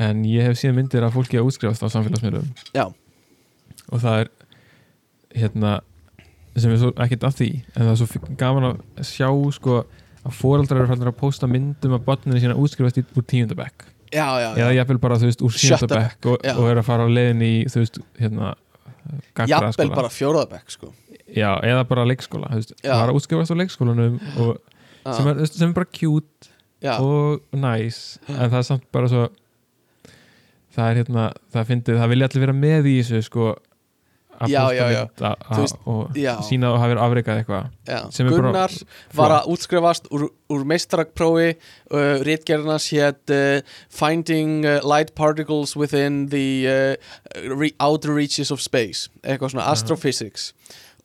en 0.00 0.24
ég 0.24 0.46
hef 0.46 0.58
síðan 0.60 0.78
myndir 0.78 1.04
af 1.04 1.14
fólki 1.16 1.38
að 1.40 1.50
útskrifast 1.50 1.84
á 1.84 1.88
samfélagsmiðlum. 1.92 2.48
Já. 2.72 2.86
og 3.90 4.02
það 4.02 4.20
er 4.22 4.30
hérna 5.40 5.72
sem 6.56 6.72
er 6.72 6.80
svo 6.80 6.90
ekkert 7.02 7.26
af 7.28 7.36
því 7.38 7.50
en 7.74 7.82
það 7.82 7.90
er 7.92 7.98
svo 8.00 8.36
gaman 8.40 8.68
að 8.70 9.06
sjá 9.06 9.28
sko 9.56 9.82
að 10.20 10.36
foreldrar 10.36 10.82
eru 10.82 10.90
fannir 10.90 11.10
að 11.10 11.20
posta 11.20 11.48
myndum 11.50 11.96
af 11.96 12.04
botninu 12.06 12.40
sína 12.42 12.58
útskrifast 12.58 13.00
í, 13.00 13.04
úr 13.16 13.26
tíundabekk 13.26 13.86
já, 14.12 14.26
já, 14.40 14.48
já. 14.48 14.64
eða 14.64 14.72
jafnvel 14.78 15.00
bara 15.02 15.18
þú 15.20 15.30
veist 15.30 15.44
úr 15.46 15.54
Sjötta 15.54 15.78
sjöndabekk 15.86 16.30
og, 16.32 16.48
og 16.56 16.70
er 16.70 16.80
að 16.82 16.88
fara 16.88 17.06
á 17.06 17.08
leiðin 17.10 17.44
í 17.46 17.52
þú 17.70 17.84
veist 17.84 18.00
hérna 18.20 18.54
jafnvel 19.50 19.90
bara 19.94 20.10
fjóraðabæk 20.12 20.74
sko. 20.74 20.92
Já, 21.30 21.50
eða 21.62 21.84
bara 21.88 22.06
leikskóla 22.08 22.50
þú 22.50 22.60
veist, 22.60 22.72
Já. 22.82 22.94
fara 22.94 23.12
að 23.12 23.20
útskrifast 23.20 23.54
á 23.54 23.60
leikskólanum 23.60 24.16
og, 24.42 24.56
sem, 25.06 25.28
er, 25.30 25.42
sem 25.46 25.68
er 25.68 25.76
bara 25.76 25.90
cute 25.94 26.50
og 26.96 27.42
nice 27.54 28.18
en 28.28 28.50
það 28.50 28.58
er 28.62 28.66
samt 28.66 28.86
bara 28.92 29.10
svo 29.12 29.28
það 30.74 30.86
er 30.86 31.00
hérna, 31.02 31.26
það 31.52 31.68
fyndið 31.70 32.00
það 32.00 32.12
vilja 32.14 32.28
allir 32.30 32.44
vera 32.46 32.56
með 32.56 32.88
í 32.90 32.96
þessu 33.00 33.22
sko 33.26 33.50
að 34.40 34.52
Já, 34.52 34.60
posta 34.64 34.76
já, 34.76 34.86
já. 34.94 35.02
mynd 35.50 35.74
og 35.92 36.20
sína 36.46 36.70
að 36.70 36.76
hafa 36.80 36.90
verið 36.92 37.02
afreikað 37.06 37.40
eitthvað 37.42 38.30
Gunnar 38.30 38.76
var 39.18 39.34
að 39.36 39.48
útskrifast 39.54 40.08
úr, 40.16 40.26
úr 40.50 40.66
meistarakprófi 40.70 41.48
uh, 41.52 42.22
Ritgerðarnas 42.26 42.86
hétt 42.94 43.34
uh, 43.34 43.60
Finding 43.92 44.64
uh, 44.64 44.78
Light 44.86 45.14
Particles 45.18 45.76
Within 45.76 46.28
the 46.32 46.46
uh, 46.66 47.68
Outer 47.80 48.14
Reaches 48.16 48.50
of 48.54 48.62
Space 48.64 49.10
eitthvað 49.22 49.56
svona 49.56 49.68
Astrophysics. 49.74 50.52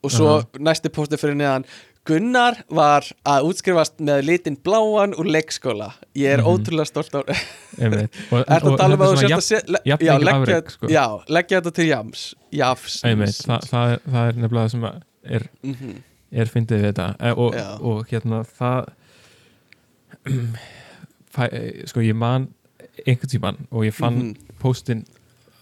Og 0.06 0.14
svo 0.14 0.36
næsti 0.62 0.92
posti 0.94 1.18
fyrir 1.18 1.38
neðan 1.40 1.66
Gunnar 2.06 2.60
var 2.70 3.08
að 3.26 3.48
útskrifast 3.50 3.98
með 4.06 4.20
litin 4.28 4.58
bláan 4.62 5.16
úr 5.18 5.26
leikskóla 5.26 5.88
ég 6.16 6.36
er 6.36 6.42
Mhm. 6.44 6.48
ótrúlega 6.52 6.86
stolt 6.86 7.16
á 7.18 7.22
og, 7.26 7.26
Ertu 8.46 8.74
að 8.74 8.78
tala 8.78 8.94
um 8.94 9.02
að 9.02 9.16
þú 9.16 9.34
er 9.36 9.42
sért 9.42 9.70
að 9.70 9.88
jafn 9.90 10.06
já, 10.06 10.14
leggja- 10.20 10.36
afrek, 10.36 10.70
sko. 10.76 10.88
Já, 10.88 11.06
leggja 11.28 11.62
þetta 11.62 11.74
til 11.80 11.88
jams 11.90 12.26
Jafs 12.52 13.00
einmitt, 13.04 13.40
það, 13.48 13.66
það, 13.72 13.92
er, 13.96 14.00
það 14.12 14.28
er 14.30 14.34
nefnilega 14.44 14.66
það 14.66 14.72
sem 14.72 14.86
er, 15.40 15.48
Mhm. 15.64 15.96
er 16.32 16.46
fyndið 16.46 16.82
við 16.82 16.94
þetta 16.94 17.08
e, 17.20 17.32
og, 17.32 17.56
og 17.82 18.08
hérna 18.14 18.44
það 18.46 18.86
fæ, 21.36 21.44
sko 21.90 22.00
ég 22.06 22.16
man 22.16 22.48
einhvern 23.06 23.30
tíman 23.34 23.58
og 23.72 23.84
ég 23.86 23.94
fann 23.94 24.20
Mhm. 24.22 24.36
postin 24.62 25.06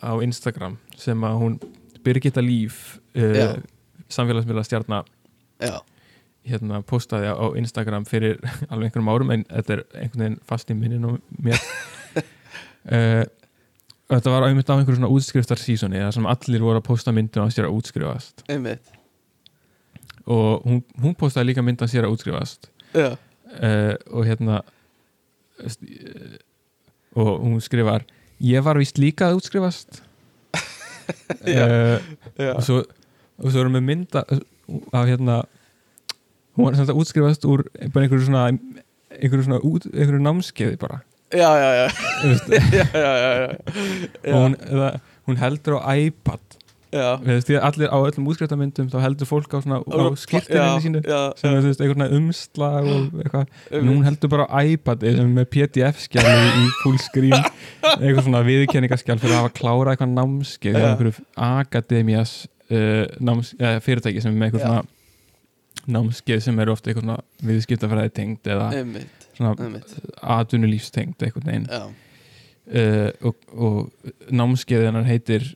á 0.04 0.20
Instagram 0.22 0.78
sem 0.98 1.20
að 1.24 1.40
hún 1.40 1.60
Birgitta 2.04 2.42
Líf 2.44 3.00
uh, 3.16 3.56
samfélagsmiðla 4.12 4.64
stjarnar 4.68 5.06
hérna 6.48 6.82
postaði 6.88 7.32
á 7.32 7.46
Instagram 7.60 8.08
fyrir 8.10 8.40
alveg 8.72 8.90
einhverjum 8.90 9.12
árum 9.14 9.34
en 9.36 9.46
þetta 9.50 9.78
er 9.78 9.86
einhvern 9.94 10.26
veginn 10.26 10.42
fast 10.50 10.72
í 10.72 10.78
minnin 10.78 11.08
og 11.08 11.20
mér. 11.44 11.62
Uh, 12.84 13.24
þetta 14.14 14.34
var 14.34 14.48
auðvitað 14.48 14.74
á 14.74 14.78
einhverjum 14.80 15.00
svona 15.02 15.14
útskriftar 15.16 15.62
sísoni 15.62 16.02
þar 16.04 16.16
sem 16.18 16.30
allir 16.30 16.66
voru 16.66 16.82
að 16.82 16.88
posta 16.90 17.14
myndum 17.16 17.48
á 17.48 17.54
sér 17.54 17.70
að 17.70 17.78
útskrifast. 17.80 18.46
Einmitt. 18.52 18.92
Og 20.24 20.64
hún, 20.64 20.82
hún 21.04 21.16
postaði 21.20 21.52
líka 21.52 21.64
mynd 21.66 21.84
á 21.84 21.88
sér 21.92 22.08
að 22.08 22.16
útskrifast. 22.16 22.70
Já, 22.94 23.16
uh, 23.58 23.96
og 24.14 24.28
hérna 24.28 24.62
eh, 25.64 26.38
og 27.18 27.32
hún 27.42 27.62
skrifar 27.62 28.06
ég 28.44 28.64
var 28.66 28.80
vist 28.82 29.00
líka 29.02 29.30
að 29.30 29.42
útskrifast. 29.42 30.04
Já. 31.44 31.66
uh, 31.68 31.98
já, 32.40 32.54
og 32.54 32.62
svo, 32.64 32.78
og 33.42 33.52
svo 33.52 33.64
erum 33.64 33.74
við 33.76 33.82
mynda 33.90 34.22
af 34.96 35.08
hérna 35.10 35.42
hún 36.58 36.68
var 36.68 36.78
samt 36.78 36.94
að 36.94 37.02
útskrifast 37.02 37.48
úr 37.50 37.66
bara 37.94 38.06
einhverju 38.06 38.28
svona 38.28 38.48
einhverju 39.20 39.48
svona 39.48 39.62
út, 39.66 39.88
einhverju 39.92 40.24
námskeiði 40.24 40.80
bara. 40.82 41.02
Já, 41.34 41.50
já, 41.58 41.70
já, 41.74 41.88
já, 42.78 42.86
já, 42.94 43.32
já, 43.42 44.34
og 44.34 44.44
hún, 44.44 44.58
eða, 44.70 44.90
hún 45.26 45.40
heldur 45.42 45.80
á 45.82 45.98
iPad. 45.98 46.60
Veist, 47.26 47.50
allir 47.50 47.90
á 47.90 47.98
öllum 47.98 48.28
útskriftamyndum 48.30 48.92
þá 48.94 49.00
heldur 49.02 49.26
fólk 49.26 49.56
á 49.58 49.66
svona 49.66 49.80
á 49.82 50.14
skiltinni 50.14 50.84
sínu 50.84 51.02
sem 51.40 51.56
er 51.58 51.66
veginn 51.66 52.04
umslag 52.20 52.86
og 52.86 53.16
eitthvað, 53.18 53.48
en 53.74 53.90
hún 53.90 54.04
heldur 54.06 54.30
bara 54.30 54.46
á 54.46 54.62
er 54.62 55.26
með 55.26 55.50
pdf-skjali 55.56 56.52
í 56.62 56.68
full 56.84 57.00
screen. 57.02 57.34
Eitthvað 57.96 58.28
svona 58.28 58.44
viðkenningaskjal 58.46 59.18
fyrir 59.18 59.40
að 59.40 59.42
hafa 59.42 59.56
klárað 59.58 59.96
eitthvað 59.96 60.14
námskeið 60.20 60.78
Já. 60.78 60.86
einhverju 60.92 61.26
akademías 61.50 62.36
uh, 62.70 63.08
náms, 63.18 63.56
uh, 63.58 63.80
fyrirtæki 63.82 64.22
sem 64.22 64.36
er 64.36 64.38
með 64.38 64.52
eitthvað 64.52 64.68
svona 64.68 64.93
námskeið 65.92 66.40
sem 66.46 66.60
eru 66.64 66.72
ofta 66.76 66.90
eitthvað 66.92 67.20
viðskiptafræði 67.44 68.12
tengd 68.16 68.44
eða 68.54 68.68
einmitt, 68.78 69.18
svona 69.36 69.52
einmitt. 69.60 69.90
atvinnulífstengd 70.22 71.18
eitthvað 71.28 71.46
neginn 71.50 71.68
já, 71.68 71.84
uh, 71.84 73.10
og, 73.28 73.36
og 73.54 73.76
námskeið 74.32 74.86
hennar 74.88 75.08
heitir 75.10 75.44
uh, 75.50 75.54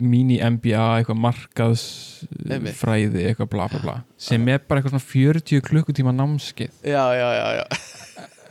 mini 0.00 0.36
MBA 0.40 0.86
eitthvað 1.02 1.20
markaðsfræði 1.26 3.20
eitthvað 3.30 3.50
bla 3.52 3.64
bla 3.72 3.80
bla 3.84 3.96
sem 4.28 4.42
er 4.48 4.58
bara 4.64 4.78
eitthvað 4.80 4.94
svona 4.96 5.10
40 5.12 5.60
klukkutíma 5.66 6.12
námskeið. 6.16 6.72
Já, 6.86 7.04
já, 7.18 7.28
já, 7.36 7.46
já. 7.60 7.66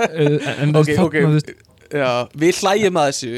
uh, 0.06 0.38
en 0.62 0.70
þú 0.76 0.80
Ok, 1.07 1.16
veist 1.34 1.49
Já, 1.96 2.12
við 2.42 2.60
hlægjum 2.62 2.98
að 3.02 3.08
þessu 3.12 3.32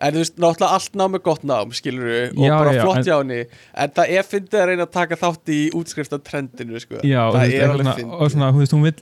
en 0.00 0.14
þú 0.14 0.20
veist, 0.22 0.34
náttúrulega 0.40 0.76
allt 0.76 0.94
nám 0.96 1.14
er 1.18 1.22
gott 1.28 1.42
nám 1.50 1.72
skilur 1.76 2.06
við, 2.08 2.26
og 2.32 2.44
Já, 2.46 2.52
bara 2.56 2.72
já, 2.74 2.80
flott 2.82 2.96
en- 3.00 3.04
hjá 3.06 3.16
henni 3.20 3.40
en 3.84 3.90
það 3.98 4.12
er 4.16 4.28
fyndið 4.30 4.58
að 4.62 4.66
reyna 4.70 4.86
að 4.86 4.92
taka 4.96 5.18
þátt 5.20 5.52
í 5.52 5.58
útskriftatrendinu, 5.80 6.80
sko. 6.80 7.00
Já, 7.04 7.20
það 7.30 7.38
veist, 7.44 7.56
er 7.60 7.74
alveg 7.74 7.90
fyndið. 8.00 8.14
og 8.20 8.30
svona, 8.34 8.48
þú 8.54 8.62
veist, 8.62 8.74
hún 8.76 8.86
vil, 8.88 8.94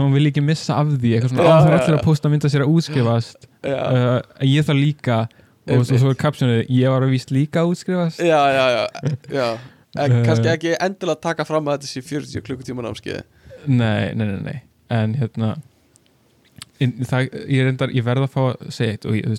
hún 0.00 0.16
vil 0.16 0.30
ekki 0.32 0.44
missa 0.46 0.78
af 0.80 0.86
því, 0.96 1.12
eitthvað 1.18 1.34
svona, 1.34 1.44
Já, 1.46 1.52
á 1.52 1.58
það 1.60 1.70
er 1.72 1.78
allir 1.80 1.98
að 1.98 2.04
posta 2.08 2.32
mynda 2.32 2.48
sér 2.52 2.64
að 2.66 2.72
útskrifast 2.76 3.48
uh, 3.68 4.20
ég 4.42 4.66
það 4.70 4.80
líka 4.80 5.18
og 5.66 5.86
svo, 5.86 5.98
svo 5.98 6.10
er 6.14 6.18
kapsjónu, 6.24 6.58
ég 6.70 6.90
var 6.94 7.02
að 7.02 7.10
víst 7.16 7.30
líka 7.34 7.62
að 7.64 7.72
útskrifast. 7.74 8.20
Já, 8.22 8.40
já, 8.54 8.66
já, 8.76 8.84
já. 9.34 9.48
En 9.96 10.12
Eh. 10.12 10.24
kannski 10.26 10.48
ekki 10.52 10.74
endilega 10.76 11.20
taka 11.24 11.44
fram 11.48 11.64
að 11.70 11.78
þetta 11.78 11.88
sé 11.88 12.02
40 12.04 12.42
klukkutíma 12.44 12.82
námskeið 12.84 13.22
nei, 13.66 14.12
nei, 14.14 14.26
nei, 14.26 14.40
nei, 14.44 14.58
en 14.92 15.14
hérna 15.16 15.54
það, 16.80 17.28
ég 17.48 17.66
reyndar, 17.66 17.92
ég 17.96 18.04
verð 18.06 18.26
að 18.26 18.32
fá 18.34 18.40
að 18.50 18.70
segja 18.76 18.96
eitt 18.96 19.06
og 19.08 19.16
ég, 19.18 19.36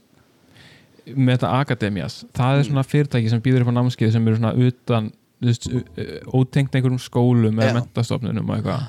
með 1.16 1.38
þetta 1.38 1.52
Akademias, 1.62 2.16
það 2.36 2.54
er 2.58 2.64
Mm. 2.64 2.68
svona 2.72 2.84
fyrirtæki 2.84 3.30
sem 3.32 3.42
býður 3.46 3.64
upp 3.64 3.72
á 3.72 3.78
námskeið 3.78 4.12
sem 4.12 4.28
eru 4.28 4.40
svona 4.40 4.54
utan 4.68 5.12
uh, 5.46 5.82
ótengt 6.34 6.76
einhverjum 6.76 7.00
skólum 7.00 7.60
eða 7.62 7.78
mentastofnunum 7.82 8.50
og 8.50 8.58
eitthvað. 8.58 8.88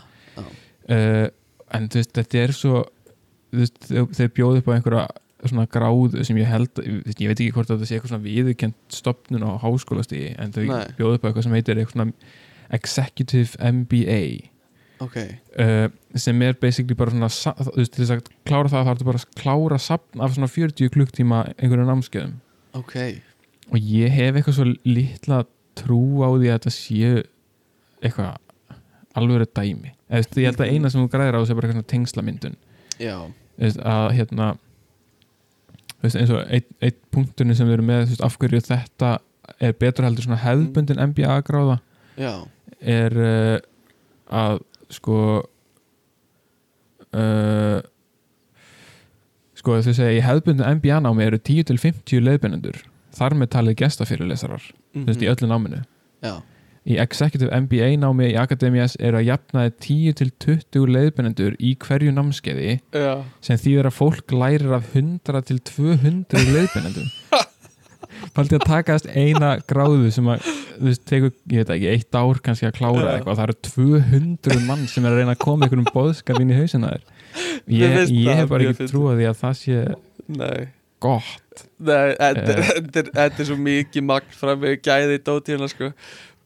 Uh, 0.88 1.28
en 1.76 1.88
veist, 1.92 2.14
þetta 2.16 2.38
er 2.42 2.52
svo 2.56 2.84
þeir, 3.52 4.30
bjóðu 4.34 4.62
upp 4.62 4.68
á 4.68 4.74
einhverja 4.78 5.06
svona 5.46 5.68
gráðu 5.70 6.24
sem 6.26 6.36
ég 6.40 6.48
held 6.50 6.80
veist, 6.80 7.20
ég 7.22 7.28
veit 7.30 7.38
ekki 7.38 7.52
hvort 7.54 7.68
þetta 7.70 7.86
sé 7.86 7.94
eitthvað 7.98 8.10
svona 8.14 8.24
viðurkend 8.26 8.74
stopnun 8.90 9.44
á 9.46 9.50
háskólastíði 9.62 10.32
en 10.42 10.52
þau 10.56 10.64
bjóðu 10.98 11.18
upp 11.20 11.24
á 11.24 11.28
eitthvað 11.30 11.46
sem 11.46 11.54
heitir 11.58 11.78
eitthvað 11.78 11.94
svona 11.94 12.12
Executive 12.78 13.70
MBA 13.72 14.18
Ok, 15.04 15.16
uh, 15.62 15.86
sem 16.18 16.42
er 16.42 16.58
basically 16.58 16.98
bara 16.98 17.14
svona 17.14 17.30
þú 17.30 17.76
veist, 17.76 17.94
til 17.94 18.04
þess 18.04 18.14
að 18.16 18.32
klára 18.48 18.72
það 18.72 18.86
þá 18.86 18.92
ertu 18.94 19.08
bara 19.08 19.22
að 19.22 19.38
klára 19.38 19.78
sapn 19.82 20.24
af 20.24 20.34
svona 20.34 20.50
40 20.50 20.92
klukktíma 20.94 21.44
einhverju 21.56 21.86
námskeiðum. 21.88 22.34
Ok. 22.78 22.96
Og 23.68 23.78
ég 23.78 24.12
hef 24.14 24.34
eitthvað 24.34 24.58
svo 24.58 24.66
litla 24.88 25.42
trú 25.78 26.02
á 26.24 26.28
því 26.32 26.48
að 26.48 26.56
þetta 26.56 26.74
séu 26.74 27.22
eitthvað 28.02 28.38
alveg 29.18 29.50
dæmi. 29.54 29.92
Eða, 30.08 30.24
þú 30.24 30.24
veist, 30.24 30.40
ég 30.40 30.48
held 30.48 30.64
að 30.64 30.72
eina 30.72 30.90
sem 30.90 31.02
þú 31.02 31.12
græðir 31.12 31.36
á 31.36 31.40
þessu 31.42 31.52
er 31.52 31.58
bara 31.58 31.68
eitthvað 31.68 31.78
svona 31.78 31.92
tengslamyndun 31.92 32.58
veist, 33.58 33.80
að 33.82 34.12
hérna 34.16 34.48
veist, 36.02 36.18
eins 36.18 36.32
og 36.32 36.44
einn 36.46 36.68
ein 36.84 37.00
punkturinn 37.14 37.58
sem 37.58 37.68
við 37.68 37.78
erum 37.78 37.90
með 37.90 38.04
veist, 38.06 38.24
af 38.24 38.38
hverju 38.40 38.62
þetta 38.68 39.12
er 39.64 39.74
betur 39.80 40.06
heldur 40.06 40.26
svona 40.26 40.40
hefðbundin 40.42 41.02
MBA 41.10 41.38
gráða 41.46 41.78
já, 42.18 42.32
er 42.80 43.18
uh, 43.18 43.58
að 44.28 44.60
sko 44.93 45.20
uh, 47.12 47.78
sko 49.59 49.81
þau 49.82 49.94
segja 49.94 50.15
í 50.16 50.23
hefðbundin 50.24 50.78
MBA 50.78 51.01
námi 51.05 51.27
eru 51.27 51.40
10-50 51.40 52.23
leiðbennendur 52.24 52.78
þar 53.19 53.35
með 53.39 53.52
talið 53.56 53.81
gestafyrirlesarar 53.82 54.62
þú 54.94 55.05
veist, 55.09 55.23
í 55.23 55.27
mhm, 55.27 55.32
öllu 55.32 55.51
náminu. 55.51 55.82
Já, 56.23 56.35
í 56.89 56.97
Executive 57.02 57.52
MBA 57.65 57.90
námi 58.01 58.31
í 58.32 58.36
Akademias 58.40 58.97
eru 59.02 59.20
að 59.20 59.28
jafnaði 59.28 59.74
10-20 60.23 60.86
leiðbennendur 60.94 61.59
í 61.60 61.74
hverju 61.82 62.15
námskeiði 62.16 62.78
já. 62.78 63.12
sem 63.44 63.60
þýðir 63.60 63.90
að 63.90 63.98
fólk 63.98 64.35
lærir 64.35 64.73
af 64.78 64.89
100 64.94 65.44
til 65.51 65.59
200 68.39 68.47
leiðbennendum 68.47 68.47
Faldi 68.48 68.59
að 68.59 68.66
takast 68.69 69.09
eina 69.10 69.51
gráðu 69.69 70.10
sem 70.15 70.28
að, 70.31 70.47
þú 70.78 70.86
veist, 70.89 71.05
tekur, 71.10 71.32
ég 71.51 71.62
veit 71.65 71.73
ekki, 71.74 71.89
eitt 71.93 72.19
ár 72.19 72.40
kannski 72.44 72.69
að 72.69 72.77
klára 72.78 73.12
eitthvað, 73.16 73.39
það 73.40 73.44
eru 73.48 73.56
200 73.69 74.66
mann 74.69 74.86
sem 74.90 75.05
er 75.09 75.12
að 75.15 75.20
reyna 75.23 75.35
að 75.35 75.43
koma 75.43 75.66
einhverjum 75.66 75.89
boðskap 75.94 76.40
inn 76.43 76.52
í 76.55 76.59
hausina 76.59 76.93
þér. 76.94 77.05
Ég, 77.69 77.97
ég 78.09 78.28
það 78.28 78.40
hef 78.43 78.48
bara 78.55 78.70
ekki 78.73 78.89
trúið 78.93 79.19
því 79.23 79.28
að 79.32 79.39
það 79.43 79.59
sé 79.62 79.82
Nei, 80.39 80.69
gott. 81.01 81.65
nei, 81.78 82.15
þetta 82.19 83.02
er- 83.02 83.20
Eh. 83.28 83.44
svo 83.44 83.56
mikið 83.56 84.05
magn 84.05 84.35
fram 84.39 84.60
með 84.60 84.81
gæði 84.82 85.19
dóti 85.24 85.55
hérna 85.55 85.69
sko. 85.69 85.93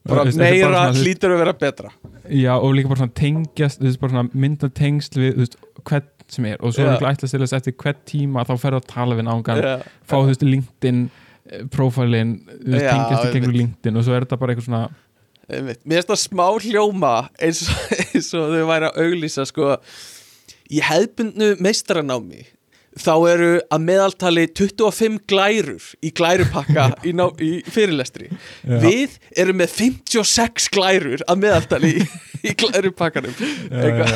Bara 0.05 0.25
veist, 0.27 0.37
meira 0.37 0.91
hlýtur 0.91 1.31
að 1.31 1.37
vera 1.39 1.53
betra. 1.53 1.89
Já, 2.27 2.57
og 2.59 2.73
líka 2.75 2.89
bara 2.89 2.99
svona 3.05 3.13
tengjast, 3.15 3.79
þú 3.79 3.87
veist, 3.87 3.99
bara 4.01 4.11
svona 4.11 4.29
mynda 4.33 4.69
tengsl 4.69 5.15
við, 5.21 5.33
þú 5.37 5.43
veist, 5.45 5.55
hvern 5.83 6.09
sem 6.27 6.45
er. 6.45 6.57
Og 6.59 6.73
svo 6.73 6.83
er 6.83 6.97
ekki 6.97 7.07
ætlast 7.07 7.31
til 7.31 7.39
þess 7.39 7.53
eftir 7.55 7.73
hvern 7.79 8.01
tíma 8.05 8.43
þá 8.47 8.53
ferðu 8.59 8.79
að 8.81 8.87
tala 8.87 9.15
við 9.15 9.27
náungan, 9.29 9.61
Já, 9.63 9.77
fá, 10.07 10.15
þú 10.19 10.27
veist, 10.31 10.43
LinkedIn 10.43 11.09
Já, 12.63 12.89
tengjast 12.89 13.27
í 13.27 13.33
gegnum. 13.35 13.55
LinkedIn 13.57 13.99
og 13.99 14.07
svo 14.07 14.15
er 14.15 14.25
þetta 14.25 14.39
bara 14.39 14.53
eitthvað 14.53 14.69
svona 14.69 14.83
einmitt. 15.51 15.83
Mér 15.83 16.01
finnst 16.01 16.11
það 16.13 16.21
smá 16.23 16.45
hljóma 16.63 17.13
eins 17.43 17.63
og, 17.67 17.93
eins 18.07 18.33
og 18.39 18.51
þau 18.53 18.65
væri 18.71 18.89
að 18.89 18.99
auglýsa 19.03 19.47
sko 19.49 19.71
í 20.73 20.83
hefðbundnu 20.87 21.53
meistaranámi 21.63 22.45
þá 22.99 23.13
eru 23.31 23.49
að 23.73 23.85
meðaltali 23.87 24.45
25 24.53 25.17
glærur 25.29 25.87
í 26.05 26.11
glærupakka 26.15 26.89
í, 27.09 27.15
ná, 27.17 27.25
í 27.41 27.51
fyrirlestri 27.73 28.29
Já. 28.29 28.77
við 28.83 29.17
erum 29.35 29.59
með 29.63 29.75
56 29.79 30.69
glærur 30.73 31.25
að 31.27 31.43
meðaltali 31.43 31.93
í, 31.97 32.07
í 32.45 32.55
glærupakkanum 32.61 33.33
eitthvað 33.33 34.15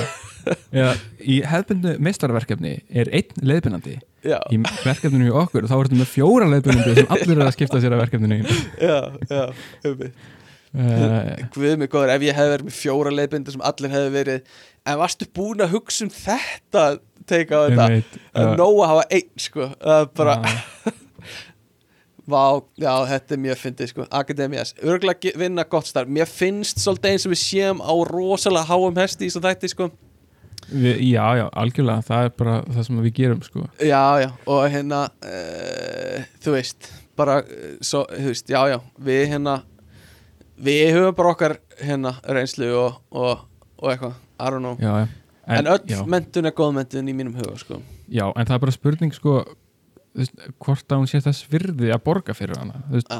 Já, 0.75 0.87
í 1.23 1.39
hefðbundu 1.47 1.93
meistarverkefni 2.03 2.73
er 2.89 3.11
einn 3.15 3.43
leiðbyrnandi 3.51 3.97
já, 4.27 4.37
í 4.51 4.59
verkefninu 4.85 5.29
í 5.29 5.35
okkur 5.43 5.67
þá 5.69 5.75
ertu 5.79 5.99
með 5.99 6.09
fjóra 6.11 6.49
leiðbyrnandi 6.51 6.95
sem 6.99 7.13
allir 7.15 7.35
eru 7.37 7.45
að 7.47 7.53
skipta 7.55 7.81
sér 7.83 7.95
að 7.95 8.03
verkefninu. 8.05 8.39
Já, 8.81 8.97
já 9.31 9.43
einmitt. 9.87 10.23
uh, 10.75 11.33
Guð 11.55 11.75
mig 11.81 11.91
góður, 11.93 12.13
ef 12.17 12.27
ég 12.27 12.37
hef 12.37 12.51
verið 12.53 12.69
með 12.69 12.77
fjóra 12.81 13.13
leiðbindur 13.15 13.57
sem 13.57 13.65
allir 13.71 13.95
hefði 13.95 14.13
verið 14.17 14.55
en 14.87 15.01
varstu 15.01 15.27
búin 15.35 15.65
að 15.65 15.75
hugsa 15.75 16.07
um 16.07 16.13
þetta 16.13 16.85
teika 17.27 17.59
á 17.59 17.61
þetta, 17.67 17.89
það 18.31 18.47
er 18.53 18.55
nóg 18.59 18.79
að 18.83 18.91
hafa 18.93 19.05
einn 19.19 19.43
sko, 19.47 19.69
það 19.81 20.01
er 20.05 20.09
bara 20.21 20.39
Vá, 22.27 22.59
já, 22.75 22.91
þetta 23.07 23.35
er 23.37 23.39
mjög 23.39 23.59
fyndið 23.61 23.89
sko, 23.93 24.05
Akademias, 24.19 24.73
örgulega 24.83 25.31
vinna 25.39 25.63
gott 25.63 25.87
starf. 25.87 26.09
Mér 26.11 26.27
finnst 26.27 26.81
svolítið 26.83 27.13
eins 27.13 27.23
og 27.23 27.31
við 27.31 27.39
séum 27.39 27.79
á 27.79 27.93
rosalega 28.09 28.67
háum 28.67 28.99
hesti 28.99 29.29
í 29.29 29.31
svo 29.31 29.39
þætti 29.45 29.69
sko 29.71 29.87
við, 30.71 31.01
Já, 31.09 31.25
já, 31.39 31.45
algjörlega 31.63 32.05
það 32.07 32.27
er 32.27 32.33
bara 32.41 32.55
það 32.65 32.87
sem 32.87 33.01
við 33.05 33.13
gerum 33.21 33.43
sko. 33.45 33.67
Já, 33.79 34.03
já, 34.23 34.29
og 34.45 34.63
hérna 34.73 35.03
uh, 35.23 36.25
þú 36.43 36.55
veist, 36.57 36.89
bara 37.19 37.39
uh, 37.43 37.69
svo, 37.81 38.05
þú 38.11 38.31
veist, 38.33 38.49
já, 38.51 38.59
já, 38.73 38.79
við 39.09 39.23
hérna 39.33 39.59
við 40.57 40.83
höfum 40.95 41.15
bara 41.19 41.35
okkar 41.35 41.57
hérna 41.81 42.15
reynslu 42.25 42.71
og, 42.75 42.99
og, 43.13 43.45
og 43.77 43.93
eitthvað, 43.93 44.19
I 44.37 44.51
don't 44.53 44.65
know. 44.65 44.77
Já, 44.81 45.05
já. 45.05 45.07
En, 45.47 45.67
öll 45.71 45.85
já, 45.87 46.01
mentun 46.03 46.49
er 46.49 46.51
góð 46.51 46.73
mentun 46.75 47.07
í 47.07 47.13
mínum 47.15 47.37
huga 47.39 47.55
sko. 47.61 47.77
já, 48.11 48.25
en 48.27 48.47
það 48.49 48.57
er 48.57 48.63
bara 48.65 48.75
spurning 48.75 49.13
sko 49.15 49.37
veist, 50.17 50.33
hvort 50.59 50.91
að 50.91 50.99
hún 50.99 51.07
sé 51.07 51.21
þess 51.23 51.45
virði 51.51 51.93
að 51.95 52.03
borga 52.03 52.35
fyrir 52.35 52.59
hana 52.59 52.81
veist, 52.91 53.11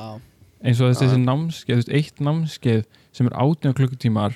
eins 0.59 0.81
og 0.83 0.91
þessi, 0.91 1.21
námskeið 1.23 1.93
eitt 1.95 2.19
námskeið 2.23 2.83
sem 3.15 3.29
er 3.29 3.37
18 3.39 3.77
klukkutímar 3.77 4.35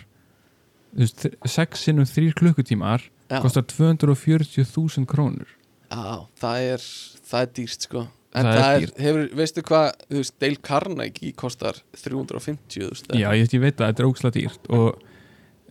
6 0.96 1.86
sinnum 1.86 2.06
3 2.06 2.34
klukkutímar 2.36 3.02
já, 3.32 3.40
kostar 3.42 3.64
240.000 3.70 5.06
krónur. 5.08 5.48
Já 5.92 6.26
það 6.40 6.66
er 6.74 6.84
það 7.32 7.46
er 7.46 7.54
dýrst 7.60 7.88
sko. 7.88 8.08
En 8.32 8.48
Það 8.48 8.58
það, 8.58 8.74
er 8.74 8.84
er, 8.84 8.92
hefur, 9.04 9.24
veistu 9.36 9.62
hvað, 9.68 9.88
þú 10.08 10.20
veist, 10.22 10.34
Dale 10.40 10.60
Carnegie 10.64 11.32
kostar 11.36 11.80
350 12.00 12.78
þú 12.78 12.90
veist, 12.94 13.10
Já, 13.20 13.28
ég, 13.36 13.50
ég 13.52 13.60
veit 13.66 13.82
að 13.84 13.90
þetta 13.90 14.04
er 14.04 14.08
ókslega 14.08 14.36
dýrt 14.38 14.70
og 14.72 15.02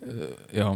uh, 0.05 0.35
já, 0.53 0.67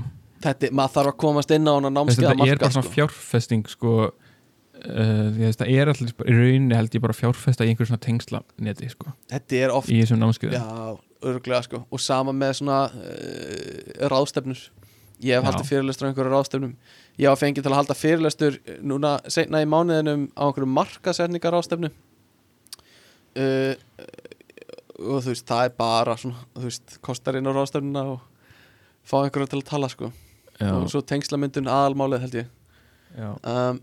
Þetta, 0.45 0.71
maður 0.77 0.95
þarf 0.97 1.11
að 1.13 1.19
komast 1.21 1.53
inn 1.57 1.69
á 1.69 1.73
hana 1.77 1.91
námskeiða 1.93 2.31
þetta 2.31 2.33
er 2.33 2.41
markað 2.41 2.63
bara 2.65 2.73
svona 2.77 2.87
sko. 2.89 2.95
fjárfesting 2.97 3.69
sko 3.69 3.93
uh, 4.09 5.29
þetta 5.43 5.69
er 5.69 5.93
bara- 5.93 6.29
í 6.33 6.39
rauninni 6.39 6.79
held 6.81 6.97
ég 6.97 7.05
bara 7.05 7.17
fjárfesta 7.21 7.65
í 7.69 7.73
einhver 7.75 7.89
svona 7.93 8.01
tengslaneti 8.09 8.89
sko, 8.93 9.13
Þetta 9.33 9.61
er 9.61 9.77
oft, 9.77 9.93
já, 9.93 10.97
örglega 11.31 11.63
sko. 11.67 11.83
Og 11.91 12.03
sama 12.03 12.35
með 12.37 12.59
svona 12.61 12.81
uh, 12.91 14.09
ráðstefnur. 14.13 14.65
Ég 15.25 15.39
hef 15.39 15.47
haldið 15.47 15.71
fyrirlestur 15.71 16.07
á 16.07 16.09
einhverju 16.11 16.33
ráðstefnum. 16.33 16.75
Ég 17.21 17.31
var 17.31 17.39
fengið 17.41 17.65
til 17.65 17.73
að 17.73 17.79
halda 17.79 17.97
fyrirlestur 17.97 18.59
núna 18.83 19.17
seinna 19.31 19.63
í 19.63 19.69
mánuðinum 19.71 20.27
á 20.35 20.43
einhverju 20.49 20.69
markasetningar 20.75 21.55
ráðstefnu 21.55 21.93
uh, 23.39 23.75
og 24.99 25.23
þú 25.25 25.33
veist 25.33 25.47
það 25.49 25.69
er 25.69 25.73
bara 25.79 26.17
svona, 26.19 26.45
þú 26.55 26.67
veist, 26.69 26.99
kostar 27.05 27.39
inn 27.39 27.49
á 27.51 27.53
ráðstefnuna 27.55 28.05
og 28.15 28.21
fá 29.05 29.17
einhverju 29.23 29.51
til 29.53 29.61
að 29.61 29.71
tala 29.71 29.91
sko. 29.93 30.11
Já, 30.61 30.71
og 30.71 30.87
svo 30.93 31.03
tengslamyndun 31.03 31.71
aðalmálið 31.71 32.25
held 32.25 32.37
ég. 32.39 32.53
Um, 33.19 33.81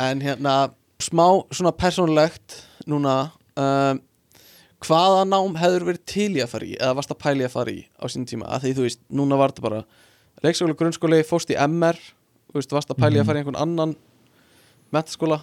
en 0.00 0.20
hérna 0.24 0.56
smá 1.02 1.24
svona 1.54 1.72
persónulegt 1.76 2.60
núna 2.88 3.16
um, 3.56 4.02
hvaða 4.86 5.22
nám 5.28 5.56
hefur 5.60 5.84
verið 5.90 6.02
til 6.06 6.30
í 6.36 6.42
að 6.44 6.50
fara 6.52 6.66
í 6.66 6.76
eða 6.78 6.94
varst 6.98 7.10
að 7.14 7.18
pæli 7.24 7.44
að 7.46 7.54
fara 7.56 7.72
í 7.74 7.84
á 7.98 8.04
sínum 8.12 8.26
tíma 8.30 8.46
að 8.48 8.62
því 8.66 8.74
þú 8.78 8.84
veist, 8.86 9.00
núna 9.10 9.38
var 9.40 9.52
þetta 9.54 9.66
bara 9.66 9.82
leikskóli, 10.44 10.76
grunnskóli, 10.78 11.22
fórst 11.26 11.50
í 11.50 11.56
MR 11.66 11.98
veist, 12.54 12.72
varst 12.72 12.90
að 12.92 13.00
pæli 13.02 13.16
Mhm. 13.16 13.22
að 13.22 13.26
fara 13.26 13.38
í 13.38 13.42
einhvern 13.44 13.62
annan 13.62 13.96
metaskóla 14.94 15.40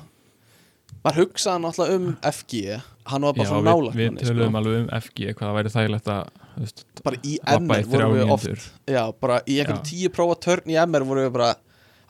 var 1.03 1.17
hugsaðan 1.17 1.65
alltaf 1.67 1.89
um 1.91 2.05
FG 2.23 2.79
hann 3.09 3.21
var 3.25 3.33
bara 3.33 3.43
já 3.43 3.51
svona 3.51 3.63
við, 3.63 3.73
nálægt 3.73 3.97
við 3.97 4.09
manni, 4.11 4.23
töluðum 4.23 4.53
sko. 4.53 4.57
alveg 4.61 4.79
um 4.79 4.89
FG 5.01 5.19
hvað 5.33 5.47
það 5.47 5.57
væri 5.57 5.73
þægilegt 5.73 6.09
að 6.13 6.23
veist, 6.63 6.83
bara 7.03 7.17
í 7.23 7.33
MR 7.57 7.87
vorum 7.91 8.13
við 8.15 8.31
oft 8.31 8.69
já, 8.87 9.03
bara 9.19 9.39
í 9.43 9.57
einhverjum 9.59 9.81
Já. 9.83 9.89
tíu 9.89 10.09
prófa 10.13 10.37
törn 10.45 10.71
í 10.71 10.77
MR 10.85 11.03
vorum 11.09 11.25
við 11.27 11.33
bara 11.35 11.49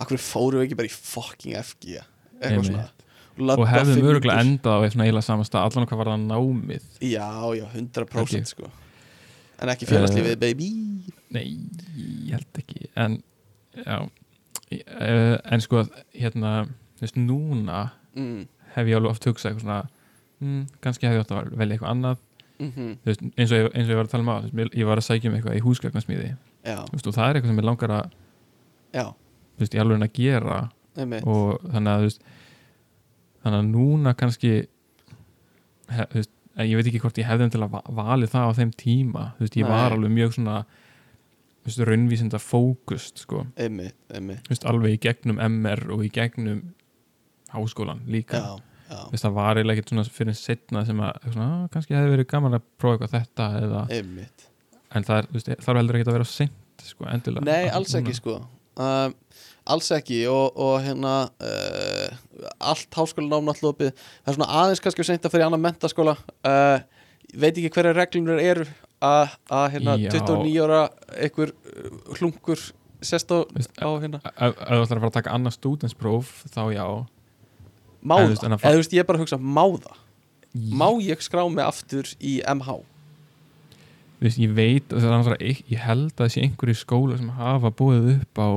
akkur 0.04 0.22
fórum 0.22 0.60
við 0.62 0.68
ekki 0.68 0.78
bara 0.82 0.92
í 0.92 0.94
fucking 0.94 1.56
FG 1.64 1.96
eitthvað 1.98 2.52
Einmitt. 2.52 2.70
svona 2.70 2.90
og 3.38 3.68
hefðum 3.68 4.00
mínútur. 4.04 4.32
endað 4.40 4.78
á 4.78 4.90
svona 4.94 5.06
eiginlega 5.08 5.26
sama 5.26 5.44
stað 5.48 5.68
allan 5.68 5.88
hvað 5.90 6.02
var 6.02 6.12
það 6.14 6.26
námið? 6.30 6.84
Já, 7.02 7.30
já, 7.58 7.66
100% 7.74 8.24
Ekki. 8.24 8.46
sko. 8.46 8.70
En 9.64 9.70
ekki 9.70 9.88
félagslífið, 9.88 10.32
Eh, 10.34 10.36
baby. 10.36 10.70
nei, 11.32 11.58
ég 12.28 12.32
held 12.38 12.60
ekki. 12.62 12.90
En 12.96 13.24
já 13.74 13.98
uh, 14.02 15.38
en 15.52 15.62
sko 15.62 15.84
hérna 16.14 16.54
þú 16.98 17.06
veist, 17.06 17.18
núna 17.20 17.80
mm. 18.16 18.46
hef 18.76 18.88
ég 18.88 18.98
alveg 18.98 19.12
oft 19.12 19.26
hugsað 19.28 19.52
eitthvað 19.52 19.66
svona 19.66 19.80
mm, 20.42 20.62
kannski 20.84 21.08
hef 21.08 21.18
ég 21.18 21.26
átt 21.26 21.34
að 21.34 21.58
velja 21.58 21.78
eitthvað 21.78 21.94
annað. 21.96 22.22
Mm 22.60 22.70
Þú 23.04 23.10
veist, 23.10 23.22
eins, 23.38 23.52
og 23.52 23.58
ég, 23.58 23.70
eins 23.74 23.88
og 23.88 23.94
ég 23.94 23.98
var 24.00 24.06
að 24.08 24.12
tala 24.14 24.24
um 24.24 24.30
á 24.30 24.38
veist, 24.54 24.76
ég 24.78 24.86
var 24.88 24.98
að 25.02 25.08
sækja 25.08 25.30
um 25.30 25.36
eitthvað 25.38 25.58
í 25.58 25.64
veist, 26.94 27.08
og 27.08 27.14
það 27.18 27.30
er 27.30 27.36
eitthvað 27.36 27.52
sem 27.52 27.60
ég 27.60 27.68
langar 27.68 27.92
að 27.98 28.12
já, 28.94 29.06
þú 29.10 29.64
veist, 29.64 29.74
ég 29.74 29.82
alveg 29.84 30.06
að 30.06 30.14
gera. 30.14 30.60
Einmitt. 30.94 31.24
Og 31.26 31.60
þannig 31.74 31.92
að 31.92 32.04
þú 32.04 32.08
veist, 32.10 32.22
þannig 33.44 33.60
að 33.60 33.70
núna 33.74 34.14
kannski 34.18 34.54
hef, 35.94 36.08
veist, 36.14 36.32
ég 36.64 36.76
veit 36.78 36.88
ekki 36.90 37.02
hvort 37.04 37.20
ég 37.22 37.28
hefði 37.28 37.50
til 37.54 37.64
að 37.66 37.74
va- 37.76 37.86
valið 38.02 38.34
það 38.34 38.50
á 38.50 38.52
þeim 38.60 38.72
tíma. 38.80 39.24
Veist, 39.40 39.58
ég 39.60 39.68
Nei. 39.68 39.72
var 39.74 39.96
alveg 39.96 40.14
mjög 40.14 40.36
svona 40.38 40.58
raunvísinda 41.88 42.40
fókust 42.44 43.24
sko, 43.24 43.46
alveg 44.68 44.98
í 44.98 45.00
gegnum 45.06 45.40
MR 45.40 45.86
og 45.96 46.04
í 46.04 46.10
gegnum 46.12 46.74
háskólan 47.54 48.02
líka. 48.10 48.42
Já, 48.42 48.58
já, 48.90 48.98
veist, 49.12 49.24
það 49.24 49.38
var 49.38 49.56
eiginlega 49.60 49.78
ekkert 49.80 49.94
svona 49.94 50.04
fyrir 50.18 50.36
setna 50.36 50.86
sem 50.86 50.98
að 51.00 51.22
svona, 51.32 51.48
"Ah, 51.64 51.68
kannski 51.72 51.96
hefði 51.96 52.18
verið 52.18 52.28
gaman 52.28 52.58
að 52.60 52.62
prófa 52.80 52.98
eitthvað 52.98 53.16
þetta 53.20 53.48
eða, 53.62 53.88
einmitt. 53.90 54.50
En 54.94 55.04
það 55.04 55.18
er, 55.18 55.28
veist, 55.32 55.48
þarf 55.48 55.78
heldur 55.78 55.96
ekki 55.96 56.08
að 56.10 56.18
vera 56.20 56.24
sent 56.26 56.52
sko, 56.84 57.06
endilega. 57.06 57.46
Nei, 57.46 57.70
alls 57.70 57.94
ekki 57.96 58.14
sko. 58.14 58.36
Um, 58.76 59.14
Alls 59.72 59.88
ekki 59.96 60.22
og, 60.28 60.58
og 60.60 60.82
hérna 60.84 61.12
uh, 61.40 62.16
allt 62.60 62.90
háskólanám 62.98 63.46
náttúrulega 63.48 63.94
Það 63.96 64.32
er 64.34 64.36
svona 64.38 64.50
aðeins 64.62 64.82
kannski 64.84 65.04
að 65.06 65.10
seinta 65.14 65.32
fyrir 65.32 65.46
annan 65.48 65.64
mentaskóla 65.64 66.18
uh, 66.20 66.82
Veit 67.34 67.56
ekki 67.56 67.72
hverja 67.78 67.94
reglunur 67.96 68.42
eru 68.44 68.66
að 69.04 69.34
að, 69.52 69.66
hérna 69.78 69.96
Já. 70.00 70.10
29 70.18 70.60
ára 70.66 70.82
einhver 71.16 71.54
uh, 71.56 72.16
hlungur 72.20 72.60
sest 73.04 73.32
á, 73.36 73.44
Þú 73.48 73.58
veist, 73.60 73.74
á 73.80 73.90
hérna. 74.04 74.20
ef 74.36 74.60
þú 74.60 74.84
ætlar 74.84 74.84
að 74.84 75.04
fara 75.04 75.10
að 75.12 75.18
taka 75.18 75.34
annað 75.36 75.56
stúdenspróf 75.58 76.34
þá 76.54 76.62
já. 76.76 76.86
Má 78.04 78.16
En 78.20 78.20
þú 78.20 78.28
það, 78.28 78.32
veist, 78.34 78.46
en 78.48 78.56
að 78.56 78.62
fa- 78.62 78.68
eða 78.70 78.76
þú 78.78 78.84
veist 78.84 78.96
ég 78.98 79.04
er 79.04 79.08
bara 79.10 79.20
að 79.20 79.26
hugsa 79.26 79.40
Má 79.44 79.64
það, 79.88 79.98
má 80.84 80.88
ég 81.08 81.24
skrá 81.26 81.42
mig 81.52 81.64
aftur 81.66 82.12
í 82.20 82.36
MH 82.52 82.78
Þú 84.20 84.28
veist, 84.28 84.40
ég 84.44 84.54
veit 84.56 84.88
það 84.92 85.08
er 85.10 85.16
náttúrulega 85.18 85.50
ég, 85.52 85.64
ég 85.74 85.82
held 85.88 86.22
að 86.24 86.32
sé 86.36 86.44
einhverju 86.46 86.78
skóla 86.80 87.18
sem 87.20 87.32
hafa 87.40 87.72
búið 87.76 88.12
upp 88.18 88.40
á 88.44 88.48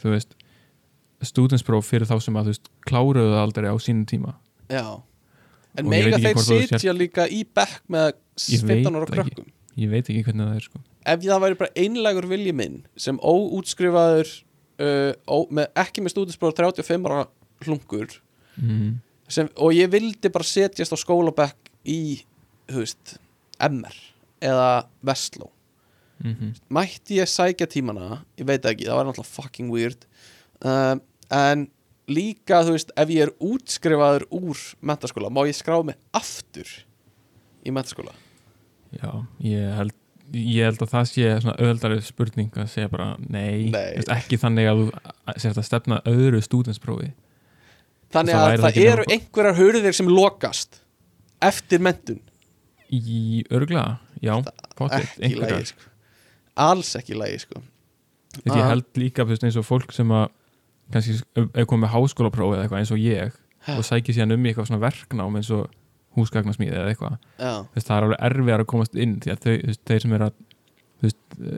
þú 0.00 0.14
veist 0.14 0.34
stúdenspróf 1.26 1.86
fyrir 1.88 2.08
þá 2.08 2.16
sem 2.22 2.38
að 2.38 2.48
þú 2.48 2.54
veist 2.54 2.72
kláruðu 2.86 3.30
það 3.32 3.44
aldrei 3.44 3.68
á 3.70 3.76
sínum 3.82 4.06
tíma. 4.08 4.34
Já. 4.70 4.84
En 5.78 5.94
ekki 5.94 6.20
þeir 6.24 6.42
sitja 6.70 6.94
líka 6.94 7.26
í 7.30 7.44
bekk 7.44 7.82
með 7.90 8.12
Ég 8.48 8.62
15 8.66 8.98
ára 8.98 9.08
krökkum. 9.10 9.48
Ég 9.78 9.90
veit 9.92 10.06
ekki 10.06 10.24
hvernig 10.26 10.46
það 10.46 10.58
er 10.58 10.66
sko. 10.66 10.80
Ef 11.08 11.24
það 11.24 11.42
væri 11.44 11.58
bara 11.58 11.82
einlægur 11.84 12.28
vilji 12.30 12.54
minn 12.54 12.78
sem 12.98 13.18
óútskrifaður 13.22 14.30
uh, 14.82 15.12
ó, 15.26 15.36
með, 15.50 15.68
ekki 15.84 16.04
með 16.04 16.14
stúdinspróf 16.14 16.56
35 16.58 17.10
ára 17.10 17.26
hlungur 17.66 18.18
mm. 18.58 18.98
sem, 19.30 19.50
og 19.58 19.74
ég 19.76 19.90
vildi 19.92 20.32
bara 20.34 20.46
setjast 20.46 20.94
á 20.94 20.98
skólabekk 20.98 21.72
í, 21.88 22.20
þú 22.70 22.82
veist 22.82 23.16
MR 23.58 23.96
eða 24.44 24.68
Vestló 25.06 25.50
Mm 26.24 26.52
mætti 26.68 27.20
ég 27.20 27.28
sækja 27.28 27.66
tímana? 27.66 28.24
Ég 28.38 28.46
veit 28.46 28.62
það 28.62 28.72
ekki, 28.72 28.86
það 28.88 28.96
var 28.96 29.06
náttúrulega 29.06 29.34
fucking 29.34 29.70
weird. 29.70 30.06
Um, 30.64 31.00
en 31.30 31.68
líka 32.08 32.62
þú 32.64 32.74
veist, 32.76 32.92
ef 32.96 33.12
ég 33.12 33.26
er 33.26 33.32
útskrifaður 33.44 34.24
úr 34.34 34.60
mentaskóla, 34.80 35.30
má 35.32 35.44
ég 35.48 35.56
skrá 35.56 35.78
mig 35.84 35.98
aftur 36.16 36.68
í 37.66 37.74
mentaskóla 37.74 38.14
já, 38.96 39.10
ég 39.44 39.72
held 39.76 39.96
ég 40.32 40.68
held 40.68 40.82
að 40.84 40.92
það 40.92 41.06
sé 41.08 41.28
svona 41.42 41.56
öðaldari 41.64 42.00
spurning 42.04 42.56
að 42.60 42.70
segja 42.72 42.90
bara 42.92 43.10
nei, 43.20 43.68
Nei. 43.72 43.94
Veist, 43.96 44.12
ekki 44.12 44.40
þannig 44.40 44.68
að 44.68 44.82
þú 44.82 45.36
sért 45.44 45.60
að 45.60 45.68
stefna 45.68 46.00
öðru 46.08 46.42
stúdensprófi 46.44 47.10
þannig 48.12 48.34
Það 48.34 48.40
að 48.40 48.48
væri 48.50 48.62
það 48.64 48.70
ekki 48.72 48.88
eru 48.92 49.06
einhverjar 49.16 49.60
hurðir 49.60 49.98
sem 50.00 50.10
lokast 50.12 50.82
eftir 51.44 51.84
mentun 51.84 52.22
í 52.88 53.44
örgla, 53.52 53.98
já, 54.24 54.32
potið 54.78 55.36
lagi 55.36 55.72
sko. 55.74 55.90
Alls 56.58 56.90
ekki 56.98 57.14
í 57.14 57.18
lagi 57.20 57.38
sko. 57.44 57.62
Þess, 58.38 58.54
ég 58.54 58.62
Ah. 58.62 58.68
held 58.74 58.84
líka 59.00 59.24
veist, 59.26 59.42
eins 59.46 59.56
og 59.58 59.64
fólk 59.66 59.92
sem 59.96 60.08
að 60.14 60.28
kannski 60.92 61.16
er 61.54 61.66
komið 61.68 61.84
með 61.86 61.92
háskólaprófi 61.94 62.56
eða 62.56 62.64
eitthvað 62.66 62.82
eins 62.82 62.92
og 62.94 62.98
ég 63.02 63.32
og 63.78 63.84
sækir 63.84 64.14
síðan 64.16 64.32
um 64.36 64.44
í 64.46 64.52
eitthvað 64.52 64.68
svona 64.70 64.84
verknám 64.84 65.36
eins 65.40 65.50
og 65.52 65.66
húsgagnasmíði 66.16 66.76
eða 66.78 66.92
eitthvað. 66.92 67.18
Það 67.38 67.96
er 67.96 68.06
alveg 68.06 68.22
erfiðar 68.28 68.62
að 68.64 68.70
komast 68.72 68.94
inn 68.96 69.18
því 69.20 69.32
að 69.34 69.42
þau, 69.44 69.66
veist, 69.66 69.82
þeir 69.86 70.00
sem 70.06 70.12
er 70.18 70.22
að 70.28 70.32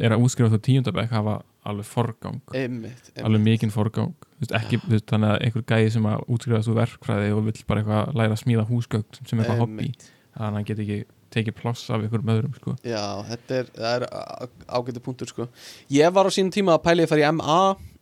er 0.04 0.12
að 0.12 0.20
útskrifa 0.26 0.50
þú 0.52 0.58
tíundabæk 0.66 1.12
hafa 1.16 1.34
alveg 1.64 1.86
forgang, 1.88 2.40
einmitt, 2.52 3.06
alveg 3.16 3.24
einmitt. 3.24 3.44
mikinn 3.46 3.70
forgang. 3.72 4.12
Þú 4.36 4.42
veist, 4.42 4.52
ekki, 4.58 4.80
þú 4.84 4.90
veist, 4.96 5.06
þannig 5.08 5.30
að 5.30 5.44
einhver 5.46 5.64
gæði 5.70 5.92
sem 5.94 6.08
að 6.10 6.24
útskrifa 6.28 6.60
þú 6.66 6.74
verkfræði 6.76 7.30
og 7.36 7.44
vill 7.46 7.62
bara 7.68 7.80
eitthvað 7.82 8.14
læra 8.20 8.36
að 8.36 8.42
smíða 8.42 8.66
húsgögn 8.68 9.26
sem 9.28 9.38
eitthvað 9.40 9.62
hobby 9.62 9.88
þannig 9.94 10.40
að 10.40 10.54
hann 10.58 10.64
get 10.64 10.78
ekki 10.84 10.98
tekið 11.30 11.54
ploss 11.60 11.86
af 11.90 12.00
einhverjum 12.02 12.32
öðrum 12.34 12.54
sko. 12.58 12.74
já, 12.86 13.02
þetta 13.30 13.58
er, 13.60 13.68
er 13.92 14.06
á- 14.10 14.48
ágæti 14.80 15.02
punktur 15.04 15.30
sko. 15.30 15.46
ég 15.94 16.12
var 16.14 16.26
á 16.26 16.30
sínum 16.34 16.50
tíma 16.54 16.74
að 16.78 16.84
pæli 16.88 17.04
að 17.06 17.12
fara 17.12 17.26
í 17.26 17.32
MA 17.38 17.58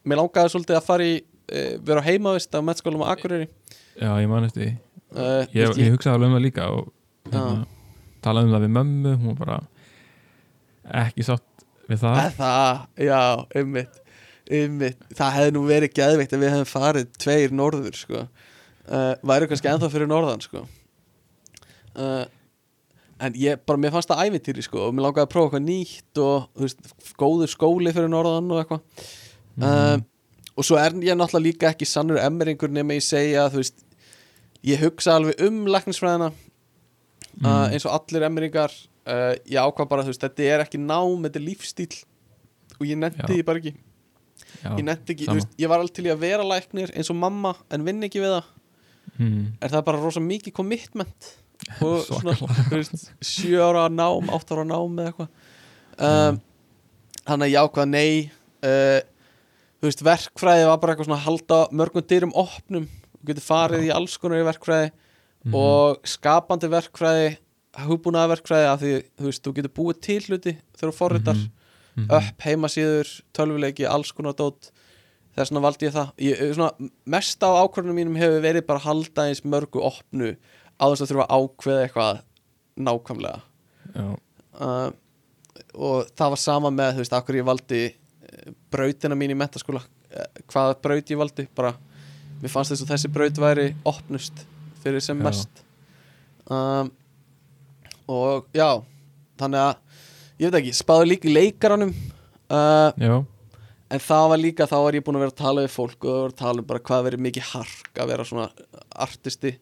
mér 0.09 0.21
langaði 0.23 0.53
svolítið 0.55 0.79
að 0.81 0.87
fara 0.89 1.09
í 1.09 1.17
uh, 1.21 1.73
vera 1.85 2.01
á 2.01 2.09
heimavist 2.09 2.55
á 2.57 2.61
mennskólum 2.65 3.05
á 3.05 3.13
Akureyri 3.13 3.49
já, 4.01 4.11
ég 4.23 4.29
man 4.31 4.47
eftir 4.49 4.71
uh, 5.13 5.45
ég, 5.53 5.75
ég 5.77 5.93
hugsaði 5.97 6.15
alveg 6.17 6.31
um 6.31 6.37
það 6.39 6.47
líka 6.47 6.69
og 6.73 6.89
hérna, 7.33 7.67
talaði 8.25 8.49
um 8.49 8.55
það 8.57 8.65
við 8.67 8.75
mömmu 8.79 9.15
hún 9.19 9.35
var 9.35 9.41
bara 9.45 9.59
ekki 11.05 11.27
sátt 11.29 11.45
við 11.89 12.01
það 12.05 12.19
Að 12.23 12.35
Það, 12.39 12.81
já, 13.09 13.21
einmitt, 13.61 14.01
einmitt 14.49 15.05
Það 15.19 15.35
hefði 15.37 15.53
nú 15.57 15.63
verið 15.69 15.93
geðveikt 15.99 16.33
ef 16.37 16.41
við 16.43 16.53
hefðum 16.55 16.71
farið 16.73 17.11
tveir 17.21 17.55
norður 17.61 17.97
sko. 18.01 18.25
uh, 18.89 19.13
væru 19.29 19.49
kannski 19.51 19.69
ennþá 19.73 19.91
fyrir 19.93 20.09
norðan 20.09 20.41
sko. 20.45 20.65
uh, 21.97 22.25
en 23.21 23.35
ég 23.35 23.61
bara, 23.67 23.79
mér 23.83 23.91
fannst 23.95 24.11
það 24.13 24.29
ævintýri 24.29 24.63
sko, 24.67 24.85
og 24.89 24.95
mér 24.95 25.07
langaði 25.09 25.27
að 25.27 25.33
prófa 25.33 25.49
eitthvað 25.49 25.65
nýtt 25.69 26.21
og 26.23 26.49
þú 26.55 26.67
veist, 26.67 26.93
góður 27.19 27.51
skóli 27.53 27.93
fyrir 27.97 28.13
norðan 28.13 28.53
og 28.55 28.63
eitthvað 28.63 28.83
Mhm. 29.59 29.65
uh, 29.67 29.99
og 30.59 30.65
svo 30.67 30.77
er 30.79 30.93
ég 31.03 31.17
náttúrulega 31.19 31.47
líka 31.49 31.71
ekki 31.73 31.87
sannur 31.87 32.19
emmeringur 32.23 32.71
nema 32.71 32.95
ég 32.95 33.03
segja 33.03 33.49
þú 33.51 33.59
veist, 33.63 33.83
ég 34.67 34.79
hugsa 34.83 35.17
alveg 35.17 35.41
um 35.47 35.65
læknisfræðina 35.67 36.31
uh, 36.31 36.45
Mm. 37.39 37.73
eins 37.73 37.85
og 37.87 37.93
allir 37.95 38.25
emmeringar 38.27 38.73
uh, 39.07 39.35
ég 39.47 39.59
ákvað 39.59 39.89
bara, 39.89 40.03
þú 40.03 40.11
veist, 40.13 40.23
þetta 40.25 40.43
er 40.43 40.65
ekki 40.65 40.79
nám 40.79 41.23
þetta 41.27 41.39
er 41.39 41.47
lífstíl 41.47 42.05
og 42.81 42.87
ég 42.87 42.99
Já. 42.99 43.27
því 43.27 43.45
bara 43.45 43.59
ekki 43.59 43.75
Já, 44.63 44.71
ég 44.79 44.85
nefndi 44.85 45.13
ekki, 45.15 45.27
þú 45.27 45.31
sama. 45.31 45.39
veist, 45.39 45.53
ég 45.59 45.69
var 45.69 45.79
alveg 45.83 45.95
til 45.95 46.05
að 46.11 46.19
vera 46.23 46.43
læknir 46.47 46.91
eins 46.97 47.11
og 47.11 47.17
mamma, 47.17 47.55
en 47.71 47.85
vinn 47.85 48.03
ekki 48.03 48.23
við 48.23 48.33
það 48.39 48.45
mm. 49.19 49.45
er 49.63 49.69
það 49.75 49.85
bara 49.85 50.01
rosa 50.03 50.21
mikið 50.21 50.53
commitment 50.57 51.29
og 51.85 52.03
svona, 52.09 52.35
sjö 53.25 53.61
ára 53.65 53.89
nám, 53.93 54.31
átt 54.35 54.53
ára 54.55 54.65
nám 54.69 54.99
eða 54.99 55.11
eitthvað. 55.13 55.31
Um, 55.99 56.41
þannig 57.27 57.49
að 57.49 57.53
ég 57.53 57.67
ákvað 57.67 57.89
nei 57.93 58.13
uh, 58.65 59.01
þú 59.79 59.89
veist, 59.91 60.05
verkfræði 60.07 60.69
var 60.71 60.79
bara 60.83 60.95
eitthvað 60.95 61.09
svona 61.11 61.19
að 61.21 61.27
halda 61.29 61.59
mörgum 61.81 62.07
dyrum 62.11 62.33
opnum. 62.39 62.89
Þú 63.19 63.31
getur 63.33 63.47
farið 63.49 63.85
í 63.89 63.93
alls 63.95 64.17
konar 64.23 64.43
í 64.45 64.49
verkfræði 64.49 64.91
Mhm. 65.47 65.55
og 65.55 66.01
skapandi 66.03 66.67
verkfræði 66.69 67.29
hugbúnaða 67.87 68.33
verkfræði 68.33 68.65
af 68.67 68.81
því 68.83 68.89
þú 69.21 69.27
veist, 69.29 69.43
þú 69.47 69.53
getur 69.55 69.73
búið 69.77 70.01
til 70.03 70.17
hluti 70.27 70.53
þegar 70.75 70.91
þú 70.91 70.97
forritar 70.99 71.37
Mhm. 71.39 71.53
Mhm. 71.95 72.11
upp 72.19 72.43
heimasíður, 72.43 73.13
tölvuleiki, 73.33 73.87
alls 73.87 74.11
konar 74.13 74.35
dót. 74.35 74.71
Þess 75.37 75.51
vegna 75.53 75.63
valdi 75.63 75.87
ég 75.87 75.93
það. 75.95 76.11
Ég, 76.19 76.55
svona, 76.55 76.91
mest 77.07 77.43
af 77.47 77.55
ákvörðunum 77.71 77.95
mínum 77.95 78.17
hefur 78.19 78.43
verið 78.43 78.67
bara 78.67 78.81
að 78.81 78.89
halda 78.91 79.29
eins 79.29 79.41
mörgu 79.47 79.81
opnu 79.81 80.37
á 80.79 80.85
þess 80.87 81.03
að 81.05 81.11
þurfa 81.13 81.27
að 81.27 81.43
ákveða 81.43 81.85
eitthvað 81.85 82.21
nákvæmlega. 82.89 83.41
Uh, 84.59 84.89
og 85.75 86.11
það 86.17 86.35
var 86.35 86.43
sama 86.43 86.71
með 86.75 86.97
þú 86.97 87.03
veist, 87.05 87.17
akkur 87.19 87.39
ég 87.39 87.47
valdi 87.47 87.81
eh, 87.89 88.53
brautina 88.73 89.17
mín 89.19 89.33
í 89.35 89.37
mentaskóla 89.39 89.83
eh, 90.11 90.29
hvaða 90.51 90.77
braut 90.83 91.11
ég 91.13 91.19
valdi 91.21 91.47
bara, 91.57 91.73
mér 92.43 92.53
fannst 92.53 92.75
þess 92.75 92.85
að 92.87 92.93
þessi 92.95 93.11
braut 93.15 93.41
væri 93.43 93.67
opnust 93.89 94.45
fyrir 94.83 95.03
sem 95.05 95.19
Já. 95.19 95.27
mest. 95.27 95.65
Um, 96.49 96.91
og 98.09 98.47
já 98.57 98.81
þannig 99.39 99.61
að, 99.61 100.05
ég 100.41 100.49
veit 100.49 100.61
ekki, 100.63 100.77
spáði 100.79 101.11
líka 101.13 101.29
í 101.29 101.35
leikaranum. 101.35 101.91
Uh, 102.49 102.89
já, 102.97 103.15
en 103.91 103.99
það 104.05 104.29
var 104.29 104.39
líka, 104.43 104.67
þá 104.69 104.77
var 104.85 104.93
ég 104.99 105.05
búin 105.07 105.17
að 105.17 105.23
vera 105.25 105.33
að 105.33 105.41
tala 105.43 105.63
við 105.65 105.73
fólk 105.73 106.05
og 106.05 106.09
það 106.09 106.21
var 106.23 106.33
að 106.33 106.37
tala 106.43 106.59
um 106.63 106.67
bara 106.69 106.81
hvað 106.89 107.05
verið 107.09 107.23
mikið 107.25 107.47
hark 107.55 108.01
að 108.03 108.11
vera 108.13 108.25
svona 108.29 108.49
artisti. 109.07 109.53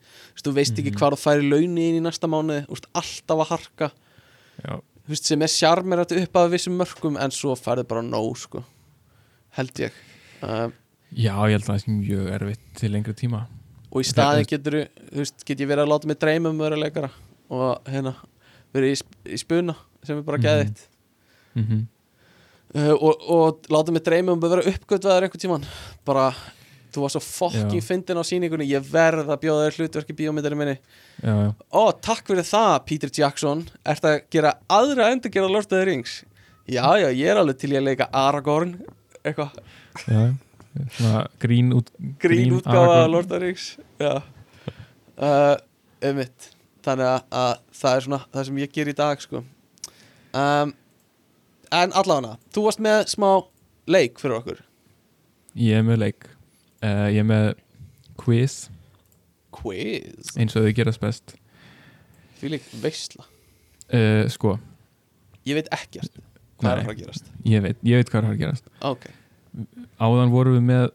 Þú 0.43 0.53
veist, 0.57 0.75
ekki 0.81 0.91
Mhm. 0.93 0.99
hvað 0.99 1.13
þú 1.15 1.21
færi 1.23 1.51
launi 1.51 1.89
inn 1.91 1.99
í 2.01 2.03
næsta 2.03 2.27
veist, 2.75 2.87
alltaf 2.95 3.39
að 3.45 3.51
harka. 3.53 3.91
Veist, 5.07 5.25
sem 5.25 5.43
er 5.43 5.47
sjarmerandi 5.53 6.23
upp 6.25 6.37
af 6.37 6.51
vissum 6.51 6.77
mörgum 6.77 7.17
en 7.23 7.31
svo 7.31 7.55
færði 7.55 7.87
bara 7.87 8.03
nóg 8.03 8.37
sko. 8.37 8.65
held 9.57 9.73
ég. 9.81 9.91
Uh, 10.43 10.69
já, 11.17 11.33
ég 11.33 11.55
held 11.57 11.65
að 11.65 11.71
það 11.71 11.79
sé 11.81 11.93
mjög 11.97 12.27
erfitt 12.35 12.65
til 12.77 12.91
lengri 12.93 13.15
tíma. 13.17 13.47
Og 13.91 14.03
í 14.03 14.05
staði 14.05 14.45
getur 14.47 14.75
þú 15.13 15.17
veist, 15.23 15.45
get 15.47 15.59
ég 15.63 15.69
verið 15.71 15.87
að 15.87 15.89
láta 15.95 16.07
mig 16.11 16.19
dreyma 16.19 16.51
um 16.51 16.59
að 16.59 16.67
vera 16.69 16.77
leikara 16.83 17.11
og 17.49 17.85
hérna 17.89 18.13
verið 18.75 18.93
í, 18.93 19.03
í 19.33 19.39
spuna 19.41 19.75
sem 20.05 20.19
er 20.19 20.23
bara 20.23 20.37
Mhm. 20.37 20.45
geðitt 20.45 20.83
mm 21.57 21.87
uh, 22.77 22.93
og, 22.95 23.25
og 23.33 23.67
láta 23.73 23.95
mig 23.95 24.05
dreyma 24.07 24.37
um 24.37 24.45
að 24.45 24.55
vera 24.55 24.69
uppgötvaður 24.75 25.27
einhvern 25.27 25.43
tíman 25.43 25.67
bara, 26.07 26.29
þú 26.95 27.05
var 27.05 27.15
svo 27.15 27.23
fokking 27.25 27.81
Já. 27.81 27.87
fyndin 27.89 28.21
á 28.21 28.25
sýningunni. 28.29 28.69
Ég 28.71 28.87
verð 28.93 29.33
að 29.33 29.43
bjóða 29.43 29.67
þér 29.67 29.81
hlutverk 29.81 30.13
í 30.13 30.17
bíómyndari 30.21 30.59
minni. 30.61 30.77
Já, 31.23 31.33
já, 31.33 31.51
ó, 31.73 31.83
takk 32.05 32.29
fyrir 32.31 32.47
það, 32.49 32.75
Peter 32.89 33.13
Jackson. 33.21 33.67
Ert 33.85 34.07
að 34.09 34.19
gera 34.33 34.55
aðra 34.69 35.11
endur 35.13 35.33
gera 35.35 35.51
Lord 35.51 35.69
of 35.69 35.75
the 35.75 35.85
Rings? 35.89 36.21
Já, 36.67 36.85
já, 36.99 37.09
ég 37.15 37.31
er 37.31 37.39
alveg 37.41 37.61
til 37.63 37.73
ég 37.75 37.83
að 37.83 37.89
leika 37.93 38.09
Aragorn 38.17 38.75
eitthvað. 39.23 39.55
Grín 41.43 41.71
út 41.77 41.93
grín 42.23 42.57
útgáfa 42.59 42.83
Aragorn. 42.85 43.13
Lord 43.15 43.29
of 43.29 43.33
the 43.33 43.43
Rings 43.45 43.69
já. 44.03 44.17
Uh, 45.17 45.55
einmitt. 46.05 46.51
Þannig 46.87 47.07
að, 47.09 47.23
að 47.35 47.53
það 47.75 47.95
er 47.97 48.05
svona 48.05 48.19
það 48.35 48.49
sem 48.49 48.59
ég 48.63 48.75
ger 48.75 48.91
í 48.91 48.97
dag 48.99 49.23
sko. 49.23 49.41
Um, 50.37 50.75
en 51.75 51.95
allavega 51.97 52.37
þú 52.55 52.67
varst 52.67 52.83
með 52.85 53.03
smá 53.13 53.31
leik 53.91 54.21
fyrir 54.21 54.39
okkur. 54.41 54.63
Ég 55.57 55.81
er 55.81 55.87
með 55.87 56.03
leik. 56.05 56.29
Uh, 56.85 57.07
Ég 57.11 57.23
er 57.23 57.29
með 57.29 57.47
quiz. 58.21 58.57
Quiz? 59.57 60.35
Eins 60.37 60.57
og 60.59 60.67
þau 60.67 60.77
gerast 60.77 61.03
best. 61.03 61.37
Fyrir 62.37 62.61
veistla 62.83 63.25
uh, 63.25 64.27
Sko, 64.29 64.59
ég 65.49 65.57
veit 65.57 65.71
ekkert 65.73 66.19
hvað 66.61 66.71
er 66.71 66.81
að 66.83 66.89
fara 66.89 66.95
að 66.95 67.01
gerast. 67.01 67.31
Ég 67.49 67.65
veit, 67.65 67.81
ég 67.87 68.01
veit 68.01 68.11
hvað 68.11 68.19
er 68.19 68.27
að 68.27 68.29
fara 68.29 68.37
að 68.37 68.43
gerast. 68.45 68.71
Ok, 68.85 69.09
Áðan 70.05 70.33
vorum 70.35 70.59
við 70.59 70.65
með 70.69 70.87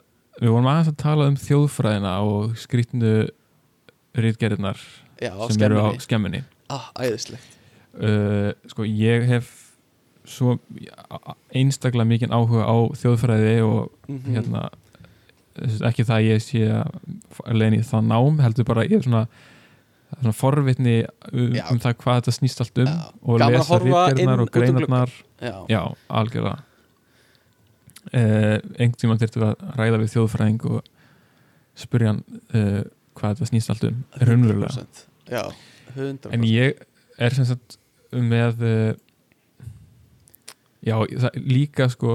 Við 0.41 0.49
vorum 0.49 0.69
aðeins 0.72 0.89
að 0.89 0.99
tala 1.02 1.26
um 1.30 1.35
þjóðfræðina 1.38 2.11
og 2.26 2.53
skrýtnu 2.57 3.10
á 4.15 4.22
sem 5.52 5.65
eru 5.68 5.81
á 5.85 5.89
skemminni 6.02 6.39
ah, 6.72 6.88
æðislegt. 6.98 7.57
Uh, 7.93 8.56
Sko, 8.72 8.88
ég 8.88 9.27
hef 9.30 9.52
svo 10.26 10.57
einstaklega 11.56 12.06
mikinn 12.07 12.34
áhuga 12.35 12.65
á 12.68 12.76
þjóðfræði 13.02 13.56
og 13.65 13.91
mm 14.07 14.19
hérna 14.35 14.65
þess- 15.57 15.81
ekki 15.89 16.06
það 16.07 16.18
að 16.18 16.27
ég 16.30 16.43
sé 16.45 16.61
að 16.72 17.56
leiðin 17.57 17.80
í 17.80 17.85
það 17.88 18.06
nám, 18.11 18.39
heldur 18.43 18.68
bara 18.69 18.85
ég 18.85 18.98
er 18.99 19.03
svona, 19.07 19.23
svona 20.22 20.34
forvitni 20.38 20.95
um, 21.34 21.56
um 21.72 21.80
það 21.84 21.98
hvað 22.03 22.19
þetta 22.22 22.35
snýst 22.38 22.61
allt 22.64 22.81
um 22.84 22.91
Já. 22.91 22.98
og 23.23 23.39
Gaman 23.41 23.56
lesa 23.57 23.80
ritgerðnar 23.84 24.43
og 24.45 24.52
greinarnar. 24.56 25.11
Já, 25.41 25.56
já, 25.73 25.81
algjörlega. 26.10 26.64
Uh, 28.11 28.57
einhvern 28.81 28.98
tímann 28.98 29.19
þyrftum 29.22 29.43
við 29.43 29.49
að 29.52 29.76
ræða 29.77 29.99
við 30.02 30.10
þjóðfræðing 30.15 30.64
og 30.72 30.88
spurja 31.77 32.10
hann 32.14 32.23
uh, 32.57 32.80
hvað 33.18 33.35
þetta 33.35 33.49
snýst 33.52 33.69
allt 33.73 33.84
um 33.91 33.99
raunverulega. 34.18 34.72
100%. 34.81 35.03
já, 35.30 35.43
100% 35.93 36.34
en 36.34 36.48
ég 36.49 36.81
er 37.22 37.35
sem 37.38 37.45
sagt 37.45 37.77
með 38.11 38.64
uh, 38.65 38.89
já, 40.85 40.95
það, 40.97 41.39
líka 41.47 41.87
sko 41.91 42.13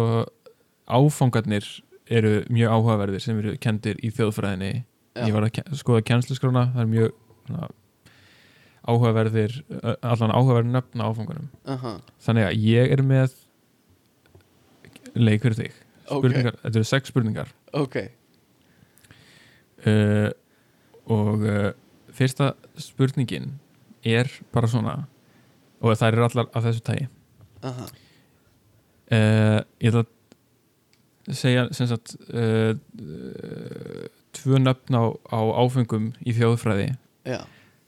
áfangarnir 0.87 1.67
eru 2.07 2.45
mjög 2.53 2.77
áhugaverðir 2.77 3.25
sem 3.25 3.39
eru 3.43 3.57
kendir 3.63 3.99
í 4.05 4.13
þjóðfræðinni. 4.15 4.85
Já. 5.17 5.25
ég 5.25 5.33
var 5.33 5.47
að 5.49 5.79
skoða 5.81 6.05
kennsluskrána 6.05 6.67
það 6.75 6.83
er 6.83 6.89
mjög 6.93 7.13
svona, 7.47 7.69
áhugaverðir 8.85 9.55
allan 10.05 10.35
áhugaverðir 10.35 10.75
nöfna 10.75 11.07
áfangunum 11.09 11.47
Aha, 11.73 11.95
þannig 12.27 12.49
að 12.51 12.67
ég 12.67 12.93
er 12.93 13.03
með 13.07 13.39
leik 15.17 15.41
fyrir 15.47 15.57
þig. 15.57 15.81
Ok, 16.07 16.21
spurningar, 16.21 16.59
þetta 16.61 16.79
eru 16.79 16.87
sex 16.87 17.11
spurningar. 17.11 17.53
Ok. 17.75 17.97
Uh, 19.87 20.29
og 21.13 21.43
uh, 21.47 21.71
fyrsta 22.17 22.53
spurningin 22.81 23.55
er 24.07 24.31
bara 24.55 24.71
svona 24.71 24.97
og 25.81 25.97
það 25.99 26.09
eru 26.13 26.27
allar 26.27 26.49
af 26.57 26.65
þessu 26.65 26.83
tægi 26.87 27.07
Aha, 27.67 27.87
uh, 29.15 29.61
ég 29.83 29.91
ætla 29.91 30.05
að 30.07 31.37
segja 31.37 31.67
sem 31.75 31.89
sagt 31.91 32.15
uh, 32.31 32.75
tvö 34.37 34.61
nöfn 34.63 34.99
á, 34.99 35.05
á 35.33 35.41
áfengum 35.63 36.13
í 36.23 36.35
þjóðfræði. 36.37 36.93
Já, 37.27 37.41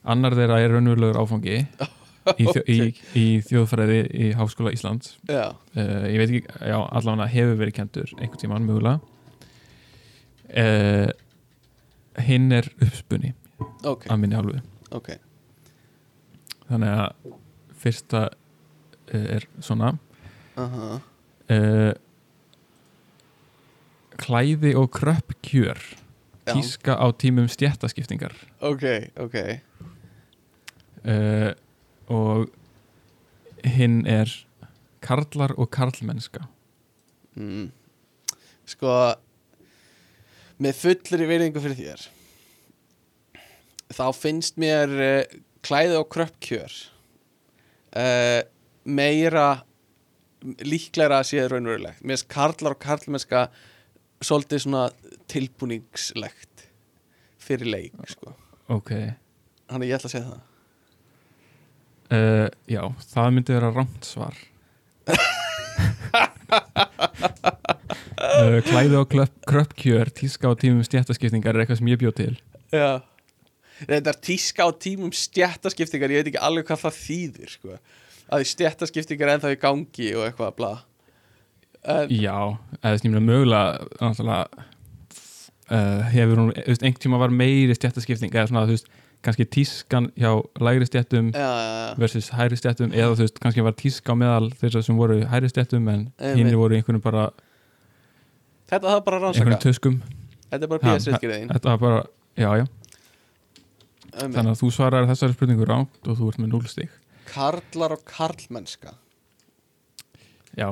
annar 0.09 0.35
þeirra 0.37 0.59
er 0.63 0.73
raunverulegur 0.75 1.21
áfangi 1.21 1.61
í, 2.39 2.45
þjó, 2.45 2.61
ok. 2.61 2.73
í, 2.73 2.89
í 3.19 3.25
þjóðfræði 3.47 4.01
í 4.09 4.31
Háskóla 4.39 4.73
Íslands. 4.75 5.15
Uh, 5.29 5.53
ég 6.09 6.19
veit 6.21 6.27
ekki, 6.27 6.43
já, 6.71 6.77
allavega 6.83 7.29
hefur 7.31 7.61
verið 7.61 7.79
kentur 7.79 8.13
einhvern 8.17 8.43
tímann 8.43 8.67
mögulega. 8.67 8.99
Uh, 10.49 11.09
hinn 12.25 12.49
er 12.51 12.65
uppspunni 12.81 13.35
ok, 13.85 14.07
að 14.09 14.21
minni 14.21 14.37
hálfu. 14.37 14.61
Ok. 14.97 15.13
Þannig 16.69 16.95
að 17.05 17.33
fyrsta 17.79 18.27
er 19.09 19.45
svona 19.63 19.93
Aha, 20.57 20.99
uh, 21.53 21.93
klæði 24.19 24.75
og 24.79 24.89
kröpp 24.95 25.35
kjör 25.45 25.79
já, 25.79 26.53
tíska 26.53 26.97
á 26.97 27.07
tímum 27.13 27.47
stjættaskiptingar 27.47 28.35
ok, 28.59 28.85
ok. 29.15 29.37
Uh, 31.05 31.53
og 32.09 32.49
hinn 33.63 34.05
er 34.07 34.31
karlar 34.99 35.53
og 35.55 35.69
karlmennska. 35.71 36.43
Mm. 37.39 37.69
Sko 38.67 38.95
með 40.59 40.75
fullri 40.75 41.27
virðingu 41.29 41.61
fyrir 41.63 41.77
þér 41.79 42.07
þá 43.95 44.05
finnst 44.15 44.59
mér 44.61 44.91
uh, 44.99 45.37
klæði 45.65 45.97
og 45.99 46.09
kröppkjör 46.13 46.75
uh, 47.95 48.41
meira 48.83 49.47
líklegra 50.63 51.19
að 51.21 51.29
sé 51.31 51.47
raunverulegt. 51.47 52.01
Finnst 52.03 52.29
karlar 52.31 52.75
og 52.75 52.81
karlmennska 52.83 53.47
svolítið 54.23 54.65
svona 54.65 54.83
tilbúningslegt 55.31 56.67
fyrir 57.39 57.69
leik 57.71 57.93
sko. 58.11 58.35
ok, 58.69 58.91
þannig 59.71 59.89
ég 59.89 59.97
ætla 59.97 60.09
að 60.09 60.15
segja 60.15 60.29
það. 60.29 60.45
Uh, 62.09 62.47
já, 62.65 62.81
það 63.11 63.33
myndi 63.35 63.53
vera 63.53 63.69
rámt 63.73 64.07
svar. 64.07 64.37
Uh, 68.19 68.59
klæði 68.65 68.97
og 68.97 69.07
kröpp, 69.11 69.35
kröpp 69.47 69.75
kjör 69.77 70.09
tíska 70.13 70.49
á 70.49 70.53
tímum 70.59 70.83
stjættaskiptingar 70.85 71.53
er 71.55 71.63
eitthvað 71.63 71.79
sem 71.81 71.91
ég 71.91 72.01
bjóð 72.01 72.15
til. 72.17 72.33
Já. 72.73 73.01
Þetta 73.79 74.11
er 74.11 74.19
tíska 74.25 74.65
á 74.67 74.69
tímum 74.75 75.13
stjættaskiptingar 75.15 76.11
Ég 76.11 76.23
veit 76.23 76.31
ekki 76.33 76.41
alveg 76.43 76.67
hvað 76.67 76.83
það 76.87 76.97
þýðir 76.99 77.53
sko. 77.53 77.77
Að 78.29 78.43
því 78.43 78.51
stjættaskiptingar 78.53 79.29
er 79.29 79.37
ennþá 79.37 79.53
í 79.55 79.59
gangi 79.61 80.09
og 80.15 80.25
eitthvað 80.27 80.55
bla. 80.59 80.71
En, 81.79 82.11
Já, 82.11 82.35
eða 82.83 83.01
snýmlega 83.01 83.25
mögulega 83.25 83.87
náttúrulega 84.01 84.65
uh, 85.71 86.01
hefur 86.11 86.41
hún, 86.43 86.49
þú 86.57 86.73
veist, 86.73 86.83
einhvern 86.83 87.03
tíma 87.05 87.21
var 87.21 87.33
meiri 87.33 87.77
stjættaskipting 87.77 88.33
eða 88.35 88.49
svona, 88.51 88.65
þú 88.67 88.75
veist, 88.75 88.89
kannski 89.25 89.45
tískan 89.51 90.09
hjá 90.19 90.31
lægri 90.63 90.87
stjættum 90.87 91.31
já, 91.33 91.39
já, 91.39 91.71
já. 91.75 91.95
versus 91.99 92.29
hægri 92.35 92.59
stjættum 92.59 92.93
eða 92.95 93.15
þú 93.15 93.25
veist, 93.25 93.39
kannski 93.43 93.65
var 93.65 93.75
tíska 93.79 94.15
á 94.15 94.19
meðal 94.19 94.51
þeirra 94.61 94.83
sem 94.85 94.99
voru 94.99 95.19
í 95.19 95.25
hægri 95.27 95.51
stjættum 95.51 95.89
en 95.91 96.05
hinn 96.37 96.51
voru 96.55 96.75
í 96.77 96.79
einhvernum 96.79 97.03
bara 97.03 97.29
Þetta 98.69 98.85
það 98.85 99.03
bara 99.05 99.19
rannsaka 99.23 99.43
einhvernum 99.43 99.63
töskum. 99.63 99.95
Þetta 100.51 100.65
er 100.65 100.71
bara 100.71 100.83
Ha, 100.85 100.95
PS-reitgriðin 100.95 101.51
Þetta 101.51 101.71
var 101.73 101.81
bara, 101.83 101.99
já, 102.37 102.49
já, 102.61 102.65
þannig 104.19 104.51
að 104.53 104.59
þú 104.61 104.71
svarar 104.73 105.07
þessari 105.09 105.35
spurningu 105.35 105.67
rámt 105.67 106.07
og 106.09 106.19
þú 106.19 106.31
ert 106.31 106.41
með 106.43 106.51
núlstig 106.55 106.98
Karlar 107.29 107.93
og 107.97 108.03
karlmennska. 108.09 108.95
Já, 110.57 110.69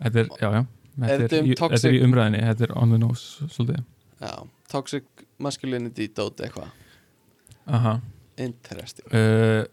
Þetta 0.00 0.20
er, 0.24 0.28
já, 0.40 0.48
já. 0.56 0.62
Þetta 1.00 1.12
Er 1.36 1.42
um 1.42 1.50
toxic- 1.54 1.72
þetta 1.74 1.88
er 1.90 1.96
í 1.96 2.02
umræðinni, 2.04 2.40
þetta 2.48 2.64
er 2.66 2.72
on 2.80 2.90
the 2.94 2.98
nose 2.98 3.46
svolítið. 3.52 3.84
Já, 4.20 4.32
toxic 4.72 5.04
masculinity 5.38 6.08
dót 6.08 6.40
eitthvað. 6.44 6.70
Aha. 7.68 8.00
Interesting. 8.40 9.06
Uh, 9.12 9.64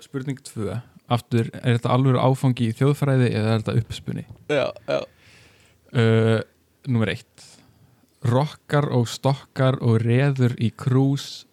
spurning 0.00 0.38
2 0.44 0.80
Aftur, 1.10 1.48
er 1.58 1.74
þetta 1.78 1.90
alveg 1.90 2.18
áfangi 2.22 2.68
í 2.70 2.74
þjóðfræði 2.78 3.30
eða 3.34 3.54
er 3.56 3.62
þetta 3.64 3.80
uppspunni? 3.80 4.24
Já, 4.52 4.66
já. 4.86 5.00
Uh, 5.90 6.42
Númer 6.86 7.10
1 7.16 7.24
Rokkar 8.30 8.86
og 8.94 9.08
stokkar 9.10 9.80
og 9.82 9.98
reður 10.04 10.54
í 10.62 10.68
krús 10.76 11.46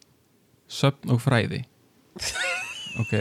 söfn 0.70 1.10
og 1.16 1.22
fræði. 1.24 1.64
Ok 3.02 3.14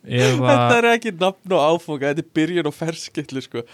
Þetta 0.00 0.46
Eða 0.48 0.76
er 0.78 0.86
ekki 0.94 1.12
nafn 1.20 1.52
og 1.52 1.74
áfanga, 1.74 2.12
þetta 2.14 2.22
er 2.24 2.30
byrjun 2.38 2.68
og 2.70 2.76
ferskillu 2.76 3.42
sko. 3.44 3.64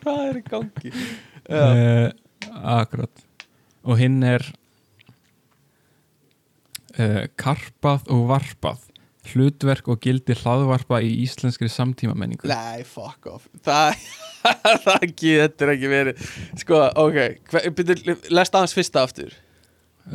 Hvað 0.00 0.22
er 0.24 0.40
í 0.40 0.42
gangi? 0.48 0.90
Uh, 1.46 2.08
Akkurat. 2.74 3.22
Og 3.86 4.00
hinn 4.00 4.18
er 4.26 4.42
uh, 6.98 7.22
Karpað 7.38 8.10
og 8.10 8.26
varpað. 8.32 8.82
Hlutverk 9.24 9.86
og 9.88 10.02
gildi 10.04 10.34
hlaðvarpa 10.36 10.98
í 11.00 11.14
íslenskri 11.22 11.70
samtíma 11.72 12.12
menningu 12.18 12.44
nei, 12.50 12.82
fuck 12.84 13.30
off. 13.30 13.46
Það, 13.64 14.02
það 14.84 15.06
getur 15.16 15.72
ekki 15.72 15.88
verið. 15.88 16.26
Sko, 16.60 16.82
ok, 17.06 17.16
lest 18.34 18.58
aðeins 18.58 18.76
fyrsta 18.76 19.06
aftur 19.06 19.32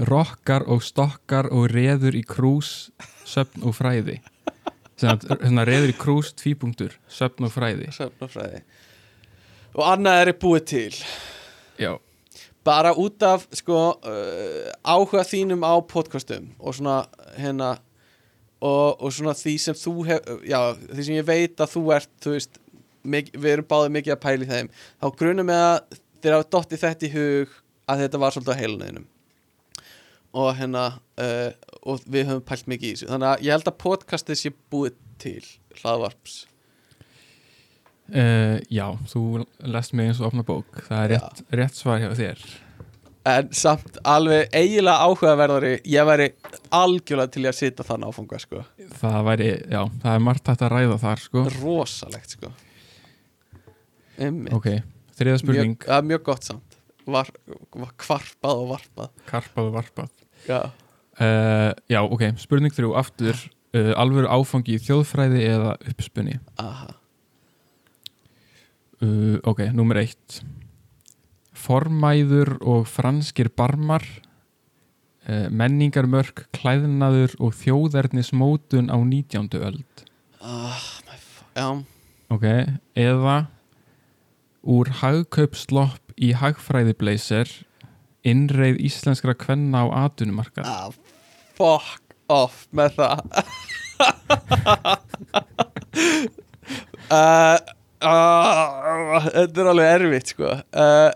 Rokkar 0.09 0.67
og 0.69 0.83
stokkar 0.85 1.49
og 1.49 1.69
reður 1.73 2.17
í 2.19 2.21
krús 2.27 2.91
söfn 3.27 3.65
og 3.65 3.73
fræði. 3.77 4.19
Svona 4.99 5.65
reður 5.67 5.93
í 5.93 5.97
krús 5.97 6.33
tvípunktur 6.37 6.93
söfn 7.09 7.47
og 7.47 7.55
fræði. 7.55 7.89
Söfnafræði 7.95 8.61
Og 9.77 9.83
annað 9.85 10.23
er 10.23 10.31
búið 10.41 10.63
til. 10.65 11.01
Já, 11.79 11.93
bara 12.65 12.93
út 12.97 13.23
af 13.23 13.45
sko 13.55 13.77
uh, 13.93 14.71
áhuga 14.83 15.23
þínum 15.27 15.63
á 15.63 15.73
podcastum 15.87 16.49
og 16.59 16.75
svona 16.75 17.03
hérna 17.37 17.75
og, 18.59 18.99
og 18.99 19.13
svona 19.15 19.35
því 19.37 19.55
sem 19.61 19.77
þú 19.77 19.93
hef, 20.09 20.33
já, 20.43 20.59
því 20.89 21.05
sem 21.05 21.19
ég 21.19 21.27
veit 21.27 21.61
að 21.61 21.75
þú 21.75 21.85
ert 21.95 22.11
þú 22.23 22.35
veist, 22.35 22.59
mik 23.03 23.31
við 23.35 23.53
erum 23.53 23.69
báðið 23.69 23.95
mikið 23.95 24.15
að 24.15 24.21
pæli 24.25 24.49
þeim, 24.49 24.71
þá 24.99 25.07
grunum 25.21 25.47
með 25.47 25.63
að 25.69 26.01
þér 26.19 26.35
hafa 26.35 26.49
dottið 26.57 26.83
þetta 26.83 27.07
í 27.07 27.13
hug 27.15 27.55
að 27.89 28.03
þetta 28.03 28.21
var 28.21 28.35
svolítið 28.35 28.53
á 28.53 28.61
heilunniðinum 28.61 29.07
og 30.37 30.53
hérna 30.59 30.85
uh, 31.19 31.49
og 31.89 32.05
við 32.05 32.29
höfum 32.29 32.45
pælt 32.45 32.69
mikið 32.69 32.87
í 32.87 32.93
þessu. 32.95 33.09
Þannig 33.09 33.31
að 33.31 33.43
ég 33.47 33.55
held 33.55 33.71
að 33.71 33.81
podcastið 33.83 34.39
sé 34.39 34.53
búið 34.71 34.97
til 35.21 35.41
hlaðvarps. 35.79 36.39
Uh, 38.09 38.57
já 38.73 38.87
þú 39.09 39.43
lest 39.69 39.93
mig 39.93 40.09
eins 40.09 40.21
og 40.21 40.31
opna 40.31 40.45
bók. 40.45 40.81
Það 40.87 41.03
er 41.03 41.13
rétt, 41.15 41.43
rétt 41.61 41.77
svar 41.77 42.01
hjá 42.01 42.09
þér. 42.17 42.45
En 43.29 43.49
samt 43.53 43.99
alveg 44.07 44.55
eiginlega 44.55 45.05
áhugaverðari 45.05 45.73
ég 45.91 46.07
væri 46.07 46.29
algjörlega 46.73 47.33
til 47.35 47.43
að 47.45 47.57
sitja 47.57 47.85
þann 47.85 48.07
áfanga 48.07 48.39
sko. 48.41 48.63
Það 49.01 49.19
væri, 49.27 49.49
já, 49.69 49.81
það 50.01 50.15
er 50.15 50.23
margt 50.25 50.49
að 50.53 50.63
ræða 50.73 50.97
þar 51.03 51.23
sko. 51.25 51.43
Rosalegt 51.59 52.37
sko. 52.37 52.53
Ok, 54.55 54.71
þriða 55.19 55.43
spurning. 55.43 55.75
Mjög, 55.77 55.91
að, 55.93 56.09
mjög 56.09 56.25
gott 56.31 56.47
samt 56.49 56.68
var, 57.13 57.29
var 57.75 57.91
kvarpað 57.99 58.61
og 58.63 58.69
varpað. 58.73 59.09
Karpað 59.29 59.69
og 59.69 59.75
varpað. 59.79 60.09
Já, 60.47 60.59
uh, 61.19 61.71
Já, 61.91 61.99
ok, 62.05 62.23
spurning 62.41 62.73
þrjú 62.75 62.93
aftur. 62.99 63.35
Uh, 63.73 63.91
Alvöru 64.01 64.25
áfangi 64.33 64.77
í 64.77 64.81
þjóðfræði 64.81 65.43
eða 65.45 65.75
uppspunni 65.91 66.39
aha. 66.57 66.87
Uh, 69.01 69.37
Ok, 69.47 69.61
númer 69.77 70.01
eitt. 70.01 70.39
Formæður 71.55 72.55
og 72.65 72.87
franskir 72.89 73.49
barmar. 73.55 74.03
Uh, 75.29 75.45
Menningarmörk, 75.53 76.47
klæðnaður 76.55 77.35
og 77.43 77.53
þjóðernismótun 77.59 78.89
á 78.89 78.97
19. 78.97 79.49
öld. 79.59 80.03
Ah, 80.41 80.79
my 81.05 81.17
f- 81.19 81.43
já, 81.55 81.67
Ok, 82.31 82.45
eða 82.95 83.47
Úr 84.63 84.89
hagkaupslopp 84.99 86.08
í 86.19 86.33
hagfræðibleysir 86.37 87.51
Innreið 88.27 88.81
íslenskra 88.83 89.33
kvenna 89.39 89.85
á 89.87 90.05
atunumarkað 90.05 90.67
ah, 90.67 90.89
fuck 91.55 92.09
off 92.29 92.67
með 92.75 92.99
það. 92.99 93.21
Uh, 97.09 97.55
uh, 98.05 99.15
þetta 99.25 99.63
er 99.63 99.71
alveg 99.71 99.93
erfitt 99.95 100.33
sko. 100.35 100.51
Uh, 100.69 101.09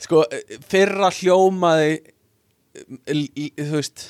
sko 0.00 0.24
fyrra 0.70 1.10
hljómaði 1.12 1.98
þú 3.10 3.72
veist 3.74 4.06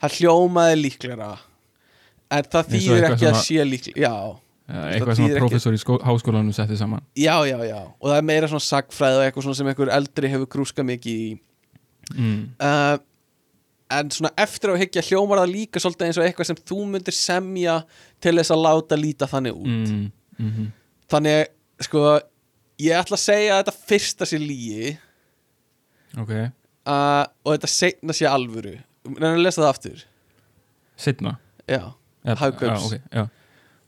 það 0.00 0.16
hljómaði 0.18 0.78
líklega 0.80 1.28
en 2.32 2.48
það 2.50 2.70
þýðir 2.72 3.06
ekki 3.10 3.28
að 3.28 3.40
sé 3.44 3.66
líklega 3.68 4.00
já, 4.00 4.14
eitthvað 4.68 5.18
sem 5.18 5.34
professor 5.36 5.76
í 5.76 5.80
skó, 5.80 5.98
háskólanum 6.04 6.54
setti 6.56 6.78
saman. 6.80 7.02
Já, 7.18 7.34
já, 7.48 7.58
já. 7.68 7.80
Og 8.00 8.10
það 8.10 8.20
er 8.20 8.28
meira 8.30 8.50
svona 8.50 8.64
sagfræði 8.64 9.18
og 9.18 9.26
eitthvað 9.26 9.58
sem 9.58 9.72
einhver 9.72 9.92
eldri 9.96 10.30
hefur 10.32 10.50
grúskað 10.56 10.88
mikið 10.92 11.24
í. 11.24 11.34
Mm. 12.14 12.40
uh, 12.60 12.96
en 13.94 14.10
svona 14.12 14.30
eftir 14.40 14.72
að 14.72 14.82
higgja 14.82 15.04
hljómar 15.06 15.40
það 15.40 15.52
líka 15.54 15.80
svolítið 15.80 16.08
eins 16.08 16.18
og 16.20 16.24
eitthvað 16.26 16.48
sem 16.50 16.58
þú 16.68 16.78
myndir 16.92 17.16
semja 17.16 17.76
til 18.20 18.34
þess 18.36 18.52
að 18.52 18.64
láta 18.64 18.98
líta 18.98 19.28
þannig 19.30 19.60
út. 19.60 19.68
Mm. 19.70 20.08
Mm 20.40 20.72
þannig, 21.14 21.50
sko 21.84 22.02
ég 22.82 22.98
ætla 22.98 23.18
að 23.18 23.24
segja 23.24 23.54
að 23.54 23.62
þetta 23.62 23.88
fyrsta 23.90 24.28
sé 24.28 24.40
lígi 24.40 24.94
Ok, 26.14 26.30
uh, 26.30 27.24
og 27.42 27.56
þetta 27.56 27.70
seinna 27.70 28.14
sé 28.14 28.26
alvöru. 28.30 28.76
Reyna 29.02 29.32
að 29.32 29.40
lesa 29.42 29.64
það 29.64 29.70
aftur. 29.72 30.04
Setna 30.94 31.32
já, 31.66 31.90
já, 32.22 32.34
okay, 32.38 33.00
já. 33.10 33.24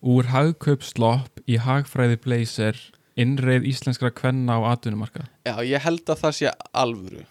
Úr 0.06 0.28
hagkaupslopp 0.30 1.40
í 1.50 1.56
hagfræðibleysir 1.62 2.78
Innreið 3.16 3.64
íslenskra 3.70 4.10
kvenna 4.12 4.58
á 4.60 4.76
atunumarkað 4.76 5.24
já, 5.48 5.54
ég 5.64 5.80
held 5.86 6.04
að 6.12 6.18
það 6.20 6.34
sé 6.36 6.50
alvöru. 6.76 7.22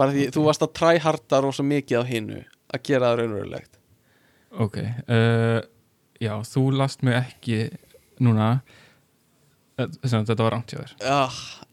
Bara 0.00 0.14
því 0.14 0.24
þú 0.32 0.44
varst 0.46 0.64
að 0.64 0.72
træharta 0.78 1.40
rosa 1.44 1.64
mikið 1.66 2.00
á 2.00 2.04
hinnu 2.08 2.38
að 2.72 2.82
gera 2.88 3.10
það 3.10 3.18
raunverulegt. 3.20 3.78
Ok, 4.64 4.78
uh, 4.80 5.60
já, 6.22 6.32
þú 6.48 6.64
last 6.76 7.04
mig 7.04 7.18
ekki 7.20 7.58
núna. 8.24 8.48
Uh, 9.76 9.90
sem 10.08 10.24
þetta 10.24 10.46
var 10.46 10.56
rangt 10.56 10.72
hjá 10.72 10.80
þér. 10.80 10.94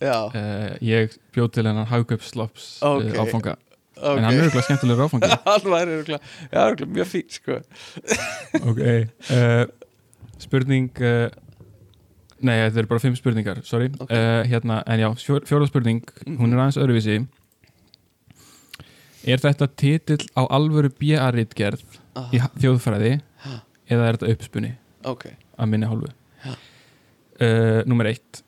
Já, 0.04 0.18
uh, 0.28 0.70
Ég 0.84 1.16
bjóð 1.36 1.54
til 1.56 1.68
hennan 1.70 1.88
hagkaupslopps 1.88 2.68
Ok. 2.84 3.08
uh, 3.08 3.22
áfanga 3.24 3.56
ok. 3.98 4.18
En 4.18 4.24
hann 4.26 4.34
er 4.40 4.48
auðvitað 4.48 4.66
skemmtilegur 4.68 5.06
áfangi. 5.08 5.30
Hann 5.48 5.70
væri 5.74 5.96
örugglega- 5.98 6.34
já, 6.52 6.60
örugglega 6.64 6.92
mjög 6.98 7.08
fín 7.14 7.30
sko. 7.38 7.60
Ok 8.70 8.82
uh, 8.84 9.64
Spurning 10.44 10.90
uh, 11.02 11.30
Nei, 12.44 12.58
þetta 12.66 12.82
eru 12.82 12.90
bara 12.92 13.00
fimm 13.00 13.14
spurningar, 13.16 13.62
sorry. 13.64 13.88
Ok. 14.04 14.10
uh, 14.12 14.42
hérna, 14.50 14.82
En 14.92 15.00
já, 15.00 15.08
fjóra 15.48 15.68
spurning. 15.70 16.02
Hún 16.28 16.52
er 16.52 16.60
aðeins 16.60 16.76
öðruvísi. 16.82 17.22
Er 19.24 19.40
þetta 19.40 19.70
titill 19.80 20.26
á 20.36 20.44
alvöru 20.52 20.90
B.A.ritgerð 21.00 21.86
ah, 22.20 22.28
í 22.36 22.42
þjóðfræði 22.60 23.14
Ha. 23.46 23.62
eða 23.92 24.10
er 24.10 24.18
þetta 24.18 24.34
uppspunni 24.36 24.74
ok, 25.08 25.24
að 25.60 25.70
minni 25.72 25.88
hálfu. 25.88 26.10
Númer 27.88 28.10
eitt. 28.12 28.42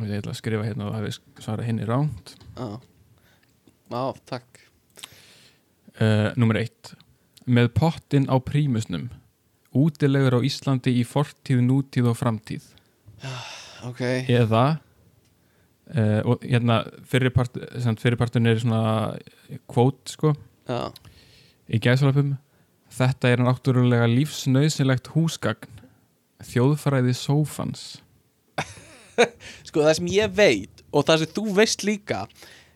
Ég 0.00 0.20
ætla 0.22 0.32
að 0.32 0.38
skrifa 0.38 0.64
hérna 0.68 0.86
og 0.88 0.94
hafi 0.96 1.10
svara 1.42 1.66
henni 1.66 1.84
ránt 1.88 2.32
já 2.56 2.68
já, 3.90 4.02
takk. 4.30 4.60
Uh, 6.00 6.30
Númer 6.40 6.62
eitt. 6.62 6.94
Með 7.50 7.72
pottin 7.74 8.28
á 8.30 8.36
prímusnum 8.38 9.08
Útilegur 9.70 10.34
á 10.34 10.40
Íslandi 10.42 10.96
í 10.98 11.02
fortíð, 11.06 11.60
nútíð 11.62 12.10
og 12.10 12.16
framtíð. 12.18 12.64
Ok, 13.86 14.00
eða 14.26 14.80
uh, 15.94 16.20
og 16.26 16.42
hérna 16.42 16.82
fyrirpart, 17.06 17.54
fyrirpartun 18.02 18.50
er 18.50 18.58
svona 18.58 18.82
kvót 19.70 20.10
sko. 20.10 20.34
Já. 20.66 20.90
Í 21.70 21.78
gæðsalöpum 21.78 22.34
þetta 22.90 23.30
er 23.30 23.44
náttúrulega 23.46 24.10
lífsnauðsynlegt 24.10 25.12
húsgagn. 25.14 25.78
Þjóðfræði 26.50 27.14
sófans. 27.14 28.00
Sko 29.68 29.84
það 29.84 29.96
sem 29.98 30.10
ég 30.14 30.34
veit 30.34 30.82
og 30.90 31.04
það 31.06 31.22
sem 31.22 31.34
þú 31.36 31.42
veist 31.58 31.84
líka 31.84 32.24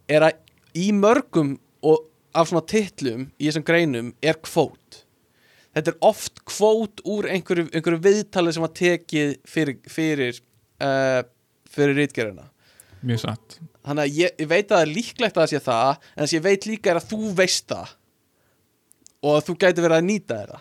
er 0.07 0.27
að 0.28 0.44
í 0.76 0.90
mörgum 0.96 1.56
og 1.84 2.09
af 2.34 2.51
svona 2.51 2.64
titlum 2.66 3.28
í 3.38 3.48
þessum 3.48 3.66
greinum 3.66 4.10
er 4.24 4.40
kvót. 4.42 5.05
Þetta 5.74 5.92
er 5.92 6.01
oft 6.06 6.42
kvót 6.46 7.02
úr 7.10 7.28
einhverju, 7.30 7.68
einhverju 7.74 8.02
viðtali 8.02 8.55
sem 8.55 8.62
var 8.62 8.74
tekið 8.78 9.36
fyrir 9.48 9.78
fyrir, 9.90 10.42
uh, 10.82 11.22
fyrir 11.70 11.98
rítgerðina 11.98 12.51
mjög 13.05 13.24
satt. 13.24 13.59
Þannig 13.84 14.06
að 14.06 14.20
ég, 14.20 14.36
ég 14.40 14.48
veit 14.48 14.64
að 14.64 14.76
það 14.76 14.84
er 14.84 14.92
líklegt 14.96 15.36
að 15.36 15.42
það 15.42 15.51
sé 15.51 15.60
það 15.64 15.90
en 15.92 16.22
þess 16.22 16.30
að 16.30 16.36
ég 16.38 16.44
veit 16.46 16.68
líka 16.68 16.92
er 16.92 17.01
að 17.01 17.09
þú 17.10 17.32
veist 17.40 17.66
það. 17.72 17.90
Og 19.24 19.34
að 19.34 19.44
þú 19.48 19.56
gæti 19.64 19.84
verið 19.84 19.98
að 19.98 20.09
nýta 20.09 20.38
það 20.38 20.55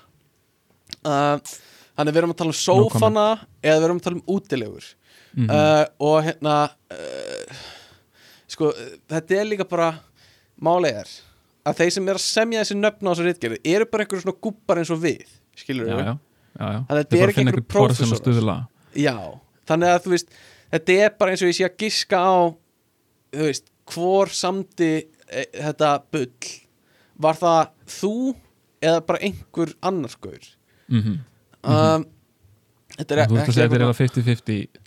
uh, 1.04 1.54
Þannig 1.94 2.16
við 2.16 2.20
erum 2.24 2.34
að 2.34 2.40
tala 2.40 2.54
um 2.54 2.58
sófana 2.58 3.24
eða 3.62 3.78
við 3.78 3.88
erum 3.88 4.00
að 4.00 4.06
tala 4.08 4.20
um 4.20 4.36
útilegur. 4.36 4.92
Mhm. 5.34 5.50
uh, 5.50 5.86
og 6.06 6.18
hérna 6.28 6.56
sko, 8.54 8.72
uh, 8.72 8.96
þetta 9.12 9.40
er 9.40 9.50
líka 9.50 9.68
bara 9.70 9.92
málið 10.64 11.04
er 11.04 11.14
að 11.64 11.80
þeir 11.80 11.94
sem 11.96 12.10
er 12.12 12.20
að 12.20 12.26
semja 12.26 12.64
þessi 12.64 12.80
nöfn 12.80 13.08
á 13.08 13.12
þessu 13.12 13.28
ritgerði 13.28 13.60
eru 13.74 13.88
bara 13.90 14.06
einhverjum 14.06 14.26
svona 14.26 14.42
gúppar 14.48 14.82
eins 14.82 14.92
og 14.94 15.02
við 15.04 15.24
skilur 15.58 15.90
við? 15.90 16.12
Þetta 16.54 16.98
er 16.98 17.04
ekki 17.04 17.16
að 17.18 17.38
finna 17.38 17.54
einhver 17.54 17.64
einhver 17.64 17.68
prófessor. 17.72 18.10
þannig 19.70 19.94
að 19.94 20.02
þú 20.06 20.14
veist 20.14 20.36
þetta 20.74 20.98
er 21.06 21.16
bara 21.20 21.34
eins 21.34 21.44
og 21.44 21.50
ég 21.50 21.58
sé 21.58 21.68
að 21.68 21.78
giska 21.84 22.20
á 22.20 22.36
þú 23.34 23.48
veist, 23.48 23.70
hvor 23.90 24.34
samdi 24.34 24.92
e, 25.02 25.46
þetta 25.54 25.94
bull. 26.14 26.52
Var 27.24 27.40
það 27.40 27.62
þú 27.96 28.16
eða 28.84 29.06
bara 29.08 29.24
einhver 29.30 29.74
annar 29.86 30.18
gaur? 30.22 30.50
Mm 30.90 31.00
um, 31.64 32.06
Þetta 32.94 33.16
er 33.16 33.20
að 33.24 33.32
ekki 33.40 33.54
segja 33.56 33.70
þetta 33.72 33.78
er 33.80 33.88
að 33.88 34.00
50-50 34.04 34.83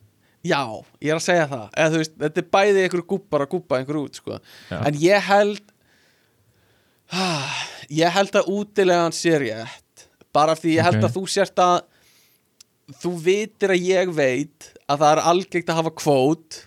Já, 0.47 0.63
ég 1.03 1.11
er 1.13 1.19
að 1.19 1.25
segja 1.27 1.47
það 1.51 1.65
eða 1.73 1.91
þú 1.95 1.99
veist, 2.03 2.15
þetta 2.23 2.43
er 2.43 2.49
bæði 2.57 2.83
einhver 2.87 3.03
gúppar 3.13 3.45
að 3.47 3.53
gúppa 3.55 3.79
einhver 3.81 3.99
út 4.03 4.15
sko. 4.21 4.39
En 4.77 4.99
ég 5.01 5.27
held 5.31 5.65
ah, 7.17 7.57
ég 7.93 8.11
held 8.17 8.35
að 8.41 8.49
útilegan 8.53 9.15
sé 9.17 9.33
rétt 9.41 10.07
bara 10.37 10.53
af 10.57 10.61
því 10.63 10.71
ég 10.77 10.85
held 10.87 11.01
Ok. 11.01 11.07
að 11.09 11.15
þú 11.17 11.23
sért 11.33 11.59
að 11.65 11.77
þú 13.03 13.11
vitir 13.25 13.73
að 13.75 13.85
ég 13.89 14.11
veit 14.15 14.61
að 14.87 15.01
það 15.03 15.11
er 15.17 15.21
algengt 15.33 15.71
að 15.73 15.79
hafa 15.81 15.93
kvót 16.03 16.59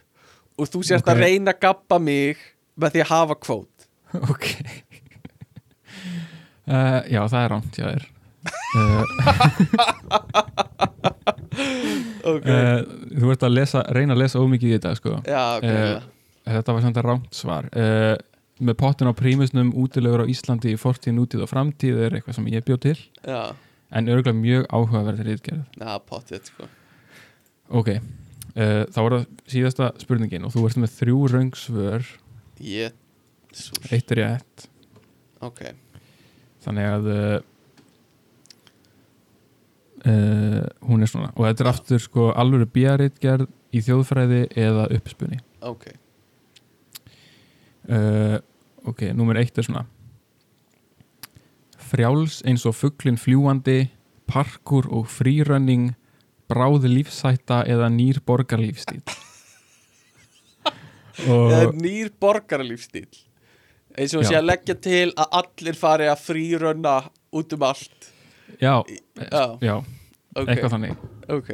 og 0.59 0.65
þú 0.73 0.79
sért 0.89 1.03
Ok. 1.05 1.11
að 1.13 1.21
reyna 1.23 1.53
að 1.53 1.61
gappa 1.67 1.99
mig 2.03 2.37
með 2.79 2.89
því 2.95 2.99
að 3.05 3.11
hafa 3.13 3.35
kvót 3.45 3.75
Ok 4.33 4.45
uh, 6.67 6.99
Já, 7.07 7.21
það 7.29 7.41
er 7.43 7.49
rámt, 7.53 7.73
já 7.79 7.85
þér 7.93 8.03
uh, 8.75 9.03
Ok, 12.29 12.45
uh, 12.51 12.81
Þú 13.15 13.29
ert 13.33 13.43
að 13.47 13.53
lesa, 13.55 13.83
reyna 13.95 14.15
að 14.15 14.21
lesa 14.25 14.41
ómikið 14.43 14.69
í 14.71 14.73
þetta 14.75 14.91
sko. 14.99 15.13
já, 15.23 15.43
ok 15.55 15.67
uh, 15.69 16.07
Þetta 16.49 16.75
var 16.75 16.83
samt 16.83 16.97
að 16.99 17.05
rámt 17.07 17.35
svar. 17.37 17.69
Uh, 17.75 18.15
Með 18.59 18.75
pottin 18.81 19.07
á 19.07 19.13
prímusnum 19.15 19.69
útilegur 19.79 20.25
á 20.25 20.31
Íslandi 20.31 20.73
í 20.73 20.79
fortíð, 20.79 21.13
nútíð 21.15 21.45
og 21.45 21.51
framtíð 21.51 21.99
er 22.03 22.17
eitthvað 22.17 22.35
sem 22.35 22.47
ég 22.51 22.65
bjóð 22.67 22.79
til. 22.89 22.95
Já, 23.23 23.55
en 23.95 24.09
örgulega 24.11 24.35
mjög 24.35 24.65
áhugaverðir 24.67 25.29
ítgerð 25.37 25.79
já, 25.79 25.93
pottið 26.09 26.49
sko. 26.51 26.67
Ok, 27.79 27.93
þá 28.57 28.99
er 29.05 29.15
það 29.15 29.23
síðasta 29.53 29.87
spurningin 30.03 30.43
og 30.43 30.51
þú 30.57 30.65
ert 30.67 30.81
með 30.83 30.91
þrjú 30.97 31.21
röngsvör 31.31 32.09
Ég, 32.67 32.91
eitt 33.95 34.11
er 34.11 34.19
rétt. 34.25 34.67
Ok. 35.45 35.63
Þannig 36.65 36.89
að 36.97 37.09
uh, 40.09 40.65
hún 40.89 41.05
er 41.05 41.11
svona 41.11 41.31
og 41.35 41.45
þetta 41.45 41.65
er 41.65 41.71
aftur 41.73 42.03
sko 42.03 42.31
alvöru 42.33 42.67
bíaritgerð 42.73 43.47
í 43.75 43.83
þjóðfræði 43.85 44.41
eða 44.57 44.89
uppspunni 44.97 45.39
Ok, 45.59 45.89
uh, 47.91 48.37
ok, 48.87 49.09
númer 49.11 49.41
eitt 49.41 49.57
er 49.59 49.65
svona. 49.67 49.81
Frjáls 51.89 52.39
eins 52.47 52.63
og 52.69 52.77
fugglin 52.77 53.19
fljúandi 53.19 53.89
parkur 54.29 54.87
og 54.93 55.09
frírunning 55.11 55.91
bráð 56.49 56.87
lífsætta 56.87 57.63
eða 57.67 57.89
nýr 57.91 58.21
borgarlífstíl 58.25 59.01
eða 61.27 61.73
nýr 61.75 62.13
borgarlífstíl 62.21 63.09
eins 63.99 64.15
og 64.15 64.25
sé 64.25 64.37
að 64.39 64.47
leggja 64.47 64.77
til 64.79 65.07
að 65.11 65.39
allir 65.41 65.77
fari 65.77 66.07
að 66.09 66.23
frírönna 66.23 66.95
út 67.35 67.53
um 67.53 67.65
allt. 67.67 68.11
Já, 68.61 68.81
Já, 69.19 69.57
já, 69.61 69.75
ok, 70.43 70.49
eitthvað 70.53 70.73
þannig. 70.75 71.03
Ok. 71.35 71.49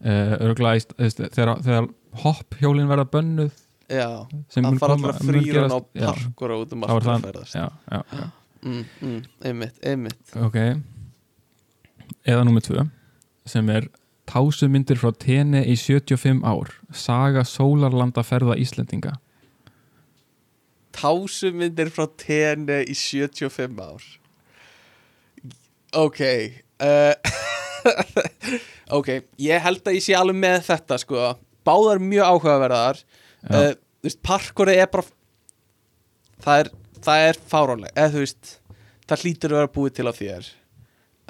Uh, 0.00 0.34
örgulega 0.46 0.78
í 0.78 0.84
st- 0.84 0.94
þú 0.96 1.04
veist, 1.06 1.18
þegar, 1.36 1.50
þegar 1.66 1.88
hopphjólin 2.24 2.88
verða 2.88 3.04
bönnuð 3.12 3.50
Já, 3.90 4.06
sem 4.48 4.64
að 4.64 4.70
mun 4.70 4.78
fara 4.80 4.96
mun 4.96 5.16
frírönna 5.18 5.76
á 5.76 5.80
parkur 6.06 6.54
út 6.56 6.72
um 6.76 6.84
allt 6.86 6.94
að 6.94 7.08
það 7.10 7.24
ferðast. 7.26 7.54
já, 7.58 7.66
já, 7.90 8.00
já, 8.20 8.26
mm, 8.62 8.84
mm, 9.02 9.20
Einmitt, 9.50 9.80
einmitt. 9.84 10.36
Ok. 10.40 10.56
Eða 12.24 12.44
númer 12.48 12.64
tvö 12.64 12.86
sem 13.50 13.68
er 13.74 13.88
tásumyndir 14.30 14.96
frá 15.00 15.10
Tene 15.18 15.64
í 15.66 15.74
75 15.76 16.44
ár. 16.46 16.70
Saga 16.94 17.42
sólarlanda 17.44 18.22
ferða 18.22 18.54
Íslendinga. 18.62 19.16
Tásumyndir 20.94 21.90
frá 21.94 22.06
TN 22.18 22.64
í 22.86 22.94
75 22.96 23.78
ár. 23.84 24.02
Ok 25.98 26.20
uh, 26.22 27.14
Ok, 28.98 29.08
ég 29.38 29.62
held 29.62 29.84
að 29.86 29.94
ég 29.98 30.02
sé 30.04 30.14
alveg 30.18 30.38
með 30.42 30.64
þetta 30.66 30.96
sko. 30.98 31.26
Báðar 31.66 32.00
mjög 32.02 32.26
áhugaverðar. 32.32 33.02
Uh, 33.46 33.72
Þú 34.00 34.08
veist, 34.08 34.20
parkori 34.24 34.74
er 34.80 34.88
bara 34.90 35.04
Það 36.40 36.62
er, 36.62 36.68
það 37.04 37.24
er 37.28 37.38
fáránleg 37.52 37.92
Eða 38.00 38.12
þú 38.14 38.22
veist, 38.24 38.50
það 39.10 39.22
hlýtur 39.24 39.52
að 39.54 39.58
vera 39.60 39.70
búið 39.76 39.94
til 39.98 40.08
á 40.08 40.12
þér. 40.16 40.48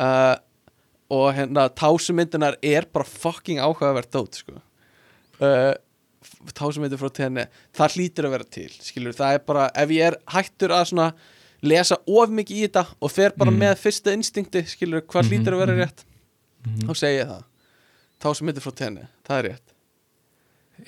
Uh, 0.01 0.37
Og 1.11 1.27
hérna, 1.35 1.65
tásumyndinar 1.75 2.57
er 2.63 2.87
bara 2.95 3.05
fucking 3.11 3.59
áhugavert 3.59 4.13
dót 4.15 4.37
sko. 4.39 4.61
Uh, 5.43 5.73
tásumyndir 6.55 7.01
frá 7.01 7.11
tenni 7.17 7.47
það 7.75 7.97
hlýtur 7.97 8.29
að 8.29 8.35
vera 8.37 8.47
til, 8.55 8.69
skilur 8.85 9.17
það 9.19 9.35
er 9.39 9.43
bara, 9.49 9.65
ef 9.75 9.91
ég 9.97 10.07
er 10.13 10.17
hættur 10.31 10.75
að 10.77 10.85
svona 10.93 11.09
lesa 11.67 11.99
of 12.07 12.31
mikið 12.33 12.61
í 12.61 12.63
þetta 12.69 12.85
og 13.03 13.11
fer 13.13 13.35
bara 13.37 13.51
Mm. 13.51 13.59
með 13.65 13.75
fyrsta 13.83 14.15
instinkti, 14.15 14.63
skilur 14.71 15.03
hvað 15.03 15.25
Mhm, 15.27 15.31
hlýtur 15.33 15.57
að 15.57 15.63
vera 15.65 15.75
mhm. 15.75 15.83
Rétt, 16.61 16.71
Mhm. 16.81 16.89
þá 16.89 16.95
segi 17.01 17.19
ég 17.21 17.29
það. 17.29 17.45
Tásumyndir 18.21 18.63
frá 18.63 18.73
tenni, 18.77 19.05
það 19.27 19.39
er 19.39 19.45
rétt. 19.51 19.67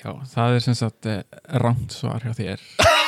Já, 0.03 0.09
það 0.25 0.55
er 0.55 0.59
sem 0.65 0.73
sagt 0.73 1.05
uh, 1.05 1.21
rámt 1.61 1.91
svar 1.93 2.19
hjá 2.25 2.33
þér. 2.33 2.59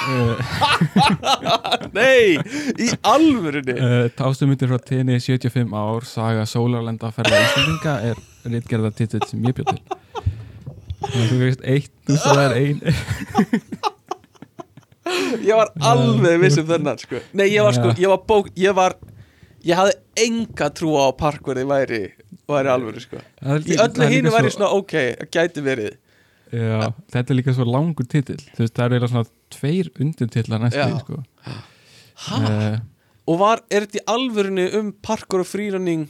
Nei, 1.97 2.35
í 2.77 2.89
alvörunni. 3.01 3.73
Uh, 3.73 4.09
tásumyndir 4.17 4.69
frá 4.69 4.77
Tene 4.85 5.15
í 5.17 5.21
75 5.23 5.73
ár 5.73 6.05
saga 6.05 6.43
sólarlanda 6.45 7.09
ferða 7.15 7.39
Íslendinga 7.41 7.95
er 8.11 8.21
rítgerða 8.53 8.91
titill 8.93 9.25
sem 9.29 9.41
ég 9.49 9.55
bjóð 9.57 9.71
til. 9.73 9.81
Þannig 11.05 11.23
að 11.23 11.31
þú 11.31 11.39
veist 11.41 11.65
eitt 11.65 11.91
þú 12.05 12.13
að 12.17 12.21
það 12.29 12.45
er 12.45 12.53
ein. 12.61 12.77
Ég 15.45 15.53
var 15.53 15.69
alveg 15.85 16.39
viss 16.41 16.57
um 16.57 16.65
þennan 16.69 16.97
sko. 16.97 17.19
Nei, 17.37 17.45
ég 17.53 17.61
var 17.65 17.75
sko, 17.77 17.91
ég 18.01 18.09
var 18.09 18.21
bók 18.25 18.47
ég 18.57 18.73
var, 18.77 18.95
ég 19.65 19.77
hafði 19.77 19.93
enga 20.25 20.69
trú 20.73 20.95
á 20.97 21.03
að 21.11 21.17
parkverði 21.19 21.65
væri, 21.69 21.99
væri 22.49 22.71
alvöru 22.73 23.01
sko. 23.03 23.21
Í 23.41 23.77
öllu 23.81 24.09
hínu 24.11 24.33
væri 24.33 24.51
svo- 24.51 24.57
svona 24.59 24.71
ok, 24.77 24.93
gæti 25.33 25.63
verið. 25.65 25.95
Já, 26.55 26.93
þetta 27.11 27.33
er 27.33 27.39
líka 27.39 27.53
svo 27.57 27.65
langur 27.67 28.05
titill. 28.07 28.39
Þú 28.55 28.63
veist, 28.63 28.75
það 28.77 28.85
er 28.85 28.93
eiginlega 28.95 29.11
svona 29.11 29.29
tveir 29.55 29.89
undirtitlar 29.99 30.61
næstu 30.61 30.99
sko. 31.01 31.23
Uh, 32.31 32.77
og 33.27 33.39
var, 33.41 33.61
er 33.73 33.85
þetta 33.87 33.99
í 33.99 34.05
alvörunni 34.13 34.65
um 34.79 34.91
parkur 35.03 35.41
og 35.43 35.49
frýranning 35.49 36.05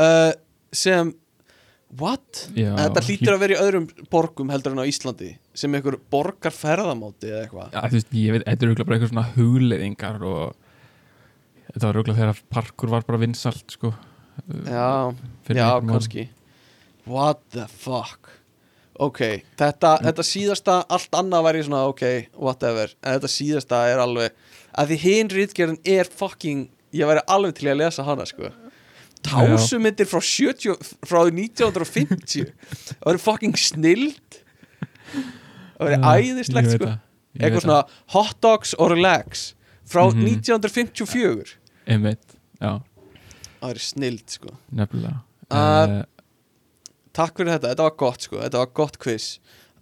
uh, 0.00 0.32
sem 0.72 1.10
what? 2.00 2.46
Já, 2.56 2.70
þetta 2.78 3.02
hlýtur 3.04 3.34
að 3.34 3.42
vera 3.44 3.56
í 3.58 3.60
öðrum 3.66 3.88
borgum 4.12 4.50
heldur 4.54 4.72
en 4.72 4.80
á 4.80 4.86
Íslandi 4.88 5.34
sem 5.56 5.74
einhver 5.76 5.98
borgar 6.12 6.54
ferðamóti 6.54 7.28
eða 7.28 7.44
eitthvað. 7.44 7.74
Já, 7.76 7.80
þú 7.82 7.98
veist, 7.98 8.14
ég 8.22 8.34
veit, 8.36 8.46
þetta 8.46 8.64
er 8.66 8.70
auðvitað 8.72 8.88
bara 8.88 8.96
eitthvað 8.98 9.12
svona 9.12 9.28
hugleiðingar 9.36 10.26
og 10.30 10.56
þetta 11.74 11.86
var 11.86 11.98
auðvitað 12.00 12.20
þegar 12.22 12.42
parkur 12.56 12.92
var 12.94 13.06
bara 13.10 13.22
vinsalt, 13.26 13.66
sko 13.76 13.92
já, 14.66 15.14
já, 15.48 15.68
kannski. 15.86 16.28
What 17.06 17.40
the 17.54 17.66
fuck? 17.68 18.32
Ok, 18.98 19.20
þetta, 19.60 19.98
þetta 20.02 20.24
síðasta 20.24 20.78
allt 20.88 21.12
annað 21.18 21.44
væri 21.44 21.64
svona 21.66 21.82
ok, 21.90 22.02
whatever. 22.40 22.94
En 23.04 23.18
þetta 23.18 23.28
síðasta 23.28 23.82
er 23.92 23.98
alveg 24.00 24.32
að 24.76 24.88
því 24.92 24.96
hinn 25.02 25.28
rítgerðin 25.34 25.80
er 25.84 26.08
fucking 26.08 26.68
ég 26.96 27.06
væri 27.10 27.20
alveg 27.28 27.54
til 27.58 27.68
að 27.72 27.76
lesa 27.82 28.02
hana 28.06 28.24
sko. 28.28 28.48
Tásumindir 29.26 30.06
frá 30.08 30.20
70 30.22 30.76
frá 31.04 31.20
1950 31.28 32.52
það 32.54 33.06
væri 33.10 33.22
fucking 33.24 33.56
snild 33.58 34.40
það 35.76 35.88
væri 35.90 35.98
æðislegt 36.12 36.72
sko. 36.76 36.90
eitthvað 37.36 37.64
svona 37.66 37.80
hot 38.14 38.40
dogs 38.44 38.74
or 38.78 38.94
relax 38.94 39.52
frá 39.86 40.06
Mhm. 40.08 40.24
1954 40.40 41.44
það. 41.44 41.56
Einmitt, 41.86 42.36
já, 42.60 42.80
það 43.66 43.74
væri 43.74 43.84
snild 43.90 44.34
sko. 44.38 44.54
Nefnilega. 44.80 45.20
Uh, 45.50 45.58
uh, 45.58 46.02
Takk 47.16 47.38
fyrir 47.38 47.54
þetta, 47.56 47.70
þetta 47.72 47.86
var 47.86 47.94
gott 48.02 48.26
sko, 48.26 48.40
þetta 48.42 48.60
var 48.60 48.74
gott 48.76 48.98
quiz. 49.02 49.28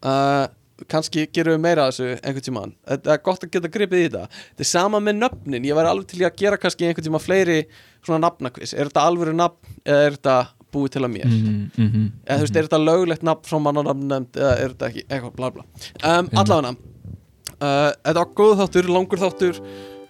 Uh, 0.04 0.44
Kanski 0.90 1.22
gerum 1.30 1.54
við 1.54 1.60
meira 1.62 1.84
af 1.86 1.92
þessu 1.94 2.16
einhvern 2.18 2.44
tímann. 2.48 2.72
Þetta 2.90 3.12
er 3.14 3.20
gott 3.26 3.44
að 3.46 3.50
geta 3.54 3.68
gripið 3.70 4.00
í 4.00 4.06
þetta. 4.08 4.40
Þetta 4.50 4.64
er 4.64 4.68
sama 4.72 5.00
með 5.06 5.20
nöfnin, 5.20 5.66
ég 5.68 5.76
væri 5.78 5.90
alveg 5.92 6.08
til 6.10 6.24
að 6.26 6.40
gera 6.40 6.58
kannski 6.58 6.88
einhvern 6.88 7.06
tímann 7.06 7.22
fleiri 7.22 7.58
svona 8.04 8.18
nafnakviss 8.26 8.74
Er 8.74 8.90
þetta 8.90 9.04
alvöru 9.06 9.34
nafn 9.38 9.76
eða 9.86 10.00
er 10.08 10.16
þetta 10.18 10.34
búið 10.74 10.90
til 10.96 11.04
að 11.06 11.12
mér? 11.14 11.30
mm, 11.30 11.62
mm, 11.78 11.86
mm, 11.94 12.08
Eða 12.26 12.40
þú 12.40 12.46
veist, 12.48 12.58
er 12.58 12.66
þetta 12.68 12.80
löglegt 12.82 13.24
nafn 13.30 13.46
frá 13.46 13.60
mannanafnefnd 13.68 14.40
eða 14.42 14.52
er 14.64 14.74
þetta 14.74 14.90
ekki, 14.90 15.04
eitthvað 15.08 15.36
bla 15.38 15.50
bla. 15.54 15.64
Um, 16.02 16.30
Allavega 16.42 16.74
uh, 16.74 17.90
Þetta 18.02 18.18
var 18.18 18.32
góð 18.42 18.54
þáttur, 18.64 18.90
langur 18.98 19.22
þáttur. 19.22 19.62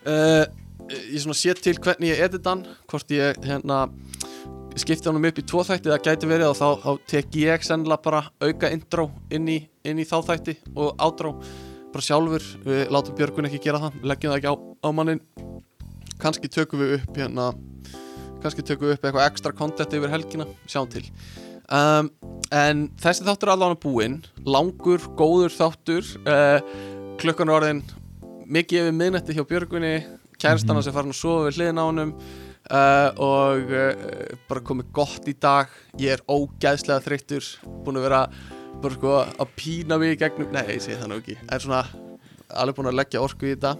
Uh, 0.08 0.44
Ég 0.92 1.20
svona 1.22 1.36
sé 1.38 1.54
til 1.56 1.78
hvernig 1.80 2.12
ég 2.12 2.24
edit 2.26 2.46
hann 2.48 2.64
Hvort 2.90 3.12
ég 3.14 3.38
hérna 3.46 3.86
skipti 4.76 5.06
honum 5.08 5.24
upp 5.28 5.38
í 5.38 5.44
tvo 5.46 5.62
þætti 5.64 5.90
það 5.92 6.02
gæti 6.08 6.28
verið 6.28 6.48
og 6.50 6.56
þá, 6.58 6.68
þá 6.82 6.90
tek 7.12 7.36
ég 7.38 7.62
sennilega 7.62 8.02
bara 8.02 8.24
auka 8.42 8.70
intro 8.74 9.06
inn 9.30 9.46
í, 9.46 9.60
inn 9.86 10.00
í 10.02 10.06
þá 10.08 10.16
þætti 10.26 10.56
og 10.74 10.98
átró 10.98 11.36
bara 11.94 12.02
sjálfur, 12.02 12.42
við 12.64 12.90
látum 12.90 13.14
Björgun 13.14 13.46
ekki 13.46 13.60
gera 13.62 13.78
það 13.84 14.00
leggjum 14.10 14.32
það 14.32 14.40
ekki 14.40 14.50
á, 14.50 14.54
á 14.58 14.88
mannin 14.98 15.22
kannski 16.18 16.50
tökum 16.50 16.82
við 16.82 16.96
upp 16.96 17.20
hérna 17.20 17.46
kannski 18.42 18.66
tökum 18.66 18.90
við 18.90 18.96
upp 18.96 19.06
eitthvað 19.06 19.28
ekstra 19.28 19.54
content 19.54 19.94
yfir 19.94 20.12
helgina, 20.12 20.48
sjáum 20.66 20.90
til. 20.90 21.04
Um, 21.72 22.10
en 22.52 22.88
þessi 23.00 23.24
þáttur 23.24 23.52
er 23.52 23.54
allavega 23.54 23.80
búinn 23.84 24.18
langur, 24.44 25.06
góður 25.16 25.54
þáttur. 25.54 26.10
Uh, 26.26 26.58
klukkan 27.22 27.48
er 27.48 27.56
orðin 27.60 27.84
mikið 28.44 28.82
yfir 28.82 28.98
miðnætti 28.98 29.38
hjá 29.38 29.46
Björgunni 29.48 29.94
kærstana 30.44 30.78
Mhm. 30.78 30.84
sem 30.86 30.92
farin 30.96 31.14
að 31.14 31.20
sofa 31.20 31.46
við 31.48 31.56
hliðin 31.58 31.80
á 31.80 31.84
honum 31.88 32.12
uh, 32.70 33.08
og 33.24 33.72
uh, 33.72 34.36
bara 34.48 34.60
komið 34.60 34.90
gott 34.96 35.28
í 35.28 35.34
dag. 35.40 35.68
Ég 35.98 36.18
er 36.18 36.22
ógæðslega 36.28 37.02
þreyttur 37.04 37.48
búin 37.84 37.98
að 38.00 38.06
vera 38.08 38.22
bara 38.82 38.94
sko 38.98 39.14
að 39.24 39.52
pína 39.56 39.98
mig 39.98 40.16
í 40.16 40.20
gegnum 40.24 40.52
nei, 40.52 40.64
ég 40.76 40.82
segi 40.84 40.98
það 41.00 41.08
nú 41.12 41.18
ekki. 41.22 41.36
Er 41.48 41.60
svona 41.64 41.82
alveg 42.54 42.76
búin 42.76 42.90
að 42.92 42.98
leggja 43.00 43.22
orku 43.24 43.46
í 43.48 43.54
þetta. 43.56 43.74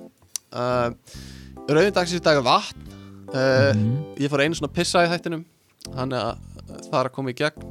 Uh, 0.55 0.91
rauðindagsins 1.69 2.21
í 2.21 2.25
dag 2.25 2.39
er 2.41 2.47
vatn. 2.47 2.91
Uh, 3.35 3.73
Mhm. 3.75 4.17
ég 4.23 4.31
fór 4.31 4.45
einu 4.45 4.55
svona 4.55 4.73
pissa 4.73 5.03
í 5.05 5.11
þættinum. 5.11 5.45
Þannig 5.91 6.21
að 6.21 6.39
það 6.89 7.01
er 7.01 7.09
að 7.09 7.13
koma 7.13 7.31
í 7.31 7.35
gegn. 7.35 7.65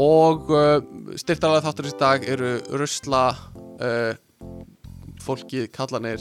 Og 0.00 0.50
uh, 0.50 0.80
styrtalega 1.20 1.62
þáttur 1.68 1.86
í 1.90 1.98
dag 1.98 2.24
eru 2.28 2.54
rusla 2.80 3.36
uh, 3.80 4.14
fólkið 5.24 5.68
kallanir 5.72 6.20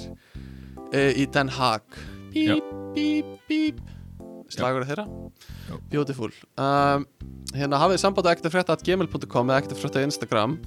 í 0.94 1.26
Den 1.34 1.50
Haag. 1.50 2.00
Bíp, 2.34 2.70
bíp, 2.94 3.34
bíp 3.50 3.82
slagur 4.54 4.86
þeirra? 4.88 5.06
Já. 5.70 5.78
beautiful. 5.92 6.32
Um, 6.60 7.06
hérna 7.56 7.80
hafið 7.82 8.02
samband 8.02 8.28
að 8.28 8.38
ekkert 8.38 8.54
frétta 8.54 8.76
at 8.78 8.86
gmail.com 8.86 9.52
eða 9.52 9.62
ekkert 9.62 9.82
frétta 9.82 10.04
á 10.04 10.08
Instagram. 10.08 10.58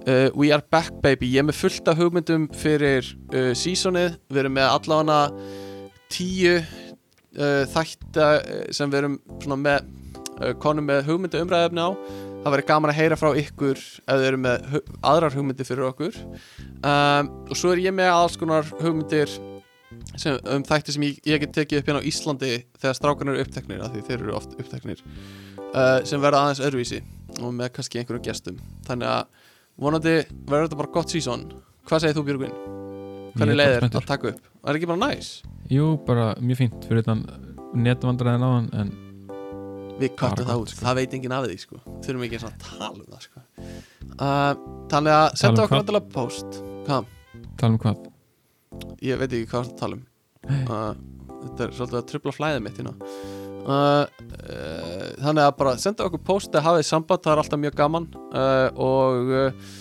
Uh, 0.00 0.28
we 0.34 0.50
are 0.52 0.62
back 0.72 0.92
baby. 1.04 1.28
Ég 1.34 1.42
er 1.42 1.48
með 1.48 1.60
fullt 1.60 1.88
af 1.90 2.00
hugmyndum 2.00 2.48
fyrir 2.56 3.06
uh, 3.34 3.52
seasonið. 3.56 4.18
Við 4.30 4.42
erum 4.44 4.56
með 4.56 4.72
allavega 4.74 5.20
tíu 6.10 6.56
uh, 6.60 7.62
þætta 7.70 8.30
sem 8.74 8.90
við 8.90 9.04
erum 9.04 9.20
svona 9.38 9.60
með 9.60 9.96
konum 10.56 10.86
með 10.88 11.04
hugmyndu 11.04 11.40
umræðefni 11.44 11.82
á. 11.84 11.90
Það 12.40 12.54
verður 12.54 12.68
gaman 12.70 12.90
að 12.94 12.96
heyra 12.96 13.16
frá 13.20 13.34
ykkur 13.36 13.76
ef 13.76 14.06
þið 14.08 14.22
eru 14.24 14.38
með 14.40 14.62
hu 14.70 14.80
aðrar 15.04 15.34
hugmyndir 15.36 15.68
fyrir 15.68 15.90
okkur. 15.90 16.16
Um, 16.80 17.28
og 17.44 17.58
svo 17.60 17.74
er 17.74 17.82
ég 17.84 17.92
með 17.92 18.08
alls 18.14 18.38
konar 18.40 18.64
hugmyndir 18.80 19.34
sem, 20.18 20.38
um 20.50 20.64
þætti 20.66 20.94
sem 20.96 21.04
ég, 21.06 21.20
ég 21.28 21.40
get 21.44 21.52
tekið 21.54 21.80
upp 21.82 21.90
hérna 21.90 22.00
á 22.02 22.08
Íslandi 22.10 22.50
þegar 22.80 22.96
strákan 22.98 23.30
eru 23.32 23.44
uppteknir 23.44 23.82
af 23.84 23.92
því 23.94 24.02
þeir 24.08 24.18
eru 24.24 24.34
oft 24.38 24.56
uppteknir 24.58 25.02
uh, 25.04 26.00
sem 26.08 26.20
verða 26.22 26.44
aðeins 26.46 26.62
öðruvísi 26.66 27.02
og 27.40 27.52
með 27.54 27.72
kannski 27.76 28.00
einhverjum 28.02 28.24
gestum 28.26 28.58
þannig 28.88 29.10
að 29.12 29.26
vonandi 29.80 30.16
verður 30.50 30.66
þetta 30.68 30.80
bara 30.82 30.92
gott 30.98 31.14
season 31.14 31.46
hvað 31.88 32.04
segir 32.04 32.18
þú 32.18 32.24
Björgvin? 32.30 32.56
Hvernig 33.36 33.54
er 33.54 33.60
leiðir 33.60 33.86
að 33.86 34.08
taka 34.10 34.32
upp? 34.34 34.48
Er 34.66 34.76
ekki 34.76 34.88
bara 34.90 35.00
næs? 35.06 35.28
Jú, 35.70 35.92
bara 36.06 36.32
mjög 36.42 36.58
fínt 36.64 36.88
fyrir 36.88 37.04
utan 37.04 37.22
netvandræðin 37.78 38.42
á 38.42 38.50
hann 38.50 38.68
en 38.74 38.90
Við 40.00 40.14
köttum 40.16 40.46
það 40.48 40.62
út, 40.62 40.70
sko. 40.72 40.80
það 40.86 40.96
veit 40.96 41.14
enginn 41.18 41.32
af 41.36 41.44
því 41.44 41.56
sko 41.60 41.78
Þurfum 42.06 42.22
ekki 42.26 42.38
að 42.40 42.54
tala 42.64 42.90
um 42.94 43.08
það 43.12 43.24
sko 43.26 43.42
uh, 43.44 44.54
Þannig 44.90 45.12
að 45.14 45.26
Tala 45.28 45.40
senda 45.42 45.52
um 45.52 45.64
okkur 45.66 45.74
hvað? 45.76 45.82
endilega 45.84 46.14
post 46.14 46.60
Hvað? 46.88 47.10
tala 47.60 47.72
um 47.76 47.80
hvað 47.84 48.09
Ég 49.02 49.18
veit 49.18 49.32
ekki 49.34 49.48
hvað 49.50 49.70
það 49.70 49.78
tala 49.80 49.96
um. 49.98 50.04
Uh, 50.70 50.92
Þetta 51.40 51.64
er 51.66 51.72
svolítið 51.76 51.98
að 52.00 52.08
trubla 52.10 52.32
flæðið 52.36 52.62
mitt 52.66 52.78
hérna 52.80 52.92
uh, 53.00 54.04
uh, 54.04 55.06
Þannig 55.20 55.42
að 55.46 55.54
bara 55.56 55.72
senda 55.80 56.04
okkur 56.06 56.22
post 56.28 56.52
eða 56.52 56.66
hafið 56.68 56.86
samband, 56.90 57.22
það 57.24 57.32
er 57.32 57.42
alltaf 57.42 57.60
mjög 57.62 57.76
gaman. 57.80 58.06
Uh, 58.30 58.68
Og 58.76 59.32
uh, 59.32 59.74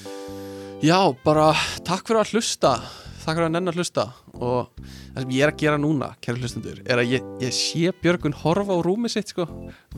Já, 0.83 0.97
bara 1.25 1.49
takk 1.83 2.07
fyrir 2.07 2.21
að 2.23 2.33
hlusta. 2.37 2.73
Takk 3.19 3.35
fyrir 3.35 3.49
að 3.49 3.55
nenn 3.57 3.71
að 3.73 3.79
hlusta. 3.81 4.05
Og 4.39 4.69
það 4.79 5.19
sem 5.25 5.33
ég 5.35 5.43
er 5.43 5.51
að 5.51 5.59
gera 5.65 5.79
núna, 5.83 6.13
kæri 6.23 6.39
hlustundur 6.39 6.79
Er 6.87 7.01
að 7.03 7.11
ég, 7.17 7.25
ég 7.43 7.51
sé 7.55 7.91
Björgun 7.99 8.37
horfa 8.45 8.77
á 8.79 8.79
rúmið 8.87 9.17
sitt 9.17 9.33
sko. 9.35 9.45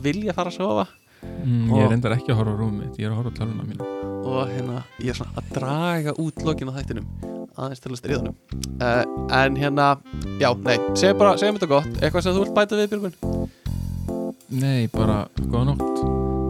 Vilja 0.02 0.34
fara 0.34 0.50
að 0.50 0.58
sofa. 0.58 0.88
Mm, 1.22 1.68
Ég 1.70 1.76
Og- 1.78 1.84
er 1.86 1.94
endar 1.94 2.16
ekki 2.18 2.34
að 2.34 2.40
horfa 2.42 2.66
á 2.66 2.70
mitt, 2.74 2.98
ég 2.98 3.06
er 3.06 3.12
að 3.14 3.20
horfa 3.22 3.30
á 3.30 3.38
töluna 3.38 3.68
mína 3.68 4.01
og 4.22 4.50
hérna 4.50 4.82
ég 5.02 5.12
er 5.12 5.18
svona 5.18 5.42
að 5.42 5.52
draga 5.56 6.16
út 6.22 6.42
lokin 6.46 6.70
á 6.70 6.76
þættinum 6.78 7.08
aðeins 7.52 7.82
til 7.84 7.92
að 7.92 8.00
stríðanum 8.00 8.36
uh, 8.36 8.86
eh, 8.86 9.04
en 9.42 9.58
hérna, 9.60 9.88
já, 10.40 10.50
nei, 10.64 10.78
segjum 10.96 11.20
bara 11.20 11.36
segjum 11.40 11.58
þetta 11.60 11.72
gott, 11.74 11.90
eitthvað 12.00 12.26
sem 12.26 12.36
þú 12.36 12.46
vilt 12.46 12.56
bæta 12.56 12.80
við 12.80 12.92
Björgun? 12.94 13.18
Nei, 14.52 14.84
bara 14.92 15.22
góða 15.48 15.72
nótt. 15.72 16.02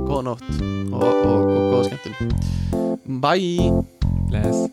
Góða 0.08 0.22
nótt 0.32 0.48
og, 0.50 1.02
og, 1.02 1.20
og, 1.22 1.52
og 1.54 1.68
góða 1.72 1.84
skemmtum 1.90 2.60
bye. 3.20 3.84
Bless. 4.28 4.68